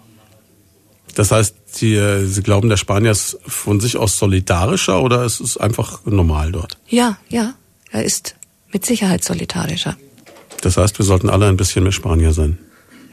Das 1.15 1.31
heißt, 1.31 1.55
Sie, 1.65 1.95
äh, 1.95 2.25
Sie 2.25 2.41
glauben, 2.41 2.69
der 2.69 2.77
Spanier 2.77 3.11
ist 3.11 3.37
von 3.45 3.81
sich 3.81 3.97
aus 3.97 4.17
solidarischer 4.17 5.01
oder 5.01 5.25
ist 5.25 5.41
es 5.41 5.57
einfach 5.57 6.05
normal 6.05 6.53
dort? 6.53 6.77
Ja, 6.87 7.17
ja, 7.27 7.55
er 7.91 8.03
ist 8.05 8.35
mit 8.71 8.85
Sicherheit 8.85 9.25
solidarischer. 9.25 9.97
Das 10.61 10.77
heißt, 10.77 10.97
wir 10.97 11.05
sollten 11.05 11.29
alle 11.29 11.47
ein 11.47 11.57
bisschen 11.57 11.83
mehr 11.83 11.91
Spanier 11.91 12.33
sein. 12.33 12.57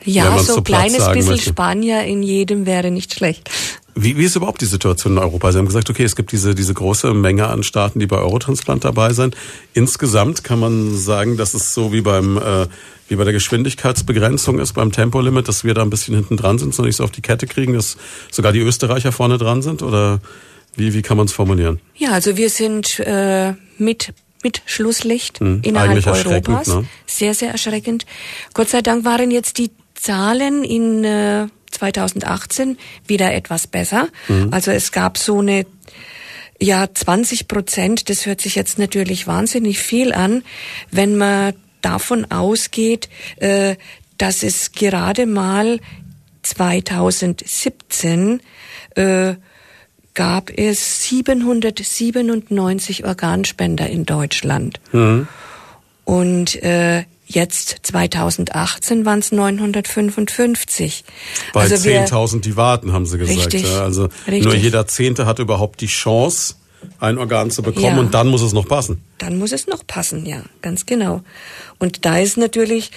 Ja, 0.04 0.36
so 0.38 0.54
so 0.54 0.62
kleines 0.62 1.06
bisschen 1.08 1.26
möchte. 1.26 1.50
Spanier 1.50 2.02
in 2.04 2.22
jedem 2.22 2.66
wäre 2.66 2.90
nicht 2.90 3.14
schlecht. 3.14 3.50
Wie, 3.94 4.16
wie 4.16 4.24
ist 4.24 4.36
überhaupt 4.36 4.60
die 4.60 4.66
Situation 4.66 5.12
in 5.12 5.18
Europa? 5.18 5.52
Sie 5.52 5.58
haben 5.58 5.66
gesagt, 5.66 5.90
okay, 5.90 6.02
es 6.02 6.16
gibt 6.16 6.32
diese, 6.32 6.54
diese 6.54 6.72
große 6.74 7.12
Menge 7.12 7.48
an 7.48 7.62
Staaten, 7.62 8.00
die 8.00 8.06
bei 8.06 8.16
Eurotransplant 8.16 8.84
dabei 8.84 9.12
sind. 9.12 9.36
Insgesamt 9.74 10.44
kann 10.44 10.58
man 10.58 10.96
sagen, 10.96 11.36
dass 11.36 11.54
es 11.54 11.74
so 11.74 11.92
wie 11.92 12.00
beim 12.00 12.38
äh, 12.38 12.66
wie 13.08 13.16
bei 13.16 13.24
der 13.24 13.34
Geschwindigkeitsbegrenzung 13.34 14.58
ist, 14.58 14.72
beim 14.72 14.90
Tempolimit, 14.90 15.46
dass 15.46 15.64
wir 15.64 15.74
da 15.74 15.82
ein 15.82 15.90
bisschen 15.90 16.14
hinten 16.14 16.38
dran 16.38 16.58
sind, 16.58 16.74
so 16.74 16.82
nicht 16.82 16.96
so 16.96 17.04
auf 17.04 17.10
die 17.10 17.20
Kette 17.20 17.46
kriegen, 17.46 17.74
dass 17.74 17.98
sogar 18.30 18.52
die 18.52 18.60
Österreicher 18.60 19.12
vorne 19.12 19.36
dran 19.36 19.60
sind? 19.60 19.82
Oder 19.82 20.20
wie, 20.76 20.94
wie 20.94 21.02
kann 21.02 21.18
man 21.18 21.26
es 21.26 21.32
formulieren? 21.32 21.80
Ja, 21.94 22.12
also 22.12 22.38
wir 22.38 22.48
sind 22.48 22.98
äh, 23.00 23.52
mit 23.76 24.14
mit 24.42 24.62
Schlusslicht 24.66 25.40
Hm, 25.40 25.60
innerhalb 25.64 26.06
Europas. 26.06 26.68
ne? 26.68 26.84
Sehr, 27.06 27.34
sehr 27.34 27.50
erschreckend. 27.50 28.06
Gott 28.54 28.68
sei 28.68 28.82
Dank 28.82 29.04
waren 29.04 29.30
jetzt 29.30 29.58
die 29.58 29.70
Zahlen 29.94 30.64
in 30.64 31.04
äh, 31.04 31.46
2018 31.70 32.78
wieder 33.06 33.32
etwas 33.32 33.66
besser. 33.66 34.08
Hm. 34.26 34.52
Also 34.52 34.70
es 34.70 34.92
gab 34.92 35.18
so 35.18 35.40
eine 35.40 35.66
ja 36.60 36.86
20 36.92 37.48
Prozent. 37.48 38.08
Das 38.08 38.26
hört 38.26 38.40
sich 38.40 38.54
jetzt 38.54 38.78
natürlich 38.78 39.26
wahnsinnig 39.26 39.78
viel 39.78 40.12
an, 40.12 40.42
wenn 40.90 41.16
man 41.16 41.54
davon 41.80 42.30
ausgeht, 42.30 43.08
äh, 43.36 43.76
dass 44.18 44.42
es 44.42 44.72
gerade 44.72 45.26
mal 45.26 45.80
2017 46.42 48.40
äh, 48.94 49.34
gab 50.14 50.50
es 50.50 51.04
797 51.08 53.04
Organspender 53.04 53.88
in 53.88 54.04
Deutschland. 54.04 54.80
Und 56.04 56.62
äh, 56.62 57.04
jetzt 57.26 57.76
2018 57.82 59.04
waren 59.04 59.20
es 59.20 59.32
955. 59.32 61.04
Bei 61.52 61.60
also 61.62 61.84
wir, 61.84 62.06
10.000, 62.06 62.40
die 62.40 62.56
warten, 62.56 62.92
haben 62.92 63.06
sie 63.06 63.18
gesagt. 63.18 63.54
Richtig, 63.54 63.70
Ja, 63.70 63.82
also 63.82 64.08
richtig. 64.26 64.44
nur 64.44 64.54
jeder 64.54 64.86
Zehnte 64.86 65.26
hat 65.26 65.38
überhaupt 65.38 65.80
die 65.80 65.86
Chance, 65.86 66.54
ein 66.98 67.16
Organ 67.18 67.50
zu 67.50 67.62
bekommen 67.62 67.84
Ja. 67.86 67.98
und 68.00 68.12
dann 68.12 68.26
muss 68.28 68.42
es 68.42 68.52
noch 68.52 68.66
passen. 68.66 69.02
dann 69.18 69.38
muss 69.38 69.52
es 69.52 69.66
noch 69.68 69.86
passen, 69.86 70.26
ja, 70.26 70.42
ganz 70.62 70.84
genau. 70.84 71.22
Und 71.78 72.04
da 72.04 72.18
ist 72.18 72.36
natürlich, 72.36 72.90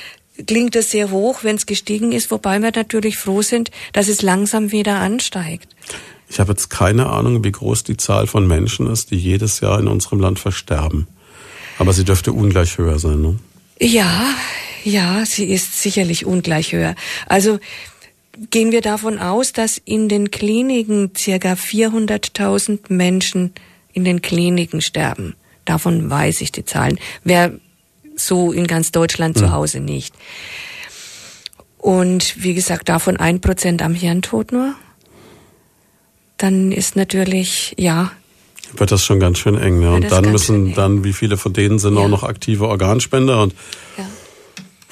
klingt 0.48 0.76
es 0.76 0.90
sehr 0.90 1.12
hoch, 1.12 1.44
wenn 1.44 1.56
es 1.56 1.68
gestiegen 1.68 2.12
ist, 2.12 2.32
wobei 2.32 2.60
wir 2.60 2.72
natürlich 2.76 3.18
froh 3.18 3.44
sind, 3.44 3.70
dass 3.94 4.08
es 4.08 4.24
langsam 4.24 4.72
wieder 4.72 4.96
ansteigt. 4.96 5.68
Ich 6.30 6.40
habe 6.40 6.52
jetzt 6.52 6.70
keine 6.70 7.08
Ahnung, 7.08 7.44
wie 7.44 7.52
groß 7.52 7.84
die 7.84 7.98
Zahl 7.98 8.28
von 8.28 8.48
Menschen 8.48 8.88
ist, 8.88 9.12
die 9.12 9.18
jedes 9.18 9.60
Jahr 9.60 9.80
in 9.80 9.88
unserem 9.88 10.20
Land 10.20 10.40
versterben. 10.40 11.08
Aber 11.78 11.94
sie 11.94 12.04
dürfte 12.04 12.32
ungleich 12.34 12.78
höher 12.78 13.00
sein, 13.00 13.22
ne? 13.22 13.40
Ja, 13.80 14.34
ja, 14.84 15.26
sie 15.26 15.46
ist 15.46 15.82
sicherlich 15.82 16.26
ungleich 16.26 16.72
höher. 16.72 16.96
Also 17.28 17.60
gehen 18.50 18.72
wir 18.72 18.82
davon 18.82 19.20
aus, 19.20 19.54
dass 19.54 19.78
in 19.84 20.08
den 20.10 20.32
Kliniken 20.32 21.12
circa 21.16 21.54
400.000 21.54 22.94
Menschen 22.94 23.54
in 23.94 24.06
den 24.06 24.22
Kliniken 24.22 24.82
sterben. 24.82 25.36
Davon 25.66 26.10
weiß 26.10 26.42
ich 26.42 26.52
die 26.52 26.66
Zahlen. 26.66 27.00
Wer 27.24 27.54
so 28.16 28.52
in 28.52 28.68
ganz 28.68 28.92
Deutschland 28.92 29.38
zu 29.38 29.52
Hause 29.52 29.80
nicht. 29.80 30.14
Und 31.78 32.42
wie 32.42 32.54
gesagt, 32.54 32.90
davon 32.90 33.18
ein 33.18 33.42
Prozent 33.42 33.82
am 33.82 33.94
Hirntod 33.94 34.52
nur. 34.52 34.76
Dann 36.46 36.72
ist 36.72 36.96
natürlich, 36.96 37.74
ja, 37.76 38.12
Wird 38.78 38.92
das 38.92 39.04
schon 39.04 39.20
ganz 39.20 39.40
schön 39.40 39.58
eng, 39.58 39.80
ne? 39.80 39.92
Und 39.94 40.12
dann 40.12 40.32
müssen 40.32 40.76
dann, 40.76 41.04
wie 41.04 41.12
viele 41.14 41.38
von 41.38 41.54
denen 41.54 41.80
sind 41.80 41.96
Ja. 41.96 42.02
auch 42.02 42.08
noch 42.08 42.22
aktive 42.22 42.68
Organspender 42.68 43.42
und 43.42 43.56
ja. 43.98 44.06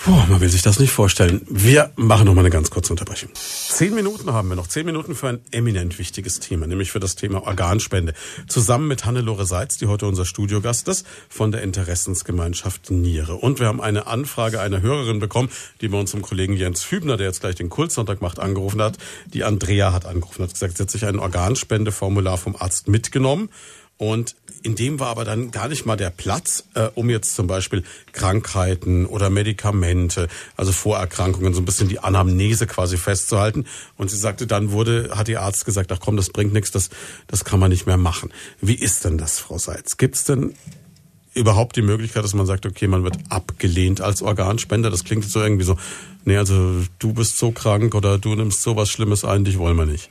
Puh, 0.04 0.12
man 0.28 0.42
will 0.42 0.50
sich 0.50 0.62
das 0.62 0.80
nicht 0.80 0.92
vorstellen. 0.92 1.46
Wir 1.50 1.94
machen 1.96 2.26
noch 2.26 2.34
mal 2.34 2.42
eine 2.42 2.50
ganz 2.50 2.70
kurze 2.70 2.92
Unterbrechung. 2.92 3.30
Zehn 3.36 3.96
Minuten 3.96 4.34
haben 4.34 4.50
wir 4.50 4.58
noch. 4.58 4.68
Zehn 4.68 4.86
Minuten 4.86 5.16
für 5.16 5.30
ein 5.30 5.40
eminent 5.52 5.98
wichtiges 5.98 6.42
Thema, 6.42 6.68
nämlich 6.68 6.92
für 6.92 7.00
das 7.00 7.16
Thema 7.16 7.48
Organspende. 7.48 8.14
Zusammen 8.48 8.90
mit 8.90 9.06
Hannelore 9.06 9.46
Seitz, 9.46 9.78
die 9.78 9.86
heute 9.86 10.06
unser 10.06 10.26
Studiogast 10.26 10.90
ist, 10.90 11.08
von 11.30 11.54
der 11.54 11.62
Interessensgemeinschaft 11.62 12.92
Niere. 12.92 13.36
Und 13.36 13.62
wir 13.62 13.68
haben 13.68 13.80
eine 13.80 14.06
Anfrage 14.06 14.60
einer 14.60 14.82
Hörerin 14.82 15.20
bekommen, 15.20 15.48
die 15.80 15.88
bei 15.88 15.98
unserem 15.98 16.22
Kollegen 16.22 16.58
Jens 16.58 16.92
Hübner, 16.92 17.16
der 17.16 17.28
jetzt 17.28 17.40
gleich 17.40 17.56
den 17.56 17.70
Kultsonntag 17.70 18.22
macht, 18.22 18.40
angerufen 18.40 18.82
hat. 18.82 18.98
Die 19.28 19.46
Andrea 19.46 19.94
hat 19.94 20.06
angerufen, 20.06 20.44
hat 20.44 20.52
gesagt, 20.52 20.76
sie 20.76 20.84
hat 20.84 20.92
sich 20.92 21.06
ein 21.06 21.18
Organspendeformular 21.18 22.38
vom 22.38 22.58
Arzt 22.58 22.90
mitgenommen. 22.90 23.48
Und 23.98 24.36
in 24.64 24.76
dem 24.76 25.00
war 25.00 25.08
aber 25.08 25.24
dann 25.24 25.52
gar 25.52 25.68
nicht 25.68 25.86
mal 25.86 25.96
der 25.96 26.10
Platz, 26.10 26.66
äh, 26.74 26.90
um 26.96 27.10
jetzt 27.10 27.36
zum 27.36 27.48
Beispiel 27.48 27.84
Krankheiten 28.12 29.06
oder 29.06 29.30
Medikamente, 29.30 30.28
also 30.56 30.72
Vorerkrankungen, 30.72 31.54
so 31.54 31.62
ein 31.62 31.66
bisschen 31.66 31.90
die 31.90 32.00
Anamnese 32.00 32.66
quasi 32.66 32.98
festzuhalten. 32.98 33.66
Und 33.98 34.10
sie 34.10 34.18
sagte, 34.18 34.48
dann 34.48 34.72
wurde, 34.72 35.12
hat 35.16 35.30
ihr 35.30 35.42
Arzt 35.42 35.66
gesagt, 35.66 35.92
ach 35.92 36.00
komm, 36.00 36.18
das 36.18 36.30
bringt 36.30 36.54
nichts, 36.54 36.72
das, 36.72 36.90
das 37.28 37.46
kann 37.46 37.60
man 37.60 37.70
nicht 37.70 37.86
mehr 37.86 37.98
machen. 37.98 38.32
Wie 38.62 38.76
ist 38.76 39.06
denn 39.06 39.18
das, 39.18 39.40
Frau 39.40 39.58
Seitz? 39.58 39.98
Gibt 39.98 40.16
es 40.16 40.24
denn 40.24 40.56
überhaupt 41.34 41.76
die 41.76 41.82
Möglichkeit, 41.82 42.24
dass 42.24 42.34
man 42.34 42.46
sagt, 42.46 42.66
okay, 42.66 42.88
man 42.88 43.04
wird 43.04 43.18
abgelehnt 43.30 44.02
als 44.02 44.22
Organspender? 44.22 44.90
Das 44.90 45.04
klingt 45.04 45.26
so 45.26 45.42
irgendwie 45.42 45.66
so, 45.66 45.78
nee, 46.26 46.38
also 46.38 46.84
du 47.00 47.14
bist 47.14 47.38
so 47.38 47.52
krank 47.52 47.96
oder 47.96 48.18
du 48.18 48.34
nimmst 48.36 48.62
so 48.62 48.76
was 48.76 48.90
Schlimmes 48.90 49.26
ein, 49.26 49.44
dich 49.44 49.58
wollen 49.58 49.78
wir 49.78 49.86
nicht. 49.86 50.10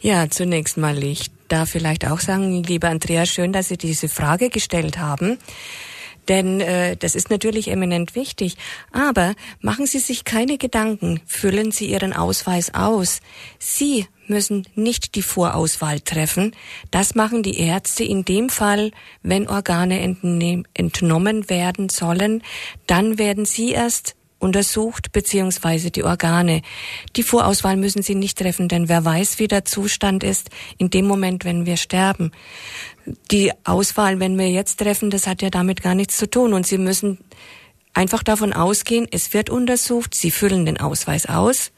Ja, 0.00 0.28
zunächst 0.28 0.76
mal, 0.76 1.02
ich 1.02 1.30
darf 1.54 1.70
vielleicht 1.70 2.04
auch 2.06 2.18
sagen, 2.18 2.64
lieber 2.64 2.88
Andrea, 2.88 3.26
schön, 3.26 3.52
dass 3.52 3.68
Sie 3.68 3.76
diese 3.76 4.08
Frage 4.08 4.50
gestellt 4.50 4.98
haben. 4.98 5.38
Denn 6.28 6.60
äh, 6.60 6.96
das 6.96 7.14
ist 7.14 7.30
natürlich 7.30 7.68
eminent 7.68 8.16
wichtig. 8.16 8.56
Aber 8.90 9.34
machen 9.60 9.86
Sie 9.86 10.00
sich 10.00 10.24
keine 10.24 10.58
Gedanken, 10.58 11.20
füllen 11.26 11.70
Sie 11.70 11.86
Ihren 11.86 12.12
Ausweis 12.12 12.74
aus. 12.74 13.20
Sie 13.60 14.06
müssen 14.26 14.66
nicht 14.74 15.14
die 15.14 15.22
Vorauswahl 15.22 16.00
treffen. 16.00 16.56
Das 16.90 17.14
machen 17.14 17.44
die 17.44 17.58
Ärzte 17.58 18.02
in 18.02 18.24
dem 18.24 18.48
Fall, 18.48 18.90
wenn 19.22 19.46
Organe 19.48 20.00
entnommen 20.74 21.50
werden 21.50 21.88
sollen. 21.88 22.42
Dann 22.86 23.18
werden 23.18 23.44
Sie 23.44 23.70
erst 23.70 24.16
untersucht 24.44 25.10
beziehungsweise 25.12 25.90
die 25.90 26.04
Organe. 26.04 26.62
Die 27.16 27.22
Vorauswahl 27.22 27.76
müssen 27.76 28.02
Sie 28.02 28.14
nicht 28.14 28.38
treffen, 28.38 28.68
denn 28.68 28.88
wer 28.88 29.04
weiß, 29.04 29.38
wie 29.38 29.48
der 29.48 29.64
Zustand 29.64 30.22
ist 30.22 30.50
in 30.78 30.90
dem 30.90 31.06
Moment, 31.06 31.44
wenn 31.44 31.66
wir 31.66 31.76
sterben. 31.76 32.30
Die 33.30 33.50
Auswahl, 33.64 34.20
wenn 34.20 34.38
wir 34.38 34.50
jetzt 34.50 34.78
treffen, 34.78 35.10
das 35.10 35.26
hat 35.26 35.42
ja 35.42 35.50
damit 35.50 35.82
gar 35.82 35.94
nichts 35.94 36.16
zu 36.16 36.30
tun 36.30 36.52
und 36.52 36.66
Sie 36.66 36.78
müssen 36.78 37.18
einfach 37.92 38.22
davon 38.22 38.52
ausgehen, 38.52 39.08
es 39.10 39.32
wird 39.32 39.50
untersucht, 39.50 40.14
Sie 40.14 40.30
füllen 40.30 40.66
den 40.66 40.78
Ausweis 40.78 41.26
aus 41.26 41.72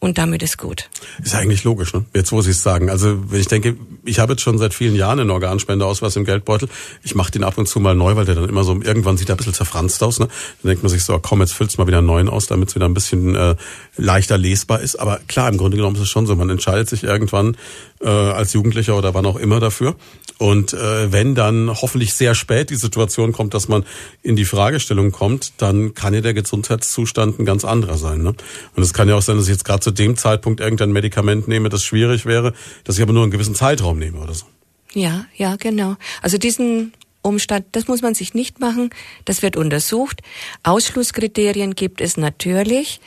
und 0.00 0.16
damit 0.16 0.42
ist 0.42 0.56
gut. 0.56 0.88
Ist 1.22 1.34
eigentlich 1.34 1.62
logisch, 1.62 1.92
ne? 1.92 2.06
Jetzt, 2.14 2.32
wo 2.32 2.40
Sie 2.40 2.50
es 2.50 2.62
sagen. 2.62 2.88
Also, 2.88 3.30
wenn 3.30 3.38
ich 3.38 3.48
denke, 3.48 3.76
ich 4.04 4.18
habe 4.18 4.32
jetzt 4.32 4.40
schon 4.40 4.56
seit 4.56 4.72
vielen 4.72 4.96
Jahren 4.96 5.20
einen 5.20 5.30
Organspendeausweis 5.30 6.16
im 6.16 6.24
Geldbeutel. 6.24 6.70
Ich 7.02 7.14
mache 7.14 7.30
den 7.30 7.44
ab 7.44 7.58
und 7.58 7.66
zu 7.66 7.80
mal 7.80 7.94
neu, 7.94 8.16
weil 8.16 8.24
der 8.24 8.34
dann 8.34 8.48
immer 8.48 8.64
so, 8.64 8.72
irgendwann 8.80 9.18
sieht 9.18 9.28
er 9.28 9.34
ein 9.34 9.36
bisschen 9.36 9.52
zerfranst 9.52 10.02
aus, 10.02 10.18
ne? 10.18 10.28
Dann 10.62 10.70
denkt 10.70 10.82
man 10.82 10.90
sich 10.90 11.04
so, 11.04 11.18
komm, 11.18 11.40
jetzt 11.40 11.52
füllst 11.52 11.76
mal 11.76 11.86
wieder 11.86 11.98
einen 11.98 12.06
neuen 12.06 12.30
aus, 12.30 12.46
damit 12.46 12.70
es 12.70 12.74
wieder 12.74 12.86
ein 12.86 12.94
bisschen 12.94 13.36
äh, 13.36 13.56
leichter 13.98 14.38
lesbar 14.38 14.80
ist. 14.80 14.96
Aber 14.96 15.20
klar, 15.28 15.50
im 15.50 15.58
Grunde 15.58 15.76
genommen 15.76 15.96
ist 15.96 16.02
es 16.02 16.08
schon 16.08 16.26
so. 16.26 16.34
Man 16.34 16.48
entscheidet 16.48 16.88
sich 16.88 17.04
irgendwann 17.04 17.58
äh, 18.00 18.08
als 18.08 18.52
Jugendlicher 18.52 18.96
oder 18.96 19.14
wann 19.14 19.26
auch 19.26 19.36
immer 19.36 19.60
dafür. 19.60 19.96
Und 20.38 20.72
äh, 20.72 21.12
wenn 21.12 21.34
dann 21.34 21.68
hoffentlich 21.68 22.14
sehr 22.14 22.34
spät 22.34 22.70
die 22.70 22.76
Situation 22.76 23.32
kommt, 23.32 23.52
dass 23.52 23.68
man 23.68 23.84
in 24.22 24.36
die 24.36 24.46
Fragestellung 24.46 25.12
kommt, 25.12 25.52
dann 25.58 25.92
kann 25.94 26.14
ja 26.14 26.22
der 26.22 26.32
Gesundheitszustand 26.32 27.38
ein 27.38 27.44
ganz 27.44 27.64
anderer 27.64 27.98
sein. 27.98 28.22
Ne? 28.22 28.34
Und 28.74 28.82
es 28.82 28.94
kann 28.94 29.08
ja 29.08 29.16
auch 29.16 29.22
sein, 29.22 29.36
dass 29.36 29.44
ich 29.46 29.52
jetzt 29.52 29.64
gerade 29.66 29.80
zu 29.80 29.90
dem 29.90 30.16
Zeitpunkt 30.16 30.60
irgendein 30.60 30.92
Medikament 30.92 31.46
nehme, 31.46 31.68
das 31.68 31.84
schwierig 31.84 32.24
wäre, 32.24 32.54
dass 32.84 32.96
ich 32.96 33.02
aber 33.02 33.12
nur 33.12 33.22
einen 33.22 33.32
gewissen 33.32 33.54
Zeitraum 33.54 33.98
nehme 33.98 34.18
oder 34.18 34.32
so. 34.32 34.46
Ja, 34.94 35.26
ja, 35.36 35.56
genau. 35.56 35.96
Also 36.22 36.38
diesen 36.38 36.92
Umstand, 37.22 37.66
das 37.72 37.86
muss 37.86 38.00
man 38.00 38.14
sich 38.14 38.32
nicht 38.32 38.60
machen. 38.60 38.90
Das 39.26 39.42
wird 39.42 39.56
untersucht. 39.56 40.22
Ausschlusskriterien 40.62 41.74
gibt 41.74 42.00
es 42.00 42.16
natürlich. 42.16 43.00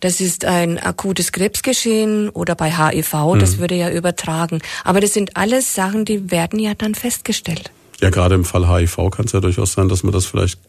Das 0.00 0.20
ist 0.20 0.44
ein 0.44 0.78
akutes 0.78 1.32
Krebsgeschehen 1.32 2.28
oder 2.28 2.54
bei 2.54 2.70
HIV, 2.70 3.36
das 3.38 3.58
würde 3.58 3.74
ja 3.74 3.90
übertragen. 3.90 4.60
Aber 4.84 5.00
das 5.00 5.14
sind 5.14 5.36
alles 5.36 5.74
Sachen, 5.74 6.04
die 6.04 6.30
werden 6.30 6.58
ja 6.58 6.74
dann 6.74 6.94
festgestellt. 6.94 7.70
Ja, 8.00 8.10
gerade 8.10 8.34
im 8.34 8.44
Fall 8.44 8.68
HIV 8.68 9.10
kann 9.10 9.24
es 9.24 9.32
ja 9.32 9.40
durchaus 9.40 9.72
sein, 9.72 9.88
dass 9.88 10.02
man 10.02 10.12
das 10.12 10.26
vielleicht 10.26 10.60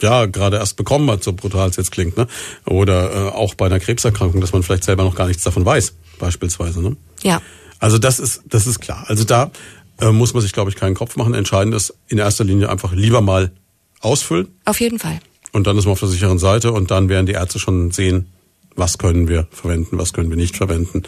ja 0.00 0.26
gerade 0.26 0.56
erst 0.56 0.76
bekommen 0.76 1.10
hat, 1.10 1.22
so 1.22 1.32
brutal 1.32 1.68
es 1.68 1.76
jetzt 1.76 1.92
klingt, 1.92 2.16
ne? 2.16 2.26
Oder 2.64 3.12
äh, 3.12 3.28
auch 3.30 3.54
bei 3.54 3.66
einer 3.66 3.78
Krebserkrankung, 3.78 4.40
dass 4.40 4.52
man 4.52 4.62
vielleicht 4.62 4.84
selber 4.84 5.04
noch 5.04 5.14
gar 5.14 5.28
nichts 5.28 5.42
davon 5.44 5.64
weiß, 5.64 5.94
beispielsweise, 6.18 6.80
ne? 6.82 6.96
Ja. 7.22 7.40
Also 7.78 7.98
das 7.98 8.18
ist 8.18 8.42
das 8.46 8.66
ist 8.66 8.80
klar. 8.80 9.04
Also 9.08 9.24
da 9.24 9.50
äh, 10.00 10.10
muss 10.10 10.34
man 10.34 10.42
sich, 10.42 10.52
glaube 10.52 10.70
ich, 10.70 10.76
keinen 10.76 10.94
Kopf 10.94 11.16
machen. 11.16 11.34
Entscheidend 11.34 11.74
ist 11.74 11.94
in 12.08 12.18
erster 12.18 12.44
Linie 12.44 12.70
einfach 12.70 12.92
lieber 12.92 13.20
mal 13.20 13.52
ausfüllen 14.00 14.48
Auf 14.64 14.80
jeden 14.80 14.98
Fall. 14.98 15.20
und 15.52 15.66
dann 15.66 15.76
ist 15.78 15.84
man 15.84 15.92
auf 15.92 16.00
der 16.00 16.08
sicheren 16.08 16.38
Seite 16.38 16.72
und 16.72 16.90
dann 16.90 17.08
werden 17.08 17.26
die 17.26 17.32
Ärzte 17.32 17.58
schon 17.58 17.90
sehen, 17.92 18.32
was 18.76 18.98
können 18.98 19.28
wir 19.28 19.46
verwenden, 19.50 19.98
was 19.98 20.12
können 20.12 20.30
wir 20.30 20.36
nicht 20.36 20.56
verwenden. 20.56 21.02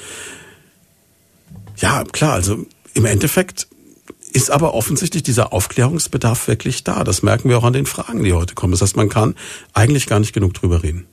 Ja, 1.78 2.04
klar, 2.04 2.34
also 2.34 2.66
im 2.94 3.04
Endeffekt 3.04 3.66
ist 4.32 4.50
aber 4.50 4.74
offensichtlich 4.74 5.22
dieser 5.22 5.52
Aufklärungsbedarf 5.52 6.48
wirklich 6.48 6.82
da. 6.84 7.04
Das 7.04 7.22
merken 7.22 7.48
wir 7.48 7.58
auch 7.58 7.64
an 7.64 7.72
den 7.72 7.86
Fragen, 7.86 8.24
die 8.24 8.32
heute 8.32 8.54
kommen. 8.54 8.72
Das 8.72 8.82
heißt, 8.82 8.96
man 8.96 9.08
kann 9.08 9.36
eigentlich 9.72 10.06
gar 10.06 10.18
nicht 10.18 10.32
genug 10.32 10.54
drüber 10.54 10.82
reden. 10.82 11.06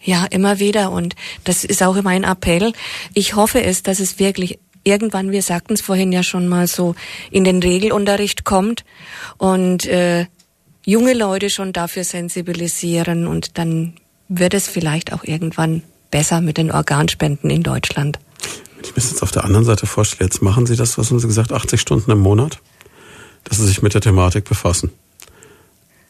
Ja, 0.00 0.24
immer 0.26 0.58
wieder. 0.58 0.90
Und 0.90 1.14
das 1.44 1.64
ist 1.64 1.82
auch 1.82 2.00
mein 2.02 2.24
Appell. 2.24 2.72
Ich 3.14 3.36
hoffe 3.36 3.62
es, 3.62 3.82
dass 3.82 4.00
es 4.00 4.18
wirklich 4.18 4.58
irgendwann, 4.82 5.32
wir 5.32 5.42
sagten 5.42 5.74
es 5.74 5.80
vorhin 5.80 6.12
ja 6.12 6.22
schon 6.22 6.46
mal 6.48 6.66
so, 6.66 6.94
in 7.30 7.44
den 7.44 7.62
Regelunterricht 7.62 8.44
kommt 8.44 8.84
und 9.38 9.86
äh, 9.86 10.26
junge 10.84 11.14
Leute 11.14 11.50
schon 11.50 11.72
dafür 11.72 12.04
sensibilisieren 12.04 13.26
und 13.26 13.56
dann 13.56 13.94
wird 14.28 14.52
es 14.52 14.68
vielleicht 14.68 15.12
auch 15.12 15.24
irgendwann 15.24 15.82
besser 16.14 16.40
mit 16.40 16.58
den 16.58 16.70
Organspenden 16.70 17.50
in 17.50 17.64
Deutschland. 17.64 18.20
Wenn 18.76 18.84
ich 18.84 18.90
mir 18.90 18.94
das 18.94 19.10
jetzt 19.10 19.22
auf 19.24 19.32
der 19.32 19.42
anderen 19.42 19.64
Seite 19.64 19.84
vorstelle, 19.88 20.30
jetzt 20.30 20.42
machen 20.42 20.64
Sie 20.64 20.76
das, 20.76 20.96
was 20.96 21.10
haben 21.10 21.18
Sie 21.18 21.26
gesagt, 21.26 21.52
80 21.52 21.80
Stunden 21.80 22.08
im 22.12 22.20
Monat, 22.20 22.60
dass 23.42 23.58
Sie 23.58 23.66
sich 23.66 23.82
mit 23.82 23.94
der 23.94 24.00
Thematik 24.00 24.44
befassen. 24.44 24.92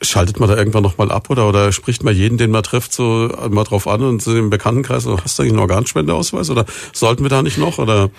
Schaltet 0.02 0.38
man 0.38 0.50
da 0.50 0.58
irgendwann 0.58 0.82
nochmal 0.82 1.10
ab 1.10 1.30
oder, 1.30 1.48
oder 1.48 1.72
spricht 1.72 2.04
man 2.04 2.14
jeden, 2.14 2.36
den 2.36 2.50
man 2.50 2.62
trifft, 2.62 2.92
so 2.92 3.34
mal 3.48 3.64
drauf 3.64 3.88
an 3.88 4.02
und 4.02 4.20
so 4.20 4.36
im 4.36 4.50
Bekanntenkreis, 4.50 5.04
so, 5.04 5.18
hast 5.18 5.38
du 5.38 5.42
eigentlich 5.42 5.52
einen 5.54 5.60
Organspendeausweis 5.60 6.50
oder 6.50 6.66
sollten 6.92 7.24
wir 7.24 7.30
da 7.30 7.42
nicht 7.42 7.56
noch 7.56 7.78
oder? 7.78 8.10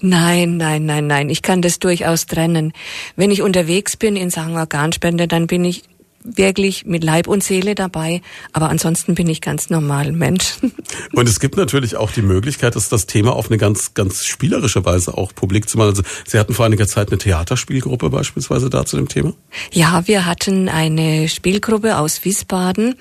Nein, 0.00 0.56
nein, 0.56 0.86
nein, 0.86 1.06
nein. 1.06 1.28
Ich 1.28 1.42
kann 1.42 1.60
das 1.60 1.78
durchaus 1.78 2.24
trennen. 2.24 2.72
Wenn 3.14 3.30
ich 3.30 3.42
unterwegs 3.42 3.98
bin 3.98 4.16
in 4.16 4.30
Sachen 4.30 4.56
Organspende, 4.56 5.28
dann 5.28 5.48
bin 5.48 5.66
ich 5.66 5.82
wirklich 6.26 6.86
mit 6.86 7.04
Leib 7.04 7.28
und 7.28 7.42
Seele 7.42 7.74
dabei. 7.74 8.20
Aber 8.52 8.68
ansonsten 8.68 9.14
bin 9.14 9.28
ich 9.28 9.40
ganz 9.40 9.70
normal 9.70 10.12
Mensch. 10.12 10.56
Und 11.12 11.28
es 11.28 11.40
gibt 11.40 11.56
natürlich 11.56 11.96
auch 11.96 12.10
die 12.10 12.22
Möglichkeit, 12.22 12.76
dass 12.76 12.88
das 12.88 13.06
Thema 13.06 13.34
auf 13.34 13.48
eine 13.48 13.58
ganz, 13.58 13.94
ganz 13.94 14.24
spielerische 14.24 14.84
Weise 14.84 15.16
auch 15.16 15.34
publik 15.34 15.68
zu 15.68 15.78
machen. 15.78 15.90
Also 15.90 16.02
Sie 16.26 16.38
hatten 16.38 16.54
vor 16.54 16.66
einiger 16.66 16.86
Zeit 16.86 17.08
eine 17.08 17.18
Theaterspielgruppe 17.18 18.10
beispielsweise 18.10 18.70
da 18.70 18.84
zu 18.84 18.96
dem 18.96 19.08
Thema. 19.08 19.34
Ja, 19.72 20.06
wir 20.06 20.26
hatten 20.26 20.68
eine 20.68 21.28
Spielgruppe 21.28 21.98
aus 21.98 22.24
Wiesbaden 22.24 22.96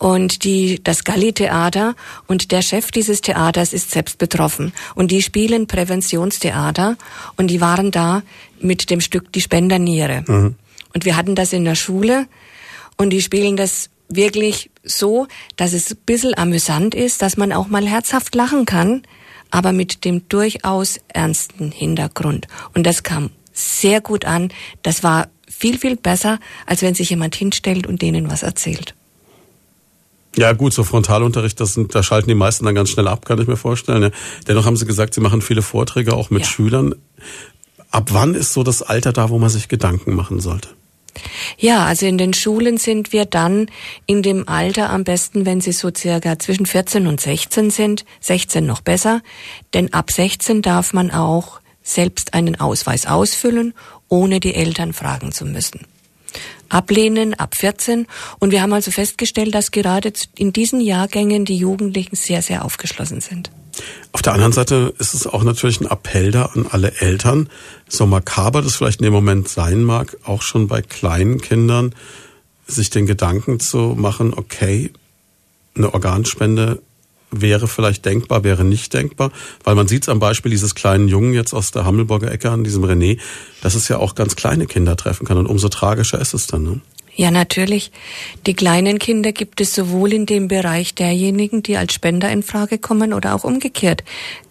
und 0.00 0.44
die 0.44 0.82
das 0.82 1.04
Galli 1.04 1.32
Theater 1.32 1.94
und 2.26 2.52
der 2.52 2.62
Chef 2.62 2.90
dieses 2.90 3.20
Theaters 3.20 3.72
ist 3.72 3.90
selbst 3.90 4.18
betroffen 4.18 4.72
und 4.94 5.10
die 5.10 5.22
spielen 5.22 5.66
Präventionstheater 5.66 6.96
und 7.36 7.48
die 7.48 7.60
waren 7.60 7.90
da 7.90 8.22
mit 8.60 8.90
dem 8.90 9.00
Stück 9.00 9.30
Die 9.32 9.42
Spenderniere. 9.42 10.24
Und 10.94 11.04
wir 11.04 11.16
hatten 11.16 11.34
das 11.34 11.52
in 11.52 11.64
der 11.64 11.74
Schule 11.74 12.26
und 12.96 13.10
die 13.10 13.22
spielen 13.22 13.56
das 13.56 13.90
wirklich 14.08 14.70
so, 14.82 15.26
dass 15.56 15.72
es 15.72 15.92
ein 15.92 15.98
bisschen 16.04 16.36
amüsant 16.36 16.94
ist, 16.94 17.22
dass 17.22 17.36
man 17.36 17.52
auch 17.52 17.68
mal 17.68 17.86
herzhaft 17.86 18.34
lachen 18.34 18.66
kann, 18.66 19.02
aber 19.50 19.72
mit 19.72 20.04
dem 20.04 20.28
durchaus 20.28 21.00
ernsten 21.08 21.70
Hintergrund. 21.70 22.46
Und 22.74 22.84
das 22.84 23.02
kam 23.02 23.30
sehr 23.52 24.00
gut 24.00 24.24
an. 24.24 24.50
Das 24.82 25.02
war 25.02 25.28
viel, 25.48 25.78
viel 25.78 25.96
besser, 25.96 26.38
als 26.66 26.82
wenn 26.82 26.94
sich 26.94 27.10
jemand 27.10 27.34
hinstellt 27.34 27.86
und 27.86 28.02
denen 28.02 28.30
was 28.30 28.42
erzählt. 28.42 28.94
Ja 30.36 30.52
gut, 30.52 30.72
so 30.72 30.84
Frontalunterricht, 30.84 31.58
das 31.58 31.74
sind, 31.74 31.94
da 31.94 32.02
schalten 32.02 32.28
die 32.28 32.36
meisten 32.36 32.64
dann 32.64 32.74
ganz 32.74 32.90
schnell 32.90 33.08
ab, 33.08 33.24
kann 33.24 33.40
ich 33.40 33.48
mir 33.48 33.56
vorstellen. 33.56 34.02
Ja. 34.04 34.10
Dennoch 34.46 34.64
haben 34.64 34.76
Sie 34.76 34.86
gesagt, 34.86 35.14
Sie 35.14 35.20
machen 35.20 35.42
viele 35.42 35.62
Vorträge 35.62 36.14
auch 36.14 36.30
mit 36.30 36.42
Ja. 36.42 36.48
Schülern. 36.48 36.94
Ab 37.90 38.10
wann 38.12 38.34
ist 38.34 38.52
so 38.52 38.62
das 38.62 38.82
Alter 38.82 39.12
da, 39.12 39.30
wo 39.30 39.38
man 39.38 39.50
sich 39.50 39.68
Gedanken 39.68 40.14
machen 40.14 40.38
sollte? 40.38 40.68
Ja, 41.58 41.84
also 41.84 42.06
in 42.06 42.18
den 42.18 42.32
Schulen 42.32 42.76
sind 42.76 43.12
wir 43.12 43.24
dann 43.24 43.66
in 44.06 44.22
dem 44.22 44.48
Alter 44.48 44.90
am 44.90 45.04
besten, 45.04 45.46
wenn 45.46 45.60
sie 45.60 45.72
so 45.72 45.90
circa 45.94 46.38
zwischen 46.38 46.66
14 46.66 47.06
und 47.06 47.20
16 47.20 47.70
sind. 47.70 48.04
16 48.20 48.64
noch 48.64 48.80
besser, 48.80 49.22
denn 49.74 49.92
ab 49.92 50.10
16 50.10 50.62
darf 50.62 50.92
man 50.92 51.10
auch 51.10 51.60
selbst 51.82 52.34
einen 52.34 52.60
Ausweis 52.60 53.06
ausfüllen, 53.06 53.74
ohne 54.08 54.40
die 54.40 54.54
Eltern 54.54 54.92
fragen 54.92 55.32
zu 55.32 55.44
müssen. 55.44 55.86
Ablehnen 56.70 57.34
ab 57.34 57.54
14 57.54 58.06
und 58.38 58.50
wir 58.50 58.62
haben 58.62 58.72
also 58.72 58.90
festgestellt, 58.90 59.54
dass 59.54 59.70
gerade 59.70 60.12
in 60.36 60.52
diesen 60.52 60.80
Jahrgängen 60.80 61.44
die 61.44 61.56
Jugendlichen 61.56 62.16
sehr, 62.16 62.40
sehr 62.40 62.64
aufgeschlossen 62.64 63.20
sind. 63.20 63.50
Auf 64.12 64.22
der 64.22 64.32
anderen 64.32 64.52
Seite 64.52 64.94
ist 64.98 65.14
es 65.14 65.26
auch 65.26 65.42
natürlich 65.44 65.80
ein 65.80 65.90
Appell 65.90 66.30
da 66.30 66.46
an 66.46 66.66
alle 66.70 67.00
Eltern, 67.00 67.48
so 67.88 68.06
makaber 68.06 68.62
das 68.62 68.76
vielleicht 68.76 69.00
in 69.00 69.04
dem 69.04 69.12
Moment 69.12 69.48
sein 69.48 69.82
mag, 69.82 70.16
auch 70.24 70.42
schon 70.42 70.68
bei 70.68 70.82
kleinen 70.82 71.40
Kindern, 71.40 71.94
sich 72.66 72.90
den 72.90 73.06
Gedanken 73.06 73.60
zu 73.60 73.94
machen, 73.96 74.34
okay, 74.34 74.92
eine 75.74 75.94
Organspende 75.94 76.82
wäre 77.30 77.68
vielleicht 77.68 78.04
denkbar, 78.04 78.44
wäre 78.44 78.64
nicht 78.64 78.92
denkbar, 78.92 79.30
weil 79.64 79.74
man 79.74 79.88
sieht 79.88 80.02
es 80.04 80.08
am 80.08 80.18
Beispiel 80.18 80.50
dieses 80.50 80.74
kleinen 80.74 81.08
Jungen 81.08 81.34
jetzt 81.34 81.52
aus 81.52 81.70
der 81.70 81.84
Hammelburger 81.84 82.30
Ecke 82.30 82.50
an 82.50 82.64
diesem 82.64 82.84
René, 82.84 83.18
dass 83.62 83.74
es 83.74 83.88
ja 83.88 83.98
auch 83.98 84.14
ganz 84.14 84.36
kleine 84.36 84.66
Kinder 84.66 84.96
treffen 84.96 85.26
kann 85.26 85.38
und 85.38 85.46
umso 85.46 85.68
tragischer 85.68 86.20
ist 86.20 86.34
es 86.34 86.46
dann. 86.46 86.62
Ne? 86.62 86.80
Ja, 87.14 87.30
natürlich. 87.30 87.90
Die 88.46 88.54
kleinen 88.54 88.98
Kinder 88.98 89.32
gibt 89.32 89.60
es 89.60 89.74
sowohl 89.74 90.12
in 90.12 90.26
dem 90.26 90.48
Bereich 90.48 90.94
derjenigen, 90.94 91.62
die 91.62 91.76
als 91.76 91.92
Spender 91.92 92.30
in 92.30 92.42
Frage 92.42 92.78
kommen 92.78 93.12
oder 93.12 93.34
auch 93.34 93.44
umgekehrt. 93.44 94.04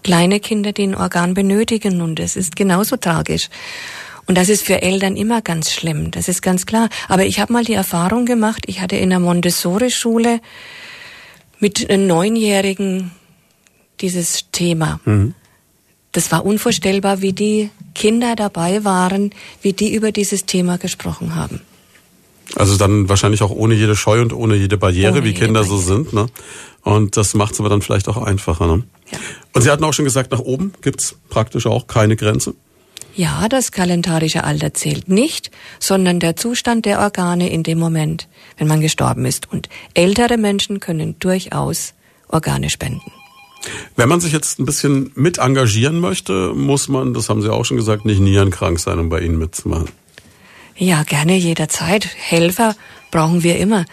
Kleine 0.03 0.39
Kinder, 0.39 0.71
die 0.71 0.83
ein 0.83 0.95
Organ 0.95 1.33
benötigen 1.33 2.01
und 2.01 2.19
es 2.19 2.35
ist 2.35 2.55
genauso 2.55 2.97
tragisch. 2.97 3.49
Und 4.27 4.37
das 4.37 4.49
ist 4.49 4.63
für 4.63 4.83
Eltern 4.83 5.15
immer 5.15 5.41
ganz 5.41 5.71
schlimm, 5.71 6.11
das 6.11 6.27
ist 6.27 6.43
ganz 6.43 6.67
klar. 6.67 6.89
Aber 7.07 7.25
ich 7.25 7.39
habe 7.39 7.51
mal 7.51 7.63
die 7.63 7.73
Erfahrung 7.73 8.27
gemacht, 8.27 8.65
ich 8.67 8.81
hatte 8.81 8.95
in 8.95 9.09
der 9.09 9.19
Montessori-Schule 9.19 10.39
mit 11.59 11.89
einem 11.89 12.07
Neunjährigen 12.07 13.11
dieses 14.01 14.45
Thema. 14.51 14.99
Das 16.11 16.31
war 16.31 16.45
unvorstellbar, 16.45 17.21
wie 17.21 17.33
die 17.33 17.69
Kinder 17.95 18.35
dabei 18.35 18.83
waren, 18.83 19.31
wie 19.61 19.73
die 19.73 19.93
über 19.93 20.11
dieses 20.11 20.45
Thema 20.45 20.77
gesprochen 20.77 21.35
haben. 21.35 21.61
Also 22.55 22.77
dann 22.77 23.09
wahrscheinlich 23.09 23.43
auch 23.43 23.51
ohne 23.51 23.75
jede 23.75 23.95
Scheu 23.95 24.21
und 24.21 24.33
ohne 24.33 24.55
jede 24.55 24.77
Barriere, 24.77 25.11
Ohne 25.11 25.23
wie 25.23 25.27
jede 25.29 25.39
Kinder 25.45 25.63
so 25.63 25.77
Barriere. 25.77 26.03
sind. 26.05 26.13
Ne? 26.13 26.25
Und 26.81 27.15
das 27.15 27.35
macht 27.35 27.53
es 27.53 27.59
aber 27.59 27.69
dann 27.69 27.81
vielleicht 27.81 28.07
auch 28.07 28.17
einfacher. 28.17 28.65
Ne? 28.65 28.83
Ja. 29.11 29.19
Und 29.53 29.61
Sie 29.61 29.69
hatten 29.69 29.83
auch 29.83 29.93
schon 29.93 30.05
gesagt, 30.05 30.31
nach 30.31 30.39
oben 30.39 30.73
gibt's 30.81 31.15
praktisch 31.29 31.67
auch 31.67 31.85
keine 31.87 32.15
Grenze. 32.15 32.55
Ja, 33.19 33.49
das 33.49 33.73
kalendarische 33.73 34.45
Alter 34.45 34.73
zählt 34.73 35.09
nicht, 35.09 35.51
sondern 35.77 36.21
der 36.21 36.37
Zustand 36.37 36.85
der 36.85 37.01
Organe 37.01 37.49
in 37.49 37.63
dem 37.63 37.77
Moment, 37.77 38.29
wenn 38.57 38.69
man 38.69 38.79
gestorben 38.79 39.25
ist. 39.25 39.51
Und 39.51 39.67
ältere 39.93 40.37
Menschen 40.37 40.79
können 40.79 41.19
durchaus 41.19 41.95
Organe 42.29 42.69
spenden. 42.69 43.11
Wenn 43.97 44.07
man 44.07 44.21
sich 44.21 44.31
jetzt 44.31 44.57
ein 44.57 44.65
bisschen 44.65 45.11
mit 45.15 45.37
engagieren 45.37 45.99
möchte, 45.99 46.53
muss 46.53 46.87
man, 46.87 47.13
das 47.13 47.27
haben 47.27 47.41
Sie 47.41 47.51
auch 47.51 47.65
schon 47.65 47.75
gesagt, 47.75 48.05
nicht 48.05 48.21
nierenkrank 48.21 48.79
sein, 48.79 48.99
um 48.99 49.09
bei 49.09 49.19
Ihnen 49.19 49.37
mitzumachen. 49.37 49.89
Ja, 50.77 51.03
gerne 51.03 51.35
jederzeit. 51.35 52.07
Helfer 52.15 52.73
brauchen 53.11 53.43
wir 53.43 53.57
immer. 53.57 53.83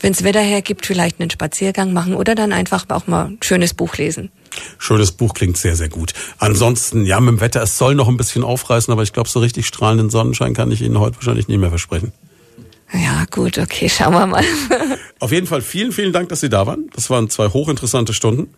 Wenn 0.00 0.12
es 0.12 0.24
Wetter 0.24 0.40
hergibt, 0.40 0.86
vielleicht 0.86 1.20
einen 1.20 1.28
Spaziergang 1.28 1.92
machen 1.92 2.14
oder 2.14 2.34
dann 2.34 2.54
einfach 2.54 2.86
auch 2.88 3.06
mal 3.06 3.26
ein 3.26 3.38
schönes 3.42 3.74
Buch 3.74 3.98
lesen. 3.98 4.30
Schönes 4.78 5.12
Buch 5.12 5.34
klingt 5.34 5.58
sehr, 5.58 5.76
sehr 5.76 5.90
gut. 5.90 6.14
Ansonsten, 6.38 7.04
ja, 7.04 7.20
mit 7.20 7.32
dem 7.32 7.40
Wetter, 7.42 7.62
es 7.62 7.76
soll 7.76 7.94
noch 7.94 8.08
ein 8.08 8.16
bisschen 8.16 8.44
aufreißen, 8.44 8.90
aber 8.90 9.02
ich 9.02 9.12
glaube, 9.12 9.28
so 9.28 9.40
richtig 9.40 9.66
strahlenden 9.66 10.08
Sonnenschein 10.08 10.54
kann 10.54 10.72
ich 10.72 10.80
Ihnen 10.80 10.98
heute 10.98 11.16
wahrscheinlich 11.16 11.48
nicht 11.48 11.58
mehr 11.58 11.68
versprechen. 11.68 12.12
Ja, 12.92 13.24
gut, 13.30 13.58
okay, 13.58 13.88
schauen 13.88 14.14
wir 14.14 14.26
mal. 14.26 14.44
Auf 15.18 15.32
jeden 15.32 15.46
Fall 15.46 15.62
vielen, 15.62 15.92
vielen 15.92 16.12
Dank, 16.12 16.28
dass 16.28 16.40
Sie 16.40 16.48
da 16.48 16.66
waren. 16.66 16.88
Das 16.94 17.10
waren 17.10 17.28
zwei 17.28 17.48
hochinteressante 17.48 18.12
Stunden 18.14 18.54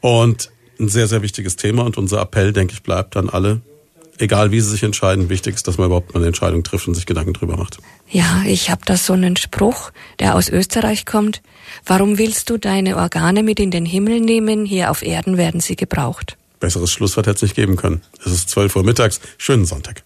und 0.00 0.50
ein 0.80 0.88
sehr, 0.88 1.06
sehr 1.06 1.22
wichtiges 1.22 1.56
Thema. 1.56 1.84
Und 1.84 1.96
unser 1.96 2.20
Appell, 2.20 2.52
denke 2.52 2.74
ich, 2.74 2.82
bleibt 2.82 3.16
an 3.16 3.28
alle. 3.28 3.60
Egal 4.20 4.50
wie 4.50 4.60
sie 4.60 4.70
sich 4.70 4.82
entscheiden, 4.82 5.28
wichtig 5.28 5.54
ist, 5.54 5.68
dass 5.68 5.78
man 5.78 5.86
überhaupt 5.86 6.12
mal 6.12 6.18
eine 6.18 6.26
Entscheidung 6.26 6.64
trifft 6.64 6.88
und 6.88 6.94
sich 6.94 7.06
Gedanken 7.06 7.34
drüber 7.34 7.56
macht. 7.56 7.78
Ja, 8.10 8.42
ich 8.44 8.68
habe 8.68 8.80
da 8.84 8.96
so 8.96 9.12
einen 9.12 9.36
Spruch, 9.36 9.92
der 10.18 10.34
aus 10.34 10.48
Österreich 10.48 11.06
kommt. 11.06 11.40
Warum 11.86 12.18
willst 12.18 12.50
du 12.50 12.58
deine 12.58 12.96
Organe 12.96 13.44
mit 13.44 13.60
in 13.60 13.70
den 13.70 13.86
Himmel 13.86 14.20
nehmen? 14.20 14.64
Hier 14.64 14.90
auf 14.90 15.02
Erden 15.02 15.36
werden 15.36 15.60
sie 15.60 15.76
gebraucht. 15.76 16.36
Besseres 16.58 16.90
Schlusswort 16.90 17.28
hätte 17.28 17.36
es 17.36 17.42
nicht 17.42 17.54
geben 17.54 17.76
können. 17.76 18.02
Es 18.24 18.32
ist 18.32 18.50
12 18.50 18.74
Uhr 18.74 18.82
mittags. 18.82 19.20
Schönen 19.38 19.66
Sonntag. 19.66 20.02